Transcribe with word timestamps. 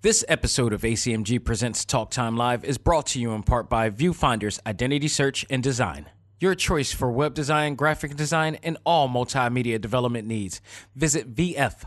This 0.00 0.24
episode 0.28 0.72
of 0.72 0.82
ACMG 0.82 1.44
Presents 1.44 1.84
Talk 1.84 2.12
Time 2.12 2.36
Live 2.36 2.64
is 2.64 2.78
brought 2.78 3.06
to 3.08 3.18
you 3.20 3.32
in 3.32 3.42
part 3.42 3.68
by 3.68 3.90
Viewfinder's 3.90 4.60
Identity 4.64 5.08
Search 5.08 5.44
and 5.50 5.60
Design. 5.60 6.08
Your 6.38 6.54
choice 6.54 6.92
for 6.92 7.10
web 7.10 7.34
design, 7.34 7.74
graphic 7.74 8.14
design, 8.14 8.58
and 8.62 8.78
all 8.84 9.08
multimedia 9.08 9.80
development 9.80 10.28
needs. 10.28 10.60
Visit 10.94 11.34
VFISAD.com 11.34 11.86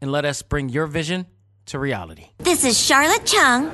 and 0.00 0.10
let 0.10 0.24
us 0.24 0.42
bring 0.42 0.68
your 0.68 0.86
vision 0.86 1.26
to 1.66 1.78
reality. 1.78 2.30
This 2.38 2.64
is 2.64 2.88
Charlet 2.88 3.24
Chung, 3.24 3.70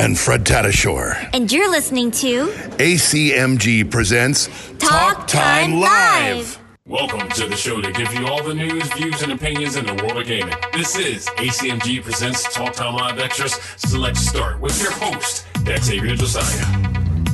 and 0.00 0.18
Fred 0.18 0.44
Tatasciore. 0.44 1.30
and 1.32 1.52
you're 1.52 1.70
listening 1.70 2.10
to 2.10 2.48
ACMG 2.78 3.88
presents 3.88 4.48
Talk 4.80 5.28
Time 5.28 5.74
Live. 5.78 6.58
Welcome 6.88 7.28
to 7.30 7.48
the 7.48 7.56
show 7.56 7.80
to 7.80 7.90
give 7.90 8.14
you 8.14 8.28
all 8.28 8.44
the 8.44 8.54
news, 8.54 8.84
views, 8.92 9.20
and 9.22 9.32
opinions 9.32 9.74
in 9.74 9.84
the 9.86 9.94
world 9.94 10.18
of 10.18 10.26
gaming. 10.28 10.54
This 10.72 10.96
is 10.96 11.26
ACMG 11.30 12.00
Presents 12.00 12.54
Talk 12.54 12.74
Time 12.74 12.94
Live 12.94 13.18
Extras 13.18 13.58
Select 13.76 14.16
Start 14.16 14.60
with 14.60 14.80
your 14.80 14.92
host, 14.92 15.48
Xavier 15.66 16.14
Josiah. 16.14 16.64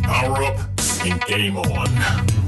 Power 0.04 0.42
up 0.44 0.58
and 1.04 1.20
game 1.26 1.58
on. 1.58 2.41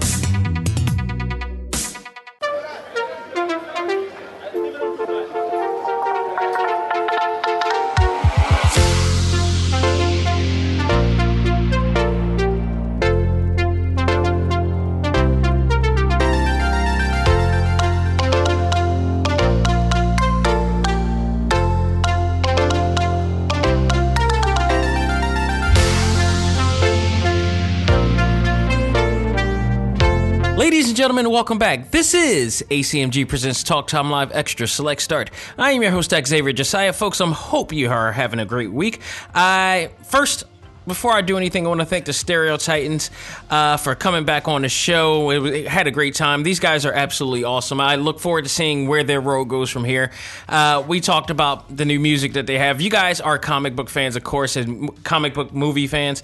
Gentlemen, 31.04 31.30
welcome 31.30 31.58
back. 31.58 31.90
This 31.90 32.14
is 32.14 32.64
ACMG 32.70 33.28
Presents 33.28 33.62
Talk 33.62 33.88
Time 33.88 34.08
Live 34.08 34.32
Extra 34.32 34.66
Select 34.66 35.02
Start. 35.02 35.30
I 35.58 35.72
am 35.72 35.82
your 35.82 35.90
host, 35.90 36.14
Xavier 36.14 36.54
Josiah. 36.54 36.94
Folks, 36.94 37.20
I 37.20 37.30
hope 37.30 37.74
you 37.74 37.90
are 37.90 38.10
having 38.10 38.40
a 38.40 38.46
great 38.46 38.72
week. 38.72 39.02
I 39.34 39.90
first. 40.04 40.44
Before 40.86 41.12
I 41.12 41.20
do 41.20 41.36
anything, 41.36 41.66
I 41.66 41.68
want 41.68 41.80
to 41.80 41.86
thank 41.86 42.06
the 42.06 42.14
Stereo 42.14 42.56
Titans 42.56 43.10
uh, 43.50 43.76
for 43.76 43.94
coming 43.94 44.24
back 44.24 44.48
on 44.48 44.62
the 44.62 44.70
show. 44.70 45.30
It, 45.30 45.54
it 45.54 45.68
had 45.68 45.86
a 45.86 45.90
great 45.90 46.14
time. 46.14 46.42
These 46.42 46.58
guys 46.60 46.86
are 46.86 46.92
absolutely 46.94 47.44
awesome. 47.44 47.82
I 47.82 47.96
look 47.96 48.18
forward 48.18 48.44
to 48.44 48.50
seeing 48.50 48.88
where 48.88 49.04
their 49.04 49.20
road 49.20 49.44
goes 49.46 49.68
from 49.68 49.84
here. 49.84 50.10
Uh, 50.48 50.82
we 50.88 51.02
talked 51.02 51.28
about 51.28 51.74
the 51.74 51.84
new 51.84 52.00
music 52.00 52.32
that 52.32 52.46
they 52.46 52.58
have. 52.58 52.80
You 52.80 52.88
guys 52.88 53.20
are 53.20 53.38
comic 53.38 53.76
book 53.76 53.90
fans, 53.90 54.16
of 54.16 54.24
course, 54.24 54.56
and 54.56 55.04
comic 55.04 55.34
book 55.34 55.52
movie 55.52 55.86
fans 55.86 56.22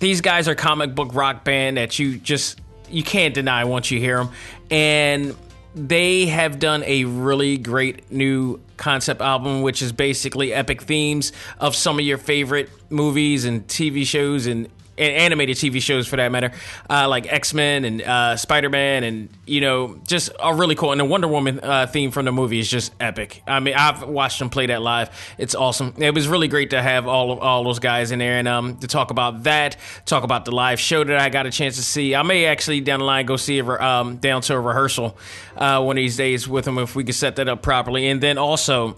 these 0.00 0.20
guys 0.20 0.48
are 0.48 0.54
comic 0.54 0.94
book 0.94 1.14
rock 1.14 1.44
band 1.44 1.78
that 1.78 1.98
you 1.98 2.18
just 2.18 2.60
you 2.90 3.02
can't 3.02 3.34
deny 3.34 3.64
once 3.64 3.90
you 3.90 3.98
hear 3.98 4.18
them 4.18 4.32
and 4.70 5.36
they 5.74 6.26
have 6.26 6.58
done 6.58 6.82
a 6.84 7.04
really 7.04 7.56
great 7.58 8.10
new 8.10 8.60
concept 8.76 9.20
album 9.20 9.62
which 9.62 9.82
is 9.82 9.92
basically 9.92 10.52
epic 10.52 10.82
themes 10.82 11.32
of 11.60 11.76
some 11.76 11.98
of 11.98 12.04
your 12.04 12.18
favorite 12.18 12.70
movies 12.90 13.44
and 13.44 13.66
tv 13.66 14.04
shows 14.04 14.46
and 14.46 14.68
and 14.98 15.14
animated 15.14 15.56
TV 15.56 15.80
shows 15.80 16.06
for 16.06 16.16
that 16.16 16.30
matter, 16.30 16.52
uh, 16.90 17.08
like 17.08 17.32
X 17.32 17.54
Men 17.54 17.84
and 17.84 18.02
uh, 18.02 18.36
Spider 18.36 18.68
Man, 18.68 19.04
and 19.04 19.28
you 19.46 19.60
know, 19.60 20.00
just 20.06 20.30
a 20.40 20.54
really 20.54 20.74
cool. 20.74 20.92
And 20.92 21.00
the 21.00 21.04
Wonder 21.04 21.28
Woman 21.28 21.60
uh, 21.62 21.86
theme 21.86 22.10
from 22.10 22.24
the 22.24 22.32
movie 22.32 22.58
is 22.58 22.68
just 22.68 22.92
epic. 23.00 23.42
I 23.46 23.60
mean, 23.60 23.74
I've 23.74 24.02
watched 24.08 24.38
them 24.38 24.50
play 24.50 24.66
that 24.66 24.82
live. 24.82 25.10
It's 25.38 25.54
awesome. 25.54 25.94
It 25.98 26.14
was 26.14 26.28
really 26.28 26.48
great 26.48 26.70
to 26.70 26.82
have 26.82 27.06
all 27.06 27.32
of 27.32 27.38
all 27.38 27.64
those 27.64 27.78
guys 27.78 28.10
in 28.10 28.18
there 28.18 28.38
and 28.38 28.48
um, 28.48 28.76
to 28.78 28.86
talk 28.86 29.10
about 29.10 29.44
that, 29.44 29.76
talk 30.06 30.24
about 30.24 30.44
the 30.44 30.52
live 30.52 30.80
show 30.80 31.04
that 31.04 31.18
I 31.18 31.28
got 31.28 31.46
a 31.46 31.50
chance 31.50 31.76
to 31.76 31.82
see. 31.82 32.14
I 32.14 32.22
may 32.22 32.46
actually 32.46 32.80
down 32.80 33.00
the 33.00 33.06
line 33.06 33.26
go 33.26 33.36
see 33.36 33.60
re- 33.60 33.78
um, 33.78 34.16
down 34.16 34.42
to 34.42 34.54
a 34.54 34.60
rehearsal 34.60 35.16
uh, 35.56 35.82
one 35.82 35.96
of 35.96 36.02
these 36.02 36.16
days 36.16 36.48
with 36.48 36.64
them 36.64 36.78
if 36.78 36.94
we 36.94 37.04
could 37.04 37.14
set 37.14 37.36
that 37.36 37.48
up 37.48 37.62
properly, 37.62 38.08
and 38.08 38.20
then 38.20 38.38
also 38.38 38.96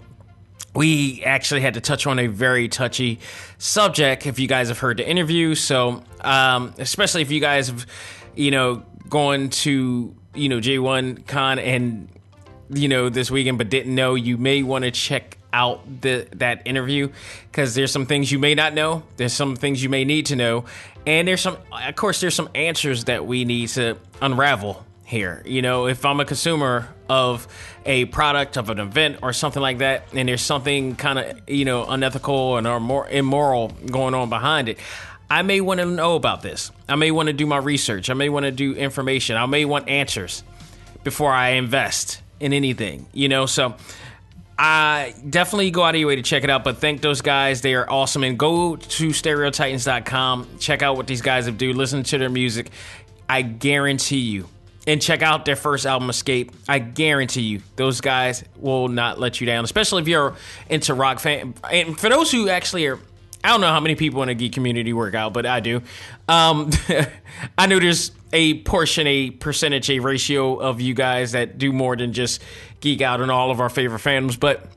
we 0.73 1.23
actually 1.23 1.61
had 1.61 1.73
to 1.73 1.81
touch 1.81 2.07
on 2.07 2.19
a 2.19 2.27
very 2.27 2.67
touchy 2.67 3.19
subject 3.57 4.25
if 4.25 4.39
you 4.39 4.47
guys 4.47 4.69
have 4.69 4.79
heard 4.79 4.97
the 4.97 5.07
interview. 5.07 5.55
So 5.55 6.03
um, 6.21 6.73
especially 6.77 7.21
if 7.21 7.31
you 7.31 7.39
guys 7.39 7.67
have 7.67 7.85
you 8.35 8.51
know 8.51 8.83
gone 9.09 9.49
to 9.49 10.15
you 10.33 10.49
know 10.49 10.59
j1 10.59 11.27
con 11.27 11.59
and 11.59 12.07
you 12.69 12.87
know 12.87 13.09
this 13.09 13.29
weekend 13.29 13.57
but 13.57 13.69
didn't 13.69 13.93
know 13.93 14.15
you 14.15 14.37
may 14.37 14.63
want 14.63 14.85
to 14.85 14.91
check 14.91 15.37
out 15.53 15.81
the 16.01 16.25
that 16.33 16.61
interview 16.65 17.09
because 17.51 17.75
there's 17.75 17.91
some 17.91 18.05
things 18.05 18.31
you 18.31 18.39
may 18.39 18.55
not 18.55 18.73
know 18.73 19.03
there's 19.17 19.33
some 19.33 19.55
things 19.55 19.83
you 19.83 19.89
may 19.89 20.05
need 20.05 20.25
to 20.27 20.35
know 20.35 20.63
and 21.05 21.27
there's 21.27 21.41
some 21.41 21.57
of 21.71 21.95
course 21.95 22.21
there's 22.21 22.35
some 22.35 22.49
answers 22.55 23.03
that 23.05 23.25
we 23.25 23.43
need 23.43 23.67
to 23.67 23.97
unravel 24.21 24.85
here. 25.11 25.43
You 25.45 25.61
know, 25.61 25.87
if 25.87 26.05
I'm 26.05 26.19
a 26.19 26.25
consumer 26.25 26.87
of 27.09 27.47
a 27.85 28.05
product, 28.05 28.57
of 28.57 28.69
an 28.69 28.79
event, 28.79 29.19
or 29.21 29.33
something 29.33 29.61
like 29.61 29.79
that, 29.79 30.05
and 30.13 30.27
there's 30.27 30.41
something 30.41 30.95
kind 30.95 31.19
of, 31.19 31.41
you 31.47 31.65
know, 31.65 31.85
unethical 31.85 32.57
and 32.57 32.65
or 32.65 32.79
more 32.79 33.07
immoral 33.09 33.67
going 33.85 34.15
on 34.15 34.29
behind 34.29 34.69
it, 34.69 34.79
I 35.29 35.43
may 35.43 35.61
want 35.61 35.81
to 35.81 35.85
know 35.85 36.15
about 36.15 36.41
this. 36.41 36.71
I 36.89 36.95
may 36.95 37.11
want 37.11 37.27
to 37.27 37.33
do 37.33 37.45
my 37.45 37.57
research. 37.57 38.09
I 38.09 38.13
may 38.13 38.29
want 38.29 38.45
to 38.45 38.51
do 38.51 38.73
information. 38.73 39.37
I 39.37 39.45
may 39.45 39.65
want 39.65 39.89
answers 39.89 40.43
before 41.03 41.31
I 41.31 41.49
invest 41.49 42.21
in 42.39 42.53
anything, 42.53 43.05
you 43.13 43.27
know? 43.27 43.45
So, 43.45 43.75
I 44.57 45.15
definitely 45.27 45.71
go 45.71 45.83
out 45.83 45.95
of 45.95 45.99
your 45.99 46.07
way 46.07 46.17
to 46.17 46.21
check 46.21 46.43
it 46.43 46.49
out, 46.51 46.63
but 46.63 46.77
thank 46.77 47.01
those 47.01 47.21
guys. 47.21 47.61
They 47.61 47.73
are 47.73 47.89
awesome. 47.89 48.23
And 48.23 48.37
go 48.37 48.75
to 48.75 49.07
stereotitans.com. 49.07 50.59
Check 50.59 50.83
out 50.83 50.97
what 50.97 51.07
these 51.07 51.23
guys 51.23 51.47
have 51.47 51.57
do. 51.57 51.73
Listen 51.73 52.03
to 52.03 52.17
their 52.19 52.29
music. 52.29 52.69
I 53.27 53.41
guarantee 53.41 54.19
you. 54.19 54.47
And 54.87 54.99
check 54.99 55.21
out 55.21 55.45
their 55.45 55.55
first 55.55 55.85
album, 55.85 56.09
Escape. 56.09 56.51
I 56.67 56.79
guarantee 56.79 57.41
you, 57.41 57.61
those 57.75 58.01
guys 58.01 58.43
will 58.57 58.87
not 58.87 59.19
let 59.19 59.39
you 59.39 59.45
down, 59.45 59.63
especially 59.63 60.01
if 60.01 60.07
you're 60.07 60.35
into 60.69 60.95
rock 60.95 61.19
fan. 61.19 61.53
And 61.71 61.99
for 61.99 62.09
those 62.09 62.31
who 62.31 62.49
actually 62.49 62.87
are, 62.87 62.99
I 63.43 63.49
don't 63.49 63.61
know 63.61 63.67
how 63.67 63.79
many 63.79 63.95
people 63.95 64.21
in 64.23 64.27
the 64.27 64.33
geek 64.33 64.53
community 64.53 64.93
work 64.93 65.15
out, 65.15 65.33
but 65.33 65.45
I 65.45 65.59
do. 65.59 65.81
Um, 66.27 66.71
I 67.57 67.67
know 67.67 67.79
there's 67.79 68.11
a 68.33 68.61
portion, 68.61 69.07
a 69.07 69.31
percentage, 69.31 69.89
a 69.89 69.99
ratio 69.99 70.57
of 70.57 70.81
you 70.81 70.93
guys 70.93 71.33
that 71.33 71.57
do 71.57 71.71
more 71.71 71.95
than 71.95 72.13
just 72.13 72.41
geek 72.79 73.01
out 73.01 73.21
on 73.21 73.29
all 73.29 73.51
of 73.51 73.59
our 73.59 73.69
favorite 73.69 73.99
fandoms, 73.99 74.39
but 74.39 74.67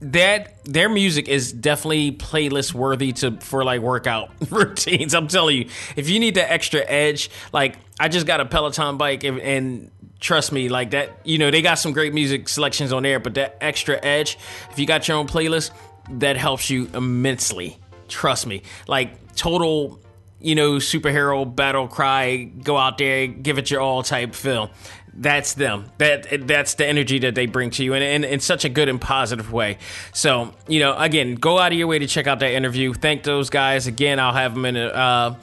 that 0.00 0.64
their 0.64 0.88
music 0.88 1.28
is 1.28 1.52
definitely 1.52 2.12
playlist 2.12 2.72
worthy 2.72 3.12
to 3.12 3.32
for 3.40 3.64
like 3.64 3.80
workout 3.80 4.30
routines. 4.50 5.14
I'm 5.14 5.28
telling 5.28 5.56
you, 5.56 5.68
if 5.96 6.08
you 6.08 6.20
need 6.20 6.34
the 6.34 6.50
extra 6.50 6.80
edge, 6.80 7.30
like 7.52 7.76
I 8.00 8.08
just 8.08 8.26
got 8.26 8.40
a 8.40 8.44
Peloton 8.44 8.96
bike 8.96 9.24
and, 9.24 9.40
and 9.40 9.90
trust 10.20 10.52
me, 10.52 10.68
like 10.68 10.90
that, 10.90 11.20
you 11.24 11.38
know, 11.38 11.50
they 11.50 11.62
got 11.62 11.76
some 11.76 11.92
great 11.92 12.14
music 12.14 12.48
selections 12.48 12.92
on 12.92 13.02
there, 13.02 13.20
but 13.20 13.34
that 13.34 13.56
extra 13.60 13.98
edge, 14.02 14.38
if 14.70 14.78
you 14.78 14.86
got 14.86 15.08
your 15.08 15.16
own 15.16 15.26
playlist, 15.26 15.70
that 16.10 16.36
helps 16.36 16.70
you 16.70 16.88
immensely. 16.94 17.78
Trust 18.08 18.46
me. 18.46 18.62
Like 18.86 19.34
total 19.34 20.00
you 20.40 20.54
know, 20.54 20.74
superhero 20.74 21.54
battle 21.54 21.88
cry, 21.88 22.44
go 22.44 22.76
out 22.76 22.98
there, 22.98 23.26
give 23.26 23.58
it 23.58 23.70
your 23.70 23.80
all 23.80 24.02
type 24.02 24.34
feel. 24.34 24.70
That's 25.12 25.54
them. 25.54 25.90
That 25.98 26.46
that's 26.46 26.74
the 26.74 26.86
energy 26.86 27.18
that 27.20 27.34
they 27.34 27.46
bring 27.46 27.70
to 27.70 27.84
you, 27.84 27.94
and 27.94 28.24
in, 28.24 28.38
such 28.40 28.64
a 28.64 28.68
good 28.68 28.88
and 28.88 29.00
positive 29.00 29.52
way. 29.52 29.78
So, 30.12 30.54
you 30.68 30.78
know, 30.78 30.96
again, 30.96 31.34
go 31.34 31.58
out 31.58 31.72
of 31.72 31.78
your 31.78 31.88
way 31.88 31.98
to 31.98 32.06
check 32.06 32.28
out 32.28 32.38
that 32.38 32.52
interview. 32.52 32.94
Thank 32.94 33.24
those 33.24 33.50
guys 33.50 33.88
again. 33.88 34.20
I'll 34.20 34.32
have 34.32 34.54
them 34.54 34.64
in 34.64 34.76
a. 34.76 34.86
Uh, 34.86 35.34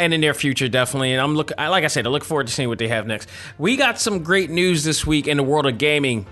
in 0.00 0.20
their 0.20 0.34
future, 0.34 0.68
definitely. 0.68 1.12
And 1.12 1.20
I'm 1.20 1.34
look, 1.34 1.52
I- 1.58 1.68
like 1.68 1.84
I 1.84 1.88
said, 1.88 2.06
I 2.06 2.10
look 2.10 2.24
forward 2.24 2.46
to 2.46 2.52
seeing 2.52 2.68
what 2.68 2.78
they 2.78 2.88
have 2.88 3.06
next. 3.06 3.28
We 3.58 3.76
got 3.76 4.00
some 4.00 4.22
great 4.22 4.50
news 4.50 4.84
this 4.84 5.06
week 5.06 5.28
in 5.28 5.36
the 5.36 5.42
world 5.42 5.66
of 5.66 5.78
gaming 5.78 6.26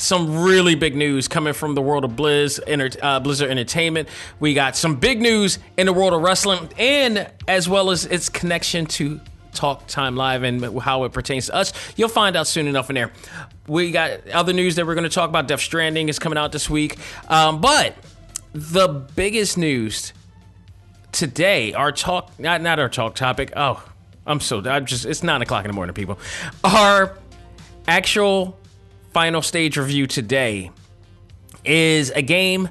some 0.00 0.44
really 0.44 0.76
big 0.76 0.94
news 0.94 1.26
coming 1.26 1.52
from 1.52 1.74
the 1.74 1.82
world 1.82 2.04
of 2.04 2.12
Blizz, 2.12 2.60
uh, 3.02 3.18
Blizzard 3.18 3.50
Entertainment. 3.50 4.08
We 4.38 4.54
got 4.54 4.76
some 4.76 4.94
big 4.94 5.20
news 5.20 5.58
in 5.76 5.86
the 5.86 5.92
world 5.92 6.12
of 6.12 6.22
wrestling, 6.22 6.68
and 6.78 7.28
as 7.48 7.68
well 7.68 7.90
as 7.90 8.04
its 8.06 8.28
connection 8.28 8.86
to 8.86 9.20
Talk 9.54 9.88
Time 9.88 10.14
Live 10.14 10.44
and 10.44 10.78
how 10.80 11.02
it 11.02 11.12
pertains 11.12 11.46
to 11.46 11.54
us. 11.56 11.72
You'll 11.96 12.08
find 12.08 12.36
out 12.36 12.46
soon 12.46 12.68
enough 12.68 12.90
in 12.90 12.94
there. 12.94 13.10
We 13.66 13.90
got 13.90 14.28
other 14.28 14.52
news 14.52 14.76
that 14.76 14.86
we're 14.86 14.94
going 14.94 15.02
to 15.02 15.10
talk 15.10 15.28
about. 15.28 15.48
Death 15.48 15.60
Stranding 15.60 16.08
is 16.08 16.20
coming 16.20 16.38
out 16.38 16.52
this 16.52 16.70
week, 16.70 16.96
um, 17.28 17.60
but 17.60 17.96
the 18.52 18.86
biggest 19.16 19.58
news 19.58 20.12
today, 21.12 21.72
our 21.74 21.92
talk, 21.92 22.38
not 22.38 22.60
not 22.60 22.78
our 22.78 22.88
talk 22.88 23.14
topic. 23.14 23.52
Oh, 23.56 23.82
I'm 24.26 24.40
so 24.40 24.62
I'm 24.68 24.86
just 24.86 25.04
it's 25.04 25.22
nine 25.22 25.42
o'clock 25.42 25.64
in 25.64 25.70
the 25.70 25.74
morning, 25.74 25.94
people. 25.94 26.18
Our 26.64 27.18
actual 27.86 28.58
final 29.12 29.42
stage 29.42 29.76
review 29.76 30.06
today 30.06 30.70
is 31.64 32.10
a 32.10 32.22
game 32.22 32.68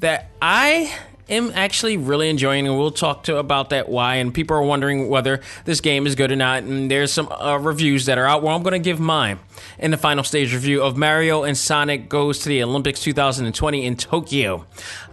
that 0.00 0.30
I 0.42 0.92
am 1.28 1.50
actually 1.54 1.96
really 1.96 2.28
enjoying, 2.28 2.66
and 2.66 2.76
we'll 2.76 2.90
talk 2.90 3.24
to 3.24 3.36
about 3.36 3.70
that 3.70 3.88
why. 3.88 4.16
And 4.16 4.32
people 4.32 4.56
are 4.56 4.62
wondering 4.62 5.08
whether 5.08 5.40
this 5.64 5.80
game 5.80 6.06
is 6.06 6.14
good 6.14 6.30
or 6.30 6.36
not. 6.36 6.62
And 6.62 6.90
there's 6.90 7.12
some 7.12 7.28
uh, 7.30 7.58
reviews 7.58 8.06
that 8.06 8.18
are 8.18 8.26
out. 8.26 8.42
Well, 8.42 8.54
I'm 8.54 8.62
going 8.62 8.72
to 8.72 8.78
give 8.78 9.00
mine 9.00 9.38
in 9.78 9.90
the 9.90 9.96
final 9.96 10.24
stage 10.24 10.52
review 10.52 10.82
of 10.82 10.96
Mario 10.96 11.42
and 11.42 11.56
Sonic 11.56 12.08
goes 12.08 12.40
to 12.40 12.48
the 12.48 12.62
Olympics 12.62 13.00
2020 13.00 13.84
in 13.84 13.96
Tokyo. 13.96 14.66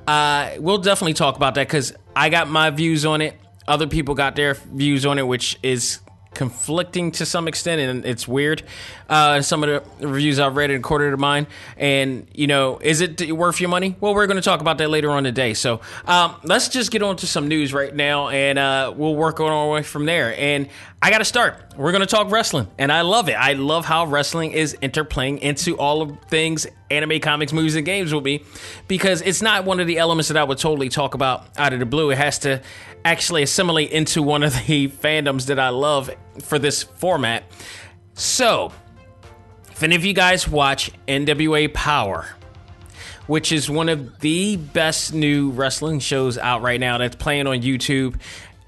Uh, 0.08 0.52
we'll 0.60 0.78
definitely 0.80 1.14
talk 1.14 1.36
about 1.36 1.56
that 1.56 1.68
because 1.68 1.94
I 2.16 2.30
got 2.30 2.50
my 2.50 2.70
views 2.70 3.06
on 3.06 3.22
it. 3.22 3.36
Other 3.68 3.88
people 3.88 4.16
got 4.16 4.36
their 4.36 4.56
views 4.56 5.06
on 5.06 5.18
it, 5.18 5.26
which 5.26 5.58
is 5.64 6.00
conflicting 6.34 7.12
to 7.12 7.26
some 7.26 7.48
extent, 7.48 7.82
and 7.82 8.06
it's 8.06 8.28
weird. 8.28 8.64
Uh, 9.10 9.42
some 9.42 9.64
of 9.64 9.70
the 10.00 10.08
reviews 10.08 10.40
I've 10.40 10.56
read, 10.56 10.72
and 10.72 10.84
quarter 10.84 11.12
to 11.12 11.18
mine, 11.18 11.48
and 11.78 12.28
you 12.34 12.48
know, 12.48 12.80
is 12.80 13.02
it 13.02 13.32
worth 13.32 13.60
your 13.60 13.70
money? 13.70 13.96
Well, 14.00 14.14
we're 14.14 14.28
going 14.28 14.38
to 14.38 14.44
talk 14.44 14.62
about 14.62 14.78
that 14.80 14.90
later 14.90 15.12
on 15.12 15.24
today. 15.24 15.54
So 15.54 15.82
um, 16.06 16.36
let's 16.44 16.68
just 16.70 16.92
get 16.92 17.04
on 17.04 17.18
to 17.18 17.28
some 17.28 17.48
news 17.48 17.74
right 17.74 17.94
now, 17.94 18.30
and 18.30 18.58
uh, 18.58 18.94
we'll 18.96 19.16
work 19.16 19.40
on 19.40 19.52
our 19.52 19.70
way 19.70 19.84
from 19.84 20.06
there. 20.06 20.34
And 20.38 20.70
I 21.02 21.10
got 21.12 21.18
to 21.18 21.26
start. 21.26 21.74
We're 21.76 21.92
going 21.92 22.02
to 22.02 22.08
talk 22.08 22.32
wrestling, 22.32 22.68
and 22.78 22.92
I 22.92 23.02
love 23.02 23.30
it. 23.30 23.34
I 23.34 23.54
love 23.54 23.86
how 23.86 24.06
wrestling 24.06 24.52
is 24.52 24.76
interplaying 24.82 25.40
into 25.40 25.78
all 25.78 26.02
of 26.02 26.18
things 26.30 26.66
anime, 26.90 27.20
comics, 27.20 27.52
movies, 27.52 27.76
and 27.76 27.86
games 27.86 28.14
will 28.14 28.22
be, 28.22 28.44
because 28.88 29.22
it's 29.22 29.42
not 29.42 29.66
one 29.66 29.80
of 29.80 29.88
the 29.88 29.98
elements 29.98 30.28
that 30.28 30.38
I 30.38 30.44
would 30.44 30.60
totally 30.60 30.90
talk 30.90 31.14
about 31.14 31.48
out 31.58 31.74
of 31.74 31.80
the 31.80 31.86
blue. 31.86 32.12
It 32.12 32.18
has 32.18 32.40
to 32.40 32.62
actually 33.06 33.44
assimilate 33.44 33.92
into 33.92 34.22
one 34.22 34.44
of 34.44 34.54
the 34.54 34.88
fandoms 35.04 35.48
that 35.48 35.60
I 35.60 35.70
love 35.70 36.10
for 36.42 36.60
this 36.60 36.84
format. 36.84 37.44
So, 38.14 38.72
if 39.72 39.82
any 39.84 39.96
of 39.96 40.06
you 40.06 40.14
guys 40.14 40.48
watch 40.48 40.92
NWA 41.08 41.74
Power, 41.74 42.28
which 43.28 43.52
is 43.52 43.70
one 43.70 43.90
of 43.90 44.20
the 44.20 44.58
best 44.58 45.14
new 45.14 45.50
wrestling 45.52 46.00
shows 46.00 46.38
out 46.38 46.62
right 46.62 46.80
now 46.80 46.98
that's 46.98 47.16
playing 47.16 47.48
on 47.48 47.62
YouTube, 47.62 48.20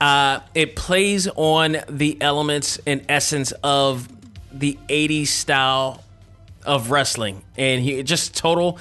uh, 0.01 0.39
it 0.53 0.75
plays 0.75 1.27
on 1.35 1.77
the 1.89 2.21
elements 2.21 2.79
and 2.85 3.05
essence 3.07 3.51
of 3.63 4.09
the 4.51 4.77
80s 4.89 5.27
style 5.27 6.03
of 6.63 6.89
wrestling 6.89 7.43
and 7.57 7.83
he 7.83 8.01
just 8.01 8.35
total 8.35 8.79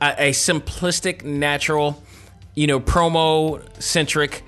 a, 0.00 0.28
a 0.28 0.30
simplistic 0.30 1.24
natural 1.24 2.02
you 2.54 2.66
know 2.66 2.80
promo 2.80 3.62
centric 3.82 4.42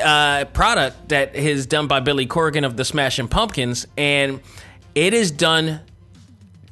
uh, 0.00 0.44
product 0.46 1.08
that 1.10 1.34
is 1.34 1.66
done 1.66 1.86
by 1.86 2.00
Billy 2.00 2.26
Corgan 2.26 2.64
of 2.64 2.76
the 2.76 2.84
Smashing 2.84 3.28
Pumpkins, 3.28 3.86
and 3.96 4.40
it 4.94 5.14
is 5.14 5.30
done 5.30 5.80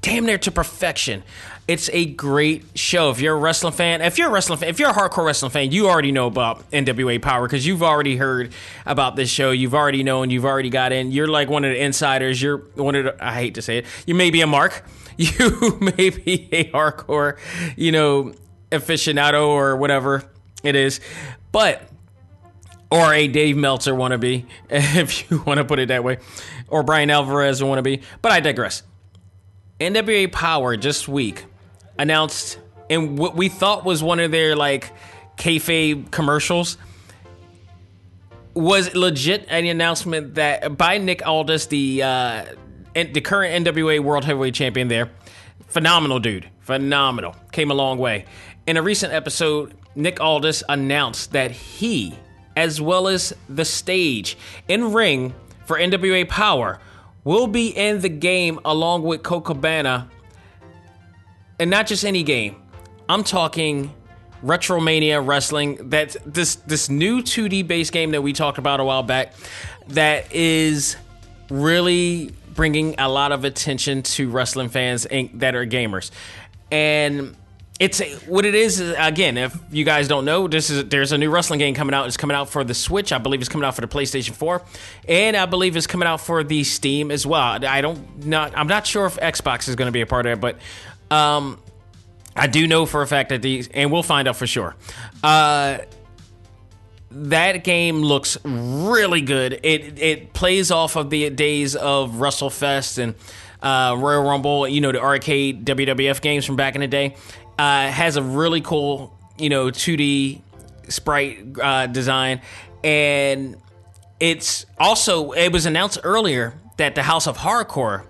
damn 0.01 0.27
near 0.27 0.39
to 0.39 0.51
perfection. 0.51 1.23
It's 1.69 1.91
a 1.93 2.07
great 2.07 2.65
show. 2.77 3.11
If 3.11 3.21
you're 3.21 3.35
a 3.35 3.39
wrestling 3.39 3.73
fan, 3.73 4.01
if 4.01 4.19
you're 4.19 4.29
a 4.29 4.31
wrestling 4.31 4.61
fan, 4.61 4.69
if 4.69 4.79
you're 4.79 4.91
a 4.91 4.93
hardcore 4.93 5.27
wrestling 5.27 5.51
fan, 5.51 5.73
you 5.73 5.89
already 5.89 6.13
know 6.13 6.29
about 6.29 6.71
NWA 6.71 7.21
Power 7.21 7.49
because 7.49 7.67
you've 7.67 7.83
already 7.83 8.17
heard 8.17 8.53
about 8.85 9.17
this 9.17 9.29
show. 9.29 9.51
You've 9.51 9.75
already 9.75 10.05
known. 10.05 10.31
You've 10.31 10.45
already 10.45 10.71
got 10.71 10.93
in. 10.93 11.11
You're 11.11 11.27
like 11.27 11.49
one 11.49 11.65
of 11.65 11.73
the 11.73 11.83
insiders. 11.83 12.41
You're 12.41 12.59
one 12.77 12.95
of 12.95 13.05
the. 13.05 13.25
I 13.25 13.35
hate 13.35 13.57
to 13.57 13.63
say 13.63 13.79
it. 13.79 13.87
You 14.07 14.15
may 14.15 14.31
be 14.31 14.41
a 14.43 14.47
mark. 14.47 14.85
You 15.19 15.79
may 15.81 16.11
be 16.11 16.47
a 16.53 16.65
hardcore, 16.65 17.39
you 17.75 17.91
know, 17.91 18.35
aficionado 18.71 19.47
or 19.47 19.75
whatever 19.75 20.23
it 20.63 20.77
is, 20.77 21.01
but 21.53 21.89
or 22.97 23.13
a 23.13 23.29
Dave 23.29 23.57
Meltzer 23.57 23.93
wannabe, 23.93 24.47
if 24.71 25.31
you 25.31 25.43
want 25.47 25.59
to 25.59 25.65
put 25.65 25.79
it 25.79 25.89
that 25.89 26.03
way, 26.03 26.19
or 26.69 26.83
Bryan 26.83 27.11
Alvarez 27.11 27.61
wannabe. 27.61 28.03
But 28.23 28.33
I 28.33 28.41
digress. 28.41 28.83
NWA 29.81 30.33
Power 30.33 30.77
just 30.77 31.07
week 31.07 31.45
announced 31.99 32.59
in 32.89 33.17
what 33.17 33.37
we 33.37 33.49
thought 33.49 33.85
was 33.85 34.03
one 34.03 34.21
of 34.21 34.31
their 34.31 34.57
like 34.57 34.93
kayfabe 35.37 36.11
commercials 36.11 36.79
was 38.55 38.95
legit 38.95 39.45
an 39.49 39.67
announcement 39.67 40.37
that 40.37 40.79
by 40.79 40.97
Nick 40.97 41.27
Aldis, 41.27 41.67
the 41.67 42.03
uh, 42.03 42.45
the 42.95 43.21
current 43.21 43.67
NWA 43.67 44.01
World 44.01 44.25
Heavyweight 44.25 44.55
Champion, 44.55 44.89
there, 44.89 45.11
phenomenal 45.67 46.19
dude, 46.19 46.49
phenomenal, 46.61 47.37
came 47.53 47.71
a 47.71 47.75
long 47.75 47.99
way. 47.99 48.25
In 48.67 48.79
a 48.79 48.83
recent 48.83 49.13
episode, 49.13 49.75
Nick 49.95 50.21
Aldis 50.21 50.63
announced 50.71 51.33
that 51.33 51.51
he 51.51 52.15
as 52.57 52.81
well 52.81 53.07
as 53.07 53.35
the 53.49 53.65
stage 53.65 54.37
in 54.67 54.93
ring 54.93 55.35
for 55.67 55.79
NWA 55.79 56.29
Power 56.29 56.81
will 57.23 57.47
be 57.47 57.69
in 57.69 58.01
the 58.01 58.09
game 58.09 58.59
along 58.65 59.03
with 59.03 59.23
Colt 59.23 59.45
Cabana. 59.45 60.09
And 61.59 61.71
not 61.71 61.87
just 61.87 62.05
any 62.05 62.23
game. 62.23 62.57
I'm 63.09 63.25
talking 63.25 63.93
Retromania 64.43 65.25
Wrestling. 65.25 65.91
That's 65.91 66.17
this 66.25 66.57
this 66.57 66.89
new 66.89 67.23
2D 67.23 67.67
based 67.67 67.93
game 67.93 68.11
that 68.13 68.23
we 68.23 68.33
talked 68.33 68.59
about 68.59 68.81
a 68.81 68.85
while 68.85 69.03
back 69.03 69.35
that 69.89 70.33
is 70.35 70.97
really 71.51 72.33
bringing 72.55 72.95
a 72.99 73.09
lot 73.09 73.33
of 73.33 73.45
attention 73.45 74.03
to 74.03 74.29
wrestling 74.31 74.69
fans 74.69 75.07
that 75.35 75.55
are 75.55 75.67
gamers. 75.67 76.11
And 76.71 77.37
it's 77.79 78.01
what 78.27 78.47
it 78.47 78.55
is 78.55 78.81
again 78.81 79.37
if 79.37 79.55
you 79.71 79.85
guys 79.85 80.09
don't 80.09 80.25
know 80.25 80.49
this 80.49 80.71
is 80.71 80.87
there's 80.87 81.13
a 81.13 81.19
new 81.19 81.31
wrestling 81.31 81.59
game 81.59 81.75
coming 81.75 81.95
out. 81.95 82.07
It's 82.07 82.17
coming 82.17 82.35
out 82.35 82.49
for 82.49 82.65
the 82.65 82.73
switch. 82.73 83.13
I 83.13 83.19
believe 83.19 83.41
it's 83.41 83.51
coming 83.51 83.67
out 83.67 83.75
for 83.75 83.83
the 83.83 83.89
playstation 83.89 84.35
4 84.35 84.63
and 85.09 85.37
i 85.37 85.45
believe 85.47 85.77
it's 85.77 85.87
coming 85.87 86.09
out 86.09 86.21
for 86.21 86.43
the 86.43 86.65
steam 86.65 87.11
as 87.11 87.27
well. 87.27 87.65
I 87.65 87.81
don't 87.81 88.27
not 88.27 88.57
i'm 88.57 88.69
not 88.69 88.87
sure 88.87 89.07
if 89.07 89.17
xbox 89.17 89.69
is 89.69 89.77
going 89.77 89.87
to 89.87 89.93
be 89.93 90.01
a 90.01 90.07
part 90.07 90.27
of 90.27 90.33
it 90.33 90.41
but 90.41 90.59
um 91.15 91.59
i 92.35 92.47
do 92.47 92.67
know 92.67 92.87
for 92.87 93.03
a 93.03 93.07
fact 93.07 93.29
that 93.29 93.43
these 93.43 93.69
and 93.69 93.93
we'll 93.93 94.03
find 94.03 94.27
out 94.27 94.37
for 94.37 94.47
sure. 94.47 94.75
Uh 95.23 95.79
that 97.11 97.65
game 97.65 98.03
looks 98.03 98.37
really 98.45 99.21
good. 99.21 99.61
It 99.63 99.99
it 99.99 100.33
plays 100.33 100.71
off 100.71 100.97
of 100.97 101.09
the 101.11 101.31
days 101.31 101.77
of 101.77 102.15
wrestlefest 102.15 102.99
and 102.99 103.15
uh, 103.63 103.97
Royal 103.97 104.23
Rumble, 104.23 104.69
you 104.69 104.83
know, 104.83 104.93
the 104.93 105.01
arcade 105.01 105.65
WWF 105.65 106.21
games 106.21 106.45
from 106.45 106.57
back 106.57 106.75
in 106.75 106.83
the 106.83 106.87
day 106.87 107.17
uh, 107.59 107.89
has 107.89 108.17
a 108.17 108.23
really 108.23 108.61
cool, 108.61 109.17
you 109.39 109.49
know, 109.49 109.67
2D 109.67 110.41
sprite 110.89 111.59
uh, 111.61 111.87
design, 111.87 112.41
and 112.85 113.57
it's 114.21 114.67
also 114.79 115.33
it 115.33 115.53
was 115.53 115.67
announced 115.67 115.99
earlier 116.05 116.55
that 116.77 116.95
the 116.95 117.03
House 117.03 117.27
of 117.27 117.39
Hardcore 117.39 118.05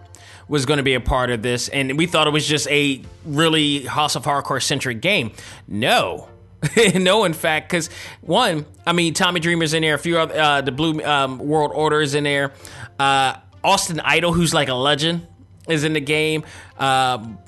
was 0.48 0.64
going 0.64 0.76
to 0.78 0.82
be 0.82 0.94
a 0.94 1.00
part 1.00 1.30
of 1.30 1.42
this, 1.42 1.68
and 1.68 1.98
we 1.98 2.06
thought 2.06 2.26
it 2.26 2.32
was 2.32 2.46
just 2.46 2.68
a 2.68 3.02
really 3.24 3.84
House 3.84 4.16
of 4.16 4.24
Hardcore 4.24 4.62
centric 4.62 5.00
game. 5.00 5.32
No. 5.66 6.28
no, 6.94 7.24
in 7.24 7.32
fact, 7.32 7.68
because 7.68 7.90
one, 8.20 8.64
I 8.86 8.92
mean, 8.92 9.14
Tommy 9.14 9.40
Dreamer's 9.40 9.74
in 9.74 9.82
there, 9.82 9.94
a 9.94 9.98
few 9.98 10.18
other, 10.18 10.38
uh, 10.38 10.60
the 10.60 10.72
Blue 10.72 11.02
um, 11.04 11.38
World 11.38 11.72
Order 11.74 12.00
is 12.00 12.14
in 12.14 12.24
there, 12.24 12.52
uh, 12.98 13.36
Austin 13.62 14.00
Idol, 14.00 14.32
who's 14.32 14.54
like 14.54 14.68
a 14.68 14.74
legend, 14.74 15.26
is 15.68 15.84
in 15.84 15.92
the 15.92 16.00
game. 16.00 16.44
Um, 16.78 17.38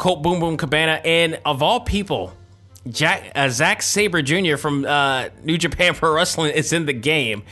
Colt 0.00 0.22
Boom 0.22 0.40
Boom 0.40 0.56
Cabana, 0.56 0.92
and 1.04 1.38
of 1.44 1.62
all 1.62 1.80
people, 1.80 2.32
Jack 2.88 3.32
uh, 3.34 3.50
Sabre 3.50 4.22
Jr. 4.22 4.56
from 4.56 4.86
uh, 4.86 5.28
New 5.44 5.58
Japan 5.58 5.94
Pro 5.94 6.14
Wrestling 6.14 6.54
is 6.54 6.72
in 6.72 6.86
the 6.86 6.94
game. 6.94 7.42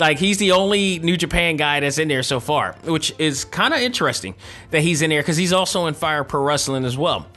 Like 0.00 0.18
he's 0.18 0.38
the 0.38 0.50
only 0.50 0.98
New 0.98 1.16
Japan 1.16 1.56
guy 1.56 1.78
that's 1.78 1.98
in 1.98 2.08
there 2.08 2.24
so 2.24 2.40
far, 2.40 2.74
which 2.82 3.14
is 3.20 3.44
kind 3.44 3.72
of 3.72 3.78
interesting 3.78 4.34
that 4.72 4.82
he's 4.82 5.02
in 5.02 5.10
there 5.10 5.22
because 5.22 5.36
he's 5.36 5.52
also 5.52 5.86
in 5.86 5.94
Fire 5.94 6.24
Pro 6.24 6.42
Wrestling 6.42 6.84
as 6.84 6.98
well. 6.98 7.28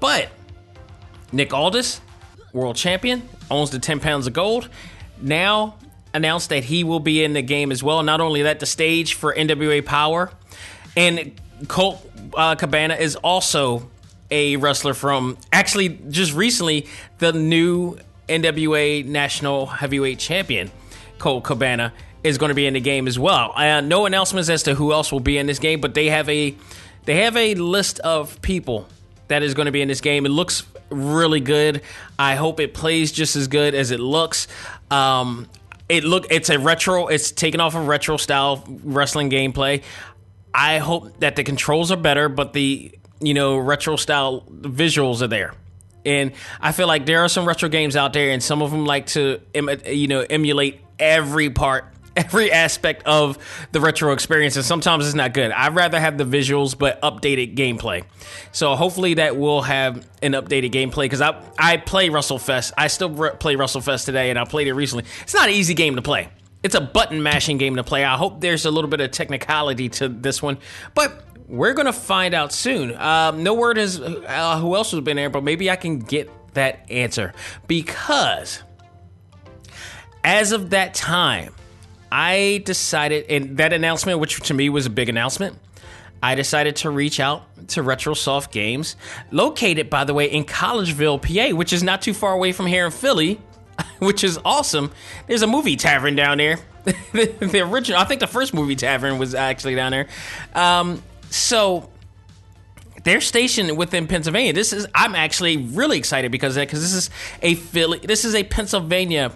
But 0.00 0.30
Nick 1.30 1.54
Aldis, 1.54 2.00
world 2.52 2.74
champion, 2.74 3.28
owns 3.52 3.70
the 3.70 3.78
10 3.78 4.00
pounds 4.00 4.26
of 4.26 4.32
gold. 4.32 4.68
Now 5.20 5.76
announced 6.12 6.48
that 6.48 6.64
he 6.64 6.82
will 6.82 6.98
be 6.98 7.22
in 7.22 7.34
the 7.34 7.42
game 7.42 7.70
as 7.70 7.84
well. 7.84 8.02
Not 8.02 8.20
only 8.20 8.42
that, 8.42 8.58
the 8.58 8.66
stage 8.66 9.14
for 9.14 9.32
NWA 9.32 9.86
Power 9.86 10.32
and 10.96 11.40
Colt 11.68 12.04
uh, 12.36 12.56
Cabana 12.56 12.94
is 12.94 13.14
also 13.14 13.88
a 14.32 14.56
wrestler 14.56 14.94
from 14.94 15.36
actually 15.52 15.90
just 16.08 16.34
recently 16.34 16.86
the 17.18 17.32
new 17.32 17.98
NWA 18.28 19.04
National 19.04 19.66
Heavyweight 19.66 20.18
Champion, 20.18 20.70
Colt 21.18 21.44
Cabana, 21.44 21.92
is 22.24 22.38
going 22.38 22.48
to 22.48 22.54
be 22.54 22.66
in 22.66 22.74
the 22.74 22.80
game 22.80 23.06
as 23.06 23.18
well. 23.18 23.52
Uh, 23.54 23.80
no 23.80 24.06
announcements 24.06 24.48
as 24.48 24.62
to 24.64 24.74
who 24.74 24.92
else 24.92 25.12
will 25.12 25.20
be 25.20 25.38
in 25.38 25.46
this 25.46 25.58
game, 25.58 25.80
but 25.80 25.94
they 25.94 26.06
have 26.06 26.28
a 26.28 26.56
they 27.04 27.16
have 27.16 27.36
a 27.36 27.54
list 27.54 27.98
of 28.00 28.40
people 28.42 28.88
that 29.28 29.42
is 29.42 29.54
going 29.54 29.66
to 29.66 29.72
be 29.72 29.82
in 29.82 29.88
this 29.88 30.00
game. 30.00 30.24
It 30.24 30.30
looks 30.30 30.64
really 30.90 31.40
good. 31.40 31.82
I 32.18 32.36
hope 32.36 32.60
it 32.60 32.74
plays 32.74 33.12
just 33.12 33.36
as 33.36 33.48
good 33.48 33.74
as 33.74 33.90
it 33.90 34.00
looks. 34.00 34.46
Um, 34.90 35.48
it 35.88 36.04
look 36.04 36.26
it's 36.30 36.48
a 36.48 36.58
retro. 36.58 37.08
It's 37.08 37.32
taken 37.32 37.60
off 37.60 37.74
a 37.74 37.78
of 37.78 37.88
retro 37.88 38.16
style 38.16 38.64
wrestling 38.84 39.30
gameplay. 39.30 39.82
I 40.54 40.78
hope 40.78 41.18
that 41.20 41.36
the 41.36 41.44
controls 41.44 41.90
are 41.90 41.96
better, 41.96 42.28
but 42.28 42.52
the 42.52 42.94
you 43.22 43.34
know 43.34 43.56
retro 43.56 43.96
style 43.96 44.42
visuals 44.50 45.22
are 45.22 45.28
there. 45.28 45.54
And 46.04 46.32
I 46.60 46.72
feel 46.72 46.88
like 46.88 47.06
there 47.06 47.20
are 47.20 47.28
some 47.28 47.46
retro 47.46 47.68
games 47.68 47.94
out 47.94 48.12
there, 48.12 48.30
and 48.30 48.42
some 48.42 48.60
of 48.60 48.70
them 48.70 48.84
like 48.84 49.06
to 49.08 49.40
you 49.54 50.08
know 50.08 50.26
emulate 50.28 50.80
every 50.98 51.50
part 51.50 51.92
every 52.16 52.52
aspect 52.52 53.04
of 53.06 53.38
the 53.72 53.80
retro 53.80 54.12
experience, 54.12 54.56
and 54.56 54.64
sometimes 54.64 55.06
it's 55.06 55.14
not 55.14 55.32
good. 55.32 55.50
I'd 55.50 55.74
rather 55.74 55.98
have 55.98 56.18
the 56.18 56.24
visuals 56.24 56.76
but 56.76 57.00
updated 57.02 57.56
gameplay. 57.56 58.04
So 58.52 58.74
hopefully 58.74 59.14
that 59.14 59.36
will 59.36 59.62
have 59.62 60.06
an 60.22 60.32
updated 60.32 60.72
gameplay 60.72 61.04
because 61.04 61.20
I 61.20 61.42
I 61.58 61.78
play 61.78 62.08
WrestleFest. 62.08 62.72
I 62.76 62.88
still 62.88 63.10
re- 63.10 63.30
play 63.38 63.56
WrestleFest 63.56 64.04
today, 64.04 64.30
and 64.30 64.38
I 64.38 64.44
played 64.44 64.66
it 64.66 64.74
recently. 64.74 65.04
It's 65.22 65.34
not 65.34 65.48
an 65.48 65.54
easy 65.54 65.74
game 65.74 65.96
to 65.96 66.02
play. 66.02 66.28
It's 66.62 66.76
a 66.76 66.80
button 66.80 67.22
mashing 67.22 67.58
game 67.58 67.76
to 67.76 67.84
play. 67.84 68.04
I 68.04 68.16
hope 68.16 68.40
there's 68.40 68.66
a 68.66 68.70
little 68.70 68.88
bit 68.88 69.00
of 69.00 69.10
technicality 69.10 69.88
to 69.90 70.08
this 70.08 70.40
one, 70.40 70.58
but 70.94 71.24
we're 71.48 71.74
gonna 71.74 71.92
find 71.92 72.34
out 72.34 72.52
soon. 72.52 72.94
Um, 72.96 73.42
no 73.42 73.54
word 73.54 73.78
is 73.78 74.00
uh, 74.00 74.58
who 74.60 74.74
else 74.74 74.90
has 74.92 75.00
been 75.00 75.16
there, 75.16 75.30
but 75.30 75.42
maybe 75.44 75.70
I 75.70 75.76
can 75.76 75.98
get 75.98 76.30
that 76.54 76.90
answer 76.90 77.32
because 77.66 78.62
as 80.24 80.52
of 80.52 80.70
that 80.70 80.94
time, 80.94 81.54
I 82.10 82.62
decided, 82.64 83.26
and 83.28 83.56
that 83.56 83.72
announcement, 83.72 84.18
which 84.18 84.40
to 84.40 84.54
me 84.54 84.68
was 84.68 84.86
a 84.86 84.90
big 84.90 85.08
announcement, 85.08 85.58
I 86.22 86.34
decided 86.34 86.76
to 86.76 86.90
reach 86.90 87.18
out 87.18 87.42
to 87.68 87.82
RetroSoft 87.82 88.52
Games, 88.52 88.96
located, 89.30 89.90
by 89.90 90.04
the 90.04 90.14
way, 90.14 90.26
in 90.26 90.44
Collegeville, 90.44 91.20
PA, 91.20 91.56
which 91.56 91.72
is 91.72 91.82
not 91.82 92.02
too 92.02 92.14
far 92.14 92.32
away 92.32 92.52
from 92.52 92.66
here 92.66 92.84
in 92.86 92.92
Philly, 92.92 93.40
which 93.98 94.22
is 94.22 94.38
awesome. 94.44 94.92
There's 95.26 95.42
a 95.42 95.46
movie 95.46 95.76
tavern 95.76 96.14
down 96.14 96.38
there. 96.38 96.58
the, 96.84 97.60
original, 97.64 97.98
I 97.98 98.04
think 98.04 98.20
the 98.20 98.26
first 98.26 98.54
movie 98.54 98.76
tavern 98.76 99.18
was 99.18 99.34
actually 99.34 99.74
down 99.74 99.92
there. 99.92 100.08
Um, 100.54 101.02
so 101.32 101.88
they're 103.04 103.20
stationed 103.20 103.76
within 103.76 104.06
Pennsylvania. 104.06 104.52
This 104.52 104.72
is 104.72 104.86
I'm 104.94 105.14
actually 105.14 105.56
really 105.56 105.98
excited 105.98 106.30
because 106.30 106.56
because 106.56 106.80
this 106.80 106.94
is 106.94 107.10
a 107.42 107.54
Philly, 107.54 107.98
this 107.98 108.24
is 108.24 108.34
a 108.34 108.44
Pennsylvania 108.44 109.32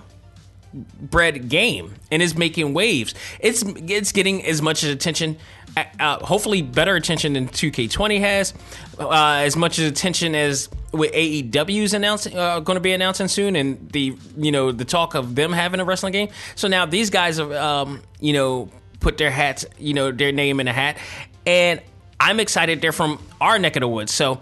bred 1.00 1.48
game 1.48 1.94
and 2.10 2.22
is 2.22 2.36
making 2.36 2.74
waves. 2.74 3.14
It's 3.40 3.62
it's 3.66 4.12
getting 4.12 4.44
as 4.44 4.60
much 4.62 4.84
attention, 4.84 5.38
uh, 5.76 5.84
uh 5.98 6.24
hopefully 6.24 6.62
better 6.62 6.94
attention 6.96 7.32
than 7.32 7.48
2K20 7.48 8.20
has, 8.20 8.54
uh, 8.98 9.10
as 9.10 9.56
much 9.56 9.78
attention 9.78 10.34
as 10.34 10.68
with 10.92 11.12
AEW's 11.12 11.94
announcing 11.94 12.36
uh, 12.36 12.60
going 12.60 12.76
to 12.76 12.80
be 12.80 12.92
announcing 12.92 13.28
soon, 13.28 13.56
and 13.56 13.90
the 13.90 14.16
you 14.36 14.52
know 14.52 14.72
the 14.72 14.84
talk 14.84 15.14
of 15.14 15.34
them 15.34 15.52
having 15.52 15.80
a 15.80 15.84
wrestling 15.84 16.12
game. 16.12 16.28
So 16.54 16.68
now 16.68 16.86
these 16.86 17.10
guys 17.10 17.38
have 17.38 17.52
um, 17.52 18.02
you 18.20 18.32
know 18.32 18.70
put 19.00 19.18
their 19.18 19.30
hats 19.30 19.64
you 19.78 19.94
know 19.94 20.10
their 20.10 20.32
name 20.32 20.60
in 20.60 20.68
a 20.68 20.72
hat, 20.72 20.98
and 21.46 21.80
I'm 22.20 22.40
excited. 22.40 22.80
They're 22.80 22.92
from 22.92 23.22
our 23.40 23.58
neck 23.58 23.76
of 23.76 23.80
the 23.80 23.88
woods, 23.88 24.12
so 24.12 24.40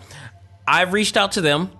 I've 0.66 0.92
reached 0.92 1.16
out 1.16 1.32
to 1.32 1.40
them 1.40 1.70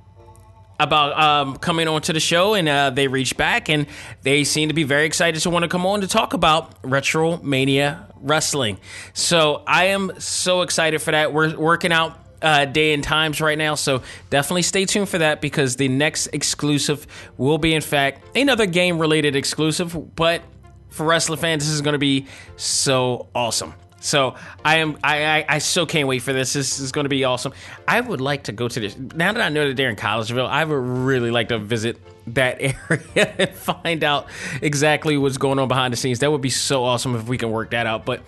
about 0.78 1.18
um, 1.18 1.56
coming 1.56 1.88
on 1.88 2.02
to 2.02 2.12
the 2.12 2.20
show, 2.20 2.54
and 2.54 2.68
uh, 2.68 2.90
they 2.90 3.08
reached 3.08 3.36
back, 3.36 3.68
and 3.68 3.86
they 4.22 4.44
seem 4.44 4.68
to 4.68 4.74
be 4.74 4.82
very 4.82 5.06
excited 5.06 5.40
to 5.40 5.50
want 5.50 5.62
to 5.62 5.68
come 5.68 5.86
on 5.86 6.00
to 6.00 6.08
talk 6.08 6.34
about 6.34 6.72
Retro 6.82 7.38
Mania 7.38 8.06
Wrestling. 8.20 8.78
So 9.12 9.62
I 9.66 9.86
am 9.86 10.12
so 10.18 10.62
excited 10.62 11.00
for 11.00 11.12
that. 11.12 11.32
We're 11.32 11.56
working 11.56 11.92
out 11.92 12.18
uh, 12.42 12.64
day 12.66 12.92
and 12.92 13.02
times 13.02 13.40
right 13.40 13.56
now, 13.56 13.76
so 13.76 14.02
definitely 14.30 14.62
stay 14.62 14.84
tuned 14.84 15.08
for 15.08 15.18
that 15.18 15.40
because 15.40 15.76
the 15.76 15.88
next 15.88 16.26
exclusive 16.28 17.06
will 17.38 17.58
be, 17.58 17.72
in 17.74 17.82
fact, 17.82 18.36
another 18.36 18.66
game 18.66 18.98
related 18.98 19.36
exclusive. 19.36 20.16
But 20.16 20.42
for 20.90 21.06
wrestling 21.06 21.38
fans, 21.38 21.64
this 21.64 21.72
is 21.72 21.80
going 21.80 21.94
to 21.94 21.98
be 21.98 22.26
so 22.56 23.28
awesome. 23.34 23.74
So 24.04 24.34
I 24.62 24.76
am 24.76 24.98
I, 25.02 25.24
I, 25.24 25.44
I 25.48 25.58
so 25.58 25.86
can't 25.86 26.06
wait 26.06 26.18
for 26.20 26.34
this. 26.34 26.52
This 26.52 26.78
is 26.78 26.92
going 26.92 27.06
to 27.06 27.08
be 27.08 27.24
awesome. 27.24 27.54
I 27.88 28.02
would 28.02 28.20
like 28.20 28.44
to 28.44 28.52
go 28.52 28.68
to 28.68 28.80
this. 28.80 28.98
Now 28.98 29.32
that 29.32 29.40
I 29.40 29.48
know 29.48 29.68
that 29.68 29.78
they're 29.78 29.88
in 29.88 29.96
Collegeville, 29.96 30.46
I 30.46 30.62
would 30.62 30.74
really 30.74 31.30
like 31.30 31.48
to 31.48 31.58
visit 31.58 31.96
that 32.34 32.60
area 32.90 33.34
and 33.38 33.50
find 33.50 34.04
out 34.04 34.28
exactly 34.60 35.16
what's 35.16 35.38
going 35.38 35.58
on 35.58 35.68
behind 35.68 35.94
the 35.94 35.96
scenes. 35.96 36.18
That 36.18 36.30
would 36.30 36.42
be 36.42 36.50
so 36.50 36.84
awesome 36.84 37.16
if 37.16 37.26
we 37.28 37.38
can 37.38 37.50
work 37.50 37.70
that 37.70 37.86
out. 37.86 38.04
But 38.04 38.22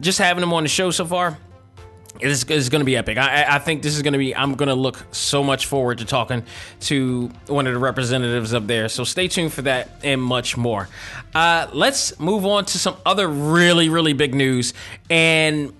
just 0.00 0.18
having 0.18 0.40
them 0.40 0.52
on 0.52 0.64
the 0.64 0.68
show 0.68 0.90
so 0.90 1.04
far, 1.04 1.38
it's, 2.18 2.44
it's 2.44 2.68
going 2.68 2.80
to 2.80 2.84
be 2.84 2.96
epic. 2.96 3.18
I, 3.18 3.56
I 3.56 3.58
think 3.58 3.82
this 3.82 3.94
is 3.94 4.02
going 4.02 4.12
to 4.12 4.18
be. 4.18 4.34
I'm 4.34 4.54
going 4.54 4.68
to 4.68 4.74
look 4.74 5.04
so 5.12 5.44
much 5.44 5.66
forward 5.66 5.98
to 5.98 6.04
talking 6.04 6.44
to 6.80 7.30
one 7.46 7.66
of 7.66 7.72
the 7.72 7.78
representatives 7.78 8.52
up 8.52 8.66
there. 8.66 8.88
So 8.88 9.04
stay 9.04 9.28
tuned 9.28 9.52
for 9.52 9.62
that 9.62 9.90
and 10.02 10.20
much 10.20 10.56
more. 10.56 10.88
Uh, 11.34 11.68
let's 11.72 12.18
move 12.18 12.44
on 12.44 12.64
to 12.66 12.78
some 12.78 12.96
other 13.06 13.28
really, 13.28 13.88
really 13.88 14.12
big 14.12 14.34
news. 14.34 14.74
And 15.08 15.72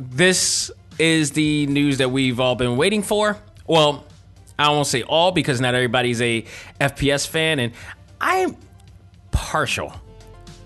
this 0.00 0.70
is 0.98 1.32
the 1.32 1.66
news 1.66 1.98
that 1.98 2.10
we've 2.10 2.40
all 2.40 2.54
been 2.54 2.76
waiting 2.76 3.02
for. 3.02 3.36
Well, 3.66 4.04
I 4.58 4.70
won't 4.70 4.86
say 4.86 5.02
all 5.02 5.32
because 5.32 5.60
not 5.60 5.74
everybody's 5.74 6.22
a 6.22 6.44
FPS 6.80 7.26
fan, 7.26 7.58
and 7.58 7.72
I'm 8.20 8.56
partial. 9.32 9.92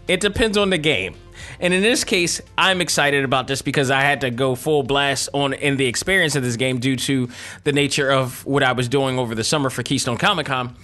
It 0.07 0.21
depends 0.21 0.57
on 0.57 0.71
the 0.71 0.79
game. 0.79 1.15
And 1.61 1.75
in 1.75 1.83
this 1.83 2.05
case, 2.05 2.41
I'm 2.57 2.81
excited 2.81 3.25
about 3.25 3.47
this 3.47 3.63
because 3.63 3.91
I 3.91 4.01
had 4.01 4.21
to 4.23 4.31
go 4.31 4.55
full 4.55 4.83
blast 4.83 5.29
on 5.33 5.53
in 5.55 5.77
the 5.77 5.87
experience 5.87 6.37
of 6.37 6.43
this 6.43 6.57
game 6.57 6.79
due 6.79 6.97
to 6.97 7.29
the 7.65 7.73
nature 7.73 8.11
of 8.11 8.45
what 8.47 8.63
I 8.63 8.73
was 8.73 8.89
doing 8.89 9.19
over 9.19 9.35
the 9.35 9.45
summer 9.45 9.71
for 9.71 9.83
Keystone 9.83 10.19
Comic 10.19 10.47
Con. 10.47 10.77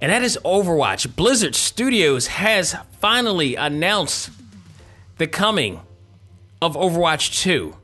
And 0.00 0.10
that 0.10 0.22
is 0.22 0.38
Overwatch. 0.44 1.14
Blizzard 1.14 1.54
Studios 1.54 2.28
has 2.28 2.74
finally 3.00 3.54
announced 3.56 4.30
the 5.18 5.26
coming 5.26 5.80
of 6.62 6.74
Overwatch 6.74 7.42
2 7.42 7.76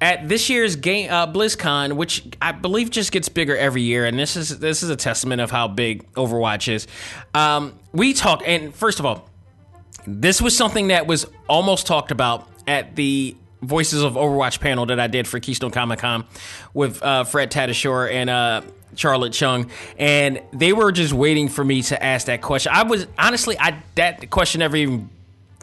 at 0.00 0.28
this 0.28 0.48
year's 0.50 0.76
game 0.76 1.10
uh, 1.10 1.26
BlizzCon, 1.26 1.94
which 1.94 2.24
I 2.40 2.52
believe 2.52 2.90
just 2.90 3.12
gets 3.12 3.28
bigger 3.28 3.56
every 3.56 3.82
year, 3.82 4.04
and 4.04 4.18
this 4.18 4.36
is 4.36 4.58
this 4.58 4.82
is 4.82 4.90
a 4.90 4.96
testament 4.96 5.40
of 5.40 5.50
how 5.50 5.68
big 5.68 6.10
Overwatch 6.14 6.72
is. 6.72 6.86
Um, 7.34 7.78
we 7.92 8.12
talk, 8.12 8.42
and 8.46 8.74
first 8.74 8.98
of 8.98 9.06
all, 9.06 9.28
this 10.06 10.40
was 10.40 10.56
something 10.56 10.88
that 10.88 11.06
was 11.06 11.26
almost 11.48 11.86
talked 11.86 12.10
about 12.10 12.48
at 12.66 12.96
the 12.96 13.36
Voices 13.62 14.02
of 14.02 14.14
Overwatch 14.14 14.60
panel 14.60 14.86
that 14.86 15.00
I 15.00 15.06
did 15.06 15.26
for 15.26 15.40
Keystone 15.40 15.70
Comic 15.70 16.00
Con 16.00 16.26
with 16.74 17.02
uh, 17.02 17.24
Fred 17.24 17.50
Tatasciore 17.50 18.12
and 18.12 18.30
uh, 18.30 18.62
Charlet 18.94 19.32
Chung, 19.32 19.70
and 19.98 20.40
they 20.52 20.72
were 20.72 20.92
just 20.92 21.12
waiting 21.12 21.48
for 21.48 21.64
me 21.64 21.82
to 21.82 22.02
ask 22.02 22.26
that 22.26 22.42
question. 22.42 22.72
I 22.74 22.82
was 22.82 23.06
honestly, 23.18 23.58
I 23.58 23.82
that 23.94 24.30
question 24.30 24.60
never 24.60 24.76
even 24.76 25.10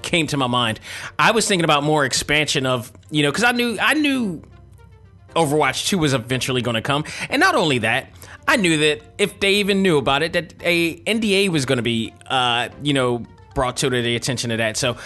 came 0.02 0.28
to 0.28 0.38
my 0.38 0.48
mind. 0.48 0.80
I 1.20 1.32
was 1.32 1.48
thinking 1.48 1.64
about 1.64 1.84
more 1.84 2.04
expansion 2.04 2.66
of 2.66 2.92
you 3.10 3.24
know 3.24 3.32
because 3.32 3.44
I 3.44 3.52
knew 3.52 3.78
I 3.80 3.94
knew 3.94 4.42
Overwatch 5.36 5.88
Two 5.88 6.00
was 6.00 6.14
eventually 6.14 6.62
going 6.62 6.76
to 6.76 6.82
come, 6.82 7.06
and 7.30 7.40
not 7.40 7.56
only 7.56 7.80
that. 7.80 8.10
I 8.46 8.58
knew 8.58 8.78
that 8.78 9.02
if 9.18 9.40
they 9.40 9.54
even 9.56 9.82
knew 9.82 9.98
about 9.98 10.22
it, 10.22 10.34
that 10.34 10.54
a 10.62 10.98
NDA 11.04 11.48
was 11.48 11.66
going 11.66 11.78
to 11.78 11.84
be, 11.84 12.14
uh, 12.28 12.68
you 12.82 12.92
know, 12.92 13.26
brought 13.54 13.78
to 13.78 13.90
the 13.90 14.16
attention 14.16 14.52
of 14.52 14.58
that. 14.58 14.78
So 14.78 14.98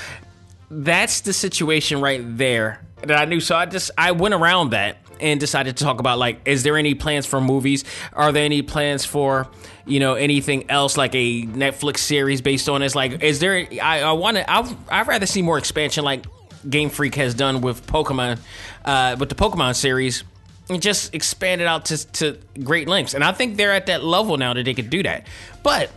that's 0.70 1.22
the 1.22 1.34
situation 1.34 2.02
right 2.02 2.22
there 2.24 2.82
that 3.04 3.18
I 3.18 3.26
knew. 3.26 3.40
So 3.40 3.56
I 3.56 3.66
just 3.66 3.92
I 3.98 4.12
went 4.12 4.34
around 4.34 4.72
that 4.72 4.98
and 5.20 5.40
decided 5.40 5.78
to 5.78 5.84
talk 5.84 6.00
about 6.00 6.20
like, 6.20 6.42
is 6.46 6.64
there 6.64 6.78
any 6.78 6.94
plans 6.94 7.26
for 7.26 7.42
movies? 7.42 7.84
Are 8.14 8.32
there 8.32 8.46
any 8.46 8.62
plans 8.62 9.06
for 9.06 9.48
you 9.86 10.00
know 10.00 10.16
anything 10.16 10.70
else 10.70 10.98
like 10.98 11.16
a 11.16 11.44
Netflix 11.44 12.00
series 12.00 12.42
based 12.42 12.70
on 12.70 12.82
this? 12.82 12.96
Like, 12.96 13.24
is 13.24 13.40
there? 13.40 13.68
I, 13.82 14.02
I 14.02 14.12
want 14.14 14.38
to. 14.38 14.50
I 14.50 14.76
I'd 14.90 15.08
rather 15.08 15.26
see 15.26 15.42
more 15.42 15.58
expansion 15.58 16.04
like 16.04 16.26
Game 16.70 16.90
Freak 16.90 17.16
has 17.16 17.34
done 17.34 17.62
with 17.62 17.86
Pokemon, 17.88 18.40
uh, 18.86 19.16
with 19.20 19.30
the 19.30 19.36
Pokemon 19.36 19.76
series. 19.76 20.24
And 20.70 20.82
just 20.82 21.16
expand 21.16 21.62
it 21.62 21.68
out 21.68 21.86
to, 21.86 22.12
to 22.12 22.38
great 22.62 22.90
lengths. 22.90 23.14
And 23.14 23.24
I 23.24 23.32
think 23.32 23.56
they're 23.56 23.72
at 23.72 23.86
that 23.86 24.04
level 24.04 24.36
now 24.36 24.54
that 24.54 24.66
they 24.66 24.74
could 24.74 24.90
do 24.90 25.02
that. 25.04 25.26
But 25.64 25.90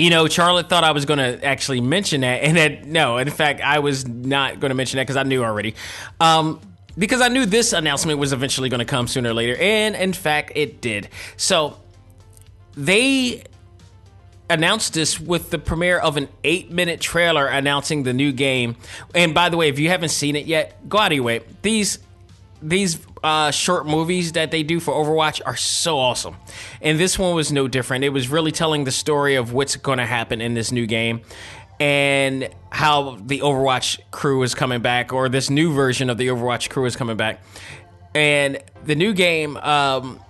you 0.00 0.10
know, 0.10 0.26
Charlet 0.28 0.68
thought 0.68 0.84
I 0.84 0.92
was 0.92 1.04
going 1.04 1.18
to 1.18 1.44
actually 1.44 1.80
mention 1.80 2.22
that, 2.22 2.42
and 2.42 2.56
that, 2.56 2.86
no, 2.86 3.18
in 3.18 3.30
fact, 3.30 3.60
I 3.60 3.80
was 3.80 4.06
not 4.06 4.58
going 4.58 4.70
to 4.70 4.74
mention 4.74 4.96
that 4.96 5.04
because 5.04 5.16
I 5.16 5.24
knew 5.24 5.44
already. 5.44 5.74
Um, 6.20 6.60
because 6.96 7.20
I 7.20 7.28
knew 7.28 7.46
this 7.46 7.72
announcement 7.72 8.18
was 8.18 8.32
eventually 8.32 8.68
going 8.68 8.80
to 8.80 8.84
come 8.84 9.06
sooner 9.06 9.30
or 9.30 9.34
later, 9.34 9.56
and 9.56 9.94
in 9.94 10.12
fact, 10.12 10.52
it 10.54 10.80
did. 10.80 11.08
So 11.36 11.76
they 12.74 13.44
announced 14.48 14.94
this 14.94 15.20
with 15.20 15.50
the 15.50 15.58
premiere 15.58 15.98
of 15.98 16.16
an 16.16 16.28
eight 16.42 16.70
minute 16.70 17.00
trailer 17.00 17.46
announcing 17.46 18.02
the 18.02 18.12
new 18.12 18.32
game. 18.32 18.76
And 19.14 19.32
by 19.32 19.48
the 19.48 19.56
way, 19.56 19.68
if 19.68 19.78
you 19.78 19.88
haven't 19.88 20.08
seen 20.08 20.34
it 20.34 20.46
yet, 20.46 20.88
go 20.88 20.98
out 20.98 21.12
of 21.12 21.16
your 21.16 21.24
way. 21.24 21.40
These 21.62 22.00
these 22.62 22.98
uh, 23.22 23.50
short 23.50 23.86
movies 23.86 24.32
that 24.32 24.50
they 24.50 24.62
do 24.62 24.80
for 24.80 24.92
Overwatch 24.94 25.40
are 25.44 25.56
so 25.56 25.98
awesome. 25.98 26.36
And 26.80 26.98
this 26.98 27.18
one 27.18 27.34
was 27.34 27.52
no 27.52 27.68
different. 27.68 28.04
It 28.04 28.10
was 28.10 28.28
really 28.28 28.52
telling 28.52 28.84
the 28.84 28.92
story 28.92 29.34
of 29.34 29.52
what's 29.52 29.76
going 29.76 29.98
to 29.98 30.06
happen 30.06 30.40
in 30.40 30.54
this 30.54 30.72
new 30.72 30.86
game 30.86 31.22
and 31.78 32.48
how 32.70 33.16
the 33.16 33.40
Overwatch 33.40 34.00
crew 34.10 34.42
is 34.42 34.54
coming 34.54 34.82
back, 34.82 35.12
or 35.12 35.30
this 35.30 35.48
new 35.48 35.72
version 35.72 36.10
of 36.10 36.18
the 36.18 36.28
Overwatch 36.28 36.68
crew 36.68 36.84
is 36.84 36.94
coming 36.94 37.16
back. 37.16 37.40
And 38.14 38.62
the 38.84 38.94
new 38.94 39.14
game, 39.14 39.56
um, 39.56 40.20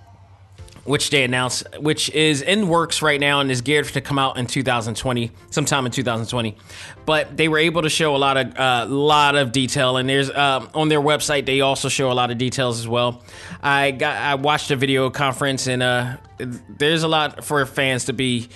which 0.83 1.09
they 1.11 1.23
announced, 1.23 1.65
which 1.79 2.09
is 2.09 2.41
in 2.41 2.67
works 2.67 3.01
right 3.01 3.19
now 3.19 3.39
and 3.39 3.51
is 3.51 3.61
geared 3.61 3.85
to 3.85 4.01
come 4.01 4.17
out 4.17 4.37
in 4.37 4.47
2020, 4.47 5.31
sometime 5.49 5.85
in 5.85 5.91
2020. 5.91 6.57
But 7.05 7.37
they 7.37 7.47
were 7.47 7.59
able 7.59 7.83
to 7.83 7.89
show 7.89 8.15
a 8.15 8.17
lot 8.17 8.37
of 8.37 8.47
a 8.55 8.61
uh, 8.61 8.85
lot 8.87 9.35
of 9.35 9.51
detail, 9.51 9.97
and 9.97 10.09
there's 10.09 10.29
uh, 10.29 10.67
on 10.73 10.89
their 10.89 11.01
website 11.01 11.45
they 11.45 11.61
also 11.61 11.89
show 11.89 12.11
a 12.11 12.13
lot 12.13 12.31
of 12.31 12.37
details 12.37 12.79
as 12.79 12.87
well. 12.87 13.23
I 13.61 13.91
got 13.91 14.17
I 14.17 14.35
watched 14.35 14.71
a 14.71 14.75
video 14.75 15.09
conference, 15.09 15.67
and 15.67 15.83
uh, 15.83 16.17
there's 16.37 17.03
a 17.03 17.07
lot 17.07 17.43
for 17.43 17.65
fans 17.65 18.05
to 18.05 18.13
be 18.13 18.49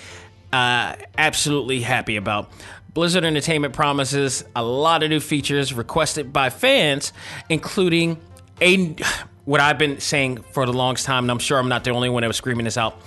uh, 0.51 0.96
absolutely 1.17 1.82
happy 1.82 2.15
about. 2.15 2.51
Blizzard 2.94 3.25
Entertainment 3.25 3.74
promises 3.74 4.46
a 4.55 4.63
lot 4.63 5.03
of 5.03 5.10
new 5.10 5.20
features 5.20 5.74
requested 5.74 6.32
by 6.32 6.50
fans, 6.50 7.12
including 7.50 8.17
a 8.62 8.96
what 9.45 9.61
I've 9.61 9.77
been 9.77 9.99
saying 9.99 10.41
for 10.51 10.65
the 10.65 10.73
longest 10.73 11.05
time, 11.05 11.23
and 11.23 11.31
I'm 11.31 11.39
sure 11.39 11.57
I'm 11.57 11.69
not 11.69 11.83
the 11.83 11.91
only 11.91 12.09
one 12.09 12.21
that 12.21 12.27
was 12.27 12.37
screaming 12.37 12.65
this 12.65 12.77
out. 12.77 12.99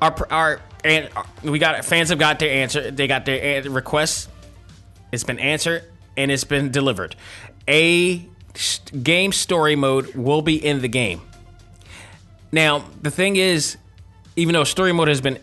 Our 0.00 0.14
our 0.30 0.60
and 0.84 1.08
we 1.42 1.58
got 1.58 1.84
fans 1.84 2.10
have 2.10 2.18
got 2.18 2.38
their 2.38 2.50
answer. 2.50 2.90
They 2.90 3.06
got 3.06 3.24
their 3.24 3.64
eh, 3.64 3.68
requests. 3.68 4.28
It's 5.10 5.24
been 5.24 5.38
answered 5.38 5.84
and 6.16 6.30
it's 6.30 6.44
been 6.44 6.70
delivered. 6.70 7.16
A 7.66 8.26
game 9.02 9.32
story 9.32 9.76
mode 9.76 10.14
will 10.14 10.42
be 10.42 10.64
in 10.64 10.80
the 10.82 10.88
game. 10.88 11.22
Now, 12.52 12.84
the 13.02 13.10
thing 13.10 13.36
is, 13.36 13.76
even 14.36 14.52
though 14.52 14.64
story 14.64 14.92
mode 14.92 15.08
has 15.08 15.20
been 15.20 15.38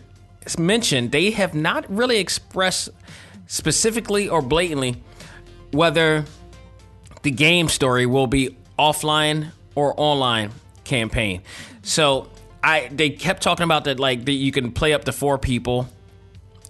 mentioned, 0.58 1.12
they 1.12 1.30
have 1.32 1.54
not 1.54 1.88
really 1.90 2.18
expressed 2.18 2.90
specifically 3.46 4.28
or 4.28 4.42
blatantly 4.42 5.02
whether 5.72 6.24
the 7.22 7.30
game 7.30 7.68
story 7.68 8.06
will 8.06 8.26
be 8.26 8.56
offline 8.78 9.52
or 9.76 9.94
online 9.96 10.50
campaign. 10.82 11.42
So 11.82 12.28
I 12.64 12.88
they 12.90 13.10
kept 13.10 13.42
talking 13.42 13.62
about 13.62 13.84
that 13.84 14.00
like 14.00 14.24
that 14.24 14.32
you 14.32 14.50
can 14.50 14.72
play 14.72 14.92
up 14.92 15.04
to 15.04 15.12
four 15.12 15.38
people 15.38 15.88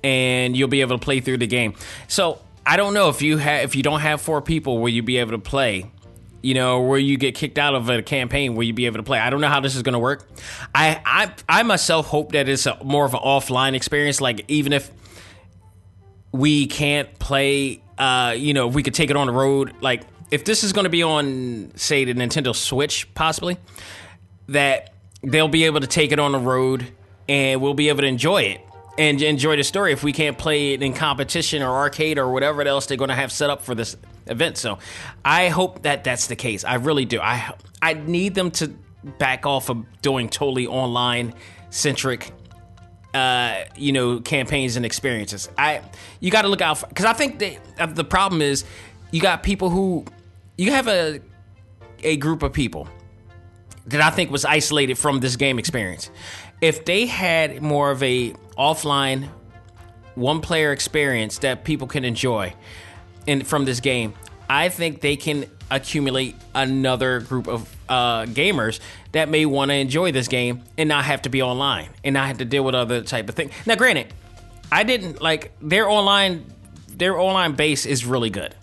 and 0.04 0.54
you'll 0.54 0.68
be 0.68 0.82
able 0.82 0.98
to 0.98 1.02
play 1.02 1.20
through 1.20 1.38
the 1.38 1.46
game. 1.46 1.74
So 2.08 2.38
I 2.66 2.76
don't 2.76 2.92
know 2.92 3.08
if 3.08 3.22
you 3.22 3.38
have 3.38 3.64
if 3.64 3.74
you 3.74 3.82
don't 3.82 4.00
have 4.00 4.20
four 4.20 4.42
people, 4.42 4.78
will 4.78 4.90
you 4.90 5.02
be 5.02 5.16
able 5.16 5.30
to 5.30 5.38
play? 5.38 5.90
You 6.42 6.54
know, 6.54 6.82
where 6.82 6.98
you 6.98 7.16
get 7.16 7.34
kicked 7.34 7.58
out 7.58 7.74
of 7.74 7.88
a 7.88 8.02
campaign, 8.02 8.54
will 8.54 8.64
you 8.64 8.74
be 8.74 8.86
able 8.86 8.98
to 8.98 9.02
play? 9.02 9.18
I 9.18 9.30
don't 9.30 9.40
know 9.40 9.48
how 9.48 9.60
this 9.60 9.74
is 9.74 9.82
going 9.82 9.94
to 9.94 9.98
work. 9.98 10.28
I, 10.74 11.00
I 11.04 11.32
I 11.48 11.62
myself 11.62 12.06
hope 12.06 12.32
that 12.32 12.48
it's 12.48 12.66
a, 12.66 12.78
more 12.84 13.04
of 13.04 13.14
an 13.14 13.20
offline 13.20 13.74
experience. 13.74 14.20
Like 14.20 14.44
even 14.48 14.72
if 14.72 14.92
we 16.30 16.66
can't 16.66 17.18
play, 17.18 17.82
uh, 17.98 18.34
you 18.36 18.52
know, 18.52 18.68
if 18.68 18.74
we 18.74 18.82
could 18.82 18.94
take 18.94 19.10
it 19.10 19.16
on 19.16 19.26
the 19.26 19.32
road. 19.32 19.74
Like 19.80 20.02
if 20.30 20.44
this 20.44 20.64
is 20.64 20.72
going 20.72 20.84
to 20.84 20.90
be 20.90 21.02
on, 21.02 21.72
say, 21.76 22.04
the 22.04 22.14
Nintendo 22.14 22.54
Switch, 22.54 23.12
possibly, 23.14 23.58
that 24.48 24.92
they'll 25.22 25.48
be 25.48 25.64
able 25.64 25.80
to 25.80 25.86
take 25.86 26.12
it 26.12 26.18
on 26.18 26.32
the 26.32 26.38
road 26.38 26.86
and 27.28 27.60
we'll 27.60 27.74
be 27.74 27.88
able 27.88 28.00
to 28.00 28.06
enjoy 28.06 28.42
it 28.42 28.60
and 28.98 29.20
enjoy 29.20 29.56
the 29.56 29.64
story 29.64 29.92
if 29.92 30.02
we 30.02 30.12
can't 30.12 30.38
play 30.38 30.72
it 30.72 30.82
in 30.82 30.94
competition 30.94 31.62
or 31.62 31.68
arcade 31.68 32.18
or 32.18 32.32
whatever 32.32 32.62
else 32.62 32.86
they're 32.86 32.96
going 32.96 33.10
to 33.10 33.14
have 33.14 33.30
set 33.30 33.50
up 33.50 33.62
for 33.62 33.74
this 33.74 33.96
event. 34.26 34.56
So 34.56 34.78
I 35.24 35.48
hope 35.48 35.82
that 35.82 36.04
that's 36.04 36.28
the 36.28 36.36
case. 36.36 36.64
I 36.64 36.74
really 36.74 37.04
do. 37.04 37.20
I 37.20 37.52
I 37.82 37.94
need 37.94 38.34
them 38.34 38.50
to 38.52 38.68
back 39.18 39.46
off 39.46 39.68
of 39.68 39.84
doing 40.02 40.28
totally 40.28 40.66
online 40.66 41.34
centric 41.70 42.32
uh, 43.14 43.64
you 43.76 43.92
know 43.92 44.20
campaigns 44.20 44.76
and 44.76 44.86
experiences. 44.86 45.48
I 45.58 45.82
you 46.20 46.30
got 46.30 46.42
to 46.42 46.48
look 46.48 46.60
out 46.60 46.88
because 46.88 47.04
I 47.04 47.12
think 47.12 47.38
that 47.40 47.58
uh, 47.78 47.86
the 47.86 48.04
problem 48.04 48.42
is 48.42 48.64
you 49.10 49.20
got 49.20 49.42
people 49.42 49.70
who 49.70 50.04
you 50.56 50.70
have 50.72 50.88
a 50.88 51.20
a 52.02 52.16
group 52.16 52.42
of 52.42 52.52
people 52.52 52.88
that 53.86 54.00
I 54.00 54.10
think 54.10 54.30
was 54.30 54.44
isolated 54.44 54.98
from 54.98 55.20
this 55.20 55.36
game 55.36 55.58
experience. 55.58 56.10
If 56.60 56.84
they 56.84 57.06
had 57.06 57.62
more 57.62 57.90
of 57.90 58.02
a 58.02 58.32
offline 58.58 59.28
one 60.14 60.40
player 60.40 60.72
experience 60.72 61.38
that 61.38 61.64
people 61.64 61.86
can 61.86 62.04
enjoy 62.04 62.54
in 63.26 63.44
from 63.44 63.64
this 63.64 63.80
game, 63.80 64.14
I 64.48 64.68
think 64.70 65.00
they 65.00 65.16
can 65.16 65.46
accumulate 65.70 66.34
another 66.54 67.20
group 67.20 67.48
of 67.48 67.76
uh, 67.88 68.24
gamers 68.24 68.80
that 69.12 69.28
may 69.28 69.46
want 69.46 69.70
to 69.70 69.74
enjoy 69.74 70.12
this 70.12 70.28
game 70.28 70.62
and 70.78 70.88
not 70.88 71.04
have 71.04 71.22
to 71.22 71.28
be 71.28 71.42
online 71.42 71.90
and 72.04 72.14
not 72.14 72.28
have 72.28 72.38
to 72.38 72.44
deal 72.44 72.64
with 72.64 72.74
other 72.74 73.02
type 73.02 73.28
of 73.28 73.34
thing. 73.34 73.50
Now, 73.66 73.74
granted, 73.74 74.12
I 74.72 74.84
didn't 74.84 75.20
like 75.20 75.52
their 75.60 75.88
online 75.88 76.46
their 76.88 77.18
online 77.18 77.52
base 77.52 77.84
is 77.84 78.06
really 78.06 78.30
good 78.30 78.54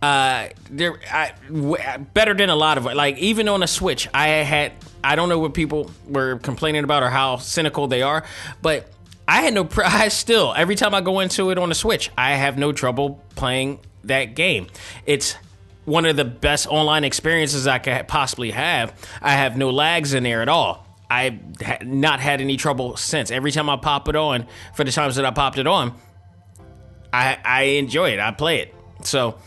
uh, 0.00 0.48
they're 0.70 0.98
I, 1.10 1.32
w- 1.48 1.76
better 2.14 2.34
than 2.34 2.50
a 2.50 2.56
lot 2.56 2.78
of 2.78 2.84
like 2.84 3.18
even 3.18 3.48
on 3.48 3.62
a 3.62 3.66
Switch. 3.66 4.08
I 4.14 4.28
had 4.28 4.72
I 5.02 5.16
don't 5.16 5.28
know 5.28 5.38
what 5.38 5.54
people 5.54 5.90
were 6.06 6.38
complaining 6.38 6.84
about 6.84 7.02
or 7.02 7.10
how 7.10 7.38
cynical 7.38 7.88
they 7.88 8.02
are, 8.02 8.24
but 8.62 8.90
I 9.26 9.42
had 9.42 9.54
no. 9.54 9.64
Pr- 9.64 9.82
I 9.84 10.08
still 10.08 10.54
every 10.56 10.76
time 10.76 10.94
I 10.94 11.00
go 11.00 11.20
into 11.20 11.50
it 11.50 11.58
on 11.58 11.70
a 11.70 11.74
Switch, 11.74 12.10
I 12.16 12.32
have 12.34 12.56
no 12.58 12.72
trouble 12.72 13.22
playing 13.34 13.80
that 14.04 14.34
game. 14.34 14.68
It's 15.04 15.34
one 15.84 16.04
of 16.04 16.16
the 16.16 16.24
best 16.24 16.66
online 16.68 17.02
experiences 17.02 17.66
I 17.66 17.78
could 17.78 18.06
possibly 18.08 18.50
have. 18.52 18.94
I 19.20 19.32
have 19.32 19.56
no 19.56 19.70
lags 19.70 20.14
in 20.14 20.22
there 20.22 20.42
at 20.42 20.48
all. 20.48 20.86
I've 21.10 21.82
not 21.82 22.20
had 22.20 22.40
any 22.40 22.56
trouble 22.58 22.96
since. 22.96 23.30
Every 23.30 23.50
time 23.50 23.70
I 23.70 23.76
pop 23.76 24.08
it 24.08 24.14
on, 24.16 24.46
for 24.74 24.84
the 24.84 24.92
times 24.92 25.16
that 25.16 25.24
I 25.24 25.30
popped 25.30 25.58
it 25.58 25.66
on, 25.66 25.94
I 27.12 27.38
I 27.44 27.62
enjoy 27.62 28.10
it. 28.10 28.20
I 28.20 28.30
play 28.30 28.60
it. 28.60 28.74
So 29.02 29.38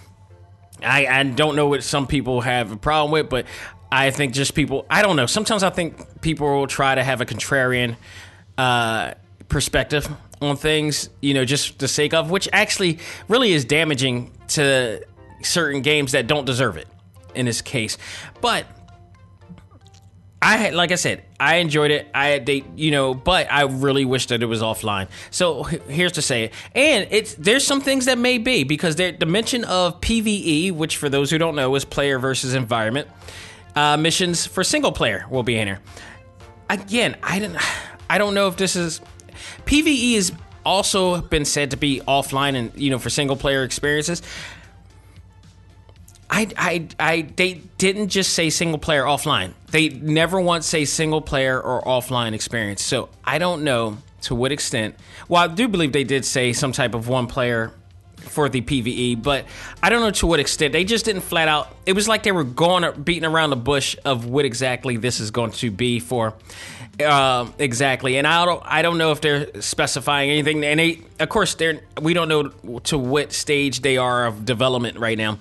I, 0.82 1.08
I 1.08 1.24
don't 1.24 1.56
know 1.56 1.68
what 1.68 1.84
some 1.84 2.08
people 2.08 2.42
have 2.42 2.72
a 2.72 2.78
problem 2.78 3.12
with, 3.12 3.30
but 3.30 3.46
I 3.92 4.12
think 4.12 4.34
just 4.34 4.56
people, 4.56 4.86
I 4.90 5.02
don't 5.02 5.16
know. 5.16 5.26
Sometimes 5.26 5.64
I 5.64 5.70
think 5.70 6.22
people 6.22 6.48
will 6.48 6.68
try 6.68 6.96
to 6.96 7.04
have 7.04 7.22
a 7.22 7.26
contrarian 7.26 7.96
uh, 8.58 9.14
perspective 9.50 10.10
on 10.42 10.56
things, 10.56 11.10
you 11.22 11.34
know, 11.34 11.46
just 11.46 11.80
the 11.80 11.88
sake 11.88 12.14
of, 12.14 12.32
which 12.32 12.48
actually 12.52 13.00
really 13.28 13.52
is 13.52 13.66
damaging 13.66 14.32
to 14.50 15.06
certain 15.44 15.82
games 15.82 16.14
that 16.14 16.28
don't 16.28 16.46
deserve 16.46 16.78
it 16.78 16.88
in 17.36 17.46
this 17.46 17.62
case. 17.62 17.98
But 18.40 18.66
I 20.42 20.72
like 20.72 20.92
I 20.92 20.96
said, 20.96 21.24
I 21.40 21.58
enjoyed 21.58 21.92
it. 21.92 22.08
I 22.16 22.40
they, 22.40 22.64
you 22.76 22.90
know, 22.90 23.14
but 23.14 23.52
I 23.52 23.64
really 23.64 24.06
wish 24.06 24.26
that 24.28 24.42
it 24.42 24.48
was 24.48 24.62
offline. 24.62 25.08
So 25.30 25.64
here's 25.64 26.14
to 26.14 26.22
say 26.22 26.46
it. 26.46 26.54
And 26.74 27.08
it's 27.12 27.36
there's 27.36 27.66
some 27.66 27.80
things 27.80 28.06
that 28.06 28.18
may 28.18 28.40
be 28.40 28.64
because 28.64 28.96
the 28.96 29.14
mention 29.26 29.64
of 29.66 30.02
PVE, 30.02 30.72
which 30.72 30.98
for 30.98 31.10
those 31.10 31.30
who 31.30 31.38
don't 31.38 31.56
know 31.56 31.76
is 31.76 31.86
player 31.86 32.18
versus 32.18 32.56
environment. 32.56 33.08
Uh, 33.76 33.96
missions 33.96 34.46
for 34.46 34.64
single 34.64 34.92
player 34.92 35.26
will 35.30 35.44
be 35.44 35.58
in 35.58 35.68
here. 35.68 35.80
Again, 36.70 37.16
I 37.24 37.40
don't, 37.40 37.58
I 38.10 38.18
don't 38.18 38.34
know 38.34 38.48
if 38.48 38.58
this 38.58 38.76
is 38.76 39.00
PVE 39.66 40.16
has 40.16 40.32
also 40.66 41.22
been 41.22 41.46
said 41.46 41.72
to 41.72 41.78
be 41.78 42.02
offline 42.08 42.56
and 42.56 42.72
you 42.76 42.90
know 42.90 43.00
for 43.00 43.10
single 43.10 43.36
player 43.36 43.64
experiences. 43.64 44.22
I, 46.32 46.48
I, 46.58 46.88
I, 46.98 47.22
they 47.36 47.56
didn't 47.78 48.08
just 48.08 48.32
say 48.32 48.50
single 48.50 48.80
player 48.80 49.04
offline. 49.04 49.52
They 49.70 49.90
never 49.90 50.40
once 50.40 50.66
say 50.66 50.86
single 50.86 51.22
player 51.22 51.60
or 51.60 51.82
offline 51.84 52.32
experience. 52.34 52.82
So 52.82 53.10
I 53.26 53.38
don't 53.38 53.66
know 53.66 53.98
to 54.22 54.36
what 54.36 54.54
extent. 54.54 54.96
Well, 55.28 55.44
I 55.44 55.54
do 55.54 55.68
believe 55.68 55.92
they 55.92 56.06
did 56.06 56.24
say 56.24 56.54
some 56.54 56.72
type 56.72 56.96
of 56.96 57.10
one 57.10 57.28
player 57.28 57.74
for 58.18 58.48
the 58.48 58.62
PVE, 58.62 59.22
but 59.22 59.46
I 59.84 59.90
don't 59.90 60.00
know 60.00 60.12
to 60.12 60.28
what 60.28 60.40
extent. 60.40 60.72
They 60.72 60.86
just 60.86 61.04
didn't 61.04 61.24
flat 61.24 61.50
out. 61.50 61.76
It 61.86 61.94
was 61.94 62.08
like 62.08 62.24
they 62.24 62.32
were 62.32 62.46
going 62.46 63.02
beating 63.02 63.26
around 63.26 63.50
the 63.50 63.56
bush 63.58 63.98
of 64.06 64.26
what 64.26 64.46
exactly 64.46 64.96
this 64.96 65.20
is 65.20 65.32
going 65.32 65.52
to 65.52 65.70
be 65.70 66.00
for. 66.00 66.34
Uh, 67.04 67.48
exactly, 67.58 68.18
and 68.18 68.28
I 68.28 68.46
don't. 68.46 68.62
I 68.64 68.84
don't 68.84 68.98
know 69.00 69.12
if 69.12 69.22
they're 69.22 69.62
specifying 69.62 70.30
anything. 70.30 70.64
And 70.64 70.80
they, 70.80 71.02
of 71.20 71.30
course, 71.30 71.56
they're. 71.56 71.82
We 72.00 72.14
don't 72.14 72.28
know 72.28 72.80
to 72.82 72.98
what 72.98 73.34
stage 73.34 73.82
they 73.82 73.98
are 73.98 74.28
of 74.28 74.46
development 74.46 75.00
right 75.00 75.18
now. 75.18 75.40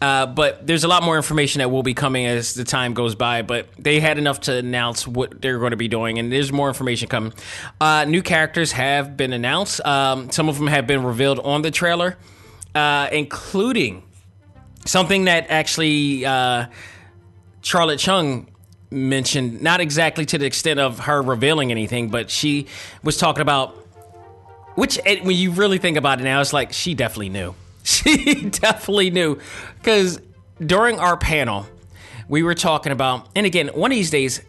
Uh, 0.00 0.26
but 0.26 0.66
there's 0.66 0.84
a 0.84 0.88
lot 0.88 1.02
more 1.02 1.16
information 1.16 1.60
that 1.60 1.70
will 1.70 1.82
be 1.82 1.94
coming 1.94 2.26
as 2.26 2.54
the 2.54 2.64
time 2.64 2.94
goes 2.94 3.14
by. 3.14 3.42
But 3.42 3.68
they 3.78 4.00
had 4.00 4.18
enough 4.18 4.40
to 4.42 4.54
announce 4.54 5.06
what 5.06 5.40
they're 5.40 5.58
going 5.58 5.70
to 5.70 5.76
be 5.76 5.88
doing, 5.88 6.18
and 6.18 6.30
there's 6.30 6.52
more 6.52 6.68
information 6.68 7.08
coming. 7.08 7.32
Uh, 7.80 8.04
new 8.04 8.22
characters 8.22 8.72
have 8.72 9.16
been 9.16 9.32
announced. 9.32 9.84
Um, 9.84 10.30
some 10.30 10.48
of 10.48 10.58
them 10.58 10.66
have 10.66 10.86
been 10.86 11.02
revealed 11.02 11.40
on 11.40 11.62
the 11.62 11.70
trailer, 11.70 12.16
uh, 12.74 13.08
including 13.12 14.02
something 14.84 15.24
that 15.24 15.46
actually 15.48 16.24
uh, 16.24 16.66
Charlet 17.62 17.98
Chung 17.98 18.48
mentioned, 18.90 19.62
not 19.62 19.80
exactly 19.80 20.24
to 20.26 20.38
the 20.38 20.46
extent 20.46 20.78
of 20.78 21.00
her 21.00 21.20
revealing 21.20 21.70
anything, 21.70 22.08
but 22.08 22.30
she 22.30 22.66
was 23.02 23.16
talking 23.16 23.42
about. 23.42 23.82
Which, 24.76 25.00
when 25.06 25.34
you 25.34 25.52
really 25.52 25.78
think 25.78 25.96
about 25.96 26.20
it 26.20 26.24
now, 26.24 26.38
it's 26.42 26.52
like 26.52 26.74
she 26.74 26.92
definitely 26.92 27.30
knew 27.30 27.54
she 27.86 28.44
definitely 28.50 29.10
knew 29.10 29.38
because 29.78 30.20
during 30.64 30.98
our 30.98 31.16
panel, 31.16 31.66
we 32.28 32.42
were 32.42 32.54
talking 32.54 32.92
about, 32.92 33.28
and 33.36 33.46
again, 33.46 33.68
one 33.68 33.92
of 33.92 33.94
these 33.94 34.10
days, 34.10 34.42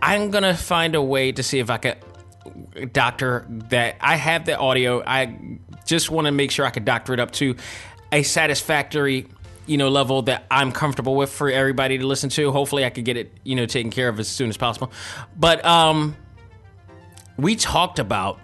I'm 0.00 0.30
gonna 0.30 0.54
find 0.54 0.94
a 0.94 1.02
way 1.02 1.32
to 1.32 1.42
see 1.42 1.58
if 1.58 1.70
I 1.70 1.78
could 1.78 1.96
doctor 2.92 3.46
that. 3.70 3.96
I 4.00 4.16
have 4.16 4.44
the 4.44 4.56
audio. 4.58 5.02
I 5.04 5.58
just 5.86 6.10
want 6.10 6.26
to 6.26 6.32
make 6.32 6.50
sure 6.50 6.64
I 6.64 6.70
could 6.70 6.84
doctor 6.84 7.12
it 7.14 7.20
up 7.20 7.32
to 7.32 7.56
a 8.12 8.22
satisfactory, 8.22 9.26
you 9.66 9.76
know, 9.76 9.88
level 9.88 10.22
that 10.22 10.44
I'm 10.50 10.70
comfortable 10.70 11.16
with 11.16 11.32
for 11.32 11.50
everybody 11.50 11.98
to 11.98 12.06
listen 12.06 12.30
to. 12.30 12.52
Hopefully, 12.52 12.84
I 12.84 12.90
could 12.90 13.04
get 13.04 13.16
it, 13.16 13.32
you 13.44 13.56
know, 13.56 13.66
taken 13.66 13.90
care 13.90 14.08
of 14.08 14.20
as 14.20 14.28
soon 14.28 14.50
as 14.50 14.56
possible. 14.56 14.92
But 15.36 15.64
um, 15.64 16.16
we 17.36 17.56
talked 17.56 17.98
about 17.98 18.38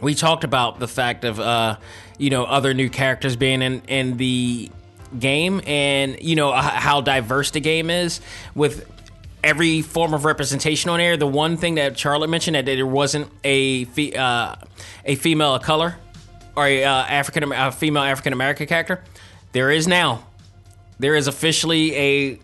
we 0.00 0.14
talked 0.14 0.42
about 0.42 0.80
the 0.80 0.88
fact 0.88 1.24
of 1.24 1.38
uh, 1.38 1.76
you 2.18 2.30
know 2.30 2.44
other 2.44 2.74
new 2.74 2.90
characters 2.90 3.36
being 3.36 3.62
in 3.62 3.82
in 3.88 4.16
the 4.16 4.70
game 5.18 5.60
and 5.66 6.22
you 6.22 6.34
know 6.34 6.52
how 6.52 7.00
diverse 7.00 7.50
the 7.50 7.60
game 7.60 7.90
is 7.90 8.20
with 8.54 8.88
every 9.44 9.82
form 9.82 10.14
of 10.14 10.24
representation 10.24 10.90
on 10.90 11.00
air. 11.00 11.16
The 11.16 11.26
one 11.26 11.56
thing 11.56 11.74
that 11.74 11.96
Charlet 11.96 12.30
mentioned 12.30 12.56
that 12.56 12.64
there 12.64 12.86
wasn't 12.86 13.30
a 13.44 13.84
fe- 13.86 14.14
uh, 14.14 14.54
a 15.04 15.16
female 15.16 15.56
of 15.56 15.62
color 15.62 15.96
or 16.56 16.66
a 16.66 16.84
uh, 16.84 16.90
African 16.90 17.52
a 17.52 17.72
female 17.72 18.02
African 18.02 18.32
American 18.32 18.66
character, 18.66 19.02
there 19.52 19.70
is 19.70 19.86
now. 19.88 20.26
There 20.98 21.16
is 21.16 21.26
officially 21.26 21.96
a 21.96 22.38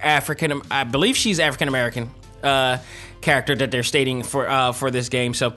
African. 0.00 0.62
I 0.70 0.84
believe 0.84 1.16
she's 1.16 1.40
African 1.40 1.68
American 1.68 2.10
uh, 2.42 2.78
character 3.20 3.54
that 3.56 3.70
they're 3.70 3.82
stating 3.82 4.22
for 4.22 4.48
uh, 4.48 4.72
for 4.72 4.90
this 4.90 5.08
game. 5.08 5.34
So. 5.34 5.54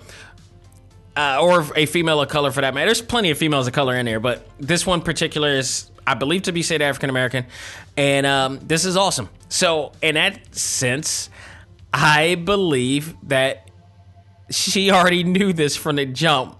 Uh, 1.13 1.39
or 1.41 1.67
a 1.75 1.85
female 1.85 2.21
of 2.21 2.29
color 2.29 2.51
for 2.51 2.61
that 2.61 2.73
matter. 2.73 2.85
There's 2.85 3.01
plenty 3.01 3.31
of 3.31 3.37
females 3.37 3.67
of 3.67 3.73
color 3.73 3.97
in 3.97 4.05
there, 4.05 4.21
but 4.21 4.47
this 4.59 4.85
one 4.85 5.01
particular 5.01 5.49
is, 5.49 5.91
I 6.07 6.13
believe, 6.13 6.43
to 6.43 6.53
be 6.53 6.63
said 6.63 6.81
African 6.81 7.09
American, 7.09 7.45
and 7.97 8.25
um, 8.25 8.59
this 8.63 8.85
is 8.85 8.95
awesome. 8.95 9.27
So, 9.49 9.91
in 10.01 10.15
that 10.15 10.55
sense, 10.55 11.29
I 11.93 12.35
believe 12.35 13.15
that 13.23 13.69
she 14.49 14.91
already 14.91 15.25
knew 15.25 15.51
this 15.51 15.75
from 15.75 15.97
the 15.97 16.05
jump, 16.05 16.57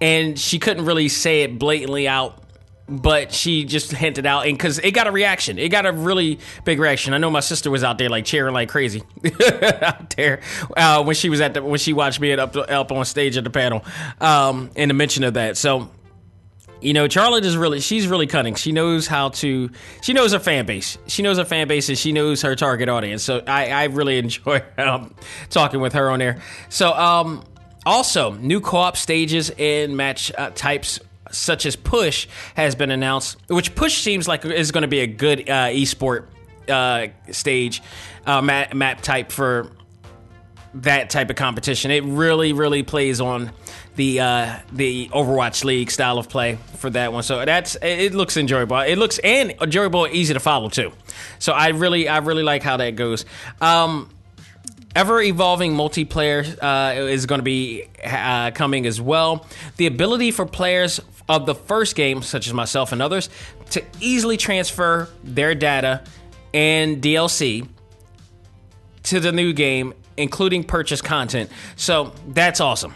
and 0.00 0.38
she 0.38 0.58
couldn't 0.58 0.84
really 0.84 1.08
say 1.08 1.42
it 1.42 1.58
blatantly 1.58 2.06
out 2.06 2.42
but 2.88 3.32
she 3.32 3.64
just 3.64 3.90
hinted 3.92 4.26
out 4.26 4.46
and 4.46 4.56
because 4.56 4.78
it 4.78 4.92
got 4.92 5.06
a 5.06 5.10
reaction. 5.10 5.58
It 5.58 5.70
got 5.70 5.86
a 5.86 5.92
really 5.92 6.38
big 6.64 6.78
reaction. 6.78 7.14
I 7.14 7.18
know 7.18 7.30
my 7.30 7.40
sister 7.40 7.70
was 7.70 7.82
out 7.82 7.98
there 7.98 8.08
like 8.08 8.24
cheering 8.24 8.54
like 8.54 8.68
crazy. 8.68 9.02
Out 9.82 10.10
there 10.10 10.40
uh, 10.76 11.02
when 11.04 11.14
she 11.14 11.28
was 11.28 11.40
at 11.40 11.54
the 11.54 11.62
when 11.62 11.78
she 11.78 11.92
watched 11.92 12.20
me 12.20 12.32
up 12.32 12.56
up 12.56 12.92
on 12.92 13.04
stage 13.04 13.36
at 13.36 13.44
the 13.44 13.50
panel 13.50 13.84
um 14.20 14.70
and 14.76 14.90
the 14.90 14.94
mention 14.94 15.24
of 15.24 15.34
that. 15.34 15.56
So 15.56 15.90
you 16.80 16.92
know 16.92 17.08
Charlet 17.08 17.44
is 17.44 17.56
really 17.56 17.80
she's 17.80 18.06
really 18.06 18.26
cunning. 18.26 18.54
She 18.54 18.72
knows 18.72 19.06
how 19.06 19.30
to 19.30 19.70
she 20.00 20.12
knows 20.12 20.32
her 20.32 20.38
fan 20.38 20.66
base. 20.66 20.96
She 21.06 21.22
knows 21.22 21.38
her 21.38 21.44
fan 21.44 21.68
base 21.68 21.88
and 21.88 21.98
she 21.98 22.12
knows 22.12 22.42
her 22.42 22.54
target 22.54 22.88
audience. 22.88 23.22
So 23.22 23.42
i 23.46 23.70
i 23.70 23.84
really 23.84 24.18
enjoy 24.18 24.62
um, 24.78 25.14
talking 25.50 25.80
with 25.80 25.94
her 25.94 26.10
on 26.10 26.20
there. 26.20 26.40
So 26.68 26.92
um 26.92 27.44
also, 27.86 28.32
new 28.32 28.60
co-op 28.60 28.96
stages 28.96 29.50
and 29.50 29.96
match 29.96 30.32
uh, 30.36 30.50
types 30.50 30.98
such 31.36 31.66
as 31.66 31.76
Push 31.76 32.26
has 32.54 32.74
been 32.74 32.90
announced, 32.90 33.36
which 33.48 33.74
Push 33.74 34.02
seems 34.02 34.26
like 34.26 34.44
is 34.44 34.72
going 34.72 34.82
to 34.82 34.88
be 34.88 35.00
a 35.00 35.06
good 35.06 35.48
uh, 35.48 35.68
esport 35.68 36.26
uh, 36.68 37.08
stage 37.32 37.82
uh, 38.26 38.42
map, 38.42 38.74
map 38.74 39.00
type 39.00 39.30
for 39.30 39.70
that 40.74 41.10
type 41.10 41.30
of 41.30 41.36
competition. 41.36 41.90
It 41.90 42.04
really, 42.04 42.52
really 42.52 42.82
plays 42.82 43.20
on 43.20 43.50
the 43.94 44.20
uh, 44.20 44.56
the 44.72 45.08
Overwatch 45.08 45.64
League 45.64 45.90
style 45.90 46.18
of 46.18 46.28
play 46.28 46.58
for 46.76 46.90
that 46.90 47.12
one. 47.12 47.22
So 47.22 47.44
that's 47.44 47.76
it 47.80 48.14
looks 48.14 48.36
enjoyable. 48.36 48.78
It 48.80 48.96
looks 48.96 49.18
and 49.18 49.54
enjoyable, 49.60 50.06
easy 50.06 50.34
to 50.34 50.40
follow 50.40 50.68
too. 50.68 50.92
So 51.38 51.52
I 51.52 51.68
really, 51.68 52.08
I 52.08 52.18
really 52.18 52.42
like 52.42 52.62
how 52.62 52.76
that 52.78 52.96
goes. 52.96 53.24
Um, 53.60 54.10
Ever 54.94 55.20
evolving 55.20 55.74
multiplayer 55.74 56.56
uh, 56.62 56.98
is 57.02 57.26
going 57.26 57.40
to 57.40 57.42
be 57.44 57.84
uh, 58.02 58.50
coming 58.52 58.86
as 58.86 58.98
well. 58.98 59.46
The 59.76 59.86
ability 59.86 60.30
for 60.30 60.46
players 60.46 61.00
of 61.28 61.46
the 61.46 61.54
first 61.54 61.96
game, 61.96 62.22
such 62.22 62.46
as 62.46 62.52
myself 62.52 62.92
and 62.92 63.02
others, 63.02 63.28
to 63.70 63.82
easily 64.00 64.36
transfer 64.36 65.08
their 65.24 65.54
data 65.54 66.04
and 66.54 67.02
DLC 67.02 67.68
to 69.04 69.20
the 69.20 69.32
new 69.32 69.52
game, 69.52 69.94
including 70.16 70.64
purchase 70.64 71.00
content. 71.00 71.50
So 71.76 72.12
that's 72.28 72.60
awesome. 72.60 72.94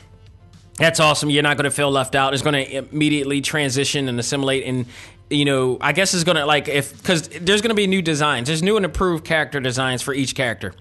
That's 0.77 1.01
awesome. 1.01 1.29
You're 1.29 1.43
not 1.43 1.57
going 1.57 1.65
to 1.65 1.71
feel 1.71 1.91
left 1.91 2.15
out. 2.15 2.33
It's 2.33 2.43
going 2.43 2.65
to 2.65 2.77
immediately 2.93 3.41
transition 3.41 4.09
and 4.09 4.19
assimilate 4.19 4.65
and 4.65 4.87
you 5.29 5.45
know, 5.45 5.79
I 5.81 5.93
guess 5.93 6.13
it's 6.13 6.25
gonna 6.25 6.45
like 6.45 6.67
if 6.67 6.97
because 6.97 7.29
there's 7.29 7.63
gonna 7.63 7.75
be 7.75 7.87
new 7.87 8.03
designs. 8.03 8.49
There's 8.49 8.65
new 8.65 8.75
and 8.75 8.85
improved 8.85 9.25
character 9.25 9.61
designs 9.61 10.03
for 10.03 10.13
each 10.13 10.35
character 10.35 10.75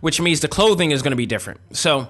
which 0.00 0.20
means 0.20 0.40
the 0.40 0.48
clothing 0.48 0.90
is 0.90 1.02
going 1.02 1.12
to 1.12 1.16
be 1.16 1.26
different. 1.26 1.60
So, 1.76 2.08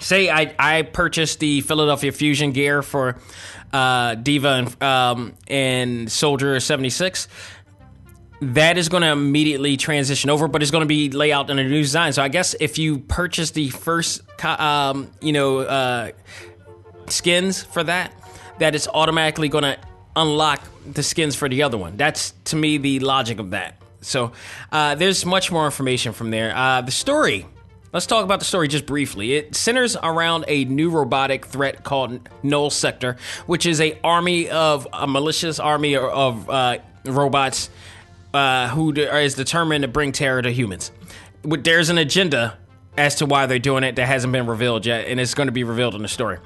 say 0.00 0.28
I, 0.30 0.54
I 0.58 0.82
purchased 0.82 1.40
the 1.40 1.60
Philadelphia 1.62 2.12
Fusion 2.12 2.52
gear 2.52 2.82
for 2.82 3.18
uh, 3.72 4.14
D.Va 4.14 4.48
and, 4.48 4.82
um, 4.82 5.34
and 5.48 6.10
Soldier 6.10 6.58
76. 6.60 7.28
That 8.42 8.76
is 8.76 8.88
going 8.88 9.02
to 9.02 9.10
immediately 9.10 9.76
transition 9.76 10.28
over, 10.28 10.46
but 10.46 10.62
it's 10.62 10.70
going 10.70 10.82
to 10.82 10.86
be 10.86 11.10
laid 11.10 11.32
out 11.32 11.48
in 11.48 11.58
a 11.58 11.64
new 11.64 11.82
design. 11.82 12.12
So 12.12 12.22
I 12.22 12.28
guess 12.28 12.54
if 12.60 12.76
you 12.78 12.98
purchase 12.98 13.52
the 13.52 13.70
first, 13.70 14.22
um, 14.44 15.10
you 15.20 15.32
know, 15.32 15.60
uh, 15.60 16.10
skins 17.08 17.62
for 17.62 17.82
that, 17.84 18.12
that 18.58 18.74
it's 18.74 18.88
automatically 18.88 19.48
going 19.48 19.64
to 19.64 19.78
unlock 20.14 20.60
the 20.84 21.02
skins 21.02 21.34
for 21.34 21.48
the 21.48 21.62
other 21.62 21.78
one. 21.78 21.96
That's 21.96 22.32
to 22.46 22.56
me 22.56 22.78
the 22.78 23.00
logic 23.00 23.38
of 23.38 23.50
that. 23.50 23.80
So 24.00 24.32
uh, 24.70 24.94
there's 24.94 25.24
much 25.24 25.50
more 25.50 25.64
information 25.64 26.12
from 26.12 26.30
there. 26.30 26.54
Uh, 26.56 26.80
the 26.82 26.92
story. 26.92 27.46
Let's 27.96 28.04
talk 28.04 28.24
about 28.24 28.40
the 28.40 28.44
story 28.44 28.68
just 28.68 28.84
briefly. 28.84 29.36
It 29.36 29.56
centers 29.56 29.96
around 29.96 30.44
a 30.48 30.66
new 30.66 30.90
robotic 30.90 31.46
threat 31.46 31.82
called 31.82 32.28
Null 32.42 32.68
Sector, 32.68 33.16
which 33.46 33.64
is 33.64 33.80
a 33.80 33.98
army 34.04 34.50
of 34.50 34.86
a 34.92 35.06
malicious 35.06 35.58
army 35.58 35.96
of 35.96 36.50
uh, 36.50 36.76
robots 37.06 37.70
uh, 38.34 38.68
who 38.68 38.92
is 38.92 39.32
determined 39.32 39.80
to 39.80 39.88
bring 39.88 40.12
terror 40.12 40.42
to 40.42 40.50
humans. 40.50 40.92
There's 41.42 41.88
an 41.88 41.96
agenda 41.96 42.58
as 42.98 43.14
to 43.14 43.24
why 43.24 43.46
they're 43.46 43.58
doing 43.58 43.82
it 43.82 43.96
that 43.96 44.04
hasn't 44.04 44.30
been 44.30 44.46
revealed 44.46 44.84
yet, 44.84 45.06
and 45.06 45.18
it's 45.18 45.32
going 45.32 45.48
to 45.48 45.52
be 45.52 45.64
revealed 45.64 45.94
in 45.94 46.02
the 46.02 46.08
story. 46.08 46.36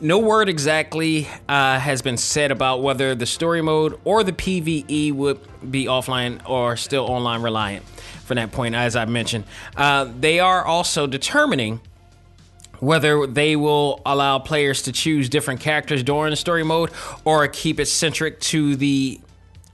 No 0.00 0.18
word 0.18 0.48
exactly 0.48 1.28
uh, 1.46 1.78
has 1.78 2.00
been 2.00 2.16
said 2.16 2.50
about 2.50 2.80
whether 2.80 3.14
the 3.14 3.26
story 3.26 3.60
mode 3.60 4.00
or 4.04 4.24
the 4.24 4.32
PVE 4.32 5.12
would 5.12 5.40
be 5.70 5.84
offline 5.84 6.40
or 6.48 6.74
still 6.76 7.04
online 7.04 7.42
reliant 7.42 7.84
from 8.26 8.36
that 8.36 8.52
point, 8.52 8.74
as 8.74 8.96
I 8.96 9.04
mentioned. 9.04 9.44
Uh, 9.76 10.10
they 10.18 10.40
are 10.40 10.64
also 10.64 11.06
determining 11.06 11.80
whether 12.80 13.26
they 13.26 13.56
will 13.56 14.02
allow 14.04 14.38
players 14.38 14.82
to 14.82 14.92
choose 14.92 15.28
different 15.28 15.60
characters 15.60 16.02
during 16.02 16.30
the 16.30 16.36
story 16.36 16.62
mode 16.64 16.90
or 17.24 17.46
keep 17.48 17.80
it 17.80 17.86
centric 17.86 18.38
to 18.40 18.76
the 18.76 19.18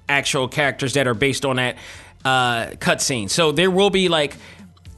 actual 0.08 0.46
characters 0.46 0.94
that 0.94 1.06
are 1.06 1.14
based 1.14 1.44
on 1.44 1.56
that 1.56 1.76
uh, 2.24 2.66
cutscene. 2.76 3.28
So 3.28 3.50
there 3.50 3.70
will 3.70 3.90
be 3.90 4.08
like 4.08 4.36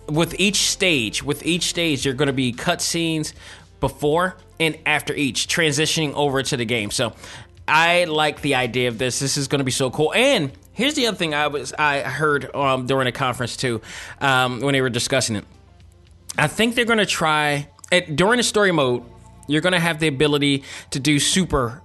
with 0.09 0.38
each 0.38 0.69
stage, 0.69 1.23
with 1.23 1.47
each 1.47 1.64
stage, 1.64 2.05
there 2.05 2.12
are 2.12 2.17
going 2.17 2.27
to 2.27 2.33
be 2.33 2.53
cutscenes 2.53 3.33
before 3.81 4.37
and 4.61 4.79
after 4.85 5.14
each, 5.14 5.49
transitioning 5.49 6.12
over 6.14 6.43
to 6.43 6.57
the 6.57 6.64
game. 6.64 6.90
So 6.90 7.14
I 7.67 8.05
like 8.05 8.43
the 8.43 8.57
idea 8.57 8.88
of 8.88 8.99
this. 8.99 9.19
This 9.19 9.37
is 9.37 9.49
going 9.49 9.61
to 9.61 9.64
be 9.64 9.71
so 9.71 9.90
cool. 9.90 10.12
And 10.14 10.53
here's 10.75 10.95
the 10.95 11.07
other 11.07 11.17
thing 11.17 11.35
I 11.35 11.47
was 11.47 11.73
I 11.73 12.01
heard 12.01 12.55
um, 12.55 12.87
during 12.87 13.07
a 13.07 13.13
conference 13.13 13.57
too 13.57 13.81
um, 14.21 14.61
when 14.61 14.75
they 14.75 14.83
were 14.83 14.91
discussing 14.91 15.37
it. 15.37 15.45
I 16.37 16.49
think 16.49 16.75
they're 16.75 16.85
going 16.85 16.99
to 16.99 17.07
try 17.07 17.69
it, 17.91 18.17
during 18.17 18.37
the 18.37 18.43
story 18.43 18.73
mode. 18.73 19.05
You're 19.47 19.61
going 19.61 19.75
to 19.75 19.81
have 19.81 20.01
the 20.01 20.09
ability 20.09 20.65
to 20.91 21.01
do 21.01 21.19
super 21.19 21.83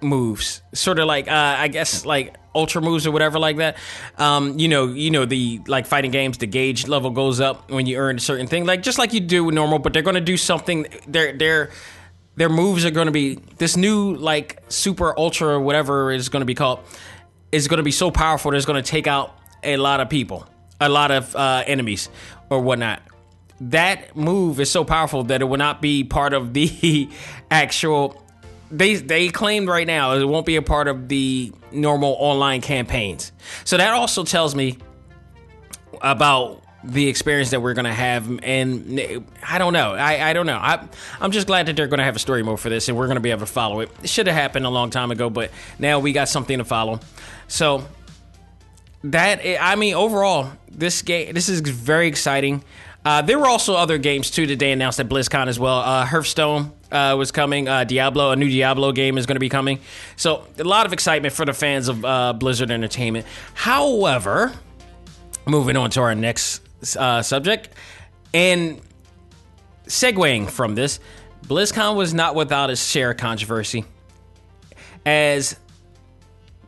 moves, 0.00 0.62
sort 0.72 0.98
of 0.98 1.06
like 1.06 1.28
uh, 1.28 1.56
I 1.58 1.68
guess 1.68 2.04
like 2.06 2.36
ultra 2.54 2.80
moves 2.80 3.06
or 3.06 3.10
whatever 3.10 3.38
like 3.38 3.56
that. 3.56 3.76
Um, 4.18 4.58
you 4.58 4.68
know, 4.68 4.86
you 4.86 5.10
know 5.10 5.24
the 5.24 5.60
like 5.66 5.86
fighting 5.86 6.10
games, 6.10 6.38
the 6.38 6.46
gauge 6.46 6.86
level 6.86 7.10
goes 7.10 7.40
up 7.40 7.70
when 7.70 7.86
you 7.86 7.96
earn 7.98 8.16
a 8.16 8.20
certain 8.20 8.46
thing, 8.46 8.66
like 8.66 8.82
just 8.82 8.98
like 8.98 9.12
you 9.12 9.20
do 9.20 9.44
with 9.44 9.54
normal. 9.54 9.78
But 9.78 9.92
they're 9.92 10.02
going 10.02 10.14
to 10.14 10.20
do 10.20 10.36
something. 10.36 10.86
They're 11.08 11.32
they're 11.36 11.70
their 12.36 12.48
moves 12.48 12.84
are 12.84 12.90
going 12.90 13.06
to 13.06 13.12
be 13.12 13.34
this 13.58 13.76
new 13.76 14.14
like 14.14 14.62
super 14.68 15.18
ultra 15.18 15.48
or 15.48 15.60
whatever 15.60 16.10
is 16.12 16.28
going 16.28 16.40
to 16.40 16.46
be 16.46 16.54
called 16.54 16.80
is 17.52 17.68
going 17.68 17.78
to 17.78 17.84
be 17.84 17.92
so 17.92 18.10
powerful 18.10 18.50
that 18.50 18.56
it's 18.56 18.66
going 18.66 18.82
to 18.82 18.90
take 18.90 19.06
out 19.06 19.38
a 19.62 19.76
lot 19.76 20.00
of 20.00 20.08
people, 20.08 20.46
a 20.80 20.88
lot 20.88 21.10
of 21.10 21.36
uh, 21.36 21.62
enemies 21.66 22.08
or 22.50 22.60
whatnot. 22.60 23.02
That 23.60 24.16
move 24.16 24.58
is 24.58 24.70
so 24.70 24.84
powerful 24.84 25.24
that 25.24 25.40
it 25.40 25.44
will 25.44 25.58
not 25.58 25.80
be 25.80 26.02
part 26.02 26.32
of 26.32 26.52
the 26.52 27.08
actual. 27.50 28.20
They 28.70 28.96
they 28.96 29.28
claimed 29.28 29.68
right 29.68 29.86
now 29.86 30.14
it 30.14 30.24
won't 30.24 30.46
be 30.46 30.56
a 30.56 30.62
part 30.62 30.88
of 30.88 31.08
the 31.08 31.52
normal 31.70 32.16
online 32.18 32.62
campaigns. 32.62 33.30
So 33.64 33.76
that 33.76 33.92
also 33.92 34.24
tells 34.24 34.54
me 34.54 34.78
about 36.00 36.64
the 36.84 37.08
experience 37.08 37.50
that 37.50 37.60
we're 37.60 37.74
going 37.74 37.84
to 37.84 37.92
have 37.92 38.40
and 38.42 39.00
i 39.46 39.58
don't 39.58 39.72
know 39.72 39.92
i, 39.94 40.30
I 40.30 40.32
don't 40.32 40.46
know 40.46 40.56
I, 40.56 40.84
i'm 41.20 41.30
just 41.30 41.46
glad 41.46 41.66
that 41.66 41.76
they're 41.76 41.86
going 41.86 41.98
to 41.98 42.04
have 42.04 42.16
a 42.16 42.20
story 42.20 42.42
mode 42.42 42.60
for 42.60 42.70
this 42.70 42.88
and 42.88 42.98
we're 42.98 43.06
going 43.06 43.16
to 43.16 43.20
be 43.20 43.30
able 43.30 43.40
to 43.40 43.46
follow 43.46 43.80
it 43.80 43.90
it 44.02 44.08
should 44.08 44.26
have 44.26 44.34
happened 44.34 44.66
a 44.66 44.70
long 44.70 44.90
time 44.90 45.10
ago 45.10 45.30
but 45.30 45.50
now 45.78 46.00
we 46.00 46.12
got 46.12 46.28
something 46.28 46.58
to 46.58 46.64
follow 46.64 47.00
so 47.46 47.86
that 49.04 49.40
i 49.60 49.76
mean 49.76 49.94
overall 49.94 50.50
this 50.70 51.02
game 51.02 51.32
this 51.34 51.48
is 51.48 51.60
very 51.60 52.08
exciting 52.08 52.64
uh, 53.04 53.20
there 53.22 53.38
were 53.38 53.48
also 53.48 53.74
other 53.74 53.98
games 53.98 54.30
too 54.30 54.46
that 54.46 54.58
they 54.58 54.70
announced 54.70 55.00
at 55.00 55.08
BlizzCon 55.08 55.48
as 55.48 55.58
well. 55.58 55.78
Uh, 55.78 56.06
Hearthstone 56.06 56.72
uh, 56.92 57.16
was 57.18 57.32
coming. 57.32 57.66
Uh, 57.66 57.82
Diablo, 57.84 58.30
a 58.30 58.36
new 58.36 58.48
Diablo 58.48 58.92
game 58.92 59.18
is 59.18 59.26
going 59.26 59.34
to 59.34 59.40
be 59.40 59.48
coming. 59.48 59.80
So 60.16 60.46
a 60.56 60.62
lot 60.62 60.86
of 60.86 60.92
excitement 60.92 61.34
for 61.34 61.44
the 61.44 61.52
fans 61.52 61.88
of 61.88 62.04
uh, 62.04 62.32
Blizzard 62.32 62.70
Entertainment. 62.70 63.26
However, 63.54 64.52
moving 65.46 65.76
on 65.76 65.90
to 65.90 66.00
our 66.00 66.14
next 66.14 66.61
uh, 66.96 67.22
subject. 67.22 67.70
And 68.34 68.80
segueing 69.86 70.48
from 70.48 70.74
this, 70.74 71.00
BlizzCon 71.46 71.96
was 71.96 72.14
not 72.14 72.34
without 72.34 72.70
its 72.70 72.86
share 72.86 73.10
of 73.10 73.16
controversy, 73.16 73.84
as 75.04 75.56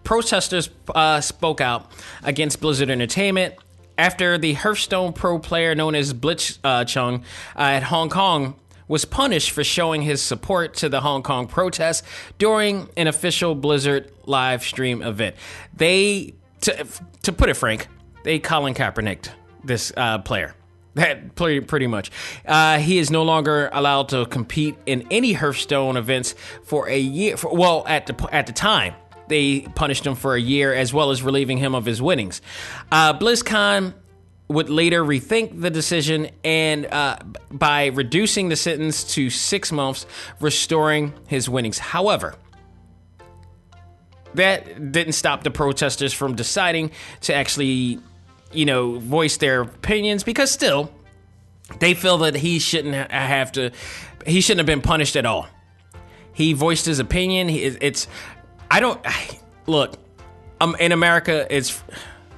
protesters 0.02 0.68
uh, 0.94 1.20
spoke 1.20 1.60
out 1.60 1.90
against 2.22 2.60
Blizzard 2.60 2.90
Entertainment 2.90 3.54
after 3.96 4.36
the 4.38 4.54
Hearthstone 4.54 5.12
pro 5.12 5.38
player 5.38 5.74
known 5.74 5.94
as 5.94 6.12
Blitz 6.12 6.58
uh, 6.64 6.84
Chung 6.84 7.24
uh, 7.56 7.60
at 7.60 7.84
Hong 7.84 8.10
Kong 8.10 8.56
was 8.86 9.04
punished 9.04 9.52
for 9.52 9.64
showing 9.64 10.02
his 10.02 10.20
support 10.20 10.74
to 10.74 10.88
the 10.88 11.00
Hong 11.00 11.22
Kong 11.22 11.46
protests 11.46 12.02
during 12.38 12.88
an 12.96 13.06
official 13.06 13.54
Blizzard 13.54 14.12
live 14.26 14.62
stream 14.62 15.00
event. 15.00 15.36
They, 15.74 16.34
to, 16.62 16.86
to 17.22 17.32
put 17.32 17.48
it 17.48 17.54
frank, 17.54 17.86
they 18.24 18.38
Colin 18.38 18.74
Kaepernick 18.74 19.28
this 19.64 19.92
uh, 19.96 20.18
player. 20.18 20.54
That 20.94 21.34
pretty, 21.34 21.58
pretty 21.58 21.88
much. 21.88 22.12
Uh, 22.46 22.78
he 22.78 22.98
is 22.98 23.10
no 23.10 23.24
longer 23.24 23.68
allowed 23.72 24.10
to 24.10 24.26
compete 24.26 24.76
in 24.86 25.08
any 25.10 25.32
Hearthstone 25.32 25.96
events 25.96 26.36
for 26.62 26.88
a 26.88 26.96
year. 26.96 27.36
For, 27.36 27.52
well, 27.52 27.82
at 27.88 28.06
the 28.06 28.28
at 28.30 28.46
the 28.46 28.52
time, 28.52 28.94
they 29.26 29.62
punished 29.62 30.06
him 30.06 30.14
for 30.14 30.36
a 30.36 30.40
year 30.40 30.72
as 30.72 30.94
well 30.94 31.10
as 31.10 31.20
relieving 31.20 31.58
him 31.58 31.74
of 31.74 31.84
his 31.84 32.00
winnings. 32.00 32.40
Uh, 32.92 33.12
BlizzCon 33.18 33.92
would 34.48 34.68
later 34.68 35.02
rethink 35.02 35.60
the 35.60 35.70
decision 35.70 36.30
and 36.44 36.86
uh, 36.86 37.16
by 37.50 37.86
reducing 37.86 38.48
the 38.48 38.56
sentence 38.56 39.02
to 39.14 39.30
six 39.30 39.72
months, 39.72 40.06
restoring 40.38 41.12
his 41.26 41.48
winnings. 41.48 41.78
However, 41.78 42.36
that 44.34 44.92
didn't 44.92 45.14
stop 45.14 45.42
the 45.44 45.50
protesters 45.50 46.12
from 46.12 46.34
deciding 46.34 46.90
to 47.22 47.34
actually 47.34 48.00
you 48.54 48.64
know, 48.64 48.98
voice 48.98 49.36
their 49.36 49.62
opinions 49.62 50.24
because 50.24 50.50
still 50.50 50.92
they 51.80 51.94
feel 51.94 52.18
that 52.18 52.34
he 52.34 52.58
shouldn't 52.58 53.10
have 53.10 53.52
to 53.52 53.70
he 54.26 54.40
shouldn't 54.40 54.60
have 54.60 54.66
been 54.66 54.82
punished 54.82 55.16
at 55.16 55.26
all. 55.26 55.48
He 56.32 56.52
voiced 56.52 56.86
his 56.86 56.98
opinion. 56.98 57.48
It's 57.50 58.08
I 58.70 58.80
don't 58.80 59.04
look. 59.66 59.96
Um, 60.60 60.76
in 60.78 60.92
America, 60.92 61.46
it's 61.50 61.82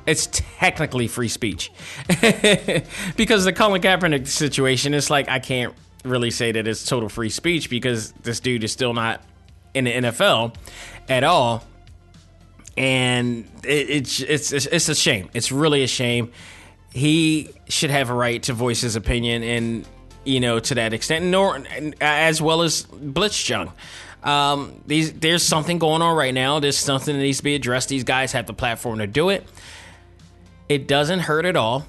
it's 0.07 0.29
technically 0.33 1.07
free 1.07 1.29
speech 1.29 1.71
because 3.17 3.45
the 3.45 3.53
Colin 3.55 3.83
Kaepernick 3.83 4.27
situation. 4.27 4.95
It's 4.95 5.11
like 5.11 5.29
I 5.29 5.39
can't 5.39 5.75
really 6.05 6.31
say 6.31 6.53
that 6.53 6.67
it's 6.67 6.85
total 6.85 7.09
free 7.09 7.29
speech 7.29 7.69
because 7.69 8.13
this 8.23 8.41
dude 8.41 8.65
is 8.65 8.73
still 8.73 8.95
not 8.95 9.23
in 9.75 9.85
the 9.85 9.93
NFL 9.93 10.55
at 11.09 11.25
all 11.25 11.65
and 12.77 13.49
it, 13.65 13.91
it's, 13.91 14.21
it's 14.21 14.53
it's 14.53 14.89
a 14.89 14.95
shame. 14.95 15.31
It's 15.33 15.51
really 15.51 15.83
a 15.83 15.89
shame. 15.89 16.33
He 16.93 17.51
should 17.69 17.91
have 17.91 18.11
a 18.11 18.15
right 18.15 18.43
to 18.45 18.53
voice 18.53 18.81
his 18.81 18.97
opinion, 18.97 19.43
and 19.43 19.89
you 20.25 20.41
know 20.41 20.61
to 20.61 20.75
that 20.75 20.93
extent, 20.93 21.25
nor 21.27 21.63
as 22.01 22.41
well 22.43 22.63
as 22.63 22.85
Blitzchung. 22.85 23.73
Um, 24.23 24.83
these 24.87 25.13
there's 25.13 25.43
something 25.43 25.79
going 25.79 26.03
on 26.03 26.17
right 26.17 26.35
now. 26.35 26.59
There's 26.59 26.79
something 26.79 27.15
that 27.15 27.23
needs 27.23 27.39
to 27.39 27.45
be 27.45 27.55
addressed. 27.55 27.89
These 27.89 28.05
guys 28.05 28.33
have 28.33 28.47
the 28.47 28.55
platform 28.55 28.99
to 28.99 29.07
do 29.07 29.31
it. 29.31 29.47
It 30.69 30.89
doesn't 30.89 31.21
hurt 31.21 31.45
at 31.45 31.57
all. 31.57 31.87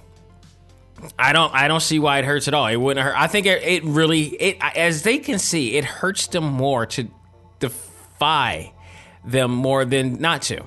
I 1.17 1.33
don't 1.33 1.53
I 1.53 1.67
don't 1.67 1.81
see 1.81 1.99
why 1.99 2.19
it 2.19 2.25
hurts 2.25 2.47
at 2.47 2.53
all. 2.53 2.67
It 2.67 2.75
wouldn't 2.75 3.03
hurt. 3.03 3.15
I 3.17 3.27
think 3.27 3.45
it, 3.45 3.63
it 3.63 3.83
really 3.83 4.25
it 4.25 4.57
as 4.75 5.03
they 5.03 5.17
can 5.17 5.39
see, 5.39 5.77
it 5.77 5.85
hurts 5.85 6.27
them 6.27 6.43
more 6.43 6.85
to 6.87 7.09
defy 7.59 8.73
them 9.25 9.51
more 9.51 9.85
than 9.85 10.19
not 10.21 10.43
to. 10.43 10.63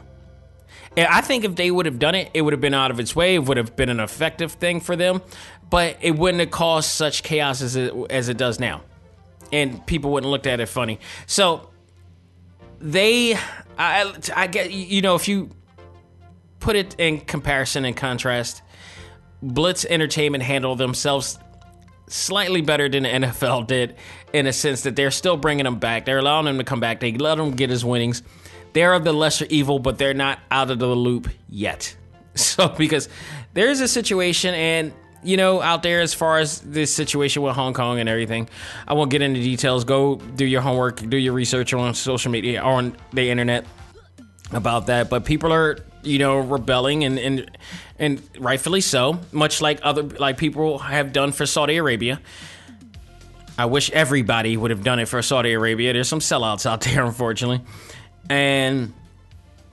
I 1.08 1.20
think 1.20 1.44
if 1.44 1.54
they 1.54 1.70
would 1.70 1.86
have 1.86 1.98
done 1.98 2.14
it, 2.14 2.30
it 2.34 2.42
would 2.42 2.52
have 2.52 2.60
been 2.60 2.74
out 2.74 2.90
of 2.90 2.98
its 2.98 3.14
way. 3.14 3.36
It 3.36 3.44
would 3.44 3.56
have 3.56 3.76
been 3.76 3.88
an 3.88 4.00
effective 4.00 4.52
thing 4.52 4.80
for 4.80 4.96
them, 4.96 5.22
but 5.68 5.96
it 6.00 6.12
wouldn't 6.12 6.40
have 6.40 6.50
caused 6.50 6.90
such 6.90 7.22
chaos 7.22 7.62
as 7.62 7.76
it, 7.76 7.94
as 8.10 8.28
it 8.28 8.36
does 8.36 8.58
now. 8.58 8.82
And 9.52 9.84
people 9.86 10.12
wouldn't 10.12 10.30
looked 10.30 10.46
at 10.46 10.60
it 10.60 10.66
funny. 10.66 11.00
So 11.26 11.70
they, 12.80 13.34
I, 13.78 14.14
I 14.34 14.46
get, 14.46 14.72
you 14.72 15.02
know, 15.02 15.14
if 15.14 15.28
you 15.28 15.50
put 16.58 16.76
it 16.76 16.94
in 16.98 17.20
comparison 17.20 17.84
and 17.84 17.96
contrast, 17.96 18.62
Blitz 19.42 19.84
Entertainment 19.84 20.42
handled 20.42 20.78
themselves 20.78 21.38
slightly 22.08 22.60
better 22.60 22.88
than 22.88 23.04
the 23.04 23.08
NFL 23.08 23.66
did 23.66 23.96
in 24.32 24.46
a 24.46 24.52
sense 24.52 24.82
that 24.82 24.96
they're 24.96 25.10
still 25.10 25.36
bringing 25.36 25.64
them 25.64 25.78
back. 25.78 26.04
They're 26.04 26.18
allowing 26.18 26.46
him 26.46 26.58
to 26.58 26.64
come 26.64 26.80
back. 26.80 27.00
They 27.00 27.12
let 27.12 27.38
him 27.38 27.52
get 27.52 27.70
his 27.70 27.84
winnings 27.84 28.22
they're 28.72 28.92
of 28.94 29.04
the 29.04 29.12
lesser 29.12 29.46
evil, 29.48 29.78
but 29.78 29.98
they're 29.98 30.14
not 30.14 30.38
out 30.50 30.70
of 30.70 30.78
the 30.78 30.86
loop 30.86 31.28
yet. 31.48 31.96
So, 32.36 32.68
because 32.68 33.08
there's 33.54 33.80
a 33.80 33.88
situation, 33.88 34.54
and 34.54 34.92
you 35.22 35.36
know, 35.36 35.60
out 35.60 35.82
there 35.82 36.00
as 36.00 36.14
far 36.14 36.38
as 36.38 36.60
this 36.60 36.94
situation 36.94 37.42
with 37.42 37.54
Hong 37.54 37.74
Kong 37.74 37.98
and 37.98 38.08
everything, 38.08 38.48
I 38.86 38.94
won't 38.94 39.10
get 39.10 39.20
into 39.20 39.40
details. 39.40 39.84
Go 39.84 40.14
do 40.14 40.44
your 40.44 40.60
homework, 40.60 40.96
do 41.08 41.16
your 41.16 41.32
research 41.32 41.74
on 41.74 41.92
social 41.92 42.30
media 42.30 42.62
on 42.62 42.96
the 43.12 43.28
internet 43.30 43.66
about 44.52 44.86
that. 44.86 45.10
But 45.10 45.24
people 45.24 45.52
are, 45.52 45.78
you 46.02 46.18
know, 46.18 46.38
rebelling 46.38 47.04
and 47.04 47.18
and 47.18 47.50
and 47.98 48.22
rightfully 48.38 48.80
so, 48.80 49.18
much 49.32 49.60
like 49.60 49.80
other 49.82 50.04
like 50.04 50.38
people 50.38 50.78
have 50.78 51.12
done 51.12 51.32
for 51.32 51.46
Saudi 51.46 51.76
Arabia. 51.76 52.20
I 53.58 53.66
wish 53.66 53.90
everybody 53.90 54.56
would 54.56 54.70
have 54.70 54.84
done 54.84 55.00
it 55.00 55.06
for 55.06 55.20
Saudi 55.20 55.52
Arabia. 55.52 55.92
There's 55.92 56.08
some 56.08 56.20
sellouts 56.20 56.64
out 56.64 56.80
there, 56.82 57.04
unfortunately 57.04 57.60
and 58.30 58.94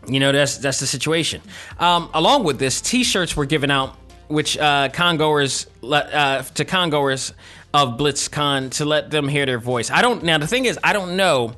you 0.08 0.20
know 0.20 0.34
that's 0.34 0.58
that's 0.58 0.80
the 0.82 0.88
situation. 0.88 1.42
Um, 1.80 2.10
along 2.14 2.44
with 2.44 2.60
this, 2.60 2.82
T-shirts 2.82 3.38
were 3.38 3.46
given 3.46 3.72
out, 3.72 3.96
which 4.28 4.58
uh, 4.58 4.90
congoers 4.90 5.68
uh, 5.84 6.42
to 6.42 6.66
congoers 6.66 7.34
of 7.74 7.98
BlizzCon 7.98 8.72
to 8.72 8.86
let 8.86 9.12
them 9.12 9.28
hear 9.28 9.46
their 9.46 9.60
voice. 9.60 9.90
I 9.92 10.02
don't 10.02 10.24
now. 10.24 10.38
The 10.40 10.48
thing 10.48 10.66
is, 10.66 10.78
I 10.84 10.92
don't 10.92 11.16
know 11.16 11.54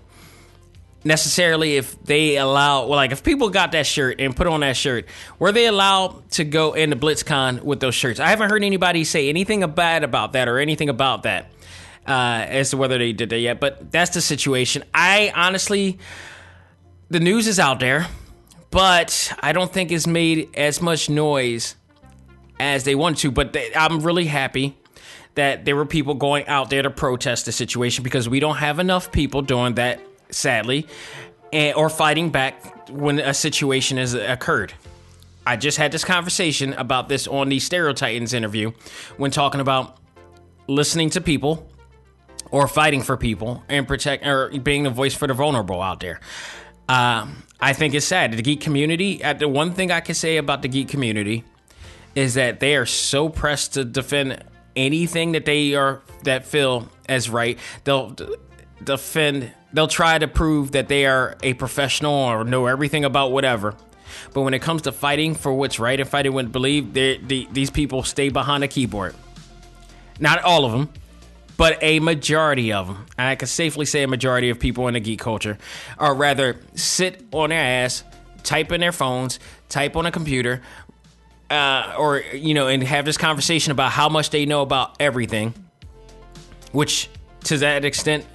necessarily 1.04 1.78
if 1.78 2.02
they 2.04 2.36
allow 2.36 2.82
well 2.82 2.98
like 2.98 3.14
if 3.14 3.24
people 3.24 3.50
got 3.50 3.72
that 3.72 3.86
shirt 3.86 4.20
and 4.20 4.36
put 4.36 4.48
on 4.48 4.60
that 4.60 4.76
shirt 4.76 5.06
were 5.40 5.54
they 5.54 5.66
allowed 5.66 6.30
to 6.30 6.44
go 6.44 6.74
into 6.74 6.98
BlizzCon 6.98 7.64
with 7.64 7.80
those 7.80 7.96
shirts 7.96 8.20
i 8.20 8.28
haven't 8.28 8.50
heard 8.50 8.66
anybody 8.66 9.06
say 9.06 9.30
anything 9.30 9.66
bad 9.72 10.04
about 10.04 10.34
that 10.34 10.50
or 10.50 10.60
anything 10.60 10.90
about 10.90 11.24
that 11.24 11.50
uh, 12.06 12.44
as 12.50 12.72
to 12.72 12.78
whether 12.78 12.98
they 12.98 13.14
did 13.14 13.30
that 13.30 13.40
yet 13.40 13.62
but 13.62 13.90
that's 13.94 14.14
the 14.14 14.20
situation 14.20 14.84
i 14.94 15.32
honestly 15.34 15.98
the 17.10 17.20
news 17.20 17.48
is 17.48 17.60
out 17.60 17.80
there, 17.80 18.08
but 18.72 19.34
I 19.40 19.52
don't 19.52 19.72
think 19.72 19.92
it's 19.92 20.08
made 20.08 20.50
as 20.56 20.82
much 20.82 21.10
noise 21.10 21.76
as 22.60 22.84
they 22.84 22.96
want 22.96 23.18
to. 23.20 23.32
But 23.32 23.54
they, 23.54 23.74
I'm 23.76 24.02
really 24.02 24.26
happy 24.26 24.78
that 25.36 25.66
there 25.66 25.76
were 25.76 25.86
people 25.86 26.14
going 26.14 26.48
out 26.48 26.70
there 26.70 26.82
to 26.82 26.90
protest 26.90 27.46
the 27.46 27.52
situation 27.52 28.04
because 28.04 28.28
we 28.28 28.40
don't 28.40 28.58
have 28.58 28.80
enough 28.80 29.12
people 29.12 29.42
doing 29.42 29.76
that, 29.76 30.02
sadly, 30.30 30.88
and, 31.52 31.76
or 31.76 31.90
fighting 31.90 32.30
back 32.30 32.90
when 32.90 33.20
a 33.20 33.34
situation 33.34 33.98
has 33.98 34.14
occurred. 34.14 34.74
I 35.46 35.56
just 35.56 35.78
had 35.78 35.92
this 35.92 36.04
conversation 36.04 36.74
about 36.74 37.10
this 37.10 37.28
on 37.28 37.50
the 37.50 37.58
Stereotitans 37.58 38.34
interview 38.34 38.72
when 39.18 39.32
talking 39.32 39.62
about 39.62 39.98
listening 40.68 41.10
to 41.12 41.22
people 41.22 41.68
or 42.52 42.68
fighting 42.68 43.02
for 43.02 43.18
people 43.18 43.64
and 43.68 43.88
protect 43.88 44.26
or 44.26 44.50
being 44.50 44.84
the 44.84 44.90
voice 44.90 45.16
for 45.16 45.28
the 45.28 45.34
vulnerable 45.34 45.82
out 45.82 46.00
there. 46.00 46.20
Um, 46.90 47.44
I 47.62 47.74
think 47.74 47.94
it's 47.94 48.06
sad. 48.06 48.34
The 48.34 48.42
geek 48.42 48.62
community, 48.62 49.24
uh, 49.24 49.34
the 49.34 49.48
one 49.48 49.74
thing 49.74 49.92
I 49.92 50.00
can 50.00 50.16
say 50.16 50.38
about 50.38 50.64
the 50.64 50.68
geek 50.68 50.90
community 50.90 51.44
is 52.16 52.34
that 52.34 52.60
they 52.60 52.76
are 52.76 52.88
so 52.88 53.30
pressed 53.30 53.76
to 53.76 53.86
defend 53.86 54.44
anything 54.76 55.34
that 55.34 55.46
they 55.46 55.76
are 55.76 56.02
that 56.24 56.46
feel 56.46 56.90
as 57.08 57.30
right. 57.30 57.60
They'll 57.84 58.16
defend, 58.84 59.52
they'll 59.72 59.88
try 59.88 60.18
to 60.18 60.28
prove 60.28 60.72
that 60.72 60.88
they 60.88 61.06
are 61.06 61.38
a 61.44 61.54
professional 61.54 62.14
or 62.14 62.44
know 62.44 62.66
everything 62.66 63.06
about 63.06 63.32
whatever. 63.32 63.76
But 64.34 64.42
when 64.42 64.56
it 64.56 64.62
comes 64.64 64.82
to 64.84 64.92
fighting 64.92 65.36
for 65.36 65.54
what's 65.54 65.80
right 65.80 66.00
and 66.00 66.10
fighting 66.10 66.34
what 66.34 66.52
believe, 66.52 66.94
these 66.94 67.70
people 67.70 68.02
stay 68.02 68.30
behind 68.30 68.64
a 68.64 68.68
keyboard. 68.68 69.14
Not 70.20 70.42
all 70.42 70.66
of 70.66 70.72
them, 70.72 70.90
but 71.60 71.78
a 71.84 72.00
majority 72.00 72.72
of 72.72 72.88
them, 72.88 73.06
I 73.18 73.36
can 73.36 73.50
safely 73.50 73.86
say 73.86 74.04
a 74.04 74.08
majority 74.08 74.50
of 74.50 74.62
people 74.62 74.88
in 74.88 74.94
the 74.94 75.02
geek 75.02 75.20
culture, 75.20 75.58
are 75.98 76.16
rather 76.16 76.56
sit 76.74 77.22
on 77.34 77.50
their 77.50 77.84
ass, 77.84 78.06
type 78.44 78.72
in 78.72 78.80
their 78.80 78.94
phones, 78.94 79.42
type 79.68 79.98
on 79.98 80.06
a 80.06 80.12
computer, 80.12 80.62
uh, 81.50 81.96
or 82.00 82.20
you 82.22 82.54
know, 82.54 82.68
and 82.68 82.82
have 82.84 83.04
this 83.04 83.18
conversation 83.18 83.74
about 83.74 83.92
how 83.92 84.08
much 84.08 84.30
they 84.30 84.46
know 84.46 84.62
about 84.62 84.96
everything. 85.02 85.54
Which, 86.72 87.10
to 87.44 87.58
that 87.58 87.84
extent, 87.84 88.26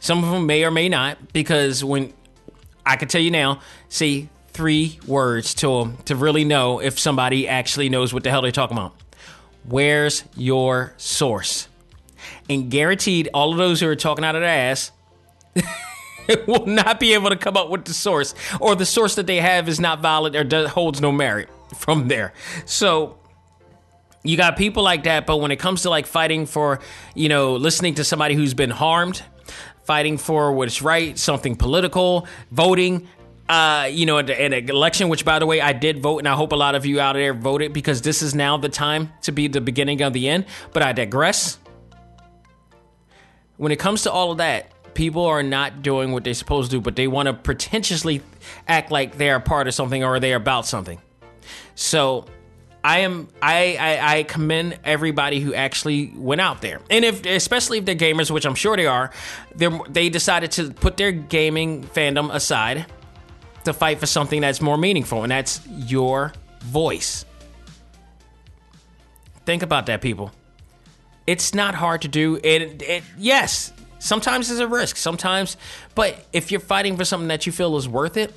some 0.00 0.24
of 0.24 0.30
them 0.32 0.46
may 0.46 0.64
or 0.64 0.72
may 0.72 0.88
not, 0.88 1.32
because 1.32 1.84
when 1.84 2.12
I 2.84 2.96
can 2.96 3.06
tell 3.06 3.20
you 3.20 3.30
now, 3.30 3.60
say 3.90 4.28
three 4.48 4.98
words 5.06 5.54
to 5.54 5.92
to 6.06 6.16
really 6.16 6.42
know 6.42 6.80
if 6.80 6.98
somebody 6.98 7.46
actually 7.46 7.90
knows 7.90 8.12
what 8.12 8.24
the 8.24 8.30
hell 8.30 8.42
they're 8.42 8.50
talking 8.50 8.76
about. 8.76 8.96
Where's 9.62 10.24
your 10.34 10.94
source? 10.96 11.68
And 12.48 12.70
guaranteed 12.70 13.28
all 13.34 13.52
of 13.52 13.58
those 13.58 13.80
who 13.80 13.88
are 13.88 13.96
talking 13.96 14.24
out 14.24 14.34
of 14.34 14.42
their 14.42 14.50
ass 14.50 14.92
will 16.46 16.66
not 16.66 17.00
be 17.00 17.14
able 17.14 17.30
to 17.30 17.36
come 17.36 17.56
up 17.56 17.68
with 17.68 17.84
the 17.84 17.94
source, 17.94 18.34
or 18.60 18.74
the 18.74 18.86
source 18.86 19.14
that 19.16 19.26
they 19.26 19.40
have 19.40 19.68
is 19.68 19.80
not 19.80 20.00
valid 20.00 20.34
or 20.34 20.44
does, 20.44 20.70
holds 20.70 21.00
no 21.00 21.12
merit 21.12 21.48
from 21.76 22.08
there. 22.08 22.32
So 22.64 23.18
you 24.22 24.36
got 24.36 24.56
people 24.56 24.82
like 24.82 25.04
that, 25.04 25.26
but 25.26 25.38
when 25.38 25.50
it 25.50 25.56
comes 25.56 25.82
to 25.82 25.90
like 25.90 26.06
fighting 26.06 26.46
for, 26.46 26.80
you 27.14 27.28
know, 27.28 27.56
listening 27.56 27.94
to 27.94 28.04
somebody 28.04 28.34
who's 28.34 28.54
been 28.54 28.70
harmed, 28.70 29.22
fighting 29.84 30.18
for 30.18 30.52
what's 30.52 30.82
right, 30.82 31.18
something 31.18 31.56
political, 31.56 32.26
voting, 32.50 33.08
uh, 33.48 33.88
you 33.90 34.06
know, 34.06 34.18
an 34.18 34.52
election, 34.52 35.08
which 35.08 35.24
by 35.24 35.38
the 35.38 35.46
way, 35.46 35.60
I 35.60 35.72
did 35.72 36.00
vote, 36.00 36.18
and 36.18 36.28
I 36.28 36.34
hope 36.34 36.52
a 36.52 36.56
lot 36.56 36.74
of 36.74 36.86
you 36.86 37.00
out 37.00 37.14
there 37.14 37.34
voted 37.34 37.72
because 37.72 38.00
this 38.00 38.22
is 38.22 38.34
now 38.34 38.56
the 38.56 38.68
time 38.68 39.12
to 39.22 39.32
be 39.32 39.48
the 39.48 39.60
beginning 39.60 40.00
of 40.02 40.12
the 40.12 40.28
end. 40.28 40.46
But 40.72 40.82
I 40.82 40.92
digress 40.92 41.58
when 43.56 43.72
it 43.72 43.78
comes 43.78 44.02
to 44.02 44.12
all 44.12 44.32
of 44.32 44.38
that, 44.38 44.70
people 44.94 45.24
are 45.24 45.42
not 45.42 45.82
doing 45.82 46.12
what 46.12 46.24
they're 46.24 46.34
supposed 46.34 46.70
to 46.70 46.78
do, 46.78 46.80
but 46.80 46.96
they 46.96 47.08
want 47.08 47.26
to 47.26 47.32
pretentiously 47.32 48.22
act 48.68 48.90
like 48.90 49.16
they're 49.16 49.36
a 49.36 49.40
part 49.40 49.68
of 49.68 49.74
something 49.74 50.04
or 50.04 50.20
they're 50.20 50.36
about 50.36 50.66
something. 50.66 51.00
So 51.74 52.26
I 52.84 53.00
am 53.00 53.28
I, 53.40 53.76
I, 53.78 54.18
I 54.18 54.22
commend 54.24 54.78
everybody 54.84 55.40
who 55.40 55.54
actually 55.54 56.12
went 56.16 56.40
out 56.40 56.60
there, 56.62 56.80
and 56.90 57.04
if 57.04 57.24
especially 57.24 57.78
if 57.78 57.84
they're 57.84 57.94
gamers, 57.94 58.30
which 58.30 58.44
I'm 58.44 58.56
sure 58.56 58.76
they 58.76 58.86
are, 58.86 59.12
they 59.54 59.68
they 59.88 60.08
decided 60.08 60.50
to 60.52 60.72
put 60.72 60.96
their 60.96 61.12
gaming 61.12 61.84
fandom 61.84 62.34
aside 62.34 62.86
to 63.64 63.72
fight 63.72 64.00
for 64.00 64.06
something 64.06 64.40
that's 64.40 64.60
more 64.60 64.76
meaningful, 64.76 65.22
and 65.22 65.30
that's 65.30 65.64
your 65.68 66.32
voice. 66.60 67.24
Think 69.46 69.62
about 69.62 69.86
that, 69.86 70.00
people. 70.00 70.32
It's 71.26 71.54
not 71.54 71.74
hard 71.74 72.02
to 72.02 72.08
do. 72.08 72.40
It, 72.42 72.82
it 72.82 73.04
yes, 73.16 73.72
sometimes 73.98 74.50
it's 74.50 74.60
a 74.60 74.66
risk, 74.66 74.96
sometimes, 74.96 75.56
but 75.94 76.26
if 76.32 76.50
you're 76.50 76.60
fighting 76.60 76.96
for 76.96 77.04
something 77.04 77.28
that 77.28 77.46
you 77.46 77.52
feel 77.52 77.76
is 77.76 77.88
worth 77.88 78.16
it, 78.16 78.34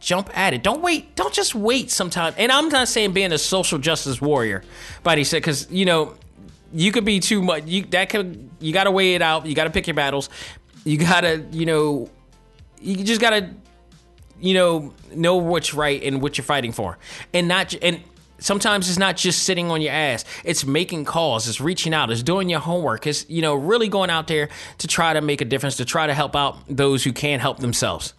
jump 0.00 0.30
at 0.36 0.54
it. 0.54 0.62
Don't 0.62 0.82
wait. 0.82 1.16
Don't 1.16 1.34
just 1.34 1.54
wait. 1.54 1.90
Sometime, 1.90 2.34
and 2.38 2.52
I'm 2.52 2.68
not 2.68 2.88
saying 2.88 3.12
being 3.12 3.32
a 3.32 3.38
social 3.38 3.78
justice 3.78 4.20
warrior, 4.20 4.62
but 5.02 5.18
he 5.18 5.24
said 5.24 5.38
because 5.38 5.70
you 5.70 5.84
know 5.84 6.14
you 6.72 6.92
could 6.92 7.04
be 7.04 7.20
too 7.20 7.42
much. 7.42 7.64
You 7.66 7.82
that 7.86 8.10
could 8.10 8.48
you 8.60 8.72
got 8.72 8.84
to 8.84 8.90
weigh 8.90 9.14
it 9.14 9.22
out. 9.22 9.46
You 9.46 9.54
got 9.54 9.64
to 9.64 9.70
pick 9.70 9.86
your 9.86 9.94
battles. 9.94 10.30
You 10.84 10.98
gotta 10.98 11.44
you 11.50 11.66
know 11.66 12.08
you 12.80 13.02
just 13.02 13.20
gotta 13.20 13.50
you 14.40 14.54
know 14.54 14.94
know 15.12 15.36
what's 15.36 15.74
right 15.74 16.02
and 16.02 16.22
what 16.22 16.38
you're 16.38 16.44
fighting 16.44 16.72
for, 16.72 16.98
and 17.34 17.48
not 17.48 17.74
and. 17.82 18.00
Sometimes 18.38 18.88
it's 18.88 18.98
not 18.98 19.16
just 19.16 19.42
sitting 19.42 19.70
on 19.70 19.80
your 19.80 19.92
ass. 19.92 20.24
It's 20.44 20.64
making 20.64 21.04
calls. 21.04 21.48
It's 21.48 21.60
reaching 21.60 21.92
out. 21.92 22.10
It's 22.10 22.22
doing 22.22 22.48
your 22.48 22.60
homework. 22.60 23.06
It's 23.06 23.28
you 23.28 23.42
know 23.42 23.54
really 23.54 23.88
going 23.88 24.10
out 24.10 24.28
there 24.28 24.48
to 24.78 24.86
try 24.86 25.12
to 25.12 25.20
make 25.20 25.40
a 25.40 25.44
difference. 25.44 25.76
To 25.76 25.84
try 25.84 26.06
to 26.06 26.14
help 26.14 26.36
out 26.36 26.56
those 26.68 27.02
who 27.02 27.12
can't 27.12 27.42
help 27.42 27.58
themselves. 27.58 28.14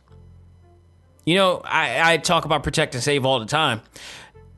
You 1.26 1.36
know, 1.36 1.62
I, 1.64 2.14
I 2.14 2.18
talk 2.18 2.46
about 2.46 2.64
protect 2.64 2.96
and 2.96 3.04
save 3.04 3.26
all 3.26 3.40
the 3.40 3.46
time. 3.46 3.82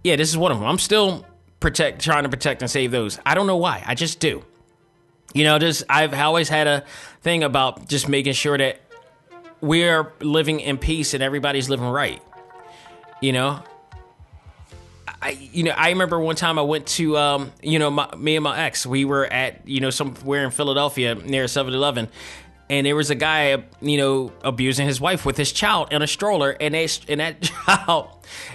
Yeah, 0.03 0.15
this 0.15 0.29
is 0.29 0.37
one 0.37 0.51
of 0.51 0.59
them. 0.59 0.67
I'm 0.67 0.79
still 0.79 1.25
protect, 1.59 2.01
trying 2.01 2.23
to 2.23 2.29
protect 2.29 2.61
and 2.61 2.71
save 2.71 2.91
those. 2.91 3.19
I 3.25 3.35
don't 3.35 3.47
know 3.47 3.57
why. 3.57 3.83
I 3.85 3.93
just 3.93 4.19
do. 4.19 4.43
You 5.33 5.43
know, 5.43 5.59
just 5.59 5.83
I've 5.89 6.13
always 6.13 6.49
had 6.49 6.67
a 6.67 6.83
thing 7.21 7.43
about 7.43 7.87
just 7.87 8.09
making 8.09 8.33
sure 8.33 8.57
that 8.57 8.81
we're 9.61 10.11
living 10.19 10.59
in 10.59 10.77
peace 10.77 11.13
and 11.13 11.23
everybody's 11.23 11.69
living 11.69 11.87
right. 11.87 12.21
You 13.21 13.33
know, 13.33 13.63
I 15.21 15.31
you 15.31 15.63
know 15.63 15.71
I 15.71 15.89
remember 15.89 16.19
one 16.19 16.35
time 16.35 16.57
I 16.57 16.63
went 16.63 16.87
to 16.87 17.17
um 17.17 17.51
you 17.61 17.79
know 17.79 17.91
my, 17.91 18.13
me 18.15 18.35
and 18.35 18.43
my 18.43 18.59
ex 18.59 18.85
we 18.85 19.05
were 19.05 19.25
at 19.25 19.67
you 19.67 19.79
know 19.79 19.89
somewhere 19.89 20.43
in 20.43 20.51
Philadelphia 20.51 21.15
near 21.15 21.45
7-Eleven 21.45 22.09
and 22.71 22.87
there 22.87 22.95
was 22.95 23.09
a 23.09 23.15
guy, 23.15 23.61
you 23.81 23.97
know, 23.97 24.31
abusing 24.45 24.87
his 24.87 25.01
wife 25.01 25.25
with 25.25 25.35
his 25.35 25.51
child 25.51 25.89
in 25.91 26.01
a 26.01 26.07
stroller, 26.07 26.55
and 26.57 26.73
they 26.73 26.87
and 27.09 27.19
that 27.19 27.41
child, 27.65 28.07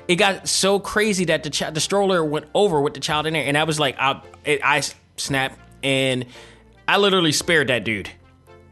it 0.09 0.17
got 0.17 0.49
so 0.49 0.81
crazy 0.81 1.27
that 1.27 1.43
the 1.43 1.51
ch- 1.51 1.71
the 1.71 1.81
stroller 1.81 2.25
went 2.25 2.47
over 2.55 2.81
with 2.81 2.95
the 2.95 3.01
child 3.01 3.27
in 3.27 3.35
there, 3.35 3.45
and 3.45 3.59
I 3.59 3.65
was 3.65 3.79
like, 3.79 3.95
I, 3.99 4.23
it, 4.43 4.63
I 4.65 4.83
snapped, 5.19 5.59
and 5.83 6.25
I 6.89 6.97
literally 6.97 7.33
spared 7.33 7.69
that 7.69 7.85
dude 7.85 8.11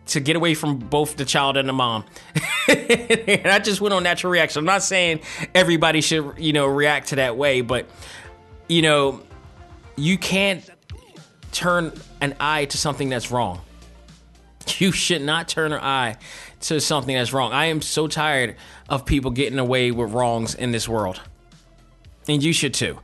to 0.07 0.21
get 0.21 0.37
away 0.37 0.55
from 0.55 0.79
both 0.79 1.17
the 1.17 1.25
child 1.25 1.57
and 1.57 1.69
the 1.69 1.73
mom. 1.73 2.05
and 2.69 3.47
I 3.47 3.59
just 3.59 3.81
went 3.81 3.95
on 3.95 4.03
natural 4.03 4.31
reaction. 4.31 4.61
I'm 4.61 4.67
not 4.67 4.83
saying 4.83 5.21
everybody 5.55 6.01
should, 6.01 6.35
you 6.39 6.53
know, 6.53 6.67
react 6.67 7.09
to 7.09 7.17
that 7.17 7.37
way, 7.37 7.61
but 7.61 7.87
you 8.69 8.83
know, 8.83 9.23
you 9.97 10.19
can't 10.19 10.69
turn 11.53 11.93
an 12.21 12.35
eye 12.41 12.67
to 12.67 12.79
something 12.79 13.09
that's 13.09 13.31
wrong. 13.31 13.61
You 14.79 14.93
should 14.93 15.21
not 15.21 15.47
turn 15.47 15.73
an 15.73 15.81
eye 15.83 16.17
to 16.61 16.81
something 16.81 17.15
that's 17.15 17.35
wrong. 17.35 17.53
I 17.53 17.67
am 17.67 17.83
so 17.83 18.09
tired 18.09 18.57
of 18.89 19.05
people 19.05 19.31
getting 19.31 19.59
away 19.59 19.91
with 19.91 20.11
wrongs 20.11 20.55
in 20.55 20.73
this 20.73 20.89
world. 20.89 21.21
And 22.29 22.43
you 22.43 22.55
should 22.55 22.73
too. 22.73 22.99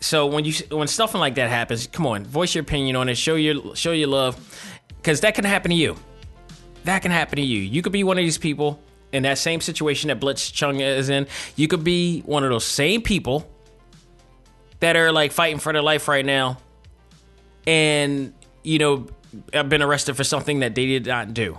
So 0.00 0.26
when 0.26 0.46
you 0.46 0.54
when 0.70 0.88
stuff 0.88 1.14
like 1.14 1.34
that 1.34 1.50
happens, 1.50 1.86
come 1.86 2.06
on, 2.06 2.24
voice 2.24 2.54
your 2.54 2.62
opinion 2.62 2.96
on 2.96 3.10
it. 3.10 3.16
Show 3.16 3.34
your 3.34 3.76
show 3.76 3.92
your 3.92 4.08
love, 4.08 4.36
because 4.96 5.20
that 5.20 5.34
can 5.34 5.44
happen 5.44 5.70
to 5.70 5.76
you. 5.76 5.96
That 6.84 7.02
can 7.02 7.10
happen 7.10 7.36
to 7.36 7.42
you. 7.42 7.60
You 7.60 7.82
could 7.82 7.92
be 7.92 8.04
one 8.04 8.18
of 8.18 8.24
these 8.24 8.38
people 8.38 8.80
in 9.12 9.22
that 9.24 9.38
same 9.38 9.60
situation 9.60 10.08
that 10.08 10.20
Blitzchung 10.20 10.80
is 10.80 11.08
in. 11.08 11.26
You 11.56 11.68
could 11.68 11.84
be 11.84 12.20
one 12.22 12.44
of 12.44 12.50
those 12.50 12.64
same 12.64 13.02
people 13.02 13.48
that 14.80 14.96
are 14.96 15.12
like 15.12 15.32
fighting 15.32 15.58
for 15.58 15.72
their 15.72 15.82
life 15.82 16.08
right 16.08 16.24
now, 16.26 16.58
and 17.66 18.34
you 18.62 18.78
know 18.78 19.06
have 19.52 19.68
been 19.68 19.82
arrested 19.82 20.16
for 20.16 20.24
something 20.24 20.60
that 20.60 20.74
they 20.74 20.86
did 20.86 21.06
not 21.06 21.32
do. 21.32 21.58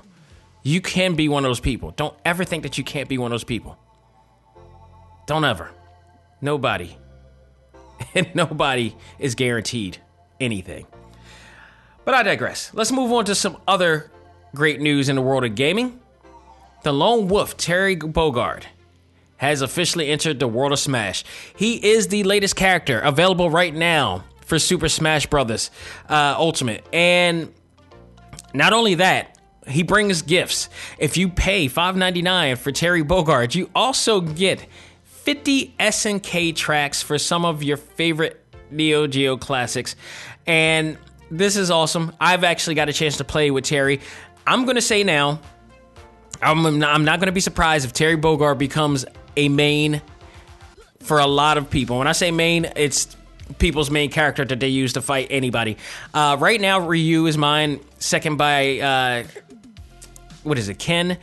You 0.64 0.82
can 0.82 1.16
be 1.16 1.28
one 1.30 1.46
of 1.46 1.50
those 1.50 1.60
people. 1.60 1.92
Don't 1.92 2.16
ever 2.26 2.44
think 2.44 2.64
that 2.64 2.78
you 2.78 2.84
can't 2.84 3.10
be 3.10 3.18
one 3.18 3.28
of 3.28 3.34
those 3.34 3.44
people. 3.44 3.78
Don't 5.26 5.46
ever. 5.46 5.70
Nobody. 6.42 6.98
And 8.16 8.28
nobody 8.36 8.96
is 9.18 9.34
guaranteed 9.34 9.98
anything. 10.40 10.86
But 12.04 12.16
I 12.16 12.24
digress. 12.24 12.70
Let's 12.74 12.92
move 12.92 13.14
on 13.14 13.24
to 13.26 13.36
some 13.36 13.58
other 13.66 14.12
great 14.56 14.80
news 14.82 15.10
in 15.10 15.16
the 15.16 15.22
world 15.22 15.44
of 15.44 15.56
gaming. 15.56 16.00
The 16.84 16.94
lone 16.94 17.28
wolf, 17.28 17.58
Terry 17.58 17.96
Bogard, 17.96 18.64
has 19.38 19.62
officially 19.62 20.10
entered 20.10 20.40
the 20.40 20.48
world 20.48 20.72
of 20.72 20.80
Smash. 20.80 21.24
He 21.56 21.76
is 21.92 22.10
the 22.10 22.24
latest 22.24 22.56
character 22.56 23.00
available 23.00 23.50
right 23.50 23.74
now 23.74 24.24
for 24.46 24.60
Super 24.60 24.90
Smash 24.90 25.26
Bros. 25.28 25.72
Uh, 26.10 26.36
Ultimate. 26.38 26.86
And 26.94 27.54
not 28.54 28.74
only 28.74 28.96
that, 28.96 29.38
he 29.68 29.84
brings 29.84 30.22
gifts. 30.22 30.70
If 30.98 31.18
you 31.18 31.30
pay 31.30 31.68
$5.99 31.68 32.58
for 32.58 32.72
Terry 32.72 33.04
Bogard, 33.04 33.56
you 33.56 33.70
also 33.74 34.22
get 34.22 34.66
50 35.04 35.74
SNK 35.80 36.56
tracks 36.56 37.02
for 37.02 37.18
some 37.18 37.46
of 37.46 37.64
your 37.64 37.78
favorite 37.78 38.44
Neo 38.70 39.08
Geo 39.08 39.38
classics. 39.38 39.96
And 40.46 40.98
this 41.32 41.56
is 41.56 41.72
awesome. 41.72 42.14
I've 42.20 42.44
actually 42.44 42.76
got 42.76 42.90
a 42.90 42.94
chance 42.94 43.18
to 43.18 43.24
play 43.24 43.52
with 43.52 43.64
Terry. 43.64 44.02
I'm 44.46 44.66
going 44.66 44.76
to 44.76 44.82
say 44.82 45.04
now, 45.04 45.40
I'm 46.42 46.80
not, 46.80 46.94
I'm 46.94 47.06
not 47.06 47.20
going 47.20 47.28
to 47.28 47.34
be 47.34 47.40
surprised 47.40 47.86
if 47.86 47.94
Terry 47.94 48.18
Bogard 48.18 48.58
becomes 48.58 49.06
a 49.38 49.50
main 49.50 50.02
for 51.00 51.20
a 51.20 51.28
lot 51.28 51.58
of 51.58 51.70
people. 51.70 51.98
When 51.98 52.08
I 52.08 52.12
say 52.12 52.32
main, 52.32 52.66
it's 52.76 53.16
people's 53.60 53.90
main 53.90 54.10
character 54.10 54.44
that 54.46 54.60
they 54.60 54.70
use 54.70 54.94
to 54.94 55.02
fight 55.02 55.28
anybody. 55.30 55.78
Uh, 56.14 56.38
right 56.40 56.60
now, 56.60 56.80
Ryu 56.80 57.26
is 57.26 57.38
mine, 57.38 57.80
second 58.00 58.38
by 58.38 58.80
uh, 58.80 59.24
what 60.44 60.58
is 60.58 60.70
it, 60.70 60.80
Ken, 60.80 61.18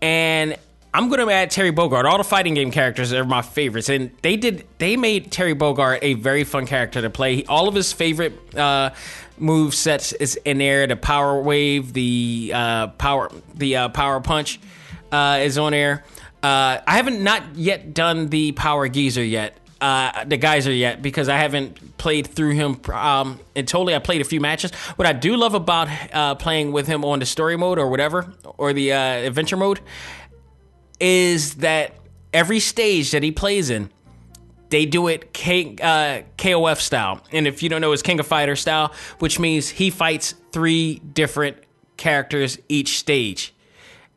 and 0.00 0.56
I'm 0.96 1.10
going 1.10 1.20
to 1.20 1.30
add 1.30 1.50
Terry 1.50 1.72
Bogard. 1.72 2.06
All 2.06 2.16
the 2.16 2.24
fighting 2.24 2.54
game 2.54 2.70
characters 2.70 3.12
are 3.12 3.22
my 3.22 3.42
favorites, 3.42 3.90
and 3.90 4.12
they 4.22 4.38
did 4.38 4.66
they 4.78 4.96
made 4.96 5.30
Terry 5.30 5.54
Bogard 5.54 5.98
a 6.00 6.14
very 6.14 6.42
fun 6.42 6.64
character 6.64 7.02
to 7.02 7.10
play. 7.10 7.44
All 7.44 7.68
of 7.68 7.74
his 7.74 7.92
favorite 7.92 8.56
uh, 8.56 8.94
move 9.36 9.74
sets 9.74 10.14
is 10.14 10.36
in 10.36 10.56
there. 10.56 10.86
The 10.86 10.96
power 10.96 11.38
wave, 11.38 11.92
the 11.92 12.50
uh, 12.54 12.86
power, 12.86 13.30
the 13.54 13.76
uh, 13.76 13.88
power 13.90 14.20
punch 14.20 14.58
uh, 15.12 15.40
is 15.42 15.58
on 15.58 15.72
there. 15.72 16.02
Uh, 16.42 16.80
I 16.86 16.96
haven't 16.96 17.22
not 17.22 17.56
yet 17.56 17.92
done 17.92 18.28
the 18.28 18.52
power 18.52 18.88
geezer 18.88 19.22
yet 19.22 19.58
uh, 19.80 20.24
the 20.24 20.36
geyser 20.36 20.72
yet 20.72 21.02
because 21.02 21.28
I 21.28 21.36
haven't 21.36 21.98
played 21.98 22.26
through 22.26 22.52
him 22.52 22.80
um, 22.92 23.38
and 23.54 23.68
totally. 23.68 23.94
I 23.94 23.98
played 23.98 24.20
a 24.20 24.24
few 24.24 24.40
matches. 24.40 24.72
What 24.96 25.06
I 25.06 25.12
do 25.12 25.36
love 25.36 25.54
about 25.54 25.88
uh, 26.12 26.34
playing 26.36 26.72
with 26.72 26.86
him 26.86 27.04
on 27.04 27.18
the 27.18 27.26
story 27.26 27.56
mode 27.56 27.78
or 27.78 27.88
whatever 27.88 28.32
or 28.56 28.72
the 28.72 28.92
uh, 28.92 28.98
adventure 28.98 29.56
mode 29.56 29.80
is 31.00 31.56
that 31.56 31.94
every 32.32 32.60
stage 32.60 33.10
that 33.12 33.22
he 33.22 33.32
plays 33.32 33.70
in, 33.70 33.90
they 34.68 34.86
do 34.86 35.08
it 35.08 35.32
K, 35.32 35.76
uh, 35.80 36.22
KOF 36.36 36.80
style. 36.80 37.22
And 37.32 37.46
if 37.46 37.62
you 37.62 37.68
don't 37.68 37.80
know, 37.80 37.92
it's 37.92 38.02
King 38.02 38.20
of 38.20 38.26
Fighter 38.26 38.56
style, 38.56 38.92
which 39.18 39.38
means 39.38 39.68
he 39.68 39.90
fights 39.90 40.34
three 40.52 40.98
different 40.98 41.56
characters 41.96 42.58
each 42.68 42.98
stage, 42.98 43.54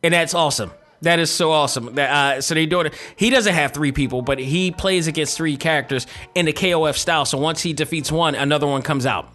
and 0.03 0.13
that's 0.13 0.33
awesome. 0.33 0.71
That 1.01 1.19
is 1.19 1.31
so 1.31 1.51
awesome. 1.51 1.97
Uh, 1.97 2.41
so 2.41 2.53
they 2.55 2.65
do 2.65 2.81
it. 2.81 2.93
He 3.15 3.29
doesn't 3.29 3.53
have 3.53 3.71
three 3.71 3.93
people, 3.93 4.21
but 4.21 4.37
he 4.37 4.71
plays 4.71 5.07
against 5.07 5.37
three 5.37 5.55
characters 5.55 6.05
in 6.35 6.45
the 6.45 6.51
KOF 6.51 6.97
style. 6.97 7.23
So 7.23 7.37
once 7.37 7.61
he 7.61 7.71
defeats 7.71 8.11
one, 8.11 8.35
another 8.35 8.67
one 8.67 8.81
comes 8.81 9.05
out. 9.05 9.31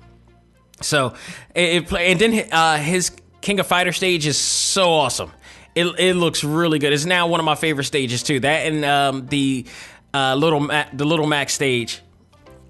So 0.83 1.15
it, 1.55 1.91
it 1.91 1.93
and 1.93 2.21
then 2.21 2.49
uh, 2.53 2.77
his 2.77 3.13
King 3.41 3.61
of 3.61 3.67
Fighter 3.67 3.93
stage 3.93 4.27
is 4.27 4.37
so 4.37 4.93
awesome. 4.93 5.33
It, 5.75 5.87
it 5.99 6.15
looks 6.15 6.45
really 6.45 6.79
good. 6.79 6.93
It's 6.93 7.05
now 7.05 7.27
one 7.27 7.41
of 7.41 7.47
my 7.47 7.57
favorite 7.57 7.85
stages 7.85 8.23
too. 8.23 8.41
That 8.41 8.67
and 8.67 8.85
um, 8.85 9.27
the 9.27 9.67
uh, 10.13 10.35
little 10.37 10.61
Ma- 10.61 10.87
the 10.93 11.05
little 11.05 11.27
Max 11.27 11.53
stage. 11.53 12.01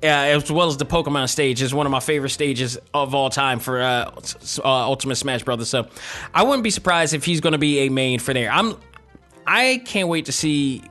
Uh, 0.02 0.06
as 0.06 0.52
well 0.52 0.68
as 0.68 0.76
the 0.76 0.84
Pokemon 0.84 1.30
stage 1.30 1.62
is 1.62 1.72
one 1.72 1.86
of 1.86 1.90
my 1.90 2.00
favorite 2.00 2.28
stages 2.28 2.76
of 2.92 3.14
all 3.14 3.30
time 3.30 3.58
for 3.58 3.80
uh, 3.80 4.10
uh, 4.58 4.62
Ultimate 4.64 5.16
Smash 5.16 5.42
Brothers. 5.44 5.70
So 5.70 5.88
I 6.34 6.42
wouldn't 6.42 6.62
be 6.62 6.68
surprised 6.68 7.14
if 7.14 7.24
he's 7.24 7.40
going 7.40 7.52
to 7.52 7.58
be 7.58 7.86
a 7.86 7.88
main 7.88 8.18
for 8.18 8.34
there. 8.34 8.50
I'm 8.50 8.76
I 9.46 9.82
can't 9.86 10.08
wait 10.08 10.26
to 10.26 10.32
see 10.32 10.82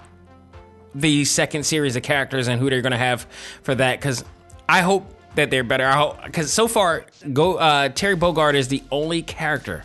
the 0.95 1.25
second 1.25 1.63
series 1.65 1.95
of 1.95 2.01
characters 2.01 2.47
and 2.47 2.59
who 2.59 2.71
they're 2.71 2.81
going 2.81 2.91
to 2.91 2.97
have 2.97 3.27
for 3.61 3.75
that 3.75 3.99
because 3.99 4.23
I 4.67 4.81
hope 4.81 5.05
that 5.35 5.51
they're 5.51 5.63
better. 5.63 5.85
I 5.85 5.93
hope 5.93 6.23
because 6.23 6.51
so 6.51 6.67
far, 6.67 7.05
go 7.31 7.55
uh, 7.55 7.89
Terry 7.89 8.15
Bogard 8.15 8.55
is 8.55 8.67
the 8.67 8.83
only 8.91 9.21
character 9.21 9.83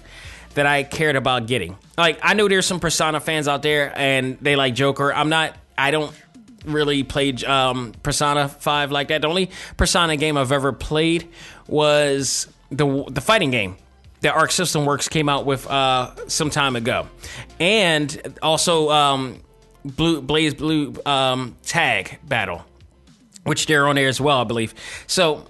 that 0.59 0.67
I 0.67 0.83
cared 0.83 1.15
about 1.15 1.47
getting. 1.47 1.79
Like 1.97 2.19
I 2.21 2.35
know 2.35 2.49
there's 2.49 2.67
some 2.67 2.81
Persona 2.81 3.21
fans 3.21 3.47
out 3.47 3.63
there 3.63 3.97
and 3.97 4.37
they 4.41 4.57
like 4.57 4.75
Joker. 4.75 5.13
I'm 5.15 5.29
not. 5.29 5.57
I 5.77 5.93
don't 5.93 6.13
really 6.65 7.05
play 7.05 7.33
um, 7.47 7.95
Persona 8.03 8.49
Five 8.49 8.91
like 8.91 9.09
that. 9.09 9.23
The 9.23 9.29
only 9.29 9.51
Persona 9.77 10.17
game 10.17 10.37
I've 10.37 10.51
ever 10.51 10.73
played 10.73 11.29
was 11.69 12.49
the 12.71 13.05
the 13.09 13.21
fighting 13.21 13.53
game 13.53 13.77
that 14.23 14.35
Arc 14.35 14.51
System 14.51 14.85
Works 14.85 15.09
came 15.09 15.29
out 15.29 15.47
with 15.47 15.65
uh, 15.69 16.13
some 16.27 16.51
time 16.51 16.75
ago, 16.75 17.07
and 17.61 18.37
also 18.43 18.91
um, 18.91 19.41
Blue 19.85 20.21
BlazBlue 20.21 21.07
um, 21.07 21.57
Tag 21.63 22.19
Battle, 22.25 22.65
which 23.45 23.67
they're 23.67 23.87
on 23.87 23.95
there 23.95 24.09
as 24.09 24.21
well, 24.21 24.41
I 24.41 24.45
believe. 24.45 24.75
So 25.07 25.47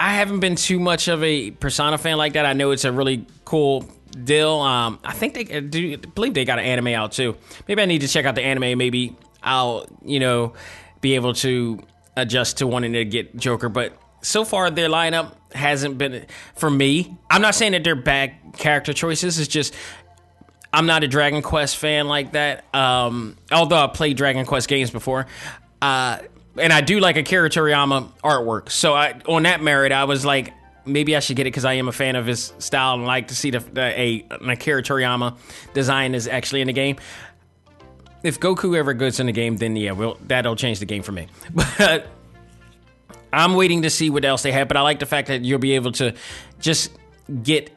I 0.00 0.14
haven't 0.14 0.40
been 0.40 0.56
too 0.56 0.80
much 0.80 1.06
of 1.06 1.22
a 1.22 1.52
Persona 1.52 1.96
fan 1.96 2.16
like 2.16 2.32
that. 2.32 2.44
I 2.44 2.54
know 2.54 2.72
it's 2.72 2.84
a 2.84 2.90
really 2.90 3.24
cool 3.44 3.88
deal. 4.12 4.60
Um, 4.60 4.98
I 5.04 5.12
think 5.12 5.34
they 5.34 5.60
do 5.60 5.96
believe 5.98 6.34
they 6.34 6.44
got 6.44 6.58
an 6.58 6.64
anime 6.64 6.88
out 6.88 7.12
too. 7.12 7.36
Maybe 7.68 7.82
I 7.82 7.86
need 7.86 8.00
to 8.02 8.08
check 8.08 8.24
out 8.24 8.34
the 8.34 8.42
anime. 8.42 8.78
Maybe 8.78 9.16
I'll 9.42 9.86
you 10.04 10.20
know 10.20 10.54
be 11.00 11.14
able 11.14 11.34
to 11.34 11.80
adjust 12.16 12.58
to 12.58 12.66
wanting 12.66 12.92
to 12.92 13.04
get 13.04 13.36
Joker, 13.36 13.68
but 13.68 13.96
so 14.20 14.44
far 14.44 14.70
their 14.70 14.88
lineup 14.88 15.34
hasn't 15.52 15.98
been 15.98 16.26
for 16.54 16.70
me. 16.70 17.16
I'm 17.30 17.42
not 17.42 17.54
saying 17.54 17.72
that 17.72 17.84
they're 17.84 17.96
bad 17.96 18.34
character 18.56 18.92
choices. 18.92 19.38
It's 19.38 19.48
just 19.48 19.74
I'm 20.72 20.86
not 20.86 21.04
a 21.04 21.08
Dragon 21.08 21.42
Quest 21.42 21.76
fan 21.76 22.08
like 22.08 22.32
that. 22.32 22.64
Um, 22.74 23.36
although 23.50 23.76
I 23.76 23.88
played 23.88 24.16
Dragon 24.16 24.46
Quest 24.46 24.68
games 24.68 24.90
before, 24.90 25.26
uh, 25.82 26.18
and 26.56 26.72
I 26.72 26.80
do 26.80 27.00
like 27.00 27.16
a 27.16 27.20
Akira 27.20 27.50
Toriyama 27.50 28.10
artwork. 28.22 28.70
So 28.70 28.94
I, 28.94 29.20
on 29.26 29.42
that 29.44 29.62
merit, 29.62 29.92
I 29.92 30.04
was 30.04 30.24
like, 30.24 30.52
maybe 30.84 31.16
I 31.16 31.20
should 31.20 31.36
get 31.36 31.46
it 31.46 31.50
because 31.50 31.64
I 31.64 31.74
am 31.74 31.88
a 31.88 31.92
fan 31.92 32.16
of 32.16 32.26
his 32.26 32.52
style 32.58 32.94
and 32.94 33.04
like 33.04 33.28
to 33.28 33.36
see 33.36 33.50
the, 33.50 33.60
the 33.60 33.82
a 33.82 34.26
Akira 34.30 34.82
Toriyama 34.82 35.36
design 35.74 36.14
is 36.14 36.28
actually 36.28 36.60
in 36.60 36.66
the 36.66 36.72
game. 36.72 36.96
If 38.22 38.38
Goku 38.38 38.76
ever 38.76 38.94
goes 38.94 39.18
in 39.18 39.26
the 39.26 39.32
game, 39.32 39.56
then 39.56 39.74
yeah, 39.74 39.92
well, 39.92 40.16
that'll 40.26 40.56
change 40.56 40.78
the 40.78 40.86
game 40.86 41.02
for 41.02 41.12
me. 41.12 41.26
But 41.78 42.08
I'm 43.32 43.54
waiting 43.54 43.82
to 43.82 43.90
see 43.90 44.10
what 44.10 44.24
else 44.24 44.42
they 44.42 44.52
have, 44.52 44.68
but 44.68 44.76
I 44.76 44.82
like 44.82 44.98
the 44.98 45.06
fact 45.06 45.28
that 45.28 45.42
you'll 45.42 45.58
be 45.58 45.72
able 45.72 45.92
to 45.92 46.14
just 46.60 46.90
get 47.42 47.70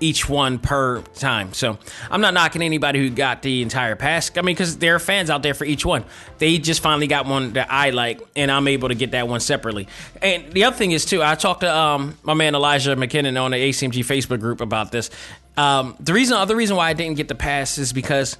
each 0.00 0.28
one 0.28 0.58
per 0.58 1.02
time. 1.14 1.52
So 1.52 1.78
I'm 2.10 2.20
not 2.20 2.34
knocking 2.34 2.62
anybody 2.62 2.98
who 2.98 3.10
got 3.10 3.42
the 3.42 3.62
entire 3.62 3.96
pass. 3.96 4.30
I 4.36 4.40
mean, 4.40 4.54
because 4.54 4.78
there 4.78 4.94
are 4.94 4.98
fans 4.98 5.30
out 5.30 5.42
there 5.42 5.54
for 5.54 5.64
each 5.64 5.84
one. 5.84 6.04
They 6.38 6.58
just 6.58 6.80
finally 6.80 7.06
got 7.06 7.26
one 7.26 7.52
that 7.52 7.70
I 7.70 7.90
like, 7.90 8.20
and 8.34 8.50
I'm 8.50 8.66
able 8.66 8.88
to 8.88 8.94
get 8.94 9.12
that 9.12 9.28
one 9.28 9.40
separately. 9.40 9.86
And 10.22 10.52
the 10.52 10.64
other 10.64 10.76
thing 10.76 10.92
is 10.92 11.04
too, 11.04 11.22
I 11.22 11.34
talked 11.34 11.60
to 11.60 11.74
um, 11.74 12.16
my 12.22 12.34
man 12.34 12.54
Elijah 12.54 12.96
McKinnon 12.96 13.40
on 13.40 13.50
the 13.52 13.58
ACMG 13.58 14.04
Facebook 14.04 14.40
group 14.40 14.60
about 14.60 14.90
this. 14.90 15.10
Um, 15.56 15.96
the 16.00 16.14
reason, 16.14 16.36
other 16.36 16.56
reason 16.56 16.76
why 16.76 16.88
I 16.88 16.94
didn't 16.94 17.16
get 17.16 17.28
the 17.28 17.34
pass 17.34 17.76
is 17.76 17.92
because, 17.92 18.38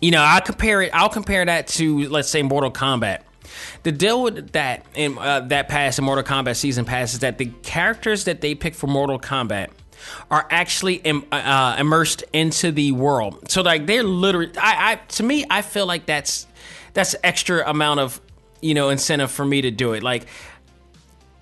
you 0.00 0.10
know, 0.10 0.22
I 0.22 0.40
compare 0.40 0.82
it. 0.82 0.90
I'll 0.94 1.08
compare 1.08 1.44
that 1.44 1.66
to 1.68 2.08
let's 2.08 2.28
say 2.28 2.42
Mortal 2.42 2.70
Kombat. 2.70 3.20
The 3.82 3.92
deal 3.92 4.22
with 4.22 4.52
that 4.52 4.84
in 4.94 5.18
uh, 5.18 5.40
that 5.40 5.68
pass 5.68 5.98
in 5.98 6.04
Mortal 6.04 6.24
Kombat 6.24 6.56
season 6.56 6.84
pass 6.84 7.14
is 7.14 7.20
that 7.20 7.38
the 7.38 7.46
characters 7.62 8.24
that 8.24 8.40
they 8.40 8.54
pick 8.54 8.74
for 8.74 8.86
Mortal 8.86 9.18
Kombat 9.18 9.68
are 10.30 10.46
actually 10.50 10.94
Im- 10.96 11.26
uh, 11.32 11.76
immersed 11.78 12.24
into 12.32 12.72
the 12.72 12.92
world. 12.92 13.50
So 13.50 13.62
like 13.62 13.86
they're 13.86 14.02
literally, 14.02 14.52
I, 14.58 14.92
I 14.92 14.94
to 14.96 15.22
me, 15.22 15.44
I 15.50 15.62
feel 15.62 15.86
like 15.86 16.06
that's 16.06 16.46
that's 16.94 17.14
extra 17.22 17.68
amount 17.68 18.00
of 18.00 18.20
you 18.60 18.74
know 18.74 18.88
incentive 18.88 19.30
for 19.30 19.44
me 19.44 19.62
to 19.62 19.70
do 19.70 19.92
it. 19.92 20.02
Like 20.02 20.26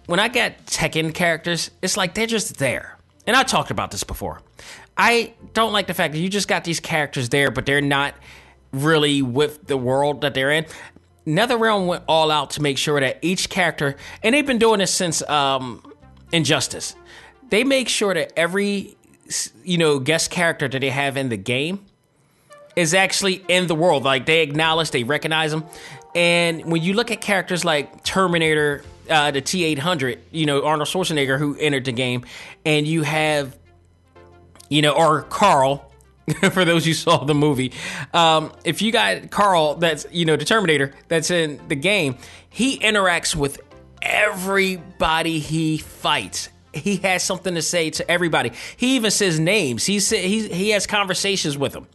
when 0.07 0.21
I 0.21 0.29
get 0.29 0.67
Tekken 0.67 1.15
characters, 1.15 1.71
it's 1.83 1.97
like 1.97 2.15
they're 2.15 2.27
just 2.27 2.59
there. 2.59 2.99
And 3.27 3.37
I 3.37 3.43
talked 3.43 3.71
about 3.71 3.91
this 3.91 4.05
before. 4.05 4.41
I 4.97 5.35
don't 5.55 5.73
like 5.73 5.87
the 5.87 5.95
fact 5.95 6.13
that 6.13 6.21
you 6.21 6.29
just 6.29 6.47
got 6.47 6.65
these 6.65 6.79
characters 6.79 7.31
there, 7.31 7.51
but 7.51 7.67
they're 7.67 7.81
not 7.81 8.15
really 8.73 9.23
with 9.23 9.67
the 9.67 9.77
world 9.77 10.21
that 10.21 10.35
they're 10.35 10.51
in. 10.51 10.67
NetherRealm 11.27 11.87
went 11.87 12.05
all 12.07 12.31
out 12.31 12.51
to 12.51 12.63
make 12.63 12.77
sure 12.77 13.01
that 13.01 13.19
each 13.23 13.49
character, 13.49 13.97
and 14.23 14.35
they've 14.35 14.47
been 14.47 14.59
doing 14.59 14.79
this 14.79 14.93
since 14.93 15.23
um, 15.23 15.83
Injustice. 16.33 16.97
They 17.51 17.65
make 17.65 17.89
sure 17.89 18.15
that 18.15 18.33
every 18.37 18.97
you 19.65 19.79
know 19.79 19.99
guest 19.99 20.31
character 20.31 20.69
that 20.69 20.79
they 20.79 20.91
have 20.91 21.17
in 21.17 21.29
the 21.29 21.37
game 21.37 21.85
is 22.77 22.95
actually 22.95 23.45
in 23.49 23.67
the 23.67 23.75
world. 23.75 24.05
Like 24.05 24.27
they 24.27 24.43
acknowledge, 24.43 24.91
they 24.91 25.05
recognize 25.05 25.51
them. 25.51 25.65
And 26.15 26.65
when 26.67 26.83
you 26.83 26.95
look 26.95 27.11
at 27.11 27.21
characters 27.21 27.65
like 27.65 28.05
Terminator, 28.05 28.85
uh, 29.11 29.31
the 29.31 29.41
T 29.41 29.65
eight 29.65 29.79
hundred, 29.79 30.21
you 30.31 30.47
know 30.47 30.65
Arnold 30.65 30.89
Schwarzenegger 30.89 31.39
who 31.39 31.57
entered 31.57 31.85
the 31.85 31.93
game, 31.93 32.25
and 32.65 32.87
you 32.87 33.03
have, 33.03 33.57
you 34.69 34.83
know, 34.83 34.93
or 34.93 35.23
Carl 35.23 35.91
for 36.53 36.65
those 36.65 36.85
who 36.85 36.95
saw 36.95 37.25
the 37.25 37.35
movie. 37.35 37.73
Um, 38.13 38.53
if 38.65 38.81
you 38.81 38.93
got 38.93 39.31
Carl, 39.31 39.75
that's 39.75 40.07
you 40.11 40.25
know 40.25 40.37
the 40.37 40.45
Terminator 40.45 40.93
that's 41.09 41.31
in 41.31 41.61
the 41.69 41.77
game, 41.77 42.17
he 42.49 42.79
interacts 42.79 43.35
with 43.35 43.61
everybody 44.01 45.39
he 45.39 45.79
fights. 45.79 46.49
He 46.75 46.97
has 46.99 47.23
something 47.23 47.55
to 47.55 47.63
say 47.63 47.91
to 47.91 48.11
everybody. 48.11 48.53
He 48.77 48.97
even 48.97 49.11
says 49.11 49.39
names. 49.39 49.87
He 49.87 49.99
he 49.99 50.49
he 50.49 50.71
has 50.71 50.87
conversations 50.87 51.57
with 51.57 51.73
them. 51.73 51.87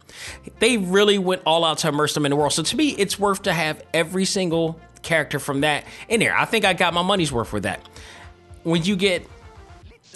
They 0.58 0.76
really 0.76 1.18
went 1.18 1.42
all 1.46 1.64
out 1.64 1.78
to 1.78 1.88
immerse 1.88 2.14
them 2.14 2.26
in 2.26 2.30
the 2.30 2.36
world. 2.36 2.52
So 2.52 2.62
to 2.62 2.76
me, 2.76 2.90
it's 2.90 3.18
worth 3.18 3.42
to 3.42 3.52
have 3.52 3.82
every 3.94 4.24
single 4.24 4.80
character 5.02 5.38
from 5.38 5.62
that 5.62 5.84
in 6.08 6.20
there. 6.20 6.36
I 6.36 6.44
think 6.44 6.64
I 6.64 6.72
got 6.72 6.94
my 6.94 7.02
money's 7.02 7.32
worth 7.32 7.52
with 7.52 7.64
that. 7.64 7.80
When 8.62 8.84
you 8.84 8.96
get 8.96 9.26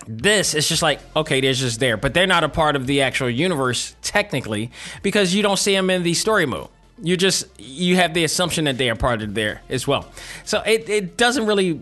this 0.06 0.54
it's 0.54 0.68
just 0.68 0.82
like 0.82 1.00
okay 1.16 1.40
they're 1.40 1.52
just 1.52 1.80
there 1.80 1.96
but 1.96 2.12
they're 2.12 2.26
not 2.26 2.44
a 2.44 2.48
part 2.48 2.76
of 2.76 2.86
the 2.86 3.00
actual 3.00 3.30
universe 3.30 3.94
technically 4.02 4.70
because 5.02 5.34
you 5.34 5.42
don't 5.42 5.58
see 5.58 5.72
them 5.72 5.88
in 5.88 6.02
the 6.02 6.12
story 6.14 6.46
mode 6.46 6.68
you 7.02 7.16
just 7.16 7.46
you 7.58 7.96
have 7.96 8.12
the 8.12 8.24
assumption 8.24 8.64
that 8.64 8.76
they 8.76 8.90
are 8.90 8.96
part 8.96 9.22
of 9.22 9.34
there 9.34 9.62
as 9.68 9.86
well 9.86 10.10
so 10.44 10.60
it, 10.62 10.88
it 10.88 11.16
doesn't 11.16 11.46
really 11.46 11.80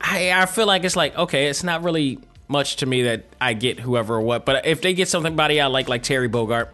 I, 0.00 0.32
I 0.32 0.46
feel 0.46 0.66
like 0.66 0.84
it's 0.84 0.96
like 0.96 1.16
okay 1.16 1.46
it's 1.46 1.62
not 1.62 1.82
really 1.82 2.18
much 2.48 2.76
to 2.76 2.86
me 2.86 3.02
that 3.02 3.24
i 3.40 3.52
get 3.52 3.78
whoever 3.78 4.16
or 4.16 4.20
what 4.20 4.44
but 4.44 4.66
if 4.66 4.80
they 4.80 4.94
get 4.94 5.08
somebody 5.08 5.60
i 5.60 5.66
like 5.66 5.88
like 5.88 6.02
terry 6.02 6.28
bogard 6.28 6.68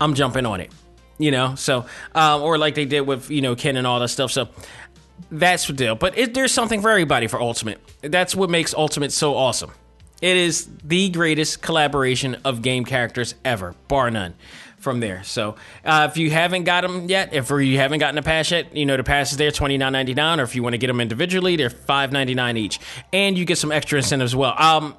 i'm 0.00 0.14
jumping 0.14 0.46
on 0.46 0.60
it 0.60 0.70
you 1.18 1.32
know? 1.32 1.56
So 1.56 1.84
um, 2.14 2.42
or 2.42 2.58
like 2.58 2.76
they 2.76 2.84
did 2.84 3.00
with 3.00 3.28
you 3.30 3.40
know 3.40 3.56
ken 3.56 3.76
and 3.76 3.86
all 3.86 3.98
that 4.00 4.08
stuff 4.08 4.30
so 4.30 4.48
that's 5.30 5.66
the 5.66 5.72
deal. 5.72 5.94
But 5.94 6.16
it, 6.16 6.34
there's 6.34 6.52
something 6.52 6.80
for 6.80 6.90
everybody 6.90 7.26
for 7.26 7.40
ultimate. 7.40 7.80
That's 8.02 8.34
what 8.34 8.50
makes 8.50 8.74
ultimate 8.74 9.12
so 9.12 9.34
awesome. 9.34 9.72
It 10.20 10.36
is 10.36 10.68
the 10.82 11.10
greatest 11.10 11.62
collaboration 11.62 12.36
of 12.44 12.62
game 12.62 12.84
characters 12.84 13.34
ever, 13.44 13.74
bar 13.86 14.10
none. 14.10 14.34
From 14.80 15.00
there, 15.00 15.24
so 15.24 15.56
uh, 15.84 16.06
if 16.08 16.16
you 16.16 16.30
haven't 16.30 16.62
got 16.62 16.82
them 16.82 17.08
yet, 17.08 17.34
if 17.34 17.50
you 17.50 17.78
haven't 17.78 17.98
gotten 17.98 18.16
a 18.16 18.22
pass 18.22 18.52
yet, 18.52 18.76
you 18.76 18.86
know 18.86 18.96
the 18.96 19.02
pass 19.02 19.32
is 19.32 19.36
there 19.36 19.50
twenty 19.50 19.76
nine 19.76 19.92
ninety 19.92 20.14
nine, 20.14 20.38
or 20.38 20.44
if 20.44 20.54
you 20.54 20.62
want 20.62 20.74
to 20.74 20.78
get 20.78 20.86
them 20.86 21.00
individually, 21.00 21.56
they're 21.56 21.68
five 21.68 22.12
ninety 22.12 22.34
nine 22.34 22.56
each, 22.56 22.78
and 23.12 23.36
you 23.36 23.44
get 23.44 23.58
some 23.58 23.72
extra 23.72 23.98
incentives 23.98 24.30
as 24.30 24.36
well. 24.36 24.54
Um, 24.56 24.94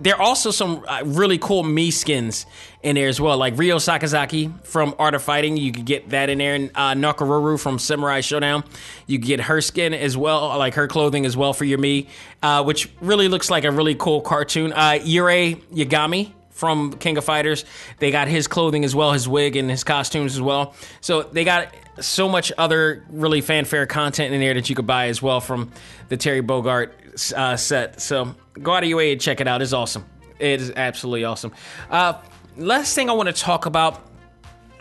there 0.00 0.16
are 0.16 0.22
also 0.22 0.50
some 0.50 0.84
uh, 0.88 1.02
really 1.04 1.36
cool 1.38 1.62
Mii 1.62 1.92
skins 1.92 2.46
in 2.82 2.96
there 2.96 3.08
as 3.08 3.20
well, 3.20 3.36
like 3.36 3.58
Ryo 3.58 3.76
Sakazaki 3.76 4.64
from 4.64 4.94
Art 4.98 5.14
of 5.14 5.22
Fighting. 5.22 5.56
You 5.58 5.70
could 5.70 5.84
get 5.84 6.08
that 6.08 6.30
in 6.30 6.38
there, 6.38 6.54
and 6.54 6.70
uh, 6.74 6.94
Nakoruru 6.94 7.60
from 7.60 7.78
Samurai 7.78 8.20
Shodown. 8.20 8.64
You 9.06 9.18
get 9.18 9.40
her 9.42 9.60
skin 9.60 9.92
as 9.92 10.16
well, 10.16 10.56
like 10.58 10.74
her 10.74 10.88
clothing 10.88 11.26
as 11.26 11.36
well 11.36 11.52
for 11.52 11.64
your 11.64 11.78
Mii, 11.78 12.08
uh, 12.42 12.64
which 12.64 12.90
really 13.02 13.28
looks 13.28 13.50
like 13.50 13.64
a 13.64 13.70
really 13.70 13.94
cool 13.94 14.22
cartoon. 14.22 14.72
Uh, 14.72 14.98
Iori 15.00 15.60
Yagami 15.72 16.32
from 16.54 16.94
King 16.94 17.18
of 17.18 17.24
Fighters. 17.24 17.64
They 17.98 18.10
got 18.10 18.28
his 18.28 18.46
clothing 18.46 18.84
as 18.84 18.94
well, 18.94 19.12
his 19.12 19.28
wig 19.28 19.56
and 19.56 19.68
his 19.68 19.84
costumes 19.84 20.34
as 20.34 20.40
well. 20.40 20.74
So 21.00 21.22
they 21.24 21.44
got 21.44 21.74
so 22.00 22.28
much 22.28 22.52
other 22.56 23.04
really 23.10 23.40
fanfare 23.40 23.86
content 23.86 24.32
in 24.32 24.40
there 24.40 24.54
that 24.54 24.70
you 24.70 24.76
could 24.76 24.86
buy 24.86 25.08
as 25.08 25.20
well 25.20 25.40
from 25.40 25.70
the 26.08 26.16
Terry 26.16 26.42
Bogard 26.42 26.92
uh, 27.32 27.56
set. 27.56 28.00
So 28.00 28.34
go 28.62 28.72
out 28.72 28.82
of 28.82 28.88
your 28.88 28.98
way 28.98 29.12
and 29.12 29.20
check 29.20 29.40
it 29.40 29.48
out. 29.48 29.60
It's 29.62 29.72
awesome. 29.72 30.06
It 30.38 30.60
is 30.60 30.72
absolutely 30.74 31.24
awesome. 31.24 31.52
Uh, 31.90 32.14
last 32.56 32.94
thing 32.94 33.10
I 33.10 33.12
want 33.12 33.28
to 33.28 33.32
talk 33.32 33.66
about 33.66 34.00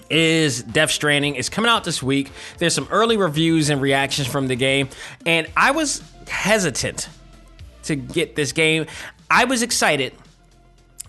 is 0.10 0.62
Death 0.64 0.92
Stranding. 0.92 1.36
It's 1.36 1.50
coming 1.50 1.70
out 1.70 1.84
this 1.84 2.04
week. 2.04 2.32
There's 2.58 2.74
some 2.74 2.88
early 2.92 3.18
reviews 3.18 3.70
and 3.70 3.82
reactions 3.82 4.28
from 4.28 4.48
the 4.48 4.56
game, 4.56 4.90
and 5.26 5.48
I 5.58 5.72
was 5.72 6.04
hesitant 6.28 7.10
to 7.84 7.96
get 7.96 8.36
this 8.36 8.52
game. 8.52 8.86
I 9.30 9.46
was 9.46 9.62
excited. 9.62 10.14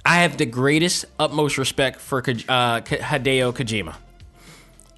I 0.05 0.17
have 0.17 0.37
the 0.37 0.47
greatest, 0.47 1.07
utmost 1.19 1.57
respect 1.57 2.01
for 2.01 2.19
uh, 2.19 2.23
Hideo 2.83 3.53
Kojima. 3.55 3.95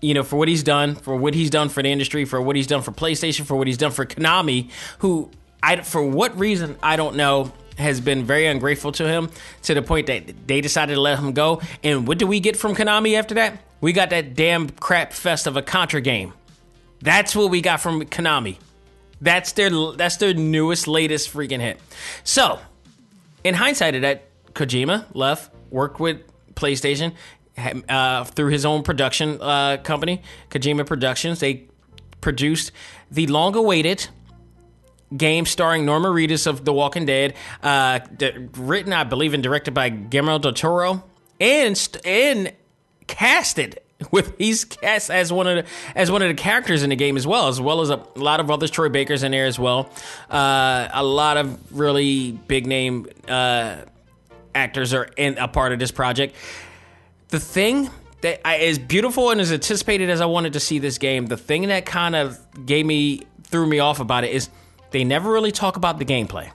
You 0.01 0.15
know, 0.15 0.23
for 0.23 0.37
what 0.37 0.49
he's 0.49 0.63
done, 0.63 0.95
for 0.95 1.17
what 1.17 1.35
he's 1.35 1.51
done 1.51 1.69
for 1.69 1.83
the 1.83 1.89
industry, 1.91 2.25
for 2.25 2.41
what 2.41 2.57
he's 2.57 2.67
done 2.67 2.83
for 2.83 2.93
PlayStation, 2.93 3.47
for 3.47 3.57
what 3.57 3.67
he's 3.67 3.79
done 3.79 3.93
for 3.93 4.05
Konami, 4.05 4.71
who, 4.99 5.31
I, 5.63 5.77
for 5.77 6.03
what 6.03 6.39
reason, 6.39 6.77
I 6.83 6.97
don't 6.97 7.17
know, 7.17 7.53
has 7.79 8.01
been 8.01 8.25
very 8.25 8.47
ungrateful 8.47 8.93
to 8.93 9.07
him 9.07 9.31
to 9.63 9.75
the 9.75 9.83
point 9.83 10.07
that 10.09 10.47
they 10.47 10.61
decided 10.61 10.95
to 10.95 11.01
let 11.01 11.19
him 11.19 11.33
go. 11.33 11.61
And 11.83 12.07
what 12.07 12.19
do 12.19 12.27
we 12.27 12.41
get 12.41 12.57
from 12.57 12.75
Konami 12.75 13.19
after 13.19 13.35
that? 13.37 13.61
We 13.81 13.93
got 13.93 14.11
that 14.11 14.35
damn 14.35 14.71
crap 14.71 15.13
fest 15.13 15.47
of 15.47 15.57
a 15.57 15.63
Contra 15.63 16.01
game. 16.01 16.33
That's 17.01 17.37
what 17.37 17.51
we 17.51 17.61
got 17.61 17.81
from 17.81 18.05
Konami. 18.07 18.57
That's 19.21 19.53
their 19.53 19.71
that's 19.93 20.17
their 20.17 20.35
newest, 20.35 20.89
latest 20.89 21.33
freaking 21.33 21.61
hit. 21.61 21.81
So, 22.25 22.59
in 23.45 23.55
hindsight 23.55 23.95
of 23.95 24.03
that, 24.03 24.26
Kojima 24.57 25.05
left, 25.15 25.55
worked 25.71 26.01
with 26.01 26.23
PlayStation 26.55 27.13
uh, 27.89 28.25
through 28.25 28.51
his 28.51 28.65
own 28.65 28.83
production 28.83 29.41
uh, 29.41 29.77
company, 29.79 30.23
Kojima 30.51 30.87
Productions. 30.87 31.41
They 31.41 31.65
produced 32.21 32.73
the 33.11 33.27
long-awaited 33.29 34.09
game 35.17 35.47
starring 35.47 35.85
Norman 35.85 36.13
Reedus 36.13 36.47
of 36.47 36.65
The 36.65 36.73
Walking 36.73 37.07
Dead, 37.07 37.35
uh, 37.63 38.01
written, 38.57 38.93
I 38.93 39.05
believe, 39.05 39.35
and 39.35 39.43
directed 39.43 39.75
by 39.75 39.91
Guillermo 39.91 40.39
del 40.39 40.53
Toro, 40.53 41.05
and 41.39 42.01
and 42.05 42.53
casted 43.07 43.79
with 44.11 44.37
he's 44.39 44.65
cast 44.65 45.11
as 45.11 45.33
one 45.33 45.47
of 45.47 45.65
the 45.65 45.71
as 45.95 46.11
one 46.11 46.23
of 46.23 46.29
the 46.29 46.35
characters 46.35 46.83
in 46.83 46.91
the 46.91 46.97
game 46.97 47.17
as 47.17 47.27
well, 47.27 47.49
as 47.49 47.61
well 47.61 47.81
as 47.81 47.91
a 47.91 48.03
lot 48.17 48.41
of 48.41 48.51
others. 48.51 48.71
Troy 48.71 48.89
Baker's 48.89 49.23
in 49.23 49.33
there 49.33 49.47
as 49.47 49.59
well. 49.59 49.91
Uh, 50.31 50.89
a 50.93 51.05
lot 51.05 51.37
of 51.37 51.79
really 51.79 52.33
big 52.33 52.67
name 52.67 53.07
uh, 53.29 53.77
actors 54.57 54.93
are 54.95 55.05
in 55.17 55.39
a 55.39 55.47
part 55.47 55.73
of 55.73 55.79
this 55.79 55.93
project. 55.93 56.35
The 57.29 57.39
thing 57.39 57.91
that 58.23 58.41
I, 58.47 58.57
as 58.59 58.79
beautiful 58.79 59.31
and 59.31 59.41
as 59.41 59.53
anticipated 59.53 60.11
as 60.11 60.21
I 60.21 60.27
wanted 60.27 60.55
to 60.55 60.61
see 60.61 60.79
this 60.79 60.99
game, 60.99 61.27
the 61.27 61.37
thing 61.37 61.69
that 61.69 61.87
kind 61.87 62.17
of 62.17 62.39
gave 62.65 62.87
me 62.87 63.23
threw 63.45 63.67
me 63.67 63.79
off 63.79 64.01
about 64.01 64.25
it 64.25 64.33
is 64.33 64.49
they 64.91 65.05
never 65.05 65.31
really 65.31 65.53
talk 65.53 65.77
about 65.77 65.99
the 65.99 66.05
gameplay. 66.05 66.51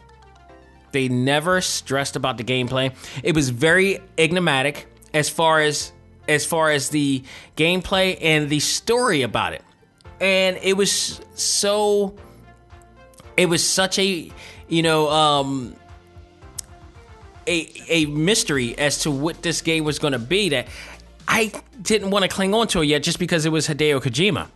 They 0.91 1.07
never 1.07 1.61
stressed 1.61 2.15
about 2.15 2.37
the 2.37 2.43
gameplay. 2.43 2.93
It 3.23 3.35
was 3.35 3.49
very 3.49 4.01
enigmatic 4.17 4.87
as 5.13 5.29
far 5.29 5.61
as 5.61 5.93
as 6.27 6.45
far 6.45 6.71
as 6.71 6.89
the 6.89 7.23
gameplay 7.57 8.17
and 8.21 8.49
the 8.49 8.59
story 8.59 9.21
about 9.23 9.53
it. 9.53 9.63
And 10.19 10.57
it 10.61 10.73
was 10.73 11.21
so 11.35 12.15
it 13.37 13.47
was 13.47 13.67
such 13.67 13.97
a 13.99 14.31
you 14.67 14.81
know 14.81 15.09
um 15.09 15.75
a 17.51 17.71
a 17.89 18.05
mystery 18.05 18.77
as 18.77 18.99
to 18.99 19.11
what 19.11 19.41
this 19.41 19.61
game 19.61 19.83
was 19.83 19.99
going 19.99 20.13
to 20.13 20.19
be 20.19 20.49
that 20.49 20.67
I 21.27 21.51
didn't 21.81 22.09
want 22.09 22.23
to 22.23 22.29
cling 22.29 22.53
on 22.53 22.67
to 22.69 22.81
it 22.81 22.87
yet 22.87 23.03
just 23.03 23.19
because 23.19 23.45
it 23.45 23.51
was 23.51 23.67
Hideo 23.67 24.01
Kojima. 24.01 24.47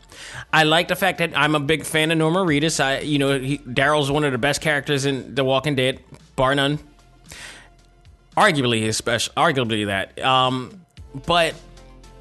I 0.51 0.63
like 0.63 0.87
the 0.87 0.95
fact 0.95 1.19
that 1.19 1.37
I'm 1.37 1.55
a 1.55 1.59
big 1.59 1.85
fan 1.85 2.11
of 2.11 2.17
Norman 2.17 2.47
Reedus. 2.47 2.83
I, 2.83 2.99
you 2.99 3.19
know, 3.19 3.39
Daryl's 3.39 4.11
one 4.11 4.23
of 4.23 4.31
the 4.31 4.37
best 4.37 4.61
characters 4.61 5.05
in 5.05 5.35
The 5.35 5.43
Walking 5.43 5.75
Dead, 5.75 5.99
bar 6.35 6.55
none. 6.55 6.79
Arguably 8.35 8.81
his 8.81 8.97
special, 8.97 9.33
arguably 9.35 9.85
that. 9.85 10.19
Um, 10.23 10.85
but 11.25 11.55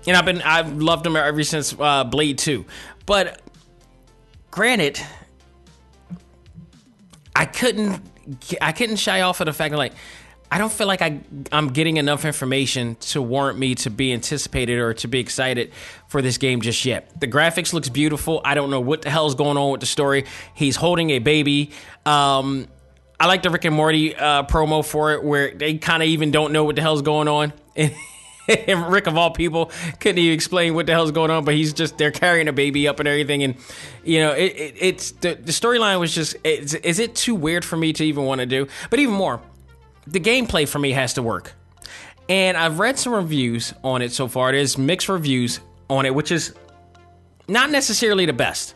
and 0.06 0.16
I've 0.16 0.24
been 0.24 0.42
I've 0.42 0.80
loved 0.80 1.06
him 1.06 1.16
ever 1.16 1.42
since 1.42 1.74
uh, 1.78 2.04
Blade 2.04 2.38
Two. 2.38 2.64
But 3.06 3.40
granted, 4.50 5.00
I 7.34 7.46
couldn't 7.46 8.00
I 8.60 8.72
couldn't 8.72 8.96
shy 8.96 9.22
off 9.22 9.40
of 9.40 9.46
the 9.46 9.52
fact 9.52 9.72
that 9.72 9.78
like 9.78 9.94
I 10.54 10.58
don't 10.58 10.72
feel 10.72 10.86
like 10.86 11.02
I 11.02 11.18
I'm 11.50 11.70
getting 11.72 11.96
enough 11.96 12.24
information 12.24 12.94
to 13.10 13.20
warrant 13.20 13.58
me 13.58 13.74
to 13.74 13.90
be 13.90 14.12
anticipated 14.12 14.78
or 14.78 14.94
to 14.94 15.08
be 15.08 15.18
excited 15.18 15.72
for 16.06 16.22
this 16.22 16.38
game 16.38 16.60
just 16.60 16.84
yet. 16.84 17.10
The 17.20 17.26
graphics 17.26 17.72
looks 17.72 17.88
beautiful. 17.88 18.40
I 18.44 18.54
don't 18.54 18.70
know 18.70 18.78
what 18.78 19.02
the 19.02 19.10
hell's 19.10 19.34
going 19.34 19.56
on 19.56 19.72
with 19.72 19.80
the 19.80 19.88
story. 19.88 20.26
He's 20.54 20.76
holding 20.76 21.10
a 21.10 21.18
baby. 21.18 21.72
Um, 22.06 22.68
I 23.18 23.26
like 23.26 23.42
the 23.42 23.50
Rick 23.50 23.64
and 23.64 23.74
Morty 23.74 24.14
uh, 24.14 24.44
promo 24.44 24.86
for 24.86 25.12
it, 25.12 25.24
where 25.24 25.52
they 25.52 25.76
kind 25.78 26.04
of 26.04 26.08
even 26.08 26.30
don't 26.30 26.52
know 26.52 26.62
what 26.62 26.76
the 26.76 26.82
hell's 26.82 27.02
going 27.02 27.26
on. 27.26 27.52
and 27.76 28.92
Rick 28.92 29.08
of 29.08 29.18
all 29.18 29.32
people 29.32 29.72
couldn't 29.98 30.18
even 30.18 30.34
explain 30.34 30.76
what 30.76 30.86
the 30.86 30.92
hell's 30.92 31.10
going 31.10 31.32
on, 31.32 31.44
but 31.44 31.54
he's 31.54 31.72
just 31.72 31.98
they're 31.98 32.12
carrying 32.12 32.46
a 32.46 32.52
baby 32.52 32.86
up 32.86 33.00
and 33.00 33.08
everything, 33.08 33.42
and 33.42 33.56
you 34.04 34.20
know 34.20 34.30
it, 34.30 34.52
it, 34.56 34.74
it's 34.78 35.10
the, 35.10 35.34
the 35.34 35.50
storyline 35.50 35.98
was 35.98 36.14
just 36.14 36.36
is 36.44 37.00
it 37.00 37.16
too 37.16 37.34
weird 37.34 37.64
for 37.64 37.76
me 37.76 37.92
to 37.92 38.04
even 38.04 38.22
want 38.22 38.40
to 38.40 38.46
do? 38.46 38.68
But 38.88 39.00
even 39.00 39.14
more, 39.14 39.40
the 40.06 40.20
gameplay 40.20 40.68
for 40.68 40.78
me 40.78 40.92
has 40.92 41.14
to 41.14 41.22
work, 41.22 41.52
and 42.28 42.56
I've 42.56 42.78
read 42.78 42.98
some 42.98 43.14
reviews 43.14 43.74
on 43.82 44.02
it 44.02 44.12
so 44.12 44.28
far. 44.28 44.52
There's 44.52 44.78
mixed 44.78 45.08
reviews 45.08 45.60
on 45.88 46.06
it, 46.06 46.14
which 46.14 46.30
is 46.32 46.54
not 47.48 47.70
necessarily 47.70 48.26
the 48.26 48.32
best. 48.32 48.74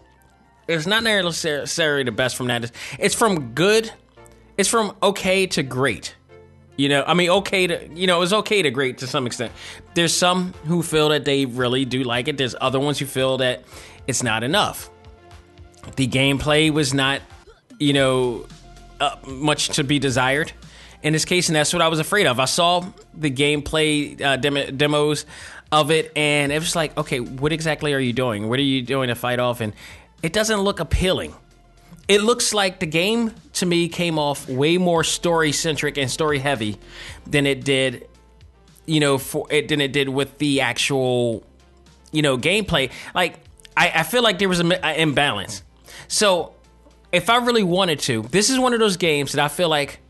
It's 0.66 0.86
not 0.86 1.02
necessarily 1.02 2.02
the 2.02 2.12
best 2.12 2.36
from 2.36 2.48
that. 2.48 2.70
It's 2.98 3.14
from 3.14 3.54
good. 3.54 3.90
It's 4.58 4.68
from 4.68 4.94
okay 5.02 5.46
to 5.46 5.62
great 5.62 6.14
you 6.78 6.88
know, 6.88 7.02
I 7.04 7.14
mean, 7.14 7.28
okay 7.28 7.66
to, 7.66 7.88
you 7.92 8.06
know, 8.06 8.22
it's 8.22 8.32
okay 8.32 8.62
to 8.62 8.70
great 8.70 8.98
to 8.98 9.08
some 9.08 9.26
extent. 9.26 9.52
There's 9.94 10.14
some 10.14 10.54
who 10.64 10.84
feel 10.84 11.08
that 11.08 11.24
they 11.24 11.44
really 11.44 11.84
do 11.84 12.04
like 12.04 12.28
it. 12.28 12.38
There's 12.38 12.54
other 12.60 12.78
ones 12.78 13.00
who 13.00 13.04
feel 13.04 13.38
that 13.38 13.64
it's 14.06 14.22
not 14.22 14.44
enough. 14.44 14.88
The 15.96 16.06
gameplay 16.06 16.70
was 16.70 16.94
not, 16.94 17.20
you 17.80 17.92
know, 17.92 18.46
uh, 19.00 19.16
much 19.26 19.70
to 19.70 19.82
be 19.82 19.98
desired 19.98 20.52
in 21.02 21.12
this 21.12 21.24
case, 21.24 21.48
and 21.48 21.56
that's 21.56 21.72
what 21.72 21.82
I 21.82 21.88
was 21.88 22.00
afraid 22.00 22.26
of. 22.26 22.40
I 22.40 22.46
saw 22.46 22.84
the 23.14 23.30
gameplay 23.30 24.20
uh, 24.20 24.36
dem- 24.36 24.76
demos 24.76 25.26
of 25.70 25.90
it, 25.90 26.12
and 26.16 26.50
it 26.50 26.58
was 26.58 26.74
like, 26.74 26.96
okay, 26.96 27.20
what 27.20 27.52
exactly 27.52 27.92
are 27.94 28.00
you 28.00 28.12
doing? 28.12 28.48
What 28.48 28.58
are 28.58 28.62
you 28.62 28.82
doing 28.82 29.08
to 29.08 29.14
fight 29.14 29.38
off? 29.38 29.60
And 29.60 29.72
it 30.22 30.32
doesn't 30.32 30.60
look 30.60 30.80
appealing 30.80 31.34
it 32.08 32.22
looks 32.22 32.54
like 32.54 32.80
the 32.80 32.86
game 32.86 33.34
to 33.52 33.66
me 33.66 33.88
came 33.88 34.18
off 34.18 34.48
way 34.48 34.78
more 34.78 35.04
story 35.04 35.52
centric 35.52 35.98
and 35.98 36.10
story 36.10 36.38
heavy 36.38 36.78
than 37.26 37.46
it 37.46 37.64
did 37.64 38.08
you 38.86 38.98
know 38.98 39.18
for 39.18 39.46
it 39.50 39.68
than 39.68 39.80
it 39.80 39.92
did 39.92 40.08
with 40.08 40.38
the 40.38 40.62
actual 40.62 41.44
you 42.10 42.22
know 42.22 42.38
gameplay 42.38 42.90
like 43.14 43.38
i, 43.76 43.92
I 43.96 44.02
feel 44.02 44.22
like 44.22 44.38
there 44.38 44.48
was 44.48 44.60
an 44.60 44.72
imbalance 44.72 45.62
so 46.08 46.54
if 47.12 47.28
i 47.28 47.36
really 47.36 47.62
wanted 47.62 48.00
to 48.00 48.22
this 48.22 48.48
is 48.50 48.58
one 48.58 48.72
of 48.72 48.80
those 48.80 48.96
games 48.96 49.32
that 49.32 49.44
i 49.44 49.48
feel 49.48 49.68
like 49.68 50.00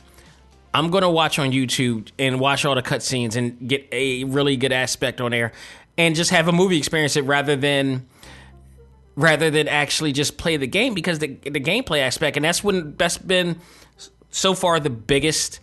i'm 0.75 0.91
gonna 0.91 1.11
watch 1.11 1.39
on 1.39 1.51
youtube 1.51 2.11
and 2.19 2.41
watch 2.41 2.65
all 2.65 2.75
the 2.75 2.83
cutscenes 2.83 3.37
and 3.37 3.69
get 3.69 3.87
a 3.93 4.25
really 4.25 4.57
good 4.57 4.73
aspect 4.73 5.21
on 5.21 5.31
there 5.31 5.53
and 5.97 6.15
just 6.15 6.31
have 6.31 6.49
a 6.49 6.53
movie 6.53 6.79
experience 6.79 7.17
it 7.17 7.23
rather 7.23 7.57
than 7.57 8.07
rather 9.17 9.51
than 9.51 9.67
actually 9.67 10.13
just 10.13 10.39
play 10.39 10.57
the 10.57 10.67
game 10.67 10.95
because 10.95 11.19
the 11.19 11.27
the 11.43 11.61
gameplay 11.61 12.01
aspect 12.01 12.37
and 12.37 12.45
that's 12.45 12.63
when 12.63 12.95
that's 12.97 13.19
been 13.19 13.59
so 14.31 14.55
far 14.55 14.79
the 14.79 14.91
biggest 14.91 15.61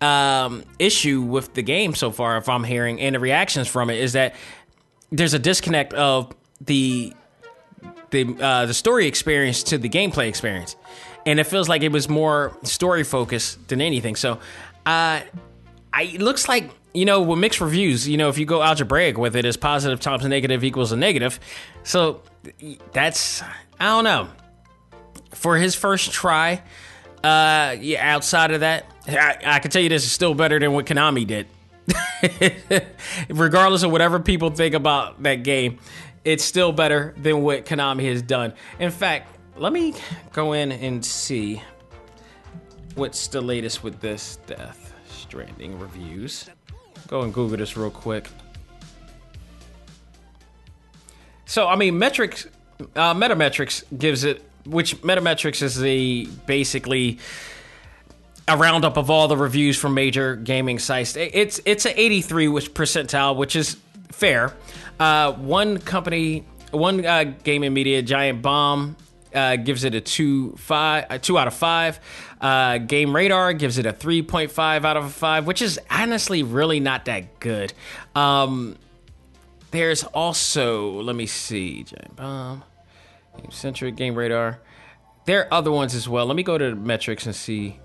um, 0.00 0.62
issue 0.78 1.22
with 1.22 1.54
the 1.54 1.62
game 1.62 1.94
so 1.94 2.10
far 2.10 2.36
if 2.36 2.48
I'm 2.48 2.62
hearing 2.62 3.00
and 3.00 3.14
the 3.14 3.20
reactions 3.20 3.68
from 3.68 3.88
it 3.88 3.98
is 3.98 4.12
that 4.12 4.34
there's 5.10 5.32
a 5.32 5.38
disconnect 5.38 5.94
of 5.94 6.34
the 6.60 7.14
the 8.10 8.36
uh, 8.38 8.66
the 8.66 8.74
story 8.74 9.06
experience 9.06 9.62
to 9.64 9.78
the 9.78 9.88
gameplay 9.88 10.28
experience 10.28 10.76
and 11.26 11.40
it 11.40 11.44
feels 11.44 11.68
like 11.68 11.82
it 11.82 11.92
was 11.92 12.08
more 12.08 12.56
story 12.62 13.04
focused 13.04 13.68
than 13.68 13.80
anything 13.80 14.16
so 14.16 14.34
uh, 14.86 15.20
I 15.92 16.02
it 16.02 16.20
looks 16.20 16.48
like 16.48 16.70
you 16.92 17.04
know 17.04 17.22
with 17.22 17.38
mixed 17.38 17.60
reviews 17.60 18.08
you 18.08 18.16
know 18.16 18.28
if 18.28 18.38
you 18.38 18.46
go 18.46 18.62
algebraic 18.62 19.18
with 19.18 19.36
it 19.36 19.44
is 19.44 19.56
positive 19.56 20.00
times 20.00 20.24
negative 20.24 20.62
equals 20.64 20.92
a 20.92 20.96
negative 20.96 21.40
so 21.82 22.22
that's 22.92 23.42
I 23.80 23.86
don't 23.86 24.04
know. 24.04 24.28
For 25.30 25.56
his 25.56 25.74
first 25.74 26.12
try, 26.12 26.62
uh, 27.22 27.76
yeah, 27.80 28.14
outside 28.14 28.52
of 28.52 28.60
that, 28.60 28.86
I, 29.06 29.36
I 29.44 29.58
can 29.58 29.70
tell 29.70 29.82
you 29.82 29.88
this 29.88 30.04
is 30.04 30.12
still 30.12 30.34
better 30.34 30.58
than 30.58 30.72
what 30.72 30.86
Konami 30.86 31.26
did. 31.26 31.46
Regardless 33.28 33.82
of 33.82 33.90
whatever 33.90 34.20
people 34.20 34.50
think 34.50 34.74
about 34.74 35.22
that 35.22 35.42
game, 35.42 35.80
it's 36.24 36.44
still 36.44 36.72
better 36.72 37.14
than 37.18 37.42
what 37.42 37.66
Konami 37.66 38.08
has 38.08 38.22
done. 38.22 38.54
In 38.78 38.90
fact, 38.90 39.33
let 39.56 39.72
me 39.72 39.94
go 40.32 40.52
in 40.52 40.72
and 40.72 41.04
see 41.04 41.62
what's 42.94 43.28
the 43.28 43.40
latest 43.40 43.82
with 43.82 44.00
this 44.00 44.38
Death 44.46 44.92
Stranding 45.08 45.78
reviews. 45.78 46.48
Go 47.06 47.22
and 47.22 47.32
Google 47.32 47.56
this 47.58 47.76
real 47.76 47.90
quick. 47.90 48.28
So 51.46 51.68
I 51.68 51.76
mean, 51.76 51.98
metrics, 51.98 52.46
uh, 52.96 53.14
Metametrics 53.14 53.84
gives 53.96 54.24
it, 54.24 54.42
which 54.64 55.00
Metametrics 55.02 55.62
is 55.62 55.78
the 55.78 56.28
basically 56.46 57.18
a 58.48 58.56
roundup 58.56 58.96
of 58.96 59.10
all 59.10 59.28
the 59.28 59.36
reviews 59.36 59.78
from 59.78 59.94
major 59.94 60.36
gaming 60.36 60.78
sites. 60.78 61.16
It's 61.16 61.60
it's 61.64 61.86
an 61.86 61.92
83 61.96 62.48
which 62.48 62.74
percentile, 62.74 63.36
which 63.36 63.56
is 63.56 63.76
fair. 64.10 64.52
Uh, 64.98 65.32
one 65.32 65.78
company, 65.78 66.44
one 66.70 67.04
uh, 67.04 67.24
gaming 67.42 67.72
media, 67.72 68.02
Giant 68.02 68.42
Bomb, 68.42 68.96
uh, 69.34 69.56
gives 69.56 69.84
it 69.84 69.94
a 69.94 70.00
two 70.00 70.52
five, 70.56 71.06
a 71.10 71.18
two 71.18 71.38
out 71.38 71.46
of 71.46 71.54
five. 71.54 72.00
Uh, 72.40 72.78
Game 72.78 73.14
Radar 73.14 73.52
gives 73.52 73.78
it 73.78 73.86
a 73.86 73.92
three 73.92 74.22
point 74.22 74.50
five 74.50 74.84
out 74.84 74.96
of 74.96 75.12
five, 75.12 75.46
which 75.46 75.62
is 75.62 75.78
honestly 75.90 76.42
really 76.42 76.80
not 76.80 77.06
that 77.06 77.40
good. 77.40 77.72
Um, 78.14 78.76
there's 79.70 80.04
also, 80.04 81.02
let 81.02 81.16
me 81.16 81.26
see, 81.26 81.82
Giant 81.82 82.16
Bomb, 82.16 82.62
Game 83.36 83.50
Centric, 83.50 83.96
Game 83.96 84.14
Radar. 84.14 84.60
There 85.24 85.40
are 85.40 85.54
other 85.54 85.72
ones 85.72 85.94
as 85.94 86.08
well. 86.08 86.26
Let 86.26 86.36
me 86.36 86.42
go 86.42 86.56
to 86.56 86.70
the 86.70 86.76
metrics 86.76 87.26
and 87.26 87.34
see 87.34 87.80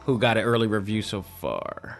who 0.00 0.18
got 0.18 0.36
an 0.36 0.44
early 0.44 0.66
review 0.66 1.02
so 1.02 1.22
far. 1.22 1.98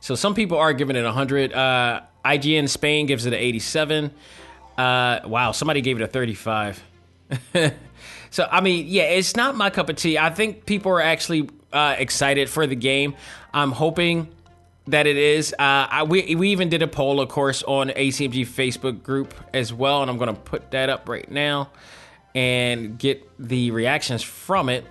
So 0.00 0.14
some 0.14 0.34
people 0.34 0.58
are 0.58 0.72
giving 0.72 0.96
it 0.96 1.04
100. 1.04 1.52
Uh, 1.52 2.00
IGN 2.24 2.68
Spain 2.68 3.06
gives 3.06 3.26
it 3.26 3.32
an 3.32 3.38
87. 3.38 4.10
Uh, 4.78 5.20
wow, 5.26 5.50
somebody 5.50 5.80
gave 5.80 6.00
it 6.00 6.04
a 6.04 6.06
35. 6.06 6.82
so 8.30 8.48
I 8.50 8.60
mean, 8.60 8.86
yeah, 8.86 9.02
it's 9.02 9.34
not 9.34 9.56
my 9.56 9.70
cup 9.70 9.88
of 9.88 9.96
tea. 9.96 10.16
I 10.16 10.30
think 10.30 10.66
people 10.66 10.92
are 10.92 11.00
actually 11.00 11.50
uh, 11.72 11.96
excited 11.98 12.48
for 12.48 12.64
the 12.66 12.76
game. 12.76 13.16
I'm 13.52 13.72
hoping 13.72 14.28
that 14.86 15.08
it 15.08 15.16
is. 15.16 15.52
Uh, 15.52 15.56
I, 15.58 16.02
we 16.04 16.36
we 16.36 16.50
even 16.50 16.68
did 16.68 16.82
a 16.82 16.86
poll, 16.86 17.20
of 17.20 17.28
course, 17.28 17.64
on 17.64 17.88
ACMG 17.88 18.46
Facebook 18.46 19.02
group 19.02 19.34
as 19.52 19.72
well, 19.72 20.00
and 20.00 20.10
I'm 20.10 20.16
going 20.16 20.32
to 20.32 20.40
put 20.40 20.70
that 20.70 20.88
up 20.90 21.08
right 21.08 21.28
now 21.28 21.70
and 22.36 22.96
get 22.96 23.28
the 23.36 23.72
reactions 23.72 24.22
from 24.22 24.68
it. 24.68 24.86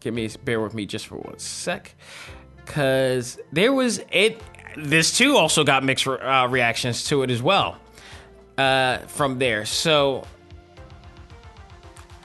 Give 0.00 0.12
me 0.12 0.28
bear 0.44 0.60
with 0.60 0.74
me 0.74 0.84
just 0.84 1.06
for 1.06 1.16
one 1.16 1.38
sec, 1.38 1.94
because 2.56 3.38
there 3.52 3.72
was 3.72 4.00
it. 4.10 4.42
This 4.76 5.16
too 5.16 5.36
also 5.36 5.62
got 5.62 5.84
mixed 5.84 6.06
uh, 6.08 6.48
reactions 6.50 7.04
to 7.04 7.22
it 7.22 7.30
as 7.30 7.40
well 7.40 7.78
uh, 8.58 8.98
from 8.98 9.38
there. 9.38 9.64
So 9.64 10.26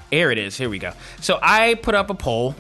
here 0.10 0.32
it 0.32 0.38
is. 0.38 0.58
Here 0.58 0.70
we 0.70 0.80
go. 0.80 0.94
So 1.22 1.40
I 1.42 1.76
put 1.76 1.96
up 1.96 2.10
a 2.10 2.16
poll 2.16 2.56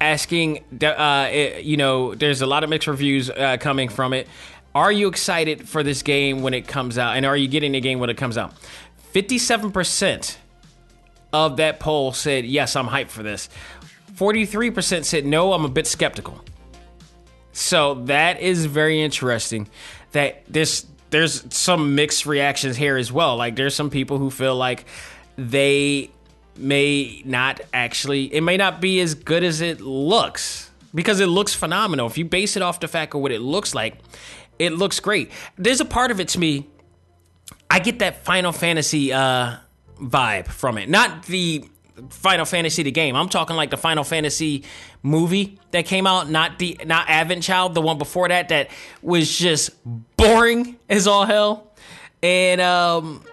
asking, 0.00 0.64
uh, 0.82 1.30
you 1.60 1.76
know, 1.76 2.14
there's 2.14 2.42
a 2.42 2.46
lot 2.46 2.64
of 2.64 2.70
mixed 2.70 2.88
reviews 2.88 3.30
uh, 3.30 3.56
coming 3.60 3.88
from 3.88 4.12
it. 4.12 4.26
Are 4.74 4.90
you 4.90 5.08
excited 5.08 5.68
for 5.68 5.82
this 5.82 6.02
game 6.02 6.42
when 6.42 6.54
it 6.54 6.66
comes 6.66 6.98
out? 6.98 7.16
And 7.16 7.24
are 7.26 7.36
you 7.36 7.46
getting 7.46 7.72
the 7.72 7.80
game 7.80 7.98
when 7.98 8.10
it 8.10 8.16
comes 8.16 8.36
out? 8.36 8.54
57% 9.14 10.36
of 11.32 11.58
that 11.58 11.78
poll 11.78 12.12
said, 12.12 12.44
yes, 12.46 12.74
I'm 12.74 12.88
hyped 12.88 13.08
for 13.08 13.22
this. 13.22 13.48
43% 14.14 15.04
said, 15.04 15.24
no, 15.24 15.52
I'm 15.52 15.64
a 15.64 15.68
bit 15.68 15.86
skeptical. 15.86 16.42
So 17.52 17.94
that 18.06 18.40
is 18.40 18.66
very 18.66 19.02
interesting 19.02 19.68
that 20.12 20.42
this 20.48 20.86
there's 21.12 21.44
some 21.54 21.94
mixed 21.94 22.26
reactions 22.26 22.76
here 22.76 22.96
as 22.96 23.12
well. 23.12 23.36
Like 23.36 23.54
there's 23.54 23.74
some 23.74 23.90
people 23.90 24.18
who 24.18 24.30
feel 24.30 24.56
like 24.56 24.84
they 25.36 26.10
may 26.56 27.22
not 27.24 27.60
actually 27.72 28.24
it 28.34 28.42
may 28.42 28.56
not 28.56 28.80
be 28.80 29.00
as 29.00 29.14
good 29.14 29.42
as 29.42 29.60
it 29.60 29.80
looks 29.80 30.70
because 30.94 31.20
it 31.20 31.26
looks 31.26 31.54
phenomenal. 31.54 32.06
If 32.06 32.18
you 32.18 32.24
base 32.24 32.56
it 32.56 32.62
off 32.62 32.80
the 32.80 32.88
fact 32.88 33.14
of 33.14 33.20
what 33.20 33.32
it 33.32 33.40
looks 33.40 33.74
like, 33.74 33.98
it 34.58 34.72
looks 34.72 35.00
great. 35.00 35.30
There's 35.56 35.80
a 35.80 35.84
part 35.84 36.10
of 36.10 36.18
it 36.18 36.28
to 36.28 36.40
me 36.40 36.66
I 37.70 37.78
get 37.78 38.00
that 38.00 38.24
Final 38.24 38.52
Fantasy 38.52 39.12
uh 39.12 39.56
vibe 40.00 40.48
from 40.48 40.78
it. 40.78 40.88
Not 40.88 41.24
the 41.26 41.64
Final 42.10 42.44
Fantasy 42.44 42.82
the 42.82 42.90
game. 42.90 43.16
I'm 43.16 43.28
talking 43.28 43.56
like 43.56 43.70
the 43.70 43.76
Final 43.76 44.04
Fantasy 44.04 44.64
movie 45.02 45.58
that 45.70 45.86
came 45.86 46.06
out, 46.06 46.28
not 46.28 46.58
the 46.58 46.78
not 46.84 47.08
Advent 47.08 47.42
Child, 47.42 47.74
the 47.74 47.80
one 47.80 47.98
before 47.98 48.28
that 48.28 48.48
that 48.50 48.70
was 49.02 49.36
just 49.36 49.70
boring 50.16 50.78
as 50.88 51.06
all 51.06 51.24
hell. 51.24 51.72
And 52.22 52.60
um 52.60 53.24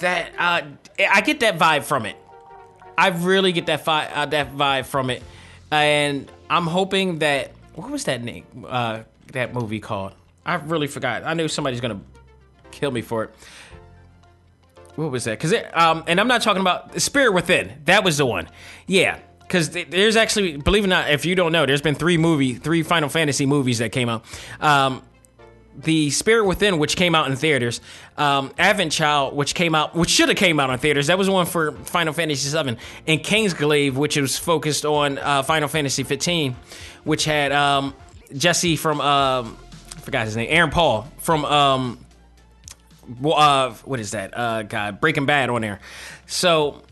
that 0.00 0.32
uh 0.38 0.62
I 0.98 1.20
get 1.20 1.40
that 1.40 1.58
vibe 1.58 1.84
from 1.84 2.06
it. 2.06 2.16
I 2.98 3.08
really 3.08 3.52
get 3.52 3.66
that 3.66 3.84
fi- 3.84 4.06
uh, 4.06 4.26
that 4.26 4.56
vibe 4.56 4.86
from 4.86 5.10
it. 5.10 5.22
And 5.70 6.30
I'm 6.48 6.66
hoping 6.66 7.18
that 7.18 7.52
what 7.74 7.90
was 7.90 8.04
that 8.04 8.22
name 8.22 8.44
uh 8.66 9.02
that 9.32 9.52
movie 9.54 9.80
called? 9.80 10.12
I 10.44 10.54
really 10.54 10.86
forgot. 10.86 11.24
I 11.24 11.34
knew 11.34 11.48
somebody's 11.48 11.80
going 11.80 11.98
to 11.98 12.70
kill 12.70 12.90
me 12.90 13.02
for 13.02 13.24
it 13.24 13.34
what 14.96 15.10
was 15.10 15.24
that? 15.24 15.38
Because 15.38 15.54
um, 15.74 16.04
and 16.06 16.18
I'm 16.20 16.28
not 16.28 16.42
talking 16.42 16.60
about 16.60 17.00
Spirit 17.00 17.32
Within. 17.32 17.72
That 17.84 18.02
was 18.04 18.16
the 18.18 18.26
one. 18.26 18.48
Yeah, 18.86 19.18
because 19.40 19.70
there's 19.70 20.16
actually, 20.16 20.56
believe 20.56 20.84
it 20.84 20.86
or 20.86 20.90
not, 20.90 21.10
if 21.10 21.24
you 21.24 21.34
don't 21.34 21.52
know, 21.52 21.66
there's 21.66 21.82
been 21.82 21.94
three 21.94 22.18
movie, 22.18 22.54
three 22.54 22.82
Final 22.82 23.08
Fantasy 23.08 23.46
movies 23.46 23.78
that 23.78 23.92
came 23.92 24.08
out. 24.08 24.24
Um, 24.60 25.02
the 25.76 26.10
Spirit 26.10 26.46
Within, 26.46 26.78
which 26.78 26.96
came 26.96 27.14
out 27.14 27.30
in 27.30 27.36
theaters, 27.36 27.80
um, 28.16 28.52
Advent 28.58 28.92
Child, 28.92 29.36
which 29.36 29.54
came 29.54 29.74
out, 29.74 29.94
which 29.94 30.10
should 30.10 30.28
have 30.28 30.38
came 30.38 30.58
out 30.58 30.70
in 30.70 30.78
theaters, 30.78 31.08
that 31.08 31.18
was 31.18 31.28
one 31.28 31.46
for 31.46 31.72
Final 31.72 32.12
Fantasy 32.12 32.50
VII, 32.50 32.76
and 33.06 33.20
Kingsglaive, 33.22 33.94
which 33.94 34.16
was 34.16 34.38
focused 34.38 34.84
on 34.84 35.18
uh, 35.18 35.42
Final 35.42 35.68
Fantasy 35.68 36.02
15, 36.02 36.56
which 37.04 37.24
had 37.24 37.52
um, 37.52 37.94
Jesse 38.36 38.76
from, 38.76 39.00
um, 39.00 39.56
I 39.96 40.00
forgot 40.00 40.24
his 40.24 40.36
name, 40.36 40.48
Aaron 40.50 40.70
Paul 40.70 41.06
from 41.18 41.44
um, 41.44 42.05
uh, 43.24 43.70
what 43.84 44.00
is 44.00 44.12
that? 44.12 44.36
Uh, 44.36 44.62
God, 44.62 45.00
Breaking 45.00 45.26
Bad 45.26 45.50
on 45.50 45.62
there. 45.62 45.80
So 46.26 46.82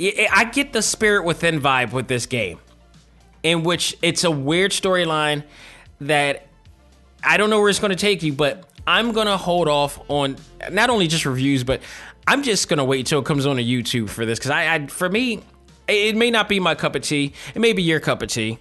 I 0.00 0.44
get 0.52 0.72
the 0.72 0.82
spirit 0.82 1.24
within 1.24 1.60
vibe 1.60 1.92
with 1.92 2.08
this 2.08 2.26
game, 2.26 2.58
in 3.42 3.62
which 3.62 3.96
it's 4.02 4.24
a 4.24 4.30
weird 4.30 4.72
storyline 4.72 5.44
that 6.00 6.46
I 7.22 7.36
don't 7.36 7.50
know 7.50 7.60
where 7.60 7.70
it's 7.70 7.78
going 7.78 7.90
to 7.90 7.96
take 7.96 8.22
you, 8.22 8.32
but 8.32 8.64
I'm 8.86 9.12
going 9.12 9.26
to 9.26 9.36
hold 9.36 9.68
off 9.68 9.98
on 10.08 10.36
not 10.70 10.90
only 10.90 11.08
just 11.08 11.24
reviews, 11.26 11.64
but 11.64 11.80
I'm 12.26 12.42
just 12.42 12.68
going 12.68 12.78
to 12.78 12.84
wait 12.84 13.06
till 13.06 13.20
it 13.20 13.24
comes 13.24 13.46
on 13.46 13.56
to 13.56 13.64
YouTube 13.64 14.10
for 14.10 14.26
this 14.26 14.38
because 14.38 14.50
I, 14.50 14.74
I, 14.74 14.86
for 14.86 15.08
me, 15.08 15.42
it 15.88 16.16
may 16.16 16.30
not 16.30 16.48
be 16.48 16.60
my 16.60 16.74
cup 16.74 16.94
of 16.94 17.02
tea. 17.02 17.32
It 17.54 17.60
may 17.60 17.72
be 17.72 17.82
your 17.82 18.00
cup 18.00 18.22
of 18.22 18.28
tea, 18.28 18.58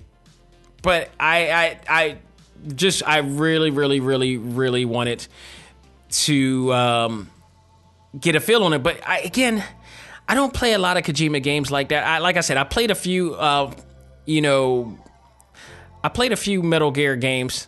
but 0.81 1.09
I, 1.19 1.51
I, 1.51 1.79
I 1.89 2.17
just, 2.75 3.05
I 3.05 3.17
really, 3.17 3.71
really, 3.71 3.99
really, 3.99 4.37
really 4.37 4.85
want 4.85 5.09
it 5.09 5.27
to 6.23 6.73
um, 6.73 7.29
get 8.19 8.35
a 8.35 8.39
feel 8.39 8.63
on 8.63 8.73
it. 8.73 8.79
But 8.79 9.05
I, 9.07 9.19
again, 9.19 9.63
I 10.27 10.35
don't 10.35 10.53
play 10.53 10.73
a 10.73 10.79
lot 10.79 10.97
of 10.97 11.03
Kojima 11.03 11.41
games 11.43 11.71
like 11.71 11.89
that. 11.89 12.05
I, 12.05 12.19
like 12.19 12.37
I 12.37 12.41
said, 12.41 12.57
I 12.57 12.63
played 12.63 12.91
a 12.91 12.95
few, 12.95 13.35
uh, 13.35 13.71
you 14.25 14.41
know, 14.41 14.97
I 16.03 16.09
played 16.09 16.31
a 16.31 16.37
few 16.37 16.63
Metal 16.63 16.91
Gear 16.91 17.15
games. 17.15 17.67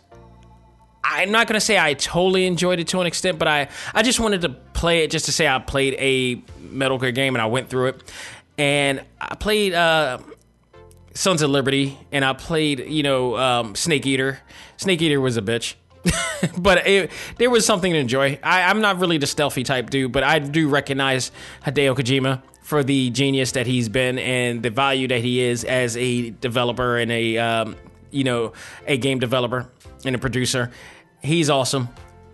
I'm 1.02 1.30
not 1.30 1.46
gonna 1.46 1.60
say 1.60 1.78
I 1.78 1.94
totally 1.94 2.46
enjoyed 2.46 2.80
it 2.80 2.88
to 2.88 3.00
an 3.00 3.06
extent, 3.06 3.38
but 3.38 3.48
I 3.48 3.68
I 3.94 4.02
just 4.02 4.20
wanted 4.20 4.42
to 4.42 4.50
play 4.50 5.04
it 5.04 5.10
just 5.10 5.24
to 5.24 5.32
say 5.32 5.48
I 5.48 5.58
played 5.58 5.94
a 5.94 6.42
Metal 6.60 6.98
Gear 6.98 7.12
game 7.12 7.34
and 7.34 7.42
I 7.42 7.46
went 7.46 7.70
through 7.70 7.88
it. 7.88 8.12
And 8.58 9.02
I 9.20 9.34
played 9.36 9.72
uh, 9.72 10.18
Sons 11.14 11.42
of 11.42 11.50
Liberty 11.50 11.98
and 12.12 12.24
I 12.24 12.32
played 12.34 12.80
you 12.80 13.02
know 13.02 13.36
um, 13.36 13.74
Snake 13.74 14.06
Eater. 14.06 14.40
Snake 14.76 15.00
Eater 15.00 15.20
was 15.20 15.36
a 15.36 15.42
bitch. 15.42 15.74
but 16.58 16.86
it, 16.86 17.10
there 17.36 17.50
was 17.50 17.66
something 17.66 17.92
to 17.92 17.98
enjoy. 17.98 18.38
I, 18.42 18.70
am 18.70 18.80
not 18.80 18.98
really 18.98 19.18
the 19.18 19.26
stealthy 19.26 19.62
type 19.62 19.90
dude, 19.90 20.12
but 20.12 20.22
I 20.22 20.38
do 20.38 20.68
recognize 20.68 21.32
Hideo 21.64 21.96
Kojima 21.96 22.42
for 22.62 22.84
the 22.84 23.10
genius 23.10 23.52
that 23.52 23.66
he's 23.66 23.88
been 23.88 24.18
and 24.18 24.62
the 24.62 24.70
value 24.70 25.08
that 25.08 25.20
he 25.20 25.40
is 25.40 25.64
as 25.64 25.96
a 25.96 26.30
developer 26.30 26.98
and 26.98 27.10
a 27.10 27.38
um, 27.38 27.76
you 28.10 28.24
know 28.24 28.52
a 28.86 28.98
game 28.98 29.18
developer 29.18 29.70
and 30.04 30.14
a 30.14 30.18
producer. 30.18 30.70
He's 31.22 31.50
awesome, 31.50 31.88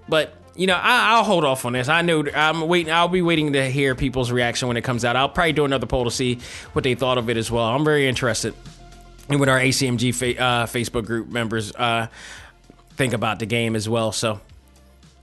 but 0.09 0.37
you 0.57 0.67
know, 0.67 0.79
I, 0.81 1.17
will 1.17 1.25
hold 1.25 1.45
off 1.45 1.65
on 1.65 1.73
this. 1.73 1.89
I 1.89 2.03
know 2.03 2.25
I'm 2.35 2.63
waiting. 2.63 2.93
I'll 2.93 3.09
be 3.09 3.23
waiting 3.23 3.55
to 3.55 3.71
hear 3.71 3.95
people's 3.95 4.31
reaction 4.31 4.69
when 4.69 4.77
it 4.77 4.83
comes 4.85 5.05
out. 5.05 5.17
I'll 5.17 5.29
probably 5.29 5.53
do 5.53 5.65
another 5.65 5.87
poll 5.87 6.05
to 6.05 6.11
see 6.11 6.39
what 6.73 6.85
they 6.85 6.95
thought 6.95 7.19
of 7.19 7.29
it 7.29 7.37
as 7.37 7.51
well. 7.51 7.65
I'm 7.65 7.85
very 7.85 8.09
interested. 8.09 8.55
And 9.29 9.41
with 9.41 9.49
our 9.49 9.59
ACMG 9.59 10.15
fa- 10.15 10.41
uh, 10.41 10.67
Facebook 10.67 11.07
group 11.07 11.29
members, 11.29 11.75
uh, 11.75 12.09
think 12.97 13.13
about 13.13 13.39
the 13.39 13.47
game 13.47 13.77
as 13.77 13.89
well. 13.89 14.13
So 14.13 14.41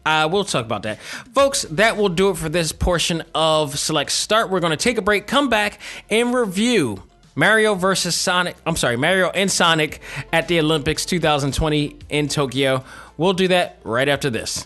uh, 0.05 0.27
we'll 0.31 0.43
talk 0.43 0.65
about 0.65 0.83
that. 0.83 0.99
Folks, 0.99 1.63
that 1.63 1.97
will 1.97 2.09
do 2.09 2.29
it 2.31 2.37
for 2.37 2.49
this 2.49 2.71
portion 2.71 3.23
of 3.35 3.77
Select 3.77 4.11
Start. 4.11 4.49
We're 4.49 4.59
going 4.59 4.71
to 4.71 4.77
take 4.77 4.97
a 4.97 5.01
break, 5.01 5.27
come 5.27 5.49
back, 5.49 5.79
and 6.09 6.33
review 6.33 7.03
Mario 7.35 7.75
versus 7.75 8.15
Sonic. 8.15 8.55
I'm 8.65 8.75
sorry, 8.75 8.97
Mario 8.97 9.29
and 9.29 9.51
Sonic 9.51 10.01
at 10.33 10.47
the 10.47 10.59
Olympics 10.59 11.05
2020 11.05 11.97
in 12.09 12.27
Tokyo. 12.27 12.83
We'll 13.17 13.33
do 13.33 13.47
that 13.49 13.79
right 13.83 14.09
after 14.09 14.29
this. 14.29 14.65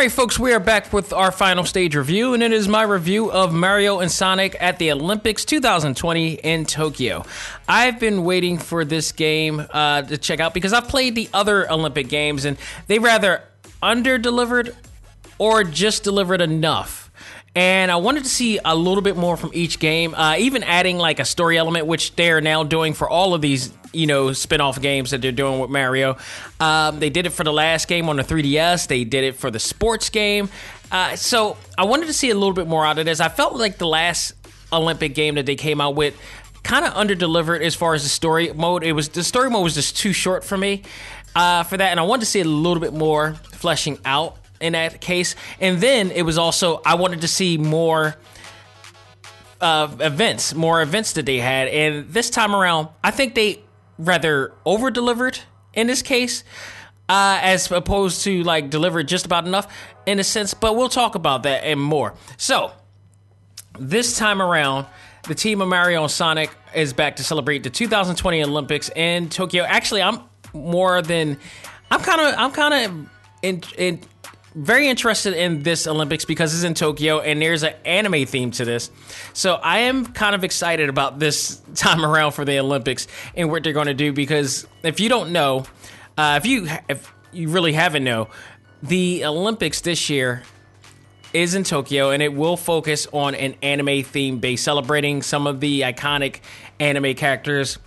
Right, 0.00 0.10
folks, 0.10 0.38
we 0.38 0.50
are 0.54 0.60
back 0.60 0.94
with 0.94 1.12
our 1.12 1.30
final 1.30 1.62
stage 1.62 1.94
review, 1.94 2.32
and 2.32 2.42
it 2.42 2.54
is 2.54 2.66
my 2.66 2.82
review 2.82 3.30
of 3.30 3.52
Mario 3.52 3.98
and 3.98 4.10
Sonic 4.10 4.56
at 4.58 4.78
the 4.78 4.92
Olympics 4.92 5.44
2020 5.44 6.32
in 6.36 6.64
Tokyo. 6.64 7.22
I've 7.68 8.00
been 8.00 8.24
waiting 8.24 8.56
for 8.56 8.86
this 8.86 9.12
game 9.12 9.62
uh, 9.70 10.00
to 10.00 10.16
check 10.16 10.40
out 10.40 10.54
because 10.54 10.72
I've 10.72 10.88
played 10.88 11.16
the 11.16 11.28
other 11.34 11.70
Olympic 11.70 12.08
games, 12.08 12.46
and 12.46 12.56
they 12.86 12.98
rather 12.98 13.44
under 13.82 14.16
delivered 14.16 14.74
or 15.36 15.64
just 15.64 16.02
delivered 16.02 16.40
enough. 16.40 17.09
And 17.56 17.90
I 17.90 17.96
wanted 17.96 18.22
to 18.22 18.30
see 18.30 18.60
a 18.64 18.76
little 18.76 19.02
bit 19.02 19.16
more 19.16 19.36
from 19.36 19.50
each 19.52 19.80
game, 19.80 20.14
uh, 20.14 20.36
even 20.38 20.62
adding 20.62 20.98
like 20.98 21.18
a 21.18 21.24
story 21.24 21.58
element, 21.58 21.86
which 21.86 22.14
they're 22.14 22.40
now 22.40 22.62
doing 22.62 22.94
for 22.94 23.08
all 23.08 23.34
of 23.34 23.40
these, 23.40 23.72
you 23.92 24.06
know, 24.06 24.32
spin 24.32 24.60
off 24.60 24.80
games 24.80 25.10
that 25.10 25.20
they're 25.20 25.32
doing 25.32 25.58
with 25.58 25.68
Mario. 25.68 26.16
Um, 26.60 27.00
they 27.00 27.10
did 27.10 27.26
it 27.26 27.30
for 27.30 27.42
the 27.42 27.52
last 27.52 27.88
game 27.88 28.08
on 28.08 28.16
the 28.16 28.22
3DS, 28.22 28.86
they 28.86 29.02
did 29.02 29.24
it 29.24 29.34
for 29.34 29.50
the 29.50 29.58
sports 29.58 30.10
game. 30.10 30.48
Uh, 30.92 31.16
so 31.16 31.56
I 31.76 31.84
wanted 31.84 32.06
to 32.06 32.12
see 32.12 32.30
a 32.30 32.34
little 32.34 32.54
bit 32.54 32.68
more 32.68 32.86
out 32.86 32.98
of 32.98 33.04
this. 33.04 33.20
I 33.20 33.28
felt 33.28 33.56
like 33.56 33.78
the 33.78 33.86
last 33.86 34.34
Olympic 34.72 35.14
game 35.14 35.34
that 35.34 35.46
they 35.46 35.56
came 35.56 35.80
out 35.80 35.96
with 35.96 36.14
kind 36.62 36.84
of 36.84 36.92
under 36.94 37.14
delivered 37.14 37.62
as 37.62 37.74
far 37.74 37.94
as 37.94 38.02
the 38.02 38.08
story 38.08 38.52
mode. 38.52 38.84
It 38.84 38.92
was 38.92 39.08
the 39.08 39.24
story 39.24 39.50
mode 39.50 39.64
was 39.64 39.74
just 39.74 39.96
too 39.96 40.12
short 40.12 40.44
for 40.44 40.56
me 40.56 40.82
uh, 41.34 41.64
for 41.64 41.76
that, 41.76 41.90
and 41.90 41.98
I 41.98 42.04
wanted 42.04 42.20
to 42.20 42.26
see 42.26 42.40
a 42.40 42.44
little 42.44 42.80
bit 42.80 42.92
more 42.92 43.34
fleshing 43.52 43.98
out 44.04 44.36
in 44.60 44.74
that 44.74 45.00
case. 45.00 45.34
And 45.60 45.80
then 45.80 46.10
it 46.10 46.22
was 46.22 46.38
also 46.38 46.80
I 46.84 46.94
wanted 46.94 47.22
to 47.22 47.28
see 47.28 47.58
more 47.58 48.16
uh, 49.60 49.88
events, 50.00 50.54
more 50.54 50.80
events 50.82 51.14
that 51.14 51.26
they 51.26 51.38
had, 51.38 51.68
and 51.68 52.08
this 52.08 52.30
time 52.30 52.54
around, 52.54 52.88
I 53.04 53.10
think 53.10 53.34
they 53.34 53.60
rather 53.98 54.52
over 54.64 54.90
delivered 54.90 55.38
in 55.74 55.86
this 55.86 56.02
case. 56.02 56.44
Uh, 57.08 57.40
as 57.42 57.72
opposed 57.72 58.22
to 58.22 58.44
like 58.44 58.70
delivered 58.70 59.08
just 59.08 59.26
about 59.26 59.44
enough 59.44 59.66
in 60.06 60.20
a 60.20 60.22
sense, 60.24 60.54
but 60.54 60.76
we'll 60.76 60.88
talk 60.88 61.16
about 61.16 61.42
that 61.42 61.64
and 61.64 61.80
more. 61.80 62.14
So, 62.36 62.70
this 63.80 64.16
time 64.16 64.40
around, 64.40 64.86
the 65.24 65.34
team 65.34 65.60
of 65.60 65.66
Mario 65.66 66.02
and 66.02 66.10
Sonic 66.10 66.50
is 66.74 66.92
back 66.92 67.16
to 67.16 67.24
celebrate 67.24 67.64
the 67.64 67.70
2020 67.70 68.44
Olympics 68.44 68.90
in 68.94 69.28
Tokyo. 69.28 69.64
Actually, 69.64 70.02
I'm 70.02 70.20
more 70.52 71.02
than 71.02 71.38
I'm 71.90 72.00
kind 72.00 72.20
of 72.20 72.34
I'm 72.38 72.52
kind 72.52 72.74
of 72.74 73.08
in, 73.42 73.62
in 73.76 74.00
very 74.54 74.88
interested 74.88 75.34
in 75.34 75.62
this 75.62 75.86
Olympics 75.86 76.24
because 76.24 76.54
it's 76.54 76.64
in 76.64 76.74
Tokyo 76.74 77.20
and 77.20 77.40
there's 77.40 77.62
an 77.62 77.74
anime 77.84 78.26
theme 78.26 78.50
to 78.52 78.64
this. 78.64 78.90
So 79.32 79.54
I 79.54 79.80
am 79.80 80.06
kind 80.06 80.34
of 80.34 80.42
excited 80.44 80.88
about 80.88 81.18
this 81.18 81.60
time 81.74 82.04
around 82.04 82.32
for 82.32 82.44
the 82.44 82.58
Olympics 82.58 83.06
and 83.36 83.50
what 83.50 83.62
they're 83.62 83.72
going 83.72 83.86
to 83.86 83.94
do 83.94 84.12
because 84.12 84.66
if 84.82 85.00
you 85.00 85.08
don't 85.08 85.32
know, 85.32 85.64
uh, 86.18 86.38
if 86.42 86.46
you 86.46 86.68
if 86.88 87.12
you 87.32 87.48
really 87.48 87.72
haven't 87.72 88.04
know, 88.04 88.28
the 88.82 89.24
Olympics 89.24 89.80
this 89.82 90.10
year 90.10 90.42
is 91.32 91.54
in 91.54 91.62
Tokyo 91.62 92.10
and 92.10 92.22
it 92.22 92.34
will 92.34 92.56
focus 92.56 93.06
on 93.12 93.36
an 93.36 93.54
anime 93.62 94.02
theme 94.02 94.38
based 94.38 94.64
celebrating 94.64 95.22
some 95.22 95.46
of 95.46 95.60
the 95.60 95.82
iconic 95.82 96.40
anime 96.80 97.14
characters 97.14 97.78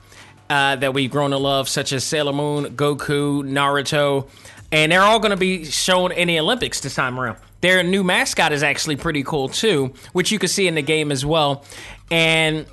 uh, 0.49 0.75
that 0.75 0.93
we've 0.93 1.09
grown 1.11 1.31
to 1.31 1.37
love, 1.37 1.67
such 1.67 1.93
as 1.93 2.03
Sailor 2.03 2.33
Moon, 2.33 2.75
Goku, 2.75 3.43
Naruto, 3.43 4.29
and 4.73 4.91
they're 4.91 5.03
all 5.03 5.19
going 5.19 5.29
to 5.29 5.37
be 5.37 5.63
shown 5.65 6.11
in 6.11 6.27
the 6.27 6.39
Olympics 6.39 6.81
this 6.81 6.95
time 6.95 7.19
around. 7.19 7.37
Their 7.61 7.83
new 7.83 8.03
mascot 8.03 8.51
is 8.51 8.63
actually 8.63 8.95
pretty 8.95 9.23
cool 9.23 9.47
too, 9.47 9.93
which 10.13 10.31
you 10.31 10.39
can 10.39 10.49
see 10.49 10.67
in 10.67 10.73
the 10.75 10.81
game 10.81 11.11
as 11.11 11.23
well. 11.23 11.63
And 12.09 12.65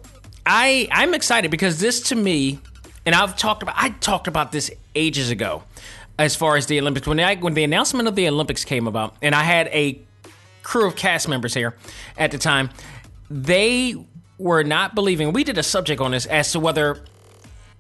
I 0.46 0.88
I'm 0.90 1.14
excited 1.14 1.50
because 1.50 1.78
this 1.78 2.00
to 2.08 2.16
me, 2.16 2.58
and 3.04 3.14
I've 3.14 3.36
talked 3.36 3.62
about 3.62 3.76
I 3.78 3.90
talked 3.90 4.26
about 4.26 4.50
this 4.50 4.70
ages 4.94 5.30
ago, 5.30 5.62
as 6.18 6.34
far 6.34 6.56
as 6.56 6.66
the 6.66 6.80
Olympics 6.80 7.06
when 7.06 7.20
I, 7.20 7.36
when 7.36 7.52
the 7.52 7.64
announcement 7.64 8.08
of 8.08 8.16
the 8.16 8.26
Olympics 8.26 8.64
came 8.64 8.86
about, 8.86 9.14
and 9.20 9.34
I 9.34 9.42
had 9.42 9.68
a 9.68 10.00
crew 10.62 10.88
of 10.88 10.96
cast 10.96 11.28
members 11.28 11.52
here 11.52 11.76
at 12.16 12.30
the 12.30 12.38
time. 12.38 12.70
They 13.28 13.94
were 14.38 14.64
not 14.64 14.94
believing. 14.94 15.32
We 15.32 15.44
did 15.44 15.58
a 15.58 15.62
subject 15.62 16.00
on 16.00 16.12
this 16.12 16.24
as 16.24 16.52
to 16.52 16.60
whether 16.60 17.04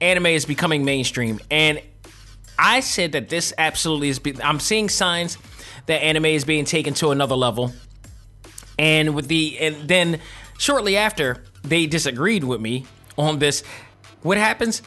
anime 0.00 0.26
is 0.26 0.44
becoming 0.44 0.84
mainstream, 0.84 1.40
and 1.50 1.80
I 2.60 2.80
said 2.80 3.12
that 3.12 3.28
this 3.30 3.52
absolutely 3.56 4.10
is. 4.10 4.18
Be- 4.18 4.40
I'm 4.42 4.60
seeing 4.60 4.88
signs 4.88 5.38
that 5.86 6.02
anime 6.02 6.26
is 6.26 6.44
being 6.44 6.66
taken 6.66 6.94
to 6.94 7.10
another 7.10 7.34
level, 7.34 7.72
and 8.78 9.14
with 9.14 9.28
the 9.28 9.58
and 9.58 9.88
then 9.88 10.20
shortly 10.58 10.96
after 10.96 11.42
they 11.62 11.86
disagreed 11.86 12.44
with 12.44 12.60
me 12.60 12.86
on 13.16 13.38
this. 13.38 13.62
What 14.22 14.36
happens? 14.36 14.82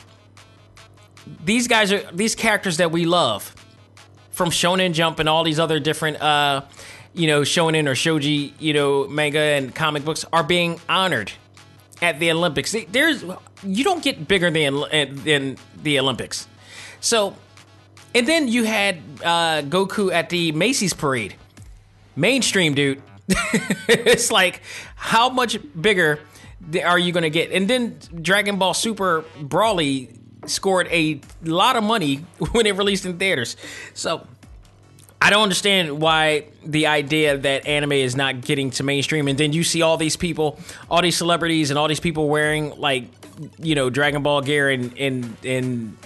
These 1.43 1.67
guys 1.67 1.91
are 1.91 2.03
these 2.11 2.35
characters 2.35 2.77
that 2.77 2.91
we 2.91 3.05
love 3.05 3.55
from 4.31 4.49
Shonen 4.49 4.93
Jump 4.93 5.19
and 5.19 5.27
all 5.27 5.43
these 5.43 5.59
other 5.59 5.79
different, 5.79 6.21
uh, 6.21 6.61
you 7.13 7.27
know, 7.27 7.41
Shonen 7.41 7.87
or 7.87 7.93
Shojo, 7.93 8.53
you 8.59 8.73
know, 8.73 9.07
manga 9.07 9.39
and 9.39 9.73
comic 9.73 10.05
books 10.05 10.25
are 10.31 10.43
being 10.43 10.79
honored 10.87 11.31
at 12.01 12.19
the 12.19 12.29
Olympics. 12.31 12.75
There's 12.89 13.23
you 13.63 13.83
don't 13.83 14.03
get 14.03 14.27
bigger 14.27 14.51
than 14.51 14.83
than 15.23 15.57
the 15.81 15.99
Olympics. 15.99 16.47
So, 16.99 17.35
and 18.15 18.27
then 18.27 18.47
you 18.47 18.63
had 18.63 18.97
uh, 19.23 19.61
Goku 19.61 20.11
at 20.11 20.29
the 20.29 20.51
Macy's 20.51 20.93
parade, 20.93 21.35
mainstream 22.15 22.73
dude. 22.73 23.01
it's 23.87 24.31
like 24.31 24.61
how 24.95 25.29
much 25.29 25.57
bigger 25.79 26.19
are 26.83 26.99
you 26.99 27.11
going 27.11 27.23
to 27.23 27.29
get? 27.29 27.51
And 27.51 27.69
then 27.69 27.97
Dragon 28.21 28.57
Ball 28.57 28.73
Super 28.73 29.23
Broly 29.39 30.17
scored 30.45 30.87
a 30.91 31.21
lot 31.43 31.75
of 31.75 31.83
money 31.83 32.17
when 32.51 32.65
it 32.65 32.75
released 32.75 33.05
in 33.05 33.17
theaters. 33.17 33.55
So 33.93 34.27
I 35.21 35.29
don't 35.29 35.43
understand 35.43 36.01
why 36.01 36.47
the 36.65 36.87
idea 36.87 37.37
that 37.37 37.65
anime 37.65 37.93
is 37.93 38.15
not 38.15 38.41
getting 38.41 38.71
to 38.71 38.83
mainstream, 38.83 39.29
and 39.29 39.37
then 39.37 39.53
you 39.53 39.63
see 39.63 39.81
all 39.81 39.95
these 39.95 40.17
people, 40.17 40.59
all 40.91 41.01
these 41.01 41.15
celebrities, 41.15 41.69
and 41.69 41.79
all 41.79 41.87
these 41.87 42.01
people 42.01 42.27
wearing 42.27 42.77
like 42.77 43.05
you 43.57 43.73
know 43.73 43.89
Dragon 43.89 44.21
Ball 44.21 44.41
gear 44.41 44.69
and 44.69 44.97
and 44.97 45.37
and 45.45 45.97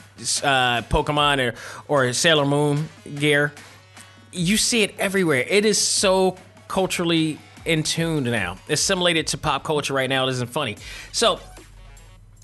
uh, 0.44 0.82
Pokemon 0.90 1.52
or 1.52 1.56
or 1.88 2.14
Sailor 2.14 2.46
Moon 2.46 2.90
gear. 3.16 3.54
You 4.32 4.58
see 4.58 4.84
it 4.84 4.94
everywhere. 5.00 5.46
It 5.48 5.66
is 5.66 5.80
so 5.80 6.38
culturally 6.68 7.40
in 7.66 7.84
tune 7.84 8.24
now, 8.24 8.58
assimilated 8.70 9.28
to 9.28 9.38
pop 9.38 9.64
culture 9.64 9.94
right 9.94 10.10
now. 10.10 10.28
It 10.28 10.32
isn't 10.32 10.50
funny. 10.50 10.78
So 11.12 11.40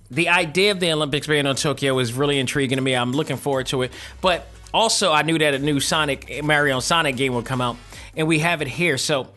the 0.09 0.30
idea 0.30 0.71
of 0.71 0.80
the 0.80 0.91
Olympics 0.91 1.28
being 1.28 1.45
on 1.45 1.55
Tokyo 1.55 1.97
is 1.99 2.13
really 2.13 2.39
intriguing 2.39 2.78
to 2.78 2.82
me. 2.82 2.93
I'm 2.95 3.11
looking 3.11 3.38
forward 3.38 3.67
to 3.67 3.84
it, 3.84 3.91
but 4.21 4.47
also, 4.74 5.11
I 5.11 5.21
knew 5.21 5.38
that 5.38 5.53
a 5.53 5.59
new 5.59 5.80
Sonic 5.80 6.43
Mario 6.43 6.80
Sonic 6.80 7.15
game 7.15 7.36
would 7.36 7.45
come 7.45 7.61
out, 7.61 7.78
and 8.17 8.28
we 8.28 8.39
have 8.39 8.61
it 8.63 8.67
here. 8.67 8.97
So 8.97 9.28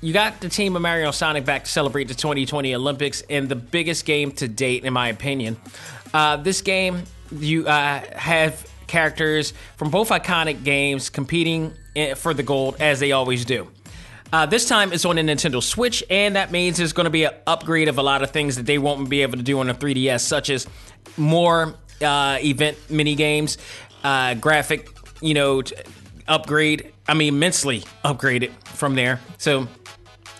you 0.00 0.12
got 0.12 0.40
the 0.40 0.48
team 0.48 0.74
of 0.74 0.82
Mario 0.82 1.12
Sonic 1.12 1.44
back 1.44 1.64
to 1.64 1.70
celebrate 1.70 2.08
the 2.08 2.14
2020 2.14 2.74
Olympics 2.74 3.22
and 3.30 3.48
the 3.48 3.54
biggest 3.54 4.04
game 4.04 4.32
to 4.32 4.48
date, 4.48 4.84
in 4.84 4.92
my 4.92 5.08
opinion. 5.08 5.56
Uh, 6.12 6.36
this 6.36 6.62
game, 6.62 7.04
you 7.32 7.66
uh, 7.66 8.02
have 8.16 8.68
characters 8.86 9.52
from 9.76 9.90
both 9.90 10.10
iconic 10.10 10.62
games 10.64 11.10
competing 11.10 11.72
for 12.16 12.34
the 12.34 12.42
gold 12.42 12.76
as 12.80 13.00
they 13.00 13.12
always 13.12 13.44
do. 13.44 13.68
Uh, 14.32 14.44
this 14.44 14.68
time 14.68 14.92
it's 14.92 15.04
on 15.04 15.18
a 15.18 15.22
Nintendo 15.22 15.62
Switch, 15.62 16.02
and 16.10 16.36
that 16.36 16.50
means 16.50 16.76
there's 16.78 16.92
going 16.92 17.04
to 17.04 17.10
be 17.10 17.24
an 17.24 17.32
upgrade 17.46 17.88
of 17.88 17.98
a 17.98 18.02
lot 18.02 18.22
of 18.22 18.30
things 18.30 18.56
that 18.56 18.66
they 18.66 18.78
won't 18.78 19.08
be 19.08 19.22
able 19.22 19.36
to 19.36 19.42
do 19.42 19.60
on 19.60 19.70
a 19.70 19.74
3DS, 19.74 20.20
such 20.20 20.50
as 20.50 20.66
more 21.16 21.74
uh, 22.02 22.38
event 22.42 22.76
mini 22.90 23.14
games, 23.14 23.56
uh, 24.02 24.34
graphic, 24.34 24.90
you 25.20 25.34
know, 25.34 25.62
upgrade. 26.26 26.92
I 27.08 27.14
mean, 27.14 27.34
immensely 27.34 27.84
upgraded 28.04 28.50
from 28.64 28.96
there. 28.96 29.20
So 29.38 29.68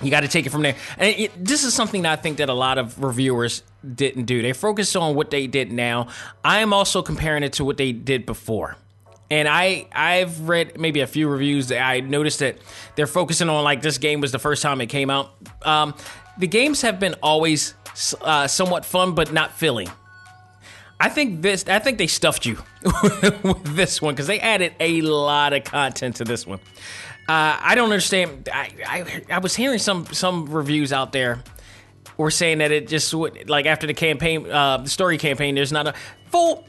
you 0.03 0.11
got 0.11 0.21
to 0.21 0.29
take 0.29 0.47
it 0.47 0.51
from 0.51 0.63
there. 0.63 0.77
And 0.99 1.17
it, 1.19 1.45
this 1.45 1.65
is 1.65 1.75
something 1.75 2.03
that 2.03 2.19
I 2.19 2.21
think 2.21 2.39
that 2.39 2.49
a 2.49 2.55
lot 2.55 2.79
of 2.79 3.03
reviewers 3.03 3.63
didn't 3.95 4.25
do. 4.25 4.43
They 4.43 4.53
focus 4.53 4.95
on 4.95 5.15
what 5.15 5.31
they 5.31 5.47
did 5.47 5.73
now. 5.73 6.09
I 6.45 6.61
am 6.61 6.73
also 6.73 7.03
comparing 7.03 7.43
it 7.43 7.55
to 7.55 7.65
what 7.65 7.77
they 7.77 7.93
did 7.93 8.27
before. 8.27 8.77
And 9.31 9.49
I 9.49 9.89
I've 9.93 10.49
read 10.49 10.79
maybe 10.79 11.01
a 11.01 11.07
few 11.07 11.29
reviews 11.29 11.69
that 11.69 11.83
I 11.83 12.01
noticed 12.01 12.39
that 12.41 12.59
they're 12.95 13.09
focusing 13.09 13.49
on 13.49 13.65
like 13.65 13.83
this 13.83 13.99
game 13.99 14.21
was 14.21 14.31
the 14.31 14.39
first 14.39 14.63
time 14.63 14.81
it 14.81 14.87
came 14.87 15.11
out. 15.11 15.33
Um, 15.63 15.95
the 16.39 16.47
games 16.47 16.83
have 16.83 17.01
been 17.01 17.15
always 17.23 17.75
uh, 18.21 18.47
somewhat 18.47 18.85
fun, 18.85 19.15
but 19.15 19.33
not 19.33 19.53
filling. 19.53 19.89
I 20.99 21.09
think 21.09 21.43
this. 21.43 21.67
I 21.67 21.79
think 21.79 21.99
they 21.99 22.07
stuffed 22.07 22.47
you 22.47 22.59
with 23.43 23.77
this 23.77 24.01
one 24.01 24.15
because 24.15 24.27
they 24.27 24.41
added 24.41 24.75
a 24.81 25.03
lot 25.03 25.53
of 25.53 25.65
content 25.65 26.17
to 26.17 26.25
this 26.25 26.47
one. 26.47 26.61
Uh, 27.29 27.59
I 27.61 27.75
don't 27.75 27.91
understand. 27.91 28.49
I, 28.53 28.71
I 28.87 29.23
I 29.31 29.39
was 29.39 29.57
hearing 29.57 29.79
some 29.79 30.07
some 30.07 30.47
reviews 30.47 30.93
out 30.93 31.13
there 31.13 31.43
were 32.17 32.31
saying 32.31 32.59
that 32.59 32.71
it 32.71 32.89
just 32.89 33.13
would 33.13 33.49
like 33.49 33.67
after 33.67 33.87
the 33.87 33.95
campaign, 33.95 34.51
uh, 34.51 34.79
the 34.79 34.89
story 34.89 35.19
campaign. 35.19 35.55
There's 35.55 35.73
not 35.73 35.87
a 35.87 35.95
full. 36.31 36.65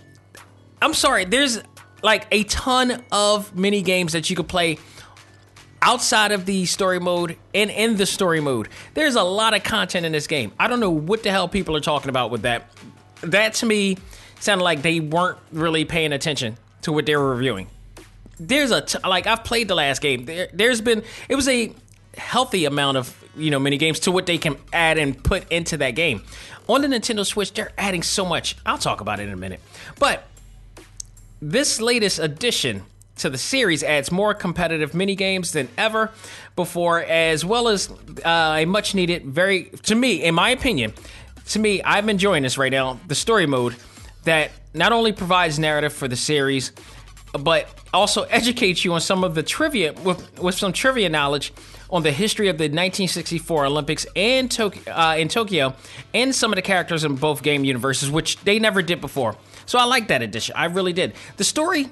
I'm 0.81 0.93
sorry. 0.93 1.25
There's 1.25 1.61
like 2.03 2.27
a 2.31 2.43
ton 2.45 3.03
of 3.11 3.55
mini 3.55 3.81
games 3.81 4.13
that 4.13 4.29
you 4.29 4.35
could 4.35 4.47
play 4.47 4.77
outside 5.81 6.31
of 6.31 6.45
the 6.45 6.65
story 6.65 6.99
mode 6.99 7.37
and 7.53 7.69
in 7.69 7.97
the 7.97 8.05
story 8.05 8.39
mode. 8.39 8.69
There's 8.93 9.15
a 9.15 9.23
lot 9.23 9.55
of 9.55 9.63
content 9.63 10.05
in 10.05 10.11
this 10.11 10.27
game. 10.27 10.51
I 10.59 10.67
don't 10.67 10.79
know 10.79 10.89
what 10.89 11.23
the 11.23 11.31
hell 11.31 11.47
people 11.47 11.75
are 11.75 11.81
talking 11.81 12.09
about 12.09 12.31
with 12.31 12.41
that. 12.43 12.69
That 13.21 13.55
to 13.55 13.65
me 13.65 13.97
sounded 14.39 14.63
like 14.63 14.81
they 14.81 14.99
weren't 14.99 15.37
really 15.51 15.85
paying 15.85 16.13
attention 16.13 16.57
to 16.83 16.91
what 16.91 17.05
they 17.05 17.15
were 17.15 17.31
reviewing. 17.31 17.67
There's 18.39 18.71
a 18.71 18.81
t- 18.81 18.99
like 19.03 19.27
I've 19.27 19.43
played 19.43 19.67
the 19.67 19.75
last 19.75 20.01
game. 20.01 20.25
There, 20.25 20.47
there's 20.53 20.81
been 20.81 21.03
it 21.29 21.35
was 21.35 21.47
a 21.47 21.73
healthy 22.17 22.65
amount 22.65 22.97
of 22.97 23.23
you 23.35 23.51
know 23.51 23.59
mini 23.59 23.77
games 23.77 23.99
to 24.01 24.11
what 24.11 24.25
they 24.25 24.37
can 24.37 24.57
add 24.73 24.97
and 24.97 25.21
put 25.23 25.51
into 25.51 25.77
that 25.77 25.91
game. 25.91 26.23
On 26.67 26.81
the 26.81 26.87
Nintendo 26.87 27.25
Switch, 27.25 27.53
they're 27.53 27.71
adding 27.77 28.03
so 28.03 28.25
much. 28.25 28.57
I'll 28.65 28.77
talk 28.77 29.01
about 29.01 29.19
it 29.19 29.27
in 29.27 29.33
a 29.33 29.37
minute. 29.37 29.61
But 29.99 30.27
this 31.41 31.79
latest 31.79 32.19
addition 32.19 32.83
to 33.17 33.29
the 33.29 33.37
series 33.37 33.83
adds 33.83 34.11
more 34.11 34.33
competitive 34.33 34.93
mini 34.93 35.15
games 35.15 35.51
than 35.51 35.69
ever 35.77 36.11
before, 36.55 37.01
as 37.01 37.43
well 37.43 37.67
as 37.67 37.89
uh, 38.23 38.55
a 38.59 38.65
much 38.65 38.93
needed, 38.95 39.25
very 39.25 39.65
to 39.83 39.95
me, 39.95 40.23
in 40.23 40.35
my 40.35 40.49
opinion, 40.49 40.93
to 41.49 41.59
me, 41.59 41.81
I'm 41.83 42.09
enjoying 42.09 42.43
this 42.43 42.57
right 42.57 42.71
now. 42.71 42.99
The 43.07 43.15
story 43.15 43.45
mode 43.45 43.75
that 44.25 44.51
not 44.73 44.91
only 44.91 45.13
provides 45.13 45.57
narrative 45.57 45.93
for 45.93 46.07
the 46.07 46.15
series, 46.15 46.71
but 47.33 47.67
also 47.93 48.23
educates 48.23 48.85
you 48.85 48.93
on 48.93 49.01
some 49.01 49.23
of 49.23 49.35
the 49.35 49.43
trivia 49.43 49.93
with, 50.03 50.39
with 50.39 50.55
some 50.55 50.73
trivia 50.73 51.09
knowledge 51.09 51.53
on 51.89 52.03
the 52.03 52.11
history 52.11 52.49
of 52.49 52.57
the 52.57 52.65
1964 52.65 53.65
Olympics 53.65 54.05
and 54.15 54.51
Tokyo, 54.51 54.93
uh, 54.93 55.15
in 55.17 55.27
Tokyo, 55.27 55.73
and 56.13 56.33
some 56.35 56.51
of 56.51 56.55
the 56.55 56.61
characters 56.61 57.03
in 57.03 57.15
both 57.15 57.43
game 57.43 57.63
universes, 57.63 58.11
which 58.11 58.37
they 58.41 58.59
never 58.59 58.81
did 58.81 58.99
before. 59.01 59.35
So 59.65 59.79
I 59.79 59.85
like 59.85 60.07
that 60.09 60.21
addition. 60.21 60.55
I 60.57 60.65
really 60.65 60.93
did. 60.93 61.13
The 61.37 61.43
story. 61.43 61.89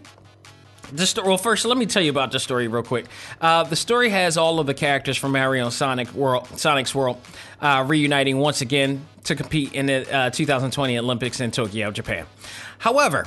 The 0.93 1.07
sto- 1.07 1.25
well, 1.25 1.37
first, 1.37 1.65
let 1.65 1.77
me 1.77 1.87
tell 1.87 2.03
you 2.03 2.11
about 2.11 2.31
the 2.31 2.39
story 2.39 2.67
real 2.67 2.83
quick. 2.83 3.05
Uh, 3.41 3.63
the 3.63 3.75
story 3.75 4.09
has 4.09 4.37
all 4.37 4.59
of 4.59 4.67
the 4.67 4.73
characters 4.75 5.17
from 5.17 5.31
Mario 5.31 5.65
and 5.65 5.73
Sonic 5.73 6.13
World, 6.13 6.47
Sonic's 6.59 6.93
World, 6.93 7.19
uh, 7.59 7.83
reuniting 7.87 8.37
once 8.37 8.61
again 8.61 9.03
to 9.23 9.35
compete 9.35 9.73
in 9.73 9.87
the 9.87 10.15
uh, 10.15 10.29
2020 10.29 10.99
Olympics 10.99 11.39
in 11.39 11.49
Tokyo, 11.49 11.89
Japan. 11.89 12.27
However, 12.77 13.25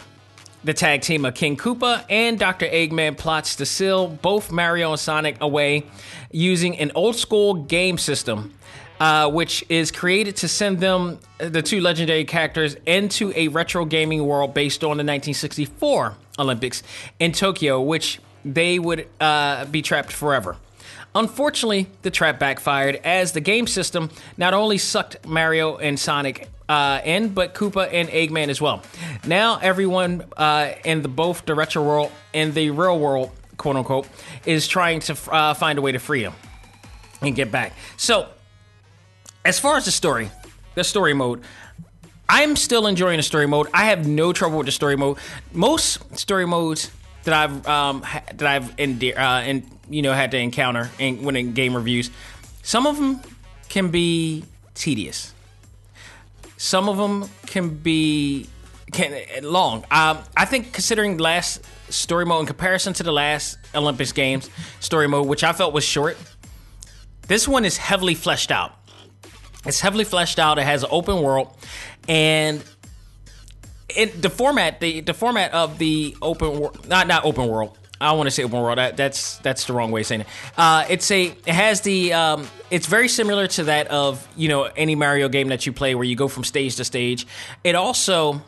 the 0.68 0.74
tag 0.74 1.00
team 1.00 1.24
of 1.24 1.32
King 1.32 1.56
Koopa 1.56 2.04
and 2.10 2.38
Dr. 2.38 2.66
Eggman 2.66 3.16
plots 3.16 3.56
to 3.56 3.64
seal 3.64 4.06
both 4.06 4.52
Mario 4.52 4.90
and 4.90 5.00
Sonic 5.00 5.38
away 5.40 5.86
using 6.30 6.78
an 6.78 6.92
old 6.94 7.16
school 7.16 7.54
game 7.54 7.96
system, 7.96 8.52
uh, 9.00 9.30
which 9.30 9.64
is 9.70 9.90
created 9.90 10.36
to 10.36 10.46
send 10.46 10.78
them, 10.78 11.20
the 11.38 11.62
two 11.62 11.80
legendary 11.80 12.26
characters, 12.26 12.76
into 12.84 13.32
a 13.34 13.48
retro 13.48 13.86
gaming 13.86 14.26
world 14.26 14.52
based 14.52 14.84
on 14.84 14.98
the 14.98 15.04
1964 15.04 16.14
Olympics 16.38 16.82
in 17.18 17.32
Tokyo, 17.32 17.80
which 17.80 18.20
they 18.44 18.78
would 18.78 19.08
uh, 19.22 19.64
be 19.64 19.80
trapped 19.80 20.12
forever. 20.12 20.58
Unfortunately, 21.14 21.86
the 22.02 22.10
trap 22.10 22.38
backfired 22.38 22.96
as 22.96 23.32
the 23.32 23.40
game 23.40 23.66
system 23.66 24.10
not 24.36 24.52
only 24.52 24.76
sucked 24.76 25.26
Mario 25.26 25.78
and 25.78 25.98
Sonic 25.98 26.46
uh, 26.68 27.00
in, 27.04 27.30
but 27.30 27.54
Koopa 27.54 27.88
and 27.92 28.08
Eggman 28.08 28.48
as 28.48 28.60
well. 28.60 28.82
Now, 29.26 29.58
everyone 29.58 30.24
uh, 30.36 30.72
in 30.84 31.02
the 31.02 31.08
both 31.08 31.44
the 31.46 31.54
retro 31.54 31.82
world 31.82 32.12
and 32.34 32.54
the 32.54 32.70
real 32.70 32.98
world, 32.98 33.30
quote 33.56 33.76
unquote, 33.76 34.06
is 34.44 34.68
trying 34.68 35.00
to 35.00 35.16
uh, 35.32 35.54
find 35.54 35.78
a 35.78 35.82
way 35.82 35.92
to 35.92 35.98
free 35.98 36.22
them 36.22 36.34
and 37.22 37.34
get 37.34 37.50
back. 37.50 37.72
So, 37.96 38.28
as 39.44 39.58
far 39.58 39.76
as 39.76 39.86
the 39.86 39.90
story, 39.90 40.30
the 40.74 40.84
story 40.84 41.14
mode, 41.14 41.42
I'm 42.28 42.56
still 42.56 42.86
enjoying 42.86 43.16
the 43.16 43.22
story 43.22 43.46
mode. 43.46 43.68
I 43.72 43.86
have 43.86 44.06
no 44.06 44.32
trouble 44.32 44.58
with 44.58 44.66
the 44.66 44.72
story 44.72 44.96
mode. 44.96 45.16
Most 45.52 46.18
story 46.18 46.46
modes 46.46 46.90
that 47.24 47.34
I've 47.34 47.66
um, 47.66 48.02
ha- 48.02 48.22
that 48.34 48.46
I've 48.46 48.74
in, 48.78 49.00
uh, 49.16 49.42
in 49.46 49.64
you 49.88 50.02
know 50.02 50.12
had 50.12 50.30
to 50.32 50.38
encounter 50.38 50.90
in, 50.98 51.22
when 51.22 51.36
in 51.36 51.54
game 51.54 51.74
reviews, 51.74 52.10
some 52.62 52.86
of 52.86 52.98
them 52.98 53.20
can 53.70 53.90
be 53.90 54.44
tedious. 54.74 55.32
Some 56.58 56.88
of 56.88 56.96
them 56.96 57.30
can 57.46 57.70
be 57.70 58.48
can 58.92 59.16
long. 59.44 59.84
Um, 59.92 60.18
I 60.36 60.44
think 60.44 60.72
considering 60.72 61.16
last 61.18 61.64
story 61.88 62.26
mode 62.26 62.40
in 62.40 62.46
comparison 62.46 62.92
to 62.94 63.02
the 63.04 63.12
last 63.12 63.58
Olympics 63.74 64.12
games 64.12 64.50
story 64.80 65.06
mode, 65.06 65.28
which 65.28 65.44
I 65.44 65.52
felt 65.52 65.72
was 65.72 65.84
short, 65.84 66.18
this 67.28 67.46
one 67.46 67.64
is 67.64 67.76
heavily 67.76 68.14
fleshed 68.14 68.50
out. 68.50 68.74
It's 69.66 69.78
heavily 69.78 70.04
fleshed 70.04 70.40
out. 70.40 70.58
It 70.58 70.64
has 70.64 70.82
an 70.82 70.88
open 70.90 71.22
world, 71.22 71.56
and 72.08 72.64
it, 73.88 74.20
the 74.20 74.30
format 74.30 74.80
the 74.80 75.00
the 75.00 75.14
format 75.14 75.52
of 75.52 75.78
the 75.78 76.16
open 76.20 76.58
world 76.58 76.88
not 76.88 77.06
not 77.06 77.24
open 77.24 77.46
world. 77.46 77.78
I 78.00 78.12
want 78.12 78.28
to 78.28 78.30
say 78.30 78.44
open 78.44 78.60
world. 78.60 78.78
That, 78.78 78.96
that's 78.96 79.38
that's 79.38 79.64
the 79.66 79.72
wrong 79.72 79.90
way 79.90 80.02
of 80.02 80.06
saying 80.06 80.22
it. 80.22 80.26
Uh, 80.56 80.84
it's 80.88 81.10
a 81.10 81.26
it 81.26 81.48
has 81.48 81.80
the 81.80 82.12
um, 82.12 82.48
it's 82.70 82.86
very 82.86 83.08
similar 83.08 83.46
to 83.48 83.64
that 83.64 83.88
of 83.88 84.26
you 84.36 84.48
know 84.48 84.64
any 84.64 84.94
Mario 84.94 85.28
game 85.28 85.48
that 85.48 85.66
you 85.66 85.72
play 85.72 85.94
where 85.94 86.04
you 86.04 86.16
go 86.16 86.28
from 86.28 86.44
stage 86.44 86.76
to 86.76 86.84
stage. 86.84 87.26
It 87.64 87.74
also 87.74 88.42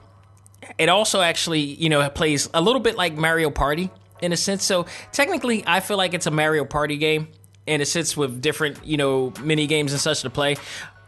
it 0.78 0.88
also 0.88 1.20
actually 1.20 1.60
you 1.60 1.88
know 1.88 2.08
plays 2.10 2.48
a 2.54 2.60
little 2.60 2.80
bit 2.80 2.96
like 2.96 3.14
Mario 3.14 3.50
Party 3.50 3.90
in 4.20 4.32
a 4.32 4.36
sense. 4.36 4.64
So 4.64 4.86
technically, 5.12 5.64
I 5.66 5.80
feel 5.80 5.96
like 5.96 6.14
it's 6.14 6.26
a 6.26 6.30
Mario 6.30 6.64
Party 6.64 6.96
game 6.96 7.28
in 7.66 7.80
a 7.80 7.86
sense 7.86 8.16
with 8.16 8.40
different 8.40 8.84
you 8.86 8.96
know 8.96 9.32
mini 9.42 9.66
games 9.66 9.92
and 9.92 10.00
such 10.00 10.22
to 10.22 10.30
play. 10.30 10.56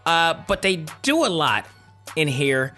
Uh, 0.04 0.34
but 0.48 0.62
they 0.62 0.84
do 1.02 1.24
a 1.24 1.28
lot 1.28 1.66
in 2.16 2.26
here 2.26 2.74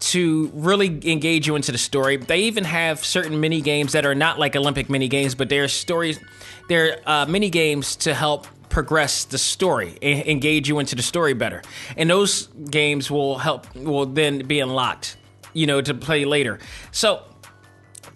to 0.00 0.50
really 0.54 0.86
engage 1.10 1.46
you 1.46 1.56
into 1.56 1.72
the 1.72 1.78
story. 1.78 2.16
They 2.16 2.42
even 2.42 2.64
have 2.64 3.04
certain 3.04 3.40
mini 3.40 3.60
games 3.60 3.92
that 3.92 4.06
are 4.06 4.14
not 4.14 4.38
like 4.38 4.54
Olympic 4.54 4.88
mini 4.88 5.08
games, 5.08 5.34
but 5.34 5.48
they're 5.48 5.68
stories, 5.68 6.20
they're 6.68 7.00
uh, 7.06 7.26
mini 7.26 7.50
games 7.50 7.96
to 7.96 8.14
help 8.14 8.46
progress 8.68 9.24
the 9.24 9.38
story, 9.38 9.98
engage 10.02 10.68
you 10.68 10.78
into 10.78 10.94
the 10.94 11.02
story 11.02 11.32
better. 11.32 11.62
And 11.96 12.08
those 12.08 12.46
games 12.70 13.10
will 13.10 13.38
help, 13.38 13.74
will 13.74 14.06
then 14.06 14.46
be 14.46 14.60
unlocked, 14.60 15.16
you 15.52 15.66
know, 15.66 15.80
to 15.80 15.94
play 15.94 16.24
later. 16.24 16.58
So 16.92 17.22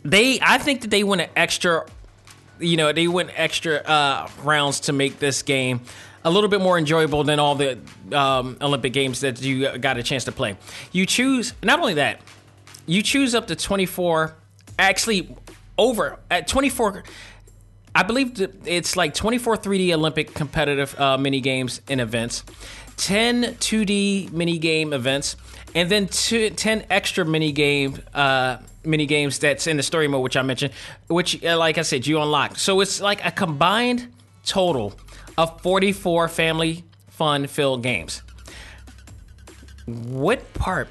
they, 0.05 0.39
I 0.41 0.59
think 0.59 0.83
that 0.83 0.91
they 0.91 1.03
went 1.03 1.23
an 1.23 1.31
extra, 1.35 1.87
you 2.61 2.77
know, 2.77 2.93
they 2.93 3.09
went 3.09 3.31
extra 3.35 3.77
uh, 3.77 4.29
rounds 4.45 4.81
to 4.81 4.93
make 4.93 5.19
this 5.19 5.43
game 5.43 5.81
a 6.25 6.31
little 6.31 6.49
bit 6.49 6.61
more 6.61 6.79
enjoyable 6.79 7.25
than 7.25 7.41
all 7.41 7.55
the 7.55 7.79
um, 8.13 8.57
Olympic 8.61 8.93
games 8.93 9.21
that 9.21 9.41
you 9.43 9.79
got 9.79 9.97
a 9.99 10.03
chance 10.03 10.25
to 10.25 10.33
play. 10.33 10.57
You 10.93 11.07
choose 11.07 11.55
not 11.63 11.81
only 11.81 11.95
that, 11.95 12.21
you 12.87 13.03
choose 13.03 13.35
up 13.35 13.47
to 13.49 13.57
24, 13.57 14.35
actually 14.79 15.35
over 15.79 16.19
at 16.31 16.49
24. 16.49 17.05
I 17.95 18.03
believe 18.03 18.41
it's 18.65 18.97
like 18.97 19.15
24 19.15 19.59
3D 19.59 19.93
Olympic 19.93 20.35
competitive 20.35 20.99
uh, 20.99 21.19
mini 21.19 21.41
games 21.41 21.83
and 21.89 22.01
events, 22.01 22.43
10 22.97 23.57
2D 23.57 24.33
mini 24.33 24.59
game 24.59 24.93
events, 24.93 25.37
and 25.75 25.91
then 25.91 26.09
two, 26.09 26.51
10 26.51 26.87
extra 26.89 27.25
mini 27.25 27.53
game 27.53 27.99
uh, 28.15 28.59
mini 28.85 29.07
games 29.07 29.39
that's 29.39 29.67
in 29.67 29.77
the 29.77 29.83
story 29.83 30.09
mode, 30.09 30.23
which 30.23 30.37
I 30.37 30.43
mentioned, 30.43 30.73
which, 31.09 31.45
uh, 31.45 31.59
like 31.59 31.77
I 31.79 31.83
said, 31.83 32.07
you 32.07 32.21
unlock. 32.21 32.59
So 32.59 32.81
it's 32.81 33.01
like 33.01 33.25
a 33.25 33.31
combined 33.31 34.09
total 34.45 34.95
of 35.37 35.61
44 35.61 36.29
family 36.29 36.85
fun 37.23 37.47
filled 37.47 37.85
games. 37.85 38.21
What 39.87 40.53
part 40.55 40.89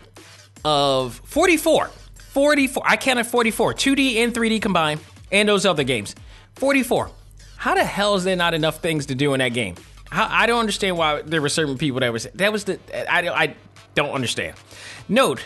of 0.63 1.15
44? 1.25 1.87
44. 1.87 2.83
I 2.85 2.95
counted 2.95 3.25
44. 3.25 3.73
2D 3.73 4.15
and 4.15 4.33
3D 4.33 4.61
combined, 4.61 5.01
and 5.29 5.49
those 5.49 5.65
other 5.65 5.83
games. 5.83 6.15
44. 6.55 7.11
How 7.57 7.75
the 7.75 7.83
hell 7.83 8.15
is 8.15 8.23
there 8.23 8.37
not 8.37 8.53
enough 8.53 8.77
things 8.77 9.07
to 9.07 9.15
do 9.15 9.33
in 9.33 9.39
that 9.39 9.49
game? 9.49 9.75
How, 10.09 10.25
I 10.31 10.45
don't 10.45 10.61
understand 10.61 10.97
why 10.97 11.21
there 11.21 11.41
were 11.41 11.49
certain 11.49 11.77
people 11.77 11.99
that 11.99 12.13
was 12.13 12.29
that 12.35 12.53
was 12.53 12.63
the 12.63 12.79
I, 13.13 13.27
I 13.27 13.55
don't 13.93 14.11
understand. 14.11 14.55
Note 15.09 15.43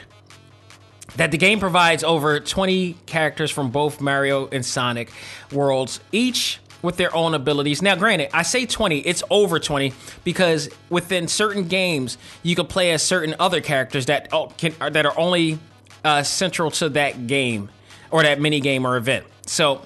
that 1.16 1.32
the 1.32 1.40
game 1.40 1.60
provides 1.60 2.04
over 2.04 2.40
20 2.40 2.94
characters 3.08 3.50
from 3.50 3.72
both 3.72 4.02
Mario 4.02 4.48
and 4.50 4.64
Sonic 4.64 5.12
worlds, 5.52 6.00
each 6.12 6.60
with 6.86 6.98
their 6.98 7.14
own 7.16 7.34
abilities. 7.34 7.82
Now, 7.82 7.96
granted, 7.96 8.30
I 8.34 8.44
say 8.44 8.66
20, 8.66 9.00
it's 9.00 9.24
over 9.30 9.60
20 9.60 9.94
because 10.24 10.70
within 10.90 11.28
certain 11.28 11.68
games, 11.68 12.18
you 12.44 12.56
can 12.56 12.68
play 12.68 12.92
as 12.92 13.04
certain 13.04 13.36
other 13.40 13.62
characters 13.62 14.06
that 14.06 14.30
oh, 14.32 14.48
can 14.58 14.74
that 14.80 15.06
are 15.06 15.18
only 15.18 15.60
uh, 16.04 16.24
central 16.24 16.72
to 16.72 16.90
that 16.90 17.28
game 17.28 17.70
or 18.12 18.24
that 18.24 18.40
mini 18.40 18.60
game 18.62 18.86
or 18.86 18.96
event. 18.96 19.26
So, 19.46 19.82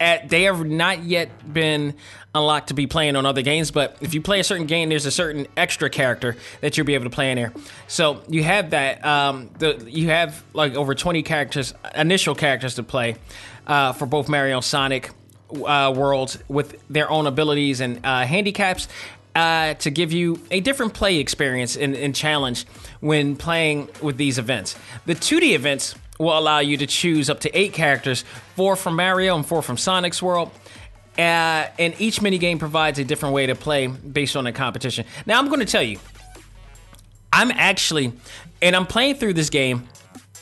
at, 0.00 0.28
they 0.28 0.42
have 0.42 0.64
not 0.64 1.04
yet 1.04 1.52
been 1.52 1.94
unlocked 2.34 2.68
to 2.68 2.74
be 2.74 2.86
playing 2.86 3.16
on 3.16 3.26
other 3.26 3.42
games. 3.42 3.70
But 3.70 3.96
if 4.00 4.12
you 4.12 4.20
play 4.20 4.40
a 4.40 4.44
certain 4.44 4.66
game, 4.66 4.88
there's 4.88 5.06
a 5.06 5.10
certain 5.10 5.46
extra 5.56 5.88
character 5.88 6.36
that 6.60 6.76
you'll 6.76 6.86
be 6.86 6.94
able 6.94 7.04
to 7.04 7.10
play 7.10 7.30
in 7.30 7.36
there. 7.36 7.52
So 7.86 8.22
you 8.28 8.42
have 8.42 8.70
that. 8.70 9.04
Um, 9.04 9.50
the 9.58 9.86
you 9.88 10.08
have 10.08 10.44
like 10.52 10.74
over 10.74 10.94
20 10.94 11.22
characters, 11.22 11.74
initial 11.94 12.34
characters 12.34 12.74
to 12.74 12.82
play 12.82 13.16
uh, 13.66 13.92
for 13.92 14.06
both 14.06 14.28
Mario 14.28 14.56
and 14.56 14.64
Sonic 14.64 15.10
uh, 15.62 15.92
worlds 15.92 16.38
with 16.48 16.82
their 16.88 17.10
own 17.10 17.26
abilities 17.26 17.80
and 17.80 18.04
uh, 18.04 18.24
handicaps. 18.24 18.88
Uh, 19.36 19.74
to 19.74 19.90
give 19.90 20.12
you 20.12 20.38
a 20.52 20.60
different 20.60 20.94
play 20.94 21.16
experience 21.16 21.76
and, 21.76 21.96
and 21.96 22.14
challenge 22.14 22.66
when 23.00 23.34
playing 23.34 23.88
with 24.00 24.16
these 24.16 24.38
events. 24.38 24.76
The 25.06 25.16
2D 25.16 25.54
events 25.54 25.96
will 26.20 26.38
allow 26.38 26.60
you 26.60 26.76
to 26.76 26.86
choose 26.86 27.28
up 27.28 27.40
to 27.40 27.58
eight 27.58 27.72
characters, 27.72 28.24
four 28.54 28.76
from 28.76 28.94
Mario 28.94 29.34
and 29.34 29.44
four 29.44 29.60
from 29.62 29.76
Sonic's 29.76 30.22
world. 30.22 30.52
Uh, 31.16 31.66
and 31.78 31.94
each 32.00 32.20
minigame 32.20 32.58
provides 32.58 32.98
a 32.98 33.04
different 33.04 33.34
way 33.34 33.46
to 33.46 33.54
play 33.54 33.86
based 33.86 34.36
on 34.36 34.44
the 34.44 34.52
competition. 34.52 35.04
Now, 35.26 35.38
I'm 35.38 35.46
going 35.46 35.60
to 35.60 35.66
tell 35.66 35.82
you, 35.82 35.98
I'm 37.32 37.50
actually, 37.52 38.12
and 38.60 38.74
I'm 38.74 38.86
playing 38.86 39.16
through 39.16 39.34
this 39.34 39.50
game, 39.50 39.88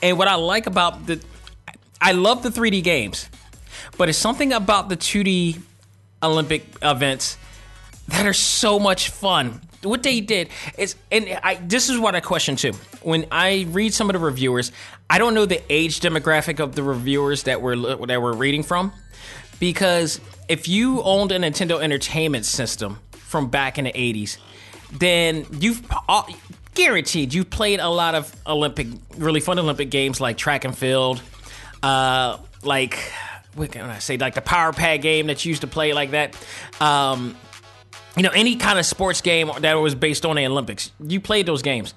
and 0.03 0.17
what 0.19 0.29
I 0.29 0.37
like 0.37 0.67
about 0.67 1.07
the, 1.07 1.21
I 2.01 2.13
love 2.13 2.43
the 2.43 2.49
3D 2.49 2.83
games, 2.83 3.29
but 3.99 4.09
it's 4.09 4.19
something 4.19 4.53
about 4.53 4.89
the 4.89 4.97
2D 4.97 5.61
Olympic 6.23 6.65
events 6.83 7.37
that 8.09 8.27
are 8.27 8.33
so 8.33 8.79
much 8.79 9.11
fun. 9.11 9.61
What 9.83 10.03
they 10.03 10.21
did 10.21 10.49
is, 10.79 10.95
and 11.11 11.39
I 11.43 11.57
this 11.57 11.89
is 11.91 11.99
what 11.99 12.15
I 12.15 12.21
question 12.21 12.55
too. 12.55 12.73
When 13.03 13.27
I 13.33 13.67
read 13.71 13.93
some 13.93 14.09
of 14.09 14.15
the 14.15 14.21
reviewers, 14.21 14.71
I 15.11 15.19
don't 15.19 15.35
know 15.35 15.45
the 15.45 15.61
age 15.73 16.01
demographic 16.01 16.61
of 16.61 16.77
the 16.77 16.83
reviewers 16.85 17.45
that 17.45 17.61
we're 17.61 17.77
that 17.77 18.23
we're 18.23 18.33
reading 18.33 18.63
from, 18.63 18.93
because 19.59 20.21
if 20.49 20.69
you 20.69 21.03
owned 21.03 21.33
a 21.33 21.39
Nintendo 21.39 21.83
Entertainment 21.83 22.45
System 22.45 23.01
from 23.11 23.51
back 23.51 23.77
in 23.77 23.87
the 23.87 23.93
'80s, 23.93 24.37
then 24.93 25.47
you've 25.59 25.83
uh, 26.09 26.23
guaranteed 26.75 27.35
you've 27.35 27.51
played 27.51 27.81
a 27.81 27.89
lot 27.89 28.15
of 28.15 28.33
Olympic, 28.47 28.87
really 29.17 29.41
fun 29.41 29.59
Olympic 29.59 29.91
games 29.91 30.21
like 30.21 30.37
track 30.37 30.65
and 30.65 30.79
field, 30.79 31.21
uh, 31.83 32.39
like 32.63 32.99
what 33.55 33.73
can 33.73 33.89
I 33.89 33.99
say, 33.99 34.17
like 34.17 34.35
the 34.35 34.43
Power 34.43 34.73
Pad 34.73 35.03
game 35.03 35.27
that 35.27 35.45
you 35.45 35.51
used 35.51 35.61
to 35.63 35.67
play 35.67 35.93
like 35.93 36.13
that. 36.13 36.37
Um, 36.81 37.37
you 38.17 38.23
know, 38.23 38.31
any 38.31 38.57
kind 38.57 38.79
of 38.79 38.87
sports 38.87 39.21
game 39.21 39.51
that 39.61 39.75
was 39.75 39.95
based 39.95 40.27
on 40.27 40.37
the 40.37 40.47
Olympics, 40.47 40.93
you 41.01 41.21
played 41.21 41.47
those 41.47 41.63
games. 41.63 41.95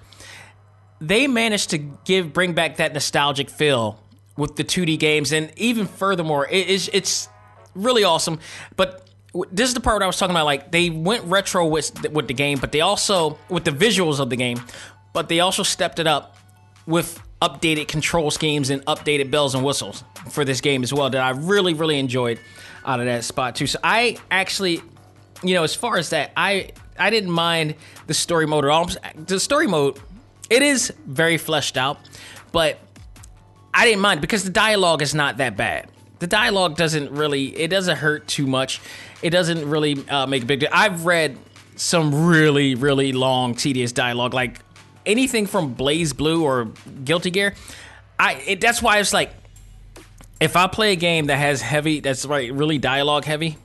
They 1.01 1.27
managed 1.27 1.71
to 1.71 1.77
give 1.77 2.33
bring 2.33 2.53
back 2.53 2.77
that 2.77 2.93
nostalgic 2.93 3.49
feel 3.49 4.01
with 4.37 4.55
the 4.55 4.63
2D 4.63 4.97
games, 4.99 5.31
and 5.31 5.51
even 5.57 5.87
furthermore, 5.87 6.47
it 6.49 6.67
is 6.67 6.89
it's 6.93 7.29
really 7.73 8.03
awesome. 8.03 8.39
But 8.75 9.07
this 9.51 9.67
is 9.67 9.73
the 9.73 9.81
part 9.81 10.01
I 10.01 10.07
was 10.07 10.17
talking 10.17 10.33
about. 10.33 10.45
Like 10.45 10.71
they 10.71 10.89
went 10.89 11.25
retro 11.25 11.65
with 11.67 12.09
with 12.09 12.27
the 12.27 12.33
game, 12.33 12.59
but 12.59 12.71
they 12.71 12.81
also 12.81 13.37
with 13.49 13.65
the 13.65 13.71
visuals 13.71 14.19
of 14.19 14.29
the 14.29 14.37
game, 14.37 14.61
but 15.13 15.29
they 15.29 15.41
also 15.41 15.63
stepped 15.63 15.99
it 15.99 16.07
up 16.07 16.37
with 16.85 17.21
updated 17.41 17.87
control 17.87 18.31
schemes 18.31 18.69
and 18.69 18.83
updated 18.85 19.29
bells 19.29 19.55
and 19.55 19.63
whistles 19.63 20.03
for 20.29 20.45
this 20.45 20.61
game 20.61 20.83
as 20.83 20.93
well. 20.93 21.09
That 21.09 21.21
I 21.21 21.31
really 21.31 21.73
really 21.73 21.99
enjoyed 21.99 22.39
out 22.85 22.99
of 22.99 23.05
that 23.05 23.23
spot 23.23 23.55
too. 23.55 23.67
So 23.67 23.79
I 23.83 24.17
actually 24.31 24.81
you 25.43 25.53
know, 25.53 25.63
as 25.63 25.75
far 25.75 25.97
as 25.97 26.09
that, 26.09 26.31
I 26.35 26.71
I 26.97 27.09
didn't 27.09 27.31
mind 27.31 27.75
the 28.07 28.13
story 28.13 28.47
mode 28.47 28.65
at 28.65 28.71
all. 28.71 28.89
The 29.15 29.39
story 29.39 29.67
mode, 29.67 29.99
it 30.49 30.61
is 30.61 30.93
very 31.05 31.37
fleshed 31.37 31.77
out, 31.77 31.99
but 32.51 32.79
I 33.73 33.85
didn't 33.85 34.01
mind 34.01 34.21
because 34.21 34.43
the 34.43 34.49
dialogue 34.49 35.01
is 35.01 35.13
not 35.13 35.37
that 35.37 35.57
bad. 35.57 35.89
The 36.19 36.27
dialogue 36.27 36.77
doesn't 36.77 37.11
really, 37.11 37.47
it 37.57 37.67
doesn't 37.67 37.97
hurt 37.97 38.27
too 38.27 38.47
much. 38.47 38.81
It 39.21 39.31
doesn't 39.31 39.69
really 39.69 40.07
uh, 40.07 40.25
make 40.27 40.43
a 40.43 40.45
big 40.45 40.61
deal. 40.61 40.69
I've 40.71 41.05
read 41.05 41.37
some 41.75 42.27
really, 42.27 42.73
really 42.75 43.11
long, 43.11 43.53
tedious 43.53 43.91
dialogue, 43.91 44.33
like 44.33 44.59
anything 45.05 45.45
from 45.47 45.75
BlazBlue 45.75 46.41
or 46.41 46.71
Guilty 47.03 47.31
Gear. 47.31 47.55
I 48.19 48.33
it, 48.47 48.61
that's 48.61 48.81
why 48.81 48.99
it's 48.99 49.13
like 49.13 49.31
if 50.39 50.55
I 50.55 50.67
play 50.67 50.91
a 50.93 50.95
game 50.95 51.27
that 51.27 51.37
has 51.37 51.61
heavy, 51.61 51.99
that's 51.99 52.25
right, 52.25 52.51
really 52.51 52.77
dialogue 52.77 53.25
heavy, 53.25 53.57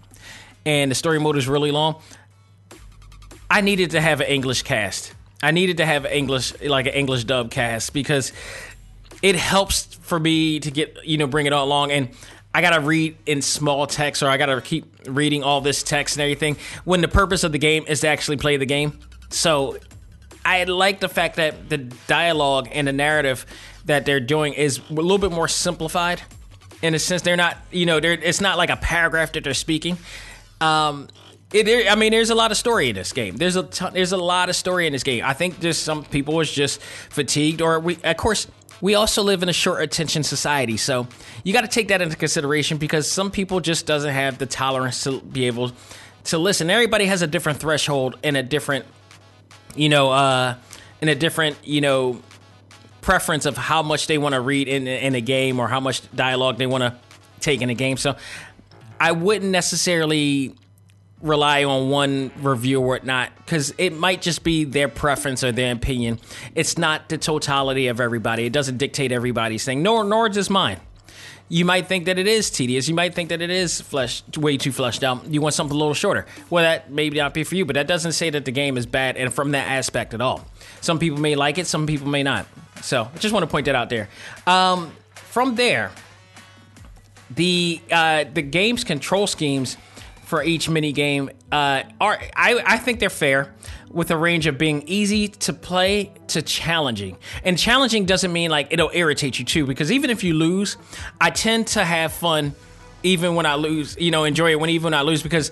and 0.64 0.91
the 0.91 0.95
story 0.95 1.18
mode 1.18 1.36
is 1.36 1.49
really 1.49 1.70
long, 1.70 2.01
I 3.51 3.61
needed 3.61 3.93
to 3.93 4.01
have 4.01 4.20
an 4.20 4.28
English 4.28 4.62
cast. 4.62 5.14
I 5.43 5.51
needed 5.53 5.78
to 5.78 5.86
have 5.86 6.07
English, 6.07 6.61
like 6.62 6.86
an 6.86 6.93
English 6.93 7.24
dub 7.24 7.51
cast, 7.51 7.93
because 7.93 8.32
it 9.22 9.36
helps 9.36 9.95
for 9.95 10.20
me 10.20 10.61
to 10.61 10.70
get, 10.70 10.99
you 11.05 11.18
know, 11.18 11.26
bring 11.26 11.47
it 11.47 11.53
all 11.53 11.66
along. 11.66 11.93
And 11.93 12.11
I 12.53 12.61
gotta 12.61 12.80
read 12.80 13.16
in 13.26 13.43
small 13.43 13.86
text, 13.86 14.22
or 14.22 14.28
I 14.28 14.36
gotta 14.36 14.61
keep 14.61 14.84
reading 15.07 15.43
all 15.43 15.61
this 15.61 15.82
text 15.82 16.16
and 16.16 16.22
everything. 16.22 16.57
When 16.84 17.01
the 17.01 17.09
purpose 17.09 17.43
of 17.43 17.53
the 17.53 17.59
game 17.59 17.84
is 17.88 18.01
to 18.01 18.09
actually 18.09 18.36
play 18.36 18.57
the 18.57 18.66
game, 18.66 18.99
so 19.30 19.78
I 20.45 20.64
like 20.64 21.01
the 21.01 21.09
fact 21.09 21.36
that 21.36 21.68
the 21.68 21.78
dialogue 21.78 22.68
and 22.72 22.88
the 22.88 22.93
narrative 22.93 23.47
that 23.84 24.07
they're 24.07 24.20
doing 24.20 24.55
is 24.55 24.80
a 24.91 24.93
little 24.93 25.18
bit 25.18 25.32
more 25.32 25.49
simplified. 25.49 26.22
In 26.82 26.95
a 26.95 26.99
sense, 26.99 27.22
they're 27.22 27.36
not, 27.36 27.59
you 27.70 27.84
know, 27.84 28.01
they're, 28.01 28.12
it's 28.12 28.41
not 28.41 28.57
like 28.57 28.70
a 28.70 28.76
paragraph 28.76 29.32
that 29.32 29.45
they're 29.45 29.53
speaking. 29.53 29.99
Um, 30.61 31.09
it, 31.53 31.91
I 31.91 31.95
mean, 31.95 32.12
there's 32.12 32.30
a 32.30 32.34
lot 32.34 32.53
of 32.53 32.57
story 32.57 32.88
in 32.88 32.95
this 32.95 33.12
game. 33.12 33.36
There's 33.36 33.57
a 33.57 33.64
ton, 33.64 33.93
there's 33.93 34.12
a 34.12 34.16
lot 34.16 34.49
of 34.49 34.57
story 34.57 34.86
in 34.86 34.93
this 34.93 35.03
game. 35.03 35.24
I 35.24 35.32
think 35.32 35.61
just 35.61 35.82
some 35.82 36.05
people 36.05 36.34
was 36.34 36.51
just 36.51 36.80
fatigued, 36.80 37.61
or 37.61 37.80
we, 37.80 37.99
of 38.05 38.16
course, 38.16 38.47
we 38.80 38.95
also 38.95 39.22
live 39.22 39.43
in 39.43 39.49
a 39.49 39.53
short 39.53 39.82
attention 39.82 40.22
society, 40.22 40.78
so 40.78 41.07
you 41.45 41.53
got 41.53 41.62
to 41.62 41.68
take 41.68 41.88
that 41.88 42.01
into 42.01 42.16
consideration 42.16 42.78
because 42.78 43.11
some 43.11 43.30
people 43.30 43.61
just 43.61 43.84
doesn't 43.84 44.12
have 44.12 44.38
the 44.38 44.47
tolerance 44.47 45.03
to 45.05 45.20
be 45.20 45.47
able 45.47 45.72
to 46.24 46.38
listen. 46.38 46.70
Everybody 46.70 47.05
has 47.07 47.20
a 47.20 47.26
different 47.26 47.59
threshold 47.59 48.16
and 48.22 48.36
a 48.36 48.43
different, 48.43 48.86
you 49.77 49.89
know, 49.89 50.11
uh, 50.11 50.57
and 51.01 51.11
a 51.11 51.14
different, 51.14 51.57
you 51.64 51.81
know, 51.81 52.21
preference 53.01 53.47
of 53.47 53.57
how 53.57 53.83
much 53.83 54.07
they 54.07 54.18
want 54.18 54.35
to 54.35 54.41
read 54.41 54.68
in 54.68 54.87
in 54.87 55.14
a 55.14 55.21
game 55.21 55.59
or 55.59 55.68
how 55.68 55.81
much 55.81 56.03
dialogue 56.14 56.59
they 56.59 56.66
want 56.66 56.83
to 56.83 56.95
take 57.41 57.62
in 57.62 57.71
a 57.71 57.75
game. 57.75 57.97
So 57.97 58.16
I 58.99 59.12
wouldn't 59.12 59.51
necessarily 59.51 60.55
rely 61.23 61.64
on 61.64 61.91
one 61.91 62.31
review 62.41 62.81
or 62.81 62.87
whatnot 62.87 63.31
because 63.37 63.75
it 63.79 63.93
might 63.93 64.23
just 64.23 64.43
be 64.43 64.64
their 64.64 64.89
preference 64.89 65.45
or 65.45 65.53
their 65.53 65.73
opinion. 65.73 66.18
It's 66.55 66.79
not 66.79 67.09
the 67.09 67.18
totality 67.18 67.89
of 67.89 68.01
everybody. 68.01 68.47
It 68.47 68.53
doesn't 68.53 68.79
dictate 68.79 69.12
everybody's 69.12 69.64
thing, 69.64 69.83
nor 69.83 70.05
nor 70.05 70.29
does 70.29 70.51
mine. 70.51 70.81
You 71.53 71.64
might 71.64 71.88
think 71.88 72.05
that 72.05 72.16
it 72.16 72.28
is 72.28 72.48
tedious. 72.48 72.88
You 72.88 72.94
might 72.94 73.12
think 73.12 73.30
that 73.30 73.42
it 73.42 73.51
is 73.51 73.80
fleshed, 73.80 74.38
way 74.38 74.57
too 74.57 74.70
fleshed 74.70 75.03
out. 75.03 75.26
You 75.26 75.40
want 75.40 75.53
something 75.53 75.74
a 75.74 75.78
little 75.78 75.94
shorter. 75.94 76.24
Well, 76.48 76.62
that 76.62 76.92
may 76.92 77.11
not 77.11 77.34
be 77.34 77.42
for 77.42 77.57
you, 77.57 77.64
but 77.64 77.74
that 77.74 77.88
doesn't 77.88 78.12
say 78.12 78.30
that 78.30 78.44
the 78.44 78.53
game 78.53 78.78
is 78.78 78.86
bad 78.86 79.16
and 79.16 79.34
from 79.34 79.51
that 79.51 79.66
aspect 79.66 80.14
at 80.14 80.20
all. 80.20 80.46
Some 80.80 81.01
people 81.01 81.18
may 81.18 81.34
like 81.34 81.59
it, 81.59 81.66
some 81.66 81.88
people 81.88 82.07
may 82.07 82.22
not. 82.22 82.46
So 82.82 83.11
I 83.12 83.18
just 83.18 83.34
want 83.34 83.42
to 83.42 83.51
point 83.51 83.66
that 83.66 83.74
out 83.74 83.90
there. 83.90 84.09
Um, 84.46 84.92
from 85.14 85.57
there, 85.57 85.90
the 87.34 87.80
uh, 87.90 88.24
the 88.32 88.42
game's 88.42 88.84
control 88.84 89.26
schemes 89.26 89.76
for 90.26 90.44
each 90.44 90.68
mini 90.68 90.92
game 90.92 91.30
uh, 91.51 91.82
are 92.01 92.16
I, 92.36 92.62
I 92.64 92.78
think 92.78 93.01
they're 93.01 93.11
fair 93.11 93.53
with 93.91 94.11
a 94.11 94.16
range 94.16 94.47
of 94.47 94.57
being 94.57 94.82
easy 94.86 95.28
to 95.28 95.53
play 95.53 96.12
to 96.28 96.43
challenging. 96.43 97.16
And 97.45 97.59
challenging 97.59 98.07
doesn't 98.07 98.32
mean 98.32 98.51
like 98.51 98.68
it'll 98.70 98.91
irritate 98.93 99.38
you 99.38 99.45
too, 99.45 99.66
because 99.66 99.91
even 99.91 100.11
if 100.11 100.22
you 100.22 100.34
lose, 100.34 100.76
I 101.20 101.30
tend 101.30 101.66
to 101.68 101.84
have 101.84 102.12
fun 102.12 102.55
even 103.03 103.34
when 103.34 103.47
I 103.47 103.55
lose, 103.55 103.97
you 103.99 104.11
know, 104.11 104.24
enjoy 104.24 104.53
it 104.53 104.61
when 104.61 104.70
even 104.70 104.84
when 104.84 104.95
I 104.95 105.03
lose 105.03 105.22
because 105.22 105.51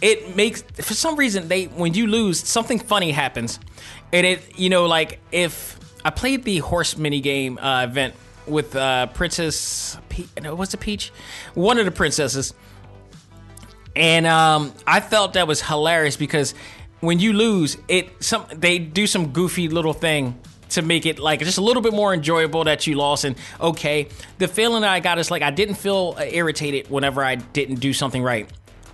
it 0.00 0.36
makes 0.36 0.62
for 0.62 0.94
some 0.94 1.16
reason 1.16 1.48
they 1.48 1.64
when 1.64 1.94
you 1.94 2.06
lose 2.06 2.40
something 2.40 2.78
funny 2.78 3.12
happens. 3.12 3.58
And 4.12 4.26
it 4.26 4.58
you 4.58 4.70
know 4.70 4.86
like 4.86 5.20
if 5.32 5.78
i 6.04 6.10
played 6.10 6.44
the 6.44 6.58
horse 6.58 6.96
mini 6.96 7.20
game 7.20 7.58
uh, 7.58 7.84
event 7.84 8.14
with 8.46 8.76
uh, 8.76 9.06
princess 9.08 9.98
Pe- 10.08 10.26
no, 10.40 10.54
what's 10.54 10.70
the 10.72 10.78
peach? 10.78 11.12
One 11.54 11.78
of 11.78 11.84
the 11.84 11.90
princesses. 11.90 12.54
And 13.94 14.26
um, 14.26 14.72
i 14.86 15.00
felt 15.00 15.34
that 15.34 15.46
was 15.46 15.60
hilarious 15.62 16.16
because 16.16 16.54
when 17.00 17.18
you 17.18 17.32
lose 17.32 17.76
it 17.88 18.08
some 18.22 18.46
they 18.54 18.78
do 18.78 19.06
some 19.06 19.32
goofy 19.32 19.68
little 19.68 19.92
thing 19.92 20.38
to 20.68 20.82
make 20.82 21.06
it 21.06 21.18
like 21.18 21.40
just 21.40 21.58
a 21.58 21.62
little 21.62 21.82
bit 21.82 21.92
more 21.92 22.12
enjoyable 22.12 22.64
that 22.64 22.86
you 22.86 22.94
lost 22.94 23.24
and 23.24 23.36
okay 23.60 24.08
the 24.38 24.48
feeling 24.48 24.82
that 24.82 24.90
i 24.90 25.00
got 25.00 25.18
is 25.18 25.30
like 25.30 25.42
i 25.42 25.50
didn't 25.50 25.76
feel 25.76 26.14
uh, 26.18 26.24
irritated 26.24 26.88
whenever 26.90 27.22
i 27.22 27.34
didn't 27.34 27.76
do 27.76 27.92
something 27.92 28.22
right 28.22 28.50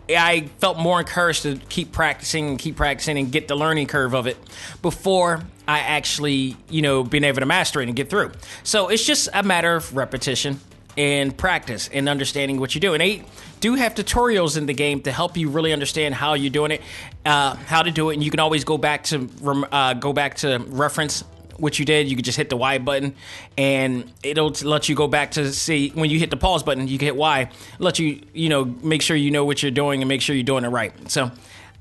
I 0.09 0.49
felt 0.59 0.79
more 0.79 0.99
encouraged 0.99 1.43
to 1.43 1.57
keep 1.69 1.93
practicing 1.93 2.49
and 2.49 2.59
keep 2.59 2.77
practicing 2.77 3.19
and 3.19 3.31
get 3.31 3.49
the 3.49 3.55
learning 3.55 3.87
curve 3.87 4.15
of 4.15 4.27
it 4.27 4.37
before 4.83 5.43
I 5.67 5.79
actually, 5.79 6.57
you 6.69 6.83
know, 6.83 7.05
being 7.05 7.25
able 7.25 7.41
to 7.41 7.47
master 7.47 7.81
it 7.81 7.89
and 7.89 7.97
get 7.97 8.11
through. 8.11 8.33
So 8.65 8.89
it's 8.89 9.07
just 9.07 9.29
a 9.33 9.43
matter 9.43 9.75
of 9.75 9.95
repetition 9.97 10.61
and 10.97 11.37
practice 11.37 11.89
and 11.93 12.09
understanding 12.09 12.59
what 12.59 12.75
you 12.75 12.81
do. 12.81 12.95
And 12.95 13.01
they 13.01 13.25
do 13.63 13.77
have 13.77 13.95
tutorials 13.95 14.59
in 14.59 14.67
the 14.67 14.75
game 14.75 15.01
to 15.03 15.13
help 15.13 15.37
you 15.37 15.49
really 15.49 15.73
understand 15.73 16.15
how 16.15 16.35
you're 16.35 16.51
doing 16.51 16.73
it, 16.73 16.83
uh, 17.25 17.55
how 17.55 17.83
to 17.83 17.91
do 17.91 18.11
it, 18.11 18.15
and 18.15 18.23
you 18.23 18.31
can 18.31 18.41
always 18.41 18.65
go 18.65 18.77
back 18.77 19.05
to 19.05 19.31
uh, 19.73 19.95
go 19.95 20.13
back 20.13 20.35
to 20.35 20.59
reference 20.69 21.25
what 21.59 21.79
you 21.79 21.85
did, 21.85 22.09
you 22.09 22.17
could 22.17 22.25
just 22.25 22.37
hit 22.37 22.51
the 22.51 22.57
Y 22.57 22.79
button, 22.79 23.15
and 23.57 24.11
it'll 24.25 24.51
let 24.65 24.89
you 24.89 24.97
go 24.97 25.07
back 25.07 25.31
to 25.33 25.53
see 25.53 25.91
when 25.91 26.11
you 26.11 26.19
hit 26.19 26.31
the 26.31 26.37
pause 26.37 26.65
button. 26.65 26.89
You 26.89 26.99
can 26.99 27.07
hit 27.07 27.17
Y, 27.17 27.51
let 27.79 27.99
you 28.01 28.21
you 28.35 28.49
know 28.49 28.65
make 28.65 29.01
sure 29.01 29.17
you 29.17 29.31
know 29.31 29.45
what 29.45 29.63
you're 29.63 29.71
doing 29.71 30.03
and 30.03 30.09
make 30.09 30.21
sure 30.23 30.35
you're 30.35 30.43
doing 30.43 30.65
it 30.65 30.69
right. 30.69 30.93
So 31.09 31.31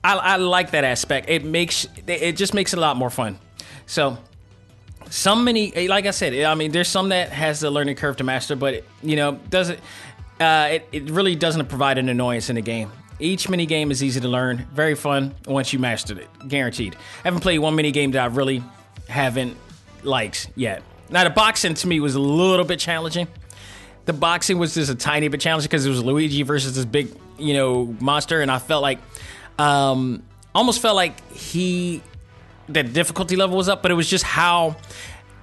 I, 0.04 0.16
I 0.18 0.36
like 0.36 0.72
that 0.72 0.84
aspect. 0.84 1.30
It 1.30 1.44
makes 1.44 1.88
it 2.08 2.34
just 2.34 2.54
makes 2.54 2.74
it 2.74 2.78
a 2.78 2.80
lot 2.80 2.96
more 2.96 3.10
fun. 3.10 3.40
So 3.88 4.18
some 5.10 5.44
many 5.44 5.88
like 5.88 6.06
I 6.06 6.12
said, 6.12 6.34
I 6.44 6.54
mean, 6.54 6.72
there's 6.72 6.88
some 6.88 7.10
that 7.10 7.30
has 7.30 7.60
the 7.60 7.72
learning 7.72 7.96
curve 7.96 8.18
to 8.18 8.24
master, 8.24 8.56
but 8.56 8.84
you 9.02 9.16
know 9.16 9.40
doesn't. 9.50 9.80
Uh, 10.42 10.70
it, 10.72 10.88
it 10.92 11.12
really 11.12 11.36
doesn't 11.36 11.68
provide 11.68 12.00
an 12.00 12.10
annoyance 12.10 12.50
in 12.50 12.56
the 12.56 12.62
game. 12.64 12.92
Each 13.20 13.48
mini 13.48 13.68
game 13.68 13.92
is 13.92 14.04
easy 14.04 14.20
to 14.20 14.28
learn, 14.28 14.66
very 14.74 14.96
fun 14.96 15.36
once 15.46 15.72
you 15.72 15.78
mastered 15.78 16.18
it, 16.18 16.28
guaranteed. 16.48 16.96
I 16.96 17.26
haven't 17.26 17.42
played 17.42 17.60
one 17.60 17.76
mini 17.76 17.92
game 17.92 18.10
that 18.12 18.24
I 18.24 18.26
really 18.26 18.64
haven't 19.08 19.56
liked 20.02 20.50
yet. 20.56 20.82
Now 21.12 21.24
the 21.26 21.30
boxing 21.30 21.76
to 21.76 21.88
me 21.88 22.00
was 22.00 22.16
a 22.16 22.20
little 22.20 22.66
bit 22.66 22.80
challenging. 22.80 23.28
The 24.06 24.14
boxing 24.14 24.58
was 24.58 24.74
just 24.74 24.90
a 24.90 24.96
tiny 24.96 25.28
bit 25.28 25.40
challenging 25.40 25.68
because 25.68 25.86
it 25.86 25.90
was 25.90 26.04
Luigi 26.04 26.42
versus 26.42 26.76
this 26.76 26.86
big, 26.86 27.10
you 27.38 27.54
know, 27.54 27.96
monster, 28.00 28.42
and 28.42 28.50
I 28.50 28.58
felt 28.58 28.82
like, 28.82 28.98
um, 29.60 30.24
almost 30.56 30.82
felt 30.82 30.96
like 30.96 31.32
he, 31.32 32.02
the 32.68 32.82
difficulty 32.82 33.36
level 33.36 33.56
was 33.58 33.70
up, 33.70 33.84
but 33.84 33.92
it 33.92 33.96
was 33.96 34.10
just 34.10 34.24
how 34.24 34.76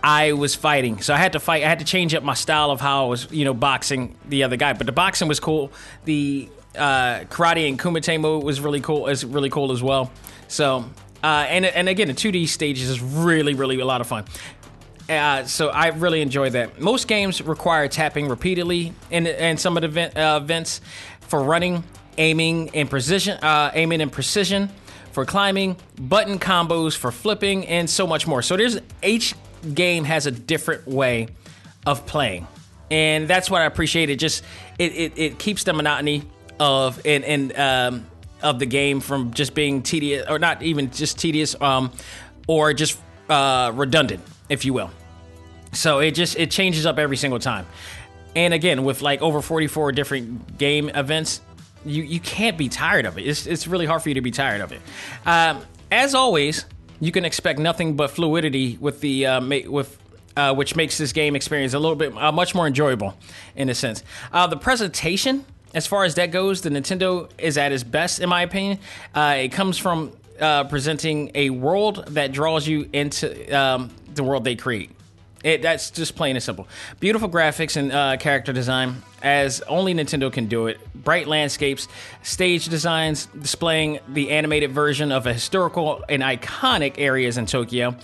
I 0.03 0.33
was 0.33 0.55
fighting. 0.55 1.01
So 1.03 1.15
I 1.15 1.19
had 1.19 1.33
to 1.33 1.41
fight. 1.41 1.65
I 1.65 1.69
had 1.69 1.81
to 1.81 1.85
change 1.85 2.15
up 2.15 2.23
my 2.23 2.35
style 2.35 2.71
of 2.71 2.81
how 2.81 3.07
I 3.07 3.09
was, 3.09 3.31
you 3.33 3.45
know, 3.45 3.55
boxing 3.55 4.17
the 4.29 4.45
other 4.45 4.57
guy. 4.57 4.73
But 4.73 4.87
the 4.87 4.93
boxing 4.93 5.29
was 5.29 5.41
cool. 5.41 5.73
The 6.05 6.49
uh, 6.77 7.21
karate 7.25 7.69
and 7.69 7.79
kumite 7.79 8.21
mode 8.21 8.45
was 8.45 8.61
really 8.61 8.81
cool. 8.81 9.09
Is 9.09 9.25
really 9.25 9.51
cool 9.51 9.73
as 9.73 9.83
well. 9.83 10.13
So 10.47 10.85
uh, 11.23 11.47
and 11.49 11.65
and 11.65 11.89
again, 11.89 12.09
the 12.09 12.15
2D 12.15 12.49
stages 12.49 12.89
is 12.89 13.03
really 13.03 13.55
really 13.55 13.81
a 13.81 13.85
lot 13.85 14.01
of 14.01 14.07
fun. 14.07 14.25
Uh, 15.09 15.45
so 15.45 15.69
I 15.69 15.89
really 15.89 16.21
enjoy 16.21 16.51
that. 16.51 16.81
Most 16.81 17.09
games 17.09 17.41
require 17.41 17.89
tapping 17.89 18.29
repeatedly 18.29 18.93
and 19.11 19.27
and 19.27 19.59
some 19.59 19.77
of 19.77 19.81
the 19.83 19.89
event, 19.89 20.17
uh, 20.17 20.39
events 20.43 20.81
for 21.21 21.43
running, 21.43 21.83
aiming, 22.19 22.71
and 22.75 22.89
precision, 22.89 23.39
uh, 23.39 23.71
aiming 23.75 24.01
and 24.01 24.13
precision 24.13 24.71
for 25.13 25.25
climbing, 25.25 25.77
button 25.99 26.39
combos 26.39 26.97
for 26.97 27.11
flipping, 27.11 27.67
and 27.67 27.89
so 27.91 28.07
much 28.07 28.27
more. 28.27 28.43
So 28.43 28.57
there's 28.57 28.79
each 29.03 29.35
game 29.75 30.05
has 30.05 30.27
a 30.27 30.31
different 30.31 30.87
way 30.87 31.29
of 31.87 32.07
playing, 32.07 32.47
and 32.91 33.29
that's 33.29 33.51
what 33.51 33.63
I 33.63 33.65
appreciate. 33.65 34.11
It 34.11 34.19
just 34.19 34.45
it 34.79 34.93
it, 34.93 35.13
it 35.17 35.39
keeps 35.39 35.65
the 35.65 35.73
monotony 35.73 36.23
of 36.61 37.01
and 37.05 37.25
and 37.25 37.59
um, 37.59 38.07
of 38.43 38.59
the 38.59 38.67
game 38.67 39.01
from 39.01 39.33
just 39.33 39.55
being 39.55 39.83
tedious 39.83 40.27
or 40.29 40.39
not 40.39 40.63
even 40.63 40.91
just 40.91 41.19
tedious 41.19 41.61
um, 41.61 41.93
or 42.47 42.73
just 42.73 42.99
uh, 43.29 43.73
redundant, 43.75 44.23
if 44.49 44.65
you 44.65 44.73
will. 44.73 44.91
So 45.73 45.99
it 45.99 46.13
just 46.13 46.37
it 46.39 46.51
changes 46.51 46.87
up 46.87 46.99
every 46.99 47.17
single 47.17 47.39
time. 47.39 47.67
And 48.35 48.55
again, 48.55 48.85
with 48.85 49.03
like 49.03 49.23
over 49.23 49.43
44 49.43 49.93
different 49.93 50.59
game 50.59 50.89
events, 50.91 51.41
you 51.85 52.03
you 52.03 52.21
can't 52.21 52.57
be 52.57 52.69
tired 52.69 53.07
of 53.07 53.19
it. 53.19 53.27
It's 53.27 53.47
it's 53.47 53.67
really 53.67 53.87
hard 53.87 54.03
for 54.03 54.09
you 54.09 54.15
to 54.17 54.21
be 54.21 54.31
tired 54.31 54.61
of 54.61 54.73
it. 54.73 54.81
Um, 55.27 55.63
as 55.91 56.15
always, 56.15 56.65
you 57.01 57.13
can 57.13 57.25
expect 57.25 57.59
nothing 57.59 57.97
but 57.97 58.11
fluidity 58.11 58.77
with 58.81 59.01
the 59.01 59.27
uh, 59.27 59.41
ma- 59.41 59.67
with. 59.67 59.99
Uh, 60.37 60.55
which 60.55 60.77
makes 60.77 60.97
this 60.99 61.11
game 61.11 61.35
experience 61.35 61.75
a 61.75 61.79
little 61.81 61.97
bit 61.97 62.17
uh, 62.17 62.31
much 62.31 62.55
more 62.55 62.69
enjoyable 62.69 63.13
in 63.57 63.69
a 63.69 63.75
sense. 63.75 64.05
Uh, 64.33 64.47
the 64.47 64.57
presentation, 64.57 65.45
as 65.75 65.85
far 65.85 66.05
as 66.05 66.15
that 66.15 66.31
goes, 66.31 66.61
the 66.61 66.71
Nintendo 66.71 67.29
is 67.39 67.59
at 67.59 67.73
its 67.73 67.83
best, 67.83 68.21
in 68.21 68.29
my 68.29 68.43
opinion. 68.43 68.79
Uh, 69.13 69.35
it 69.39 69.49
comes 69.49 69.79
from 69.79 70.13
uh, 70.39 70.63
presenting 70.63 71.33
a 71.35 71.51
world 71.51 72.05
that 72.09 72.31
draws 72.31 72.69
you 72.69 72.89
into 72.93 73.27
um, 73.53 73.91
the 74.15 74.23
world 74.23 74.45
they 74.45 74.55
create. 74.55 74.93
It, 75.45 75.63
that's 75.63 75.91
just 75.91 76.17
plain 76.17 76.35
and 76.35 76.43
simple. 76.43 76.67
Beautiful 76.99 77.29
graphics 77.29 77.77
and 77.77 77.93
uh, 77.93 78.17
character 78.17 78.53
design, 78.53 79.03
as 79.23 79.61
only 79.63 79.95
Nintendo 79.95 80.33
can 80.33 80.47
do 80.47 80.67
it. 80.67 80.81
Bright 80.95 81.29
landscapes, 81.29 81.87
stage 82.23 82.69
designs 82.69 83.27
displaying 83.27 84.01
the 84.09 84.31
animated 84.31 84.73
version 84.73 85.13
of 85.13 85.27
a 85.27 85.33
historical 85.33 86.05
and 86.09 86.23
iconic 86.23 86.95
areas 86.99 87.39
in 87.39 87.47
Tokyo. 87.47 87.95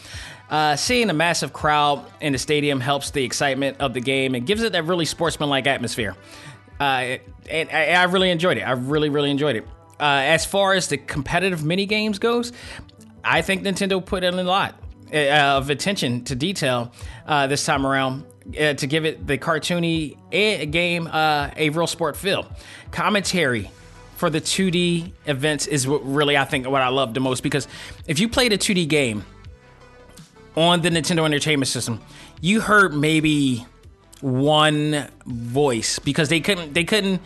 Uh, 0.48 0.76
seeing 0.76 1.10
a 1.10 1.14
massive 1.14 1.52
crowd 1.52 2.04
in 2.20 2.32
the 2.32 2.38
stadium 2.38 2.78
helps 2.78 3.10
the 3.10 3.24
excitement 3.24 3.78
of 3.80 3.94
the 3.94 4.00
game 4.00 4.36
and 4.36 4.46
gives 4.46 4.62
it 4.62 4.72
that 4.72 4.84
really 4.84 5.04
sportsmanlike 5.04 5.66
atmosphere. 5.66 6.14
Uh, 6.78 7.16
and 7.50 7.68
I, 7.70 7.92
I 7.94 8.04
really 8.04 8.30
enjoyed 8.30 8.58
it. 8.58 8.62
I 8.62 8.72
really, 8.72 9.08
really 9.08 9.30
enjoyed 9.30 9.56
it. 9.56 9.66
Uh, 9.98 10.22
as 10.22 10.44
far 10.44 10.74
as 10.74 10.88
the 10.88 10.98
competitive 10.98 11.64
mini 11.64 11.86
games 11.86 12.18
goes, 12.18 12.52
I 13.24 13.42
think 13.42 13.62
Nintendo 13.62 14.04
put 14.04 14.22
in 14.22 14.38
a 14.38 14.42
lot 14.44 14.74
of 15.12 15.70
attention 15.70 16.24
to 16.24 16.34
detail 16.34 16.92
uh, 17.26 17.46
this 17.46 17.64
time 17.64 17.86
around 17.86 18.24
uh, 18.58 18.74
to 18.74 18.86
give 18.86 19.04
it 19.04 19.26
the 19.26 19.38
cartoony 19.38 20.16
a- 20.32 20.66
game 20.66 21.06
uh, 21.06 21.50
a 21.56 21.70
real 21.70 21.86
sport 21.86 22.16
feel. 22.16 22.46
Commentary 22.90 23.70
for 24.16 24.30
the 24.30 24.40
2D 24.40 25.12
events 25.26 25.66
is 25.66 25.86
what 25.86 26.04
really 26.04 26.36
I 26.36 26.44
think 26.44 26.66
what 26.68 26.82
I 26.82 26.88
love 26.88 27.14
the 27.14 27.20
most 27.20 27.42
because 27.42 27.66
if 28.06 28.18
you 28.18 28.28
played 28.28 28.52
a 28.52 28.58
2D 28.58 28.88
game 28.88 29.24
on 30.56 30.82
the 30.82 30.90
Nintendo 30.90 31.24
Entertainment 31.24 31.68
System, 31.68 32.00
you 32.40 32.60
heard 32.60 32.94
maybe 32.94 33.66
one 34.20 35.08
voice 35.26 35.98
because 35.98 36.28
they 36.28 36.40
couldn't 36.40 36.72
they 36.74 36.84
couldn't 36.84 37.20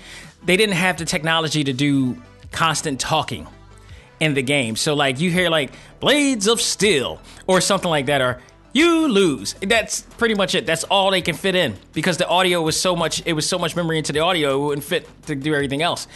they 0.45 0.57
didn't 0.57 0.74
have 0.74 0.97
the 0.97 1.05
technology 1.05 1.64
to 1.64 1.72
do 1.72 2.16
constant 2.51 2.99
talking 2.99 3.47
in 4.21 4.35
the 4.35 4.43
game. 4.43 4.77
So 4.77 4.95
like 4.95 5.21
you 5.21 5.31
hear 5.31 5.49
like 5.51 5.73
blades 6.01 6.47
of 6.47 6.61
steel 6.61 7.21
or 7.47 7.61
something 7.61 7.91
like 7.91 8.07
that 8.07 8.21
or 8.21 8.41
you 8.73 9.09
lose. 9.09 9.55
That's 9.62 10.03
pretty 10.03 10.35
much 10.35 10.55
it. 10.55 10.66
That's 10.66 10.85
all 10.85 11.11
they 11.11 11.23
can 11.23 11.35
fit 11.35 11.55
in 11.55 11.77
because 11.93 12.16
the 12.19 12.29
audio 12.29 12.62
was 12.62 12.79
so 12.81 12.95
much 12.95 13.23
it 13.27 13.33
was 13.33 13.49
so 13.49 13.59
much 13.59 13.75
memory 13.77 13.99
into 13.99 14.12
the 14.12 14.21
audio 14.21 14.55
it 14.55 14.66
wouldn't 14.66 14.85
fit 14.85 15.09
to 15.27 15.35
do 15.35 15.55
everything 15.55 15.83
else. 15.83 16.07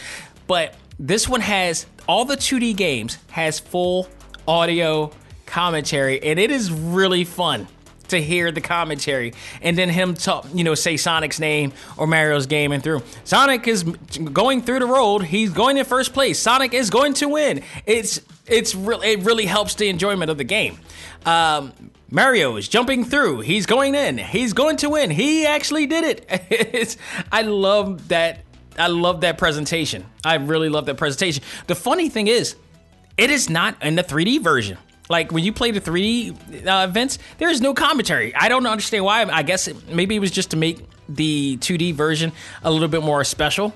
But 0.47 0.75
this 0.99 1.27
one 1.27 1.41
has 1.41 1.85
all 2.07 2.25
the 2.25 2.37
2D 2.37 2.75
games 2.75 3.17
has 3.31 3.59
full 3.59 4.07
audio 4.47 5.11
commentary 5.45 6.21
and 6.21 6.39
it 6.39 6.51
is 6.51 6.71
really 6.71 7.23
fun 7.23 7.67
to 8.09 8.21
hear 8.21 8.51
the 8.51 8.61
commentary 8.61 9.33
and 9.61 9.77
then 9.77 9.89
him 9.89 10.13
talk, 10.13 10.47
you 10.53 10.63
know, 10.63 10.75
say 10.75 10.97
Sonic's 10.97 11.39
name 11.39 11.73
or 11.97 12.07
Mario's 12.07 12.45
game 12.45 12.71
and 12.71 12.83
through. 12.83 13.01
Sonic 13.23 13.67
is 13.67 13.83
going 13.83 14.61
through 14.61 14.79
the 14.79 14.85
road. 14.85 15.23
He's 15.23 15.51
going 15.51 15.77
in 15.77 15.85
first 15.85 16.13
place. 16.13 16.39
Sonic 16.39 16.73
is 16.73 16.89
going 16.89 17.13
to 17.15 17.29
win. 17.29 17.63
It's 17.85 18.21
it's 18.45 18.75
really 18.75 19.13
it 19.13 19.19
really 19.21 19.45
helps 19.45 19.75
the 19.75 19.89
enjoyment 19.89 20.29
of 20.29 20.37
the 20.37 20.43
game. 20.43 20.79
Um, 21.25 21.73
Mario 22.13 22.57
is 22.57 22.67
jumping 22.67 23.05
through. 23.05 23.39
He's 23.39 23.65
going 23.65 23.95
in. 23.95 24.19
He's 24.19 24.53
going 24.53 24.77
to 24.77 24.89
win. 24.89 25.09
He 25.09 25.47
actually 25.47 25.87
did 25.87 26.03
it. 26.03 26.25
it's, 26.51 26.97
I 27.31 27.41
love 27.41 28.09
that. 28.09 28.41
I 28.77 28.87
love 28.87 29.21
that 29.21 29.39
presentation. 29.39 30.05
I 30.23 30.35
really 30.35 30.69
love 30.69 30.85
that 30.85 30.97
presentation. 30.97 31.43
The 31.65 31.75
funny 31.75 32.09
thing 32.09 32.27
is, 32.27 32.55
it 33.17 33.31
is 33.31 33.49
not 33.49 33.81
in 33.83 33.95
the 33.95 34.03
3D 34.03 34.41
version. 34.41 34.77
Like 35.13 35.31
when 35.31 35.43
you 35.43 35.53
play 35.53 35.69
the 35.69 35.79
3D 35.79 36.65
uh, 36.65 36.87
events, 36.89 37.19
there 37.37 37.47
is 37.47 37.61
no 37.61 37.75
commentary. 37.75 38.33
I 38.33 38.49
don't 38.49 38.65
understand 38.65 39.05
why. 39.05 39.23
I 39.23 39.43
guess 39.43 39.67
it, 39.67 39.87
maybe 39.87 40.15
it 40.15 40.19
was 40.19 40.31
just 40.31 40.49
to 40.51 40.57
make 40.57 40.79
the 41.07 41.57
2D 41.57 41.93
version 41.93 42.31
a 42.63 42.71
little 42.71 42.87
bit 42.87 43.03
more 43.03 43.23
special 43.23 43.75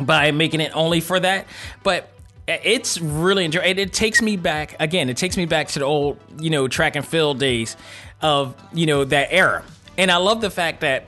by 0.00 0.30
making 0.30 0.62
it 0.62 0.74
only 0.74 1.02
for 1.02 1.20
that. 1.20 1.46
But 1.82 2.10
it's 2.46 2.98
really 2.98 3.44
enjoyable. 3.44 3.68
It, 3.68 3.78
it 3.78 3.92
takes 3.92 4.22
me 4.22 4.38
back 4.38 4.74
again. 4.80 5.10
It 5.10 5.18
takes 5.18 5.36
me 5.36 5.44
back 5.44 5.68
to 5.68 5.80
the 5.80 5.84
old, 5.84 6.18
you 6.40 6.48
know, 6.48 6.66
track 6.66 6.96
and 6.96 7.06
field 7.06 7.38
days 7.38 7.76
of 8.22 8.54
you 8.72 8.86
know 8.86 9.04
that 9.04 9.28
era. 9.30 9.62
And 9.98 10.10
I 10.10 10.16
love 10.16 10.40
the 10.40 10.50
fact 10.50 10.80
that 10.80 11.04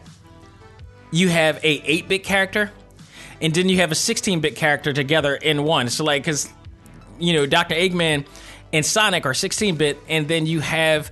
you 1.12 1.30
have 1.30 1.58
a 1.64 2.02
8-bit 2.02 2.24
character 2.24 2.72
and 3.40 3.54
then 3.54 3.70
you 3.70 3.78
have 3.78 3.90
a 3.90 3.94
16-bit 3.94 4.54
character 4.54 4.92
together 4.92 5.34
in 5.34 5.64
one. 5.64 5.88
So 5.88 6.04
like, 6.04 6.24
because 6.24 6.50
you 7.18 7.32
know, 7.32 7.46
Dr. 7.46 7.74
Eggman 7.74 8.26
and 8.72 8.84
Sonic 8.84 9.26
are 9.26 9.32
16-bit, 9.32 9.98
and 10.08 10.28
then 10.28 10.46
you 10.46 10.60
have 10.60 11.10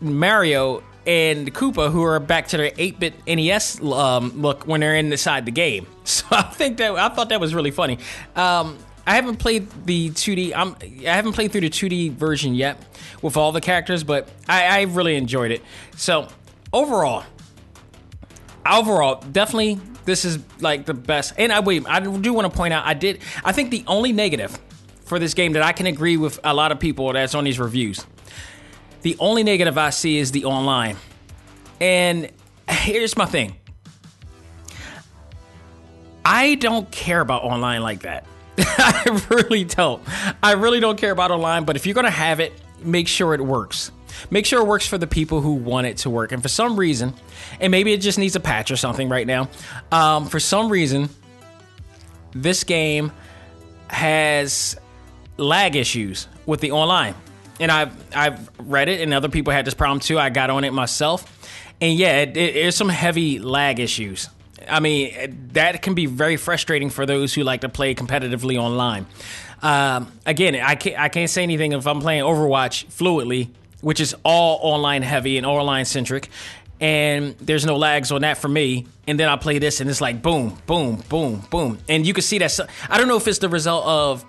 Mario 0.00 0.82
and 1.06 1.54
Koopa 1.54 1.90
who 1.90 2.02
are 2.02 2.18
back 2.18 2.48
to 2.48 2.56
their 2.56 2.70
8-bit 2.70 3.26
NES 3.26 3.80
um, 3.80 4.42
look 4.42 4.66
when 4.66 4.80
they're 4.80 4.96
inside 4.96 5.46
the 5.46 5.52
game. 5.52 5.86
So 6.06 6.24
I 6.30 6.42
think 6.42 6.76
that 6.76 6.92
I 6.92 7.08
thought 7.08 7.30
that 7.30 7.40
was 7.40 7.52
really 7.52 7.72
funny. 7.72 7.98
Um, 8.36 8.78
I 9.04 9.16
haven't 9.16 9.38
played 9.38 9.68
the 9.86 10.10
2D. 10.10 10.52
I'm, 10.54 10.76
I 10.80 11.14
haven't 11.14 11.32
played 11.32 11.50
through 11.50 11.62
the 11.62 11.70
2D 11.70 12.12
version 12.12 12.54
yet 12.54 12.80
with 13.22 13.36
all 13.36 13.50
the 13.50 13.60
characters, 13.60 14.04
but 14.04 14.28
I, 14.48 14.66
I 14.66 14.82
really 14.82 15.16
enjoyed 15.16 15.50
it. 15.50 15.62
So 15.96 16.28
overall, 16.72 17.24
overall, 18.64 19.20
definitely 19.32 19.80
this 20.04 20.24
is 20.24 20.38
like 20.60 20.86
the 20.86 20.94
best. 20.94 21.34
And 21.36 21.52
I 21.52 21.60
wait, 21.60 21.84
I 21.86 22.00
do 22.00 22.32
want 22.32 22.50
to 22.50 22.56
point 22.56 22.72
out, 22.72 22.86
I 22.86 22.94
did. 22.94 23.20
I 23.44 23.52
think 23.52 23.70
the 23.70 23.84
only 23.86 24.12
negative 24.12 24.58
for 25.06 25.18
this 25.18 25.34
game 25.34 25.52
that 25.52 25.62
I 25.62 25.72
can 25.72 25.86
agree 25.86 26.16
with 26.16 26.38
a 26.44 26.52
lot 26.52 26.72
of 26.72 26.80
people 26.80 27.12
that's 27.12 27.34
on 27.34 27.44
these 27.44 27.58
reviews. 27.58 28.04
The 29.02 29.16
only 29.18 29.42
negative 29.44 29.78
I 29.78 29.90
see 29.90 30.18
is 30.18 30.32
the 30.32 30.44
online. 30.44 30.96
And 31.80 32.30
here's 32.68 33.16
my 33.16 33.24
thing. 33.24 33.56
I 36.24 36.56
don't 36.56 36.90
care 36.90 37.20
about 37.20 37.44
online 37.44 37.82
like 37.82 38.00
that. 38.02 38.26
I 38.58 39.22
really 39.30 39.62
don't. 39.64 40.02
I 40.42 40.52
really 40.52 40.80
don't 40.80 40.98
care 40.98 41.12
about 41.12 41.30
online, 41.30 41.64
but 41.64 41.76
if 41.76 41.86
you're 41.86 41.94
going 41.94 42.04
to 42.04 42.10
have 42.10 42.40
it, 42.40 42.52
make 42.82 43.06
sure 43.06 43.32
it 43.32 43.40
works. 43.40 43.92
Make 44.30 44.44
sure 44.44 44.60
it 44.60 44.66
works 44.66 44.88
for 44.88 44.98
the 44.98 45.06
people 45.06 45.40
who 45.40 45.52
want 45.52 45.86
it 45.86 45.98
to 45.98 46.10
work. 46.10 46.32
And 46.32 46.42
for 46.42 46.48
some 46.48 46.76
reason, 46.76 47.14
and 47.60 47.70
maybe 47.70 47.92
it 47.92 47.98
just 47.98 48.18
needs 48.18 48.34
a 48.34 48.40
patch 48.40 48.72
or 48.72 48.76
something 48.76 49.08
right 49.08 49.26
now, 49.26 49.48
um, 49.92 50.26
for 50.26 50.40
some 50.40 50.68
reason, 50.68 51.10
this 52.32 52.64
game 52.64 53.12
has 53.88 54.76
lag 55.36 55.76
issues 55.76 56.28
with 56.46 56.60
the 56.60 56.72
online. 56.72 57.14
And 57.58 57.70
I've 57.70 58.14
I've 58.14 58.50
read 58.58 58.88
it, 58.88 59.00
and 59.00 59.14
other 59.14 59.30
people 59.30 59.52
had 59.52 59.64
this 59.64 59.74
problem 59.74 60.00
too. 60.00 60.18
I 60.18 60.28
got 60.28 60.50
on 60.50 60.64
it 60.64 60.72
myself, 60.72 61.24
and 61.80 61.98
yeah, 61.98 62.18
it, 62.18 62.36
it, 62.36 62.54
there's 62.54 62.76
some 62.76 62.90
heavy 62.90 63.38
lag 63.38 63.80
issues. 63.80 64.28
I 64.68 64.80
mean, 64.80 65.50
that 65.52 65.80
can 65.80 65.94
be 65.94 66.06
very 66.06 66.36
frustrating 66.36 66.90
for 66.90 67.06
those 67.06 67.32
who 67.32 67.44
like 67.44 67.62
to 67.62 67.68
play 67.68 67.94
competitively 67.94 68.58
online. 68.58 69.06
Um, 69.62 70.12
again, 70.26 70.54
I 70.56 70.74
can't, 70.74 70.98
I 70.98 71.08
can't 71.08 71.30
say 71.30 71.42
anything 71.42 71.72
if 71.72 71.86
I'm 71.86 72.00
playing 72.00 72.24
Overwatch 72.24 72.86
fluidly, 72.86 73.48
which 73.80 74.00
is 74.00 74.14
all 74.22 74.58
online 74.62 75.02
heavy 75.02 75.38
and 75.38 75.46
online 75.46 75.86
centric, 75.86 76.28
and 76.78 77.36
there's 77.38 77.64
no 77.64 77.76
lags 77.76 78.12
on 78.12 78.20
that 78.20 78.36
for 78.36 78.48
me. 78.48 78.86
And 79.06 79.18
then 79.18 79.28
I 79.28 79.36
play 79.36 79.58
this, 79.58 79.80
and 79.80 79.88
it's 79.88 80.02
like 80.02 80.20
boom, 80.20 80.58
boom, 80.66 81.02
boom, 81.08 81.42
boom, 81.50 81.78
and 81.88 82.06
you 82.06 82.12
can 82.12 82.22
see 82.22 82.38
that. 82.38 82.58
I 82.90 82.98
don't 82.98 83.08
know 83.08 83.16
if 83.16 83.26
it's 83.28 83.38
the 83.38 83.48
result 83.48 83.86
of 83.86 84.24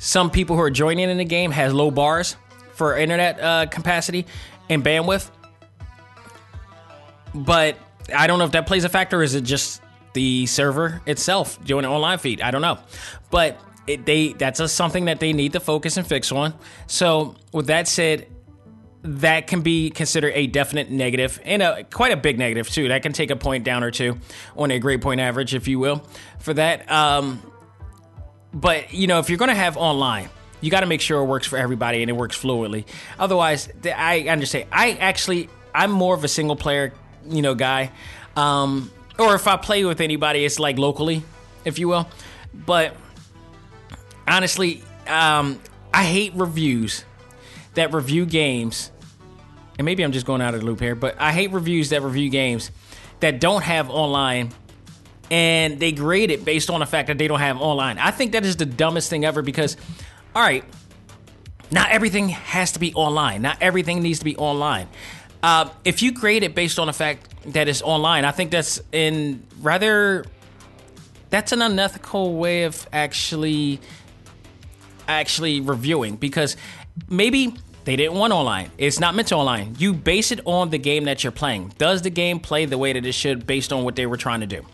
some 0.00 0.30
people 0.30 0.56
who 0.56 0.62
are 0.62 0.70
joining 0.70 1.08
in 1.08 1.18
the 1.18 1.24
game 1.24 1.52
has 1.52 1.72
low 1.72 1.92
bars 1.92 2.34
for 2.72 2.98
internet 2.98 3.38
uh, 3.40 3.66
capacity 3.66 4.26
and 4.68 4.82
bandwidth 4.82 5.30
but 7.34 7.76
I 8.14 8.26
don't 8.26 8.38
know 8.38 8.44
if 8.44 8.52
that 8.52 8.66
plays 8.66 8.84
a 8.84 8.88
factor. 8.88 9.20
Or 9.20 9.22
is 9.22 9.34
it 9.34 9.42
just 9.42 9.82
the 10.12 10.46
server 10.46 11.00
itself 11.06 11.62
doing 11.64 11.84
an 11.84 11.90
online 11.90 12.18
feed? 12.18 12.40
I 12.40 12.50
don't 12.50 12.62
know, 12.62 12.78
but 13.30 13.60
it, 13.86 14.06
they 14.06 14.32
that's 14.32 14.60
a, 14.60 14.68
something 14.68 15.06
that 15.06 15.20
they 15.20 15.32
need 15.32 15.52
to 15.52 15.60
focus 15.60 15.96
and 15.96 16.06
fix 16.06 16.32
on. 16.32 16.54
So 16.86 17.36
with 17.52 17.66
that 17.68 17.88
said, 17.88 18.26
that 19.02 19.46
can 19.46 19.62
be 19.62 19.90
considered 19.90 20.32
a 20.34 20.46
definite 20.46 20.90
negative 20.90 21.40
and 21.44 21.62
a 21.62 21.84
quite 21.84 22.12
a 22.12 22.16
big 22.16 22.38
negative 22.38 22.68
too. 22.68 22.88
That 22.88 23.02
can 23.02 23.12
take 23.12 23.30
a 23.30 23.36
point 23.36 23.64
down 23.64 23.82
or 23.82 23.90
two 23.90 24.18
on 24.56 24.70
a 24.70 24.78
grade 24.78 25.02
point 25.02 25.20
average, 25.20 25.54
if 25.54 25.68
you 25.68 25.78
will, 25.78 26.04
for 26.38 26.54
that. 26.54 26.90
Um, 26.90 27.49
but 28.52 28.92
you 28.92 29.06
know, 29.06 29.18
if 29.18 29.28
you're 29.28 29.38
going 29.38 29.48
to 29.50 29.54
have 29.54 29.76
online, 29.76 30.28
you 30.60 30.70
got 30.70 30.80
to 30.80 30.86
make 30.86 31.00
sure 31.00 31.22
it 31.22 31.26
works 31.26 31.46
for 31.46 31.56
everybody 31.56 32.02
and 32.02 32.10
it 32.10 32.14
works 32.14 32.38
fluidly. 32.38 32.84
Otherwise, 33.18 33.68
I 33.84 34.28
understand. 34.28 34.68
I 34.72 34.92
actually, 34.92 35.48
I'm 35.74 35.90
more 35.90 36.14
of 36.14 36.24
a 36.24 36.28
single 36.28 36.56
player, 36.56 36.92
you 37.28 37.42
know, 37.42 37.54
guy. 37.54 37.90
Um, 38.36 38.90
or 39.18 39.34
if 39.34 39.46
I 39.46 39.56
play 39.56 39.84
with 39.84 40.00
anybody, 40.00 40.44
it's 40.44 40.58
like 40.58 40.78
locally, 40.78 41.22
if 41.64 41.78
you 41.78 41.88
will. 41.88 42.08
But 42.52 42.94
honestly, 44.26 44.82
um, 45.06 45.60
I 45.92 46.04
hate 46.04 46.34
reviews 46.34 47.04
that 47.74 47.92
review 47.94 48.26
games, 48.26 48.90
and 49.78 49.84
maybe 49.84 50.02
I'm 50.02 50.12
just 50.12 50.26
going 50.26 50.40
out 50.40 50.54
of 50.54 50.60
the 50.60 50.66
loop 50.66 50.80
here, 50.80 50.94
but 50.94 51.20
I 51.20 51.32
hate 51.32 51.52
reviews 51.52 51.90
that 51.90 52.02
review 52.02 52.30
games 52.30 52.70
that 53.20 53.40
don't 53.40 53.62
have 53.62 53.90
online 53.90 54.52
and 55.30 55.78
they 55.78 55.92
grade 55.92 56.30
it 56.30 56.44
based 56.44 56.70
on 56.70 56.80
the 56.80 56.86
fact 56.86 57.08
that 57.08 57.18
they 57.18 57.28
don't 57.28 57.40
have 57.40 57.60
online. 57.60 57.98
I 57.98 58.10
think 58.10 58.32
that 58.32 58.44
is 58.44 58.56
the 58.56 58.66
dumbest 58.66 59.10
thing 59.10 59.24
ever 59.24 59.42
because, 59.42 59.76
all 60.34 60.42
right, 60.42 60.64
not 61.70 61.90
everything 61.90 62.30
has 62.30 62.72
to 62.72 62.80
be 62.80 62.92
online. 62.94 63.42
Not 63.42 63.58
everything 63.60 64.02
needs 64.02 64.18
to 64.18 64.24
be 64.24 64.36
online. 64.36 64.88
Uh, 65.42 65.70
if 65.84 66.02
you 66.02 66.12
grade 66.12 66.42
it 66.42 66.54
based 66.54 66.78
on 66.78 66.88
the 66.88 66.92
fact 66.92 67.52
that 67.52 67.68
it's 67.68 67.80
online, 67.80 68.24
I 68.24 68.32
think 68.32 68.50
that's 68.50 68.80
in 68.92 69.46
rather 69.60 70.24
that's 71.30 71.52
an 71.52 71.62
unethical 71.62 72.34
way 72.34 72.64
of 72.64 72.86
actually 72.92 73.80
actually 75.08 75.60
reviewing 75.60 76.16
because 76.16 76.56
maybe 77.08 77.54
they 77.84 77.96
didn't 77.96 78.14
want 78.14 78.32
online. 78.32 78.70
It's 78.76 79.00
not 79.00 79.14
meant 79.14 79.28
to 79.28 79.36
online. 79.36 79.76
You 79.78 79.94
base 79.94 80.32
it 80.32 80.40
on 80.44 80.70
the 80.70 80.78
game 80.78 81.04
that 81.04 81.24
you're 81.24 81.32
playing. 81.32 81.72
Does 81.78 82.02
the 82.02 82.10
game 82.10 82.40
play 82.40 82.66
the 82.66 82.76
way 82.76 82.92
that 82.92 83.06
it 83.06 83.12
should 83.12 83.46
based 83.46 83.72
on 83.72 83.84
what 83.84 83.96
they 83.96 84.06
were 84.06 84.18
trying 84.18 84.40
to 84.40 84.46
do? 84.46 84.66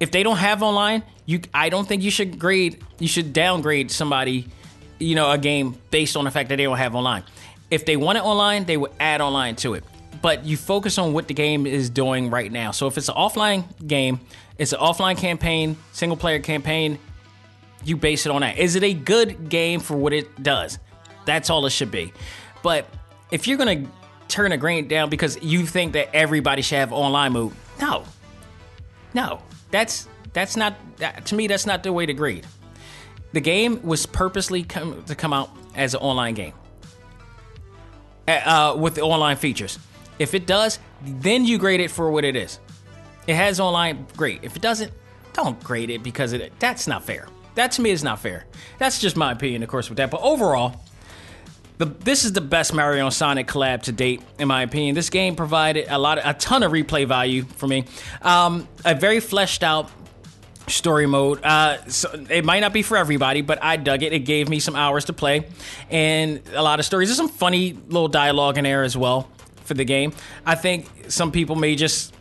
If 0.00 0.10
they 0.10 0.22
don't 0.22 0.36
have 0.36 0.62
online, 0.62 1.02
you 1.26 1.40
I 1.52 1.68
don't 1.68 1.86
think 1.86 2.02
you 2.02 2.10
should 2.10 2.38
grade 2.38 2.82
you 2.98 3.08
should 3.08 3.32
downgrade 3.32 3.90
somebody, 3.90 4.46
you 4.98 5.14
know, 5.14 5.30
a 5.30 5.38
game 5.38 5.78
based 5.90 6.16
on 6.16 6.24
the 6.24 6.30
fact 6.30 6.48
that 6.48 6.56
they 6.56 6.64
don't 6.64 6.78
have 6.78 6.94
online. 6.94 7.24
If 7.70 7.86
they 7.86 7.96
want 7.96 8.18
it 8.18 8.24
online, 8.24 8.64
they 8.64 8.76
would 8.76 8.92
add 9.00 9.20
online 9.20 9.56
to 9.56 9.74
it. 9.74 9.84
But 10.22 10.44
you 10.44 10.56
focus 10.56 10.98
on 10.98 11.12
what 11.12 11.28
the 11.28 11.34
game 11.34 11.66
is 11.66 11.90
doing 11.90 12.30
right 12.30 12.50
now. 12.50 12.70
So 12.70 12.86
if 12.86 12.96
it's 12.96 13.08
an 13.08 13.14
offline 13.14 13.64
game, 13.86 14.20
it's 14.58 14.72
an 14.72 14.78
offline 14.78 15.18
campaign, 15.18 15.76
single 15.92 16.16
player 16.16 16.38
campaign, 16.38 16.98
you 17.84 17.96
base 17.96 18.26
it 18.26 18.32
on 18.32 18.40
that. 18.40 18.58
Is 18.58 18.76
it 18.76 18.82
a 18.82 18.94
good 18.94 19.48
game 19.48 19.80
for 19.80 19.96
what 19.96 20.12
it 20.12 20.42
does? 20.42 20.78
That's 21.24 21.50
all 21.50 21.66
it 21.66 21.70
should 21.70 21.90
be. 21.90 22.12
But 22.62 22.86
if 23.30 23.46
you're 23.46 23.58
gonna 23.58 23.86
turn 24.28 24.52
a 24.52 24.56
grain 24.56 24.88
down 24.88 25.10
because 25.10 25.42
you 25.42 25.66
think 25.66 25.92
that 25.92 26.14
everybody 26.14 26.62
should 26.62 26.78
have 26.78 26.92
online 26.92 27.32
mode, 27.32 27.52
no, 27.80 28.04
no, 29.12 29.42
that's 29.74 30.08
that's 30.32 30.56
not 30.56 30.74
that, 30.98 31.26
to 31.26 31.34
me. 31.34 31.46
That's 31.46 31.66
not 31.66 31.82
the 31.82 31.92
way 31.92 32.06
to 32.06 32.14
grade. 32.14 32.46
The 33.32 33.40
game 33.40 33.82
was 33.82 34.06
purposely 34.06 34.62
come, 34.62 35.02
to 35.04 35.14
come 35.14 35.32
out 35.32 35.50
as 35.74 35.94
an 35.94 36.00
online 36.00 36.34
game 36.34 36.52
uh, 38.28 38.76
with 38.78 38.94
the 38.94 39.02
online 39.02 39.36
features. 39.36 39.78
If 40.18 40.34
it 40.34 40.46
does, 40.46 40.78
then 41.02 41.44
you 41.44 41.58
grade 41.58 41.80
it 41.80 41.90
for 41.90 42.10
what 42.10 42.24
it 42.24 42.36
is. 42.36 42.60
It 43.26 43.34
has 43.34 43.58
online, 43.58 44.06
great. 44.16 44.44
If 44.44 44.54
it 44.54 44.62
doesn't, 44.62 44.92
don't 45.32 45.60
grade 45.64 45.90
it 45.90 46.02
because 46.02 46.32
it. 46.32 46.52
That's 46.60 46.86
not 46.86 47.02
fair. 47.02 47.26
That 47.56 47.72
to 47.72 47.82
me 47.82 47.90
is 47.90 48.04
not 48.04 48.20
fair. 48.20 48.46
That's 48.78 49.00
just 49.00 49.16
my 49.16 49.32
opinion, 49.32 49.62
of 49.62 49.68
course, 49.68 49.88
with 49.88 49.96
that. 49.96 50.10
But 50.10 50.20
overall, 50.22 50.80
the, 51.78 51.86
this 51.86 52.24
is 52.24 52.32
the 52.32 52.40
best 52.40 52.72
Mario 52.72 53.04
and 53.04 53.14
Sonic 53.14 53.46
collab 53.46 53.82
to 53.82 53.92
date, 53.92 54.22
in 54.38 54.48
my 54.48 54.62
opinion. 54.62 54.94
This 54.94 55.10
game 55.10 55.34
provided 55.34 55.86
a 55.88 55.98
lot, 55.98 56.18
of, 56.18 56.24
a 56.24 56.34
ton 56.38 56.62
of 56.62 56.72
replay 56.72 57.06
value 57.06 57.44
for 57.44 57.66
me. 57.66 57.84
Um, 58.22 58.68
a 58.84 58.94
very 58.94 59.20
fleshed 59.20 59.62
out 59.62 59.90
story 60.68 61.06
mode. 61.06 61.42
Uh, 61.42 61.84
so 61.88 62.10
it 62.30 62.44
might 62.44 62.60
not 62.60 62.72
be 62.72 62.82
for 62.82 62.96
everybody, 62.96 63.42
but 63.42 63.62
I 63.62 63.76
dug 63.76 64.02
it. 64.02 64.12
It 64.12 64.20
gave 64.20 64.48
me 64.48 64.60
some 64.60 64.76
hours 64.76 65.06
to 65.06 65.12
play 65.12 65.46
and 65.90 66.40
a 66.54 66.62
lot 66.62 66.78
of 66.78 66.86
stories. 66.86 67.08
There's 67.08 67.16
some 67.16 67.28
funny 67.28 67.72
little 67.72 68.08
dialogue 68.08 68.56
in 68.56 68.64
there 68.64 68.82
as 68.82 68.96
well 68.96 69.30
for 69.64 69.74
the 69.74 69.84
game. 69.84 70.12
I 70.46 70.54
think 70.54 70.88
some 71.08 71.32
people 71.32 71.56
may 71.56 71.74
just 71.74 72.14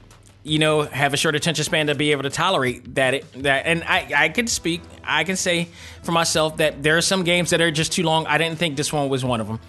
you 0.43 0.59
know 0.59 0.81
have 0.81 1.13
a 1.13 1.17
short 1.17 1.35
attention 1.35 1.63
span 1.63 1.87
to 1.87 1.95
be 1.95 2.11
able 2.11 2.23
to 2.23 2.29
tolerate 2.29 2.95
that 2.95 3.13
it, 3.13 3.43
that 3.43 3.65
and 3.65 3.83
I 3.83 4.11
I 4.15 4.29
can 4.29 4.47
speak 4.47 4.81
I 5.03 5.23
can 5.23 5.35
say 5.35 5.69
for 6.03 6.11
myself 6.11 6.57
that 6.57 6.83
there 6.83 6.97
are 6.97 7.01
some 7.01 7.23
games 7.23 7.51
that 7.51 7.61
are 7.61 7.71
just 7.71 7.93
too 7.93 8.03
long. 8.03 8.27
I 8.27 8.37
didn't 8.37 8.59
think 8.59 8.77
this 8.77 8.91
one 8.91 9.09
was 9.09 9.23
one 9.23 9.41
of 9.41 9.47
them. 9.47 9.59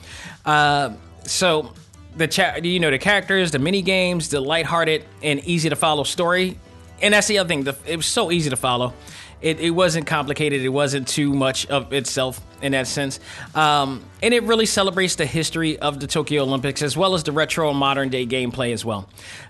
Uh, 0.45 0.93
so 1.25 1.73
the 2.17 2.27
chat 2.27 2.65
you 2.65 2.81
know 2.81 2.91
the 2.91 2.99
characters, 2.99 3.53
the 3.53 3.59
mini 3.59 3.83
games, 3.83 4.29
the 4.29 4.41
lighthearted 4.41 5.05
and 5.23 5.41
easy 5.45 5.69
to 5.69 5.77
follow 5.77 6.03
story, 6.05 6.59
and 7.01 7.15
that's 7.15 7.29
the 7.29 7.39
other 7.39 7.49
thing. 7.49 7.65
The, 7.65 7.77
it 7.87 7.97
was 7.97 8.07
so 8.07 8.33
easy 8.33 8.51
to 8.51 8.57
follow. 8.57 8.95
It, 9.41 9.61
it 9.61 9.71
wasn't 9.71 10.07
complicated. 10.07 10.63
It 10.63 10.71
wasn't 10.71 11.07
too 11.07 11.35
much 11.35 11.67
of 11.67 11.93
itself 11.93 12.41
in 12.63 12.73
that 12.73 12.87
sense. 12.87 13.21
Um, 13.55 14.03
and 14.23 14.33
it 14.33 14.45
really 14.45 14.65
celebrates 14.65 15.17
the 15.17 15.27
history 15.27 15.79
of 15.79 16.01
the 16.01 16.07
Tokyo 16.07 16.45
Olympics 16.45 16.81
as 16.81 16.97
well 16.97 17.13
as 17.13 17.25
the 17.25 17.33
retro 17.33 17.69
and 17.69 17.79
modern 17.79 18.09
day 18.09 18.27
gameplay 18.27 18.73
as 18.73 18.87
well. 18.87 19.07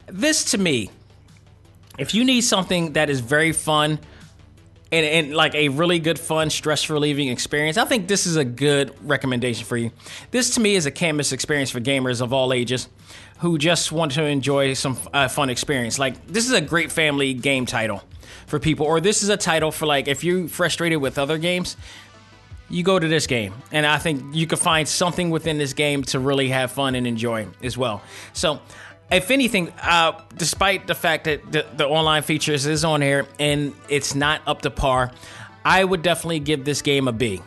This 0.06 0.50
to 0.50 0.58
me 0.58 0.90
if 1.98 2.14
you 2.14 2.24
need 2.24 2.42
something 2.42 2.94
that 2.94 3.10
is 3.10 3.20
very 3.20 3.52
fun 3.52 3.98
and, 4.92 5.06
and, 5.06 5.34
like 5.34 5.54
a 5.54 5.68
really 5.70 5.98
good 5.98 6.18
fun 6.18 6.50
stress 6.50 6.88
relieving 6.88 7.28
experience 7.28 7.76
i 7.76 7.84
think 7.84 8.06
this 8.06 8.26
is 8.26 8.36
a 8.36 8.44
good 8.44 8.94
recommendation 9.02 9.64
for 9.64 9.76
you. 9.76 9.90
This 10.30 10.50
to 10.54 10.60
me 10.60 10.74
is 10.74 10.86
a 10.86 10.90
canvas 10.90 11.32
experience 11.32 11.70
for 11.70 11.80
gamers 11.80 12.20
of 12.20 12.32
all 12.32 12.52
ages 12.52 12.88
who 13.38 13.58
just 13.58 13.92
want 13.92 14.12
to 14.12 14.24
enjoy 14.24 14.74
some 14.74 14.96
uh, 15.12 15.28
fun 15.28 15.50
experience. 15.50 15.98
Like 15.98 16.26
this 16.26 16.46
is 16.46 16.52
a 16.52 16.60
great 16.60 16.92
family 16.92 17.34
game 17.34 17.66
title 17.66 18.02
for 18.46 18.58
people 18.58 18.86
or 18.86 19.00
this 19.00 19.22
is 19.22 19.28
a 19.28 19.36
title 19.36 19.70
for 19.70 19.86
like 19.86 20.08
if 20.08 20.22
you're 20.24 20.48
frustrated 20.48 21.00
with 21.00 21.18
other 21.18 21.38
games 21.38 21.76
you 22.70 22.82
go 22.82 22.98
to 22.98 23.06
this 23.08 23.26
game. 23.26 23.52
And 23.72 23.86
i 23.86 23.98
think 23.98 24.34
you 24.34 24.46
can 24.46 24.58
find 24.58 24.88
something 24.88 25.30
within 25.30 25.58
this 25.58 25.72
game 25.72 26.02
to 26.04 26.18
really 26.18 26.48
have 26.48 26.72
fun 26.72 26.94
and 26.94 27.06
enjoy 27.06 27.46
as 27.62 27.76
well. 27.76 28.02
So 28.32 28.60
if 29.10 29.30
anything, 29.30 29.72
uh, 29.82 30.20
despite 30.36 30.86
the 30.86 30.94
fact 30.94 31.24
that 31.24 31.50
the, 31.50 31.66
the 31.76 31.86
online 31.86 32.22
features 32.22 32.66
is 32.66 32.84
on 32.84 33.02
here 33.02 33.26
and 33.38 33.74
it's 33.88 34.14
not 34.14 34.40
up 34.46 34.62
to 34.62 34.70
par, 34.70 35.10
I 35.64 35.84
would 35.84 36.02
definitely 36.02 36.40
give 36.40 36.64
this 36.64 36.82
game 36.82 37.08
a 37.08 37.12
B, 37.12 37.40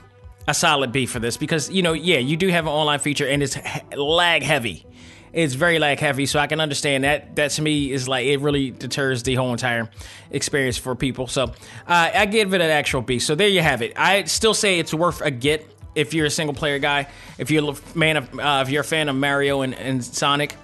a 0.48 0.54
solid 0.54 0.92
B 0.92 1.06
for 1.06 1.20
this 1.20 1.38
because 1.38 1.70
you 1.70 1.82
know, 1.82 1.94
yeah, 1.94 2.18
you 2.18 2.38
do 2.38 2.48
have 2.50 2.66
an 2.66 2.72
online 2.72 3.00
feature 3.00 3.28
and 3.28 3.44
it's 3.44 3.58
lag 3.96 4.44
heavy. 4.44 4.86
It's 5.34 5.54
very 5.54 5.78
lag 5.78 6.00
heavy, 6.00 6.26
so 6.26 6.40
I 6.40 6.48
can 6.48 6.60
understand 6.62 7.04
that. 7.04 7.36
That 7.36 7.52
to 7.52 7.62
me 7.62 7.92
is 7.92 8.08
like 8.08 8.26
it 8.26 8.40
really 8.40 8.72
deters 8.72 9.24
the 9.24 9.36
whole 9.36 9.52
entire 9.52 9.90
experience 10.32 10.78
for 10.78 10.96
people. 10.96 11.28
So 11.28 11.44
uh, 11.44 12.12
I 12.16 12.26
give 12.26 12.54
it 12.54 12.62
an 12.62 12.72
actual 12.72 13.02
B. 13.02 13.20
So 13.20 13.36
there 13.36 13.50
you 13.50 13.62
have 13.62 13.82
it. 13.82 13.94
I 13.98 14.24
still 14.24 14.54
say 14.54 14.80
it's 14.80 14.94
worth 14.94 15.22
a 15.22 15.30
get 15.30 15.70
if 15.94 16.14
you're 16.14 16.28
a 16.28 16.32
single 16.32 16.56
player 16.56 16.80
guy. 16.80 17.10
If 17.38 17.52
you're 17.52 17.72
a 17.72 17.98
man 17.98 18.18
of, 18.18 18.40
uh, 18.40 18.64
if 18.66 18.72
you're 18.72 18.82
a 18.82 18.86
fan 18.86 19.10
of 19.10 19.16
Mario 19.16 19.62
and, 19.62 19.76
and 19.76 20.04
Sonic 20.04 20.56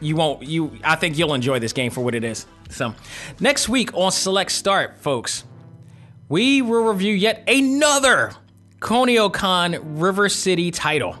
you 0.00 0.16
won't 0.16 0.42
you 0.42 0.78
I 0.84 0.96
think 0.96 1.18
you'll 1.18 1.34
enjoy 1.34 1.58
this 1.58 1.72
game 1.72 1.90
for 1.90 2.02
what 2.02 2.14
it 2.14 2.24
is. 2.24 2.46
So, 2.70 2.94
next 3.40 3.68
week 3.68 3.94
on 3.94 4.12
Select 4.12 4.50
Start, 4.52 4.98
folks, 4.98 5.44
we 6.28 6.62
will 6.62 6.84
review 6.84 7.14
yet 7.14 7.44
another 7.48 8.32
Kunio-kun 8.80 9.98
River 9.98 10.28
City 10.28 10.70
title. 10.70 11.16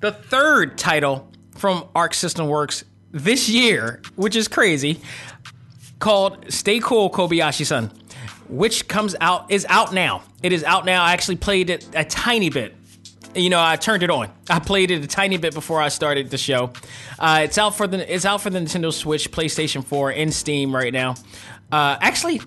The 0.00 0.12
third 0.12 0.76
title 0.76 1.30
from 1.56 1.86
Arc 1.94 2.14
System 2.14 2.48
Works 2.48 2.84
this 3.12 3.48
year, 3.48 4.02
which 4.16 4.34
is 4.34 4.48
crazy, 4.48 5.00
called 6.00 6.52
Stay 6.52 6.80
Cool 6.80 7.08
Kobayashi-san, 7.10 7.90
which 8.48 8.88
comes 8.88 9.14
out 9.20 9.50
is 9.50 9.64
out 9.68 9.94
now. 9.94 10.22
It 10.42 10.52
is 10.52 10.64
out 10.64 10.84
now. 10.84 11.04
I 11.04 11.12
actually 11.12 11.36
played 11.36 11.70
it 11.70 11.86
a 11.94 12.04
tiny 12.04 12.50
bit 12.50 12.74
you 13.34 13.50
know, 13.50 13.62
I 13.62 13.76
turned 13.76 14.02
it 14.02 14.10
on. 14.10 14.30
I 14.48 14.58
played 14.58 14.90
it 14.90 15.02
a 15.02 15.06
tiny 15.06 15.36
bit 15.36 15.54
before 15.54 15.80
I 15.80 15.88
started 15.88 16.30
the 16.30 16.38
show. 16.38 16.72
Uh, 17.18 17.40
it's 17.44 17.58
out 17.58 17.76
for 17.76 17.86
the 17.86 18.12
it's 18.12 18.24
out 18.24 18.40
for 18.40 18.50
the 18.50 18.58
Nintendo 18.58 18.92
Switch, 18.92 19.30
PlayStation 19.30 19.84
4, 19.84 20.10
and 20.10 20.32
Steam 20.32 20.74
right 20.74 20.92
now. 20.92 21.14
Uh, 21.70 21.96
actually, 22.00 22.40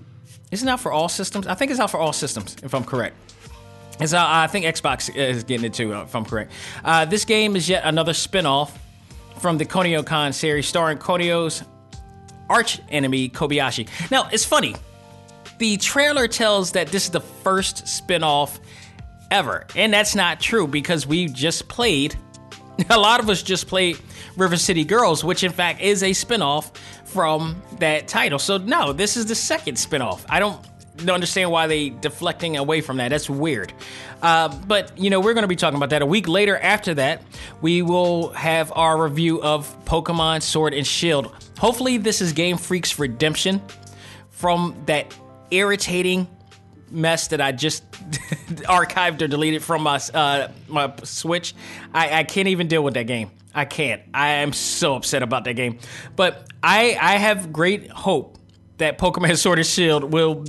isn't 0.51 0.67
out 0.67 0.79
for 0.79 0.91
all 0.91 1.09
systems? 1.09 1.47
I 1.47 1.55
think 1.55 1.71
it's 1.71 1.79
out 1.79 1.91
for 1.91 1.99
all 1.99 2.13
systems, 2.13 2.55
if 2.63 2.73
I'm 2.73 2.83
correct. 2.83 3.15
It's 3.99 4.13
out, 4.13 4.29
I 4.29 4.47
think 4.47 4.65
Xbox 4.65 5.13
is 5.15 5.43
getting 5.43 5.65
it 5.65 5.73
too, 5.73 5.93
if 5.93 6.15
I'm 6.15 6.25
correct. 6.25 6.51
Uh, 6.83 7.05
this 7.05 7.25
game 7.25 7.55
is 7.55 7.67
yet 7.69 7.83
another 7.85 8.13
spin-off 8.13 8.77
from 9.39 9.57
the 9.57 9.65
Kunio-kun 9.65 10.33
series, 10.33 10.67
starring 10.67 10.97
Kunio's 10.97 11.63
arch 12.49 12.79
enemy 12.89 13.29
Kobayashi. 13.29 13.87
Now, 14.11 14.29
it's 14.31 14.45
funny. 14.45 14.75
The 15.57 15.77
trailer 15.77 16.27
tells 16.27 16.73
that 16.73 16.87
this 16.87 17.05
is 17.05 17.11
the 17.11 17.21
first 17.21 17.87
spin-off 17.87 18.59
ever. 19.31 19.65
And 19.75 19.93
that's 19.93 20.15
not 20.15 20.39
true 20.39 20.67
because 20.67 21.05
we 21.07 21.27
just 21.27 21.67
played 21.67 22.15
A 22.89 22.97
lot 22.97 23.19
of 23.19 23.29
us 23.29 23.41
just 23.41 23.67
played 23.67 23.97
River 24.35 24.57
City 24.57 24.83
Girls, 24.83 25.23
which 25.23 25.43
in 25.43 25.51
fact 25.51 25.81
is 25.81 26.03
a 26.03 26.11
spinoff 26.11 26.75
from 27.05 27.61
that 27.79 28.07
title. 28.07 28.39
So 28.39 28.57
no, 28.57 28.93
this 28.93 29.17
is 29.17 29.27
the 29.27 29.35
second 29.35 29.75
spinoff. 29.75 30.25
I 30.29 30.39
don't 30.39 30.61
don't 30.97 31.15
understand 31.15 31.51
why 31.51 31.67
they 31.67 31.89
deflecting 31.89 32.55
away 32.55 32.79
from 32.79 32.97
that. 32.97 33.09
That's 33.09 33.29
weird. 33.29 33.73
Uh, 34.21 34.47
but 34.65 34.97
you 34.97 35.09
know, 35.09 35.19
we're 35.19 35.33
going 35.33 35.43
to 35.43 35.47
be 35.47 35.55
talking 35.55 35.77
about 35.77 35.89
that 35.89 36.01
a 36.01 36.05
week 36.05 36.27
later. 36.27 36.57
After 36.57 36.93
that, 36.95 37.21
we 37.61 37.81
will 37.81 38.29
have 38.31 38.71
our 38.75 39.01
review 39.01 39.41
of 39.41 39.85
Pokemon 39.85 40.41
Sword 40.41 40.73
and 40.73 40.87
Shield. 40.87 41.33
Hopefully, 41.57 41.97
this 41.97 42.21
is 42.21 42.33
Game 42.33 42.57
Freak's 42.57 42.97
redemption 42.97 43.61
from 44.29 44.75
that 44.85 45.13
irritating 45.51 46.27
mess 46.95 47.27
that 47.27 47.41
I 47.41 47.51
just 47.51 47.89
archived 47.91 49.21
or 49.21 49.27
deleted 49.27 49.63
from 49.63 49.83
my 49.83 49.99
uh, 50.13 50.49
my 50.67 50.93
Switch. 51.03 51.53
I, 51.93 52.19
I 52.19 52.23
can't 52.23 52.47
even 52.47 52.67
deal 52.67 52.83
with 52.83 52.95
that 52.95 53.07
game. 53.07 53.31
I 53.53 53.65
can't. 53.65 54.01
I 54.13 54.27
am 54.35 54.53
so 54.53 54.95
upset 54.95 55.23
about 55.23 55.43
that 55.45 55.53
game. 55.53 55.79
But 56.15 56.47
I 56.63 56.97
I 56.99 57.17
have 57.17 57.53
great 57.53 57.89
hope 57.91 58.37
that 58.77 58.97
Pokemon 58.97 59.37
Sword 59.41 59.59
and 59.59 59.67
Shield 59.67 60.11
will 60.11 60.45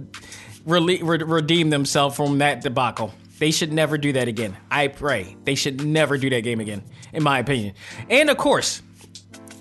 re- 0.64 1.00
re- 1.02 1.18
redeem 1.18 1.70
themselves 1.70 2.16
from 2.16 2.38
that 2.38 2.62
debacle. 2.62 3.12
They 3.38 3.50
should 3.50 3.72
never 3.72 3.98
do 3.98 4.12
that 4.14 4.28
again. 4.28 4.56
I 4.70 4.88
pray 4.88 5.36
they 5.44 5.54
should 5.54 5.84
never 5.84 6.16
do 6.16 6.30
that 6.30 6.40
game 6.40 6.60
again, 6.60 6.82
in 7.12 7.22
my 7.22 7.38
opinion. 7.38 7.74
And 8.08 8.30
of 8.30 8.38
course, 8.38 8.82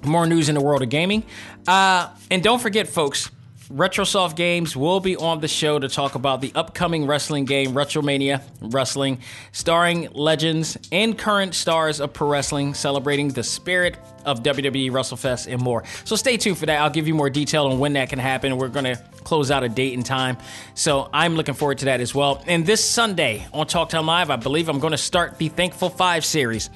more 0.03 0.25
news 0.25 0.49
in 0.49 0.55
the 0.55 0.61
world 0.61 0.81
of 0.81 0.89
gaming. 0.89 1.23
Uh, 1.67 2.09
and 2.31 2.43
don't 2.43 2.61
forget, 2.61 2.87
folks, 2.87 3.29
Retrosoft 3.69 4.35
Games 4.35 4.75
will 4.75 4.99
be 4.99 5.15
on 5.15 5.39
the 5.39 5.47
show 5.47 5.79
to 5.79 5.89
talk 5.89 6.13
about 6.13 6.39
the 6.39 6.51
upcoming 6.53 7.07
wrestling 7.07 7.45
game 7.45 7.73
Retromania 7.73 8.43
Wrestling, 8.61 9.19
starring 9.53 10.09
legends 10.13 10.77
and 10.91 11.17
current 11.17 11.55
stars 11.55 11.99
of 11.99 12.13
pro 12.13 12.27
wrestling, 12.27 12.75
celebrating 12.75 13.29
the 13.29 13.41
spirit 13.41 13.97
of 14.23 14.43
WWE 14.43 14.91
WrestleFest 14.91 15.51
and 15.51 15.59
more. 15.59 15.83
So 16.03 16.15
stay 16.15 16.37
tuned 16.37 16.59
for 16.59 16.67
that. 16.67 16.79
I'll 16.79 16.91
give 16.91 17.07
you 17.07 17.15
more 17.15 17.31
detail 17.31 17.65
on 17.65 17.79
when 17.79 17.93
that 17.93 18.09
can 18.09 18.19
happen. 18.19 18.57
We're 18.57 18.67
going 18.67 18.85
to 18.85 19.01
close 19.23 19.49
out 19.49 19.63
a 19.63 19.69
date 19.69 19.95
and 19.95 20.05
time. 20.05 20.37
So 20.75 21.09
I'm 21.11 21.35
looking 21.35 21.55
forward 21.55 21.79
to 21.79 21.85
that 21.85 22.01
as 22.01 22.13
well. 22.13 22.43
And 22.45 22.67
this 22.67 22.87
Sunday 22.87 23.47
on 23.51 23.65
Talktown 23.65 24.05
Live, 24.05 24.29
I 24.29 24.35
believe 24.35 24.69
I'm 24.69 24.79
going 24.79 24.91
to 24.91 24.97
start 24.97 25.39
the 25.39 25.49
Thankful 25.49 25.89
Five 25.89 26.23
series. 26.23 26.69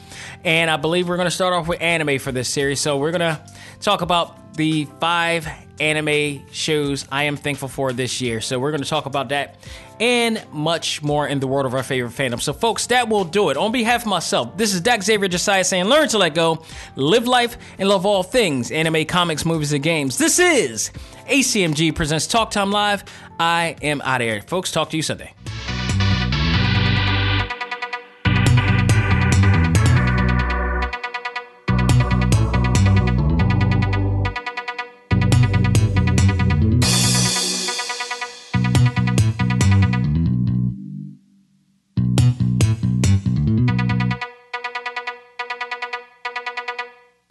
And 0.44 0.72
I 0.72 0.78
believe 0.78 1.07
we're 1.07 1.18
going 1.18 1.28
to 1.28 1.32
start 1.32 1.53
off 1.53 1.68
with 1.68 1.82
anime 1.82 2.18
for 2.18 2.32
this 2.32 2.49
series. 2.49 2.82
So 2.82 2.98
we're 2.98 3.11
going 3.11 3.36
to 3.36 3.40
talk 3.80 4.02
about 4.02 4.48
the 4.55 4.85
five 4.99 5.47
anime 5.80 6.45
shows 6.51 7.07
I 7.11 7.23
am 7.23 7.38
thankful 7.38 7.67
for 7.67 7.93
this 7.93 8.21
year. 8.21 8.41
So 8.41 8.59
we're 8.59 8.71
going 8.71 8.84
to 8.84 8.89
talk 8.89 9.05
about 9.05 9.30
that 9.30 9.55
and 9.99 10.43
much 10.51 11.01
more 11.01 11.27
in 11.27 11.39
the 11.39 11.47
world 11.47 11.65
of 11.65 11.73
our 11.73 11.84
favorite 11.84 12.11
fandom. 12.11 12.41
So, 12.41 12.53
folks, 12.53 12.88
that 12.88 13.09
will 13.09 13.26
do 13.26 13.49
it. 13.49 13.57
On 13.57 13.71
behalf 13.71 14.01
of 14.03 14.07
myself, 14.07 14.55
this 14.57 14.73
is 14.73 14.81
Dak 14.81 15.03
Xavier 15.03 15.27
Josiah 15.27 15.63
saying, 15.63 15.85
learn 15.85 16.07
to 16.09 16.17
let 16.17 16.35
go, 16.35 16.63
live 16.95 17.27
life, 17.27 17.57
and 17.77 17.89
love 17.89 18.05
all 18.05 18.23
things 18.23 18.71
anime, 18.71 19.05
comics, 19.05 19.45
movies, 19.45 19.73
and 19.73 19.84
games. 19.84 20.17
This 20.17 20.39
is 20.39 20.91
ACMG 21.27 21.93
Presents 21.93 22.27
Talk 22.27 22.51
Time 22.51 22.71
Live. 22.71 23.03
I 23.39 23.76
am 23.81 24.01
out 24.01 24.21
of 24.21 24.27
here. 24.27 24.41
Folks, 24.41 24.71
talk 24.71 24.89
to 24.91 24.97
you 24.97 25.03
Sunday. 25.03 25.34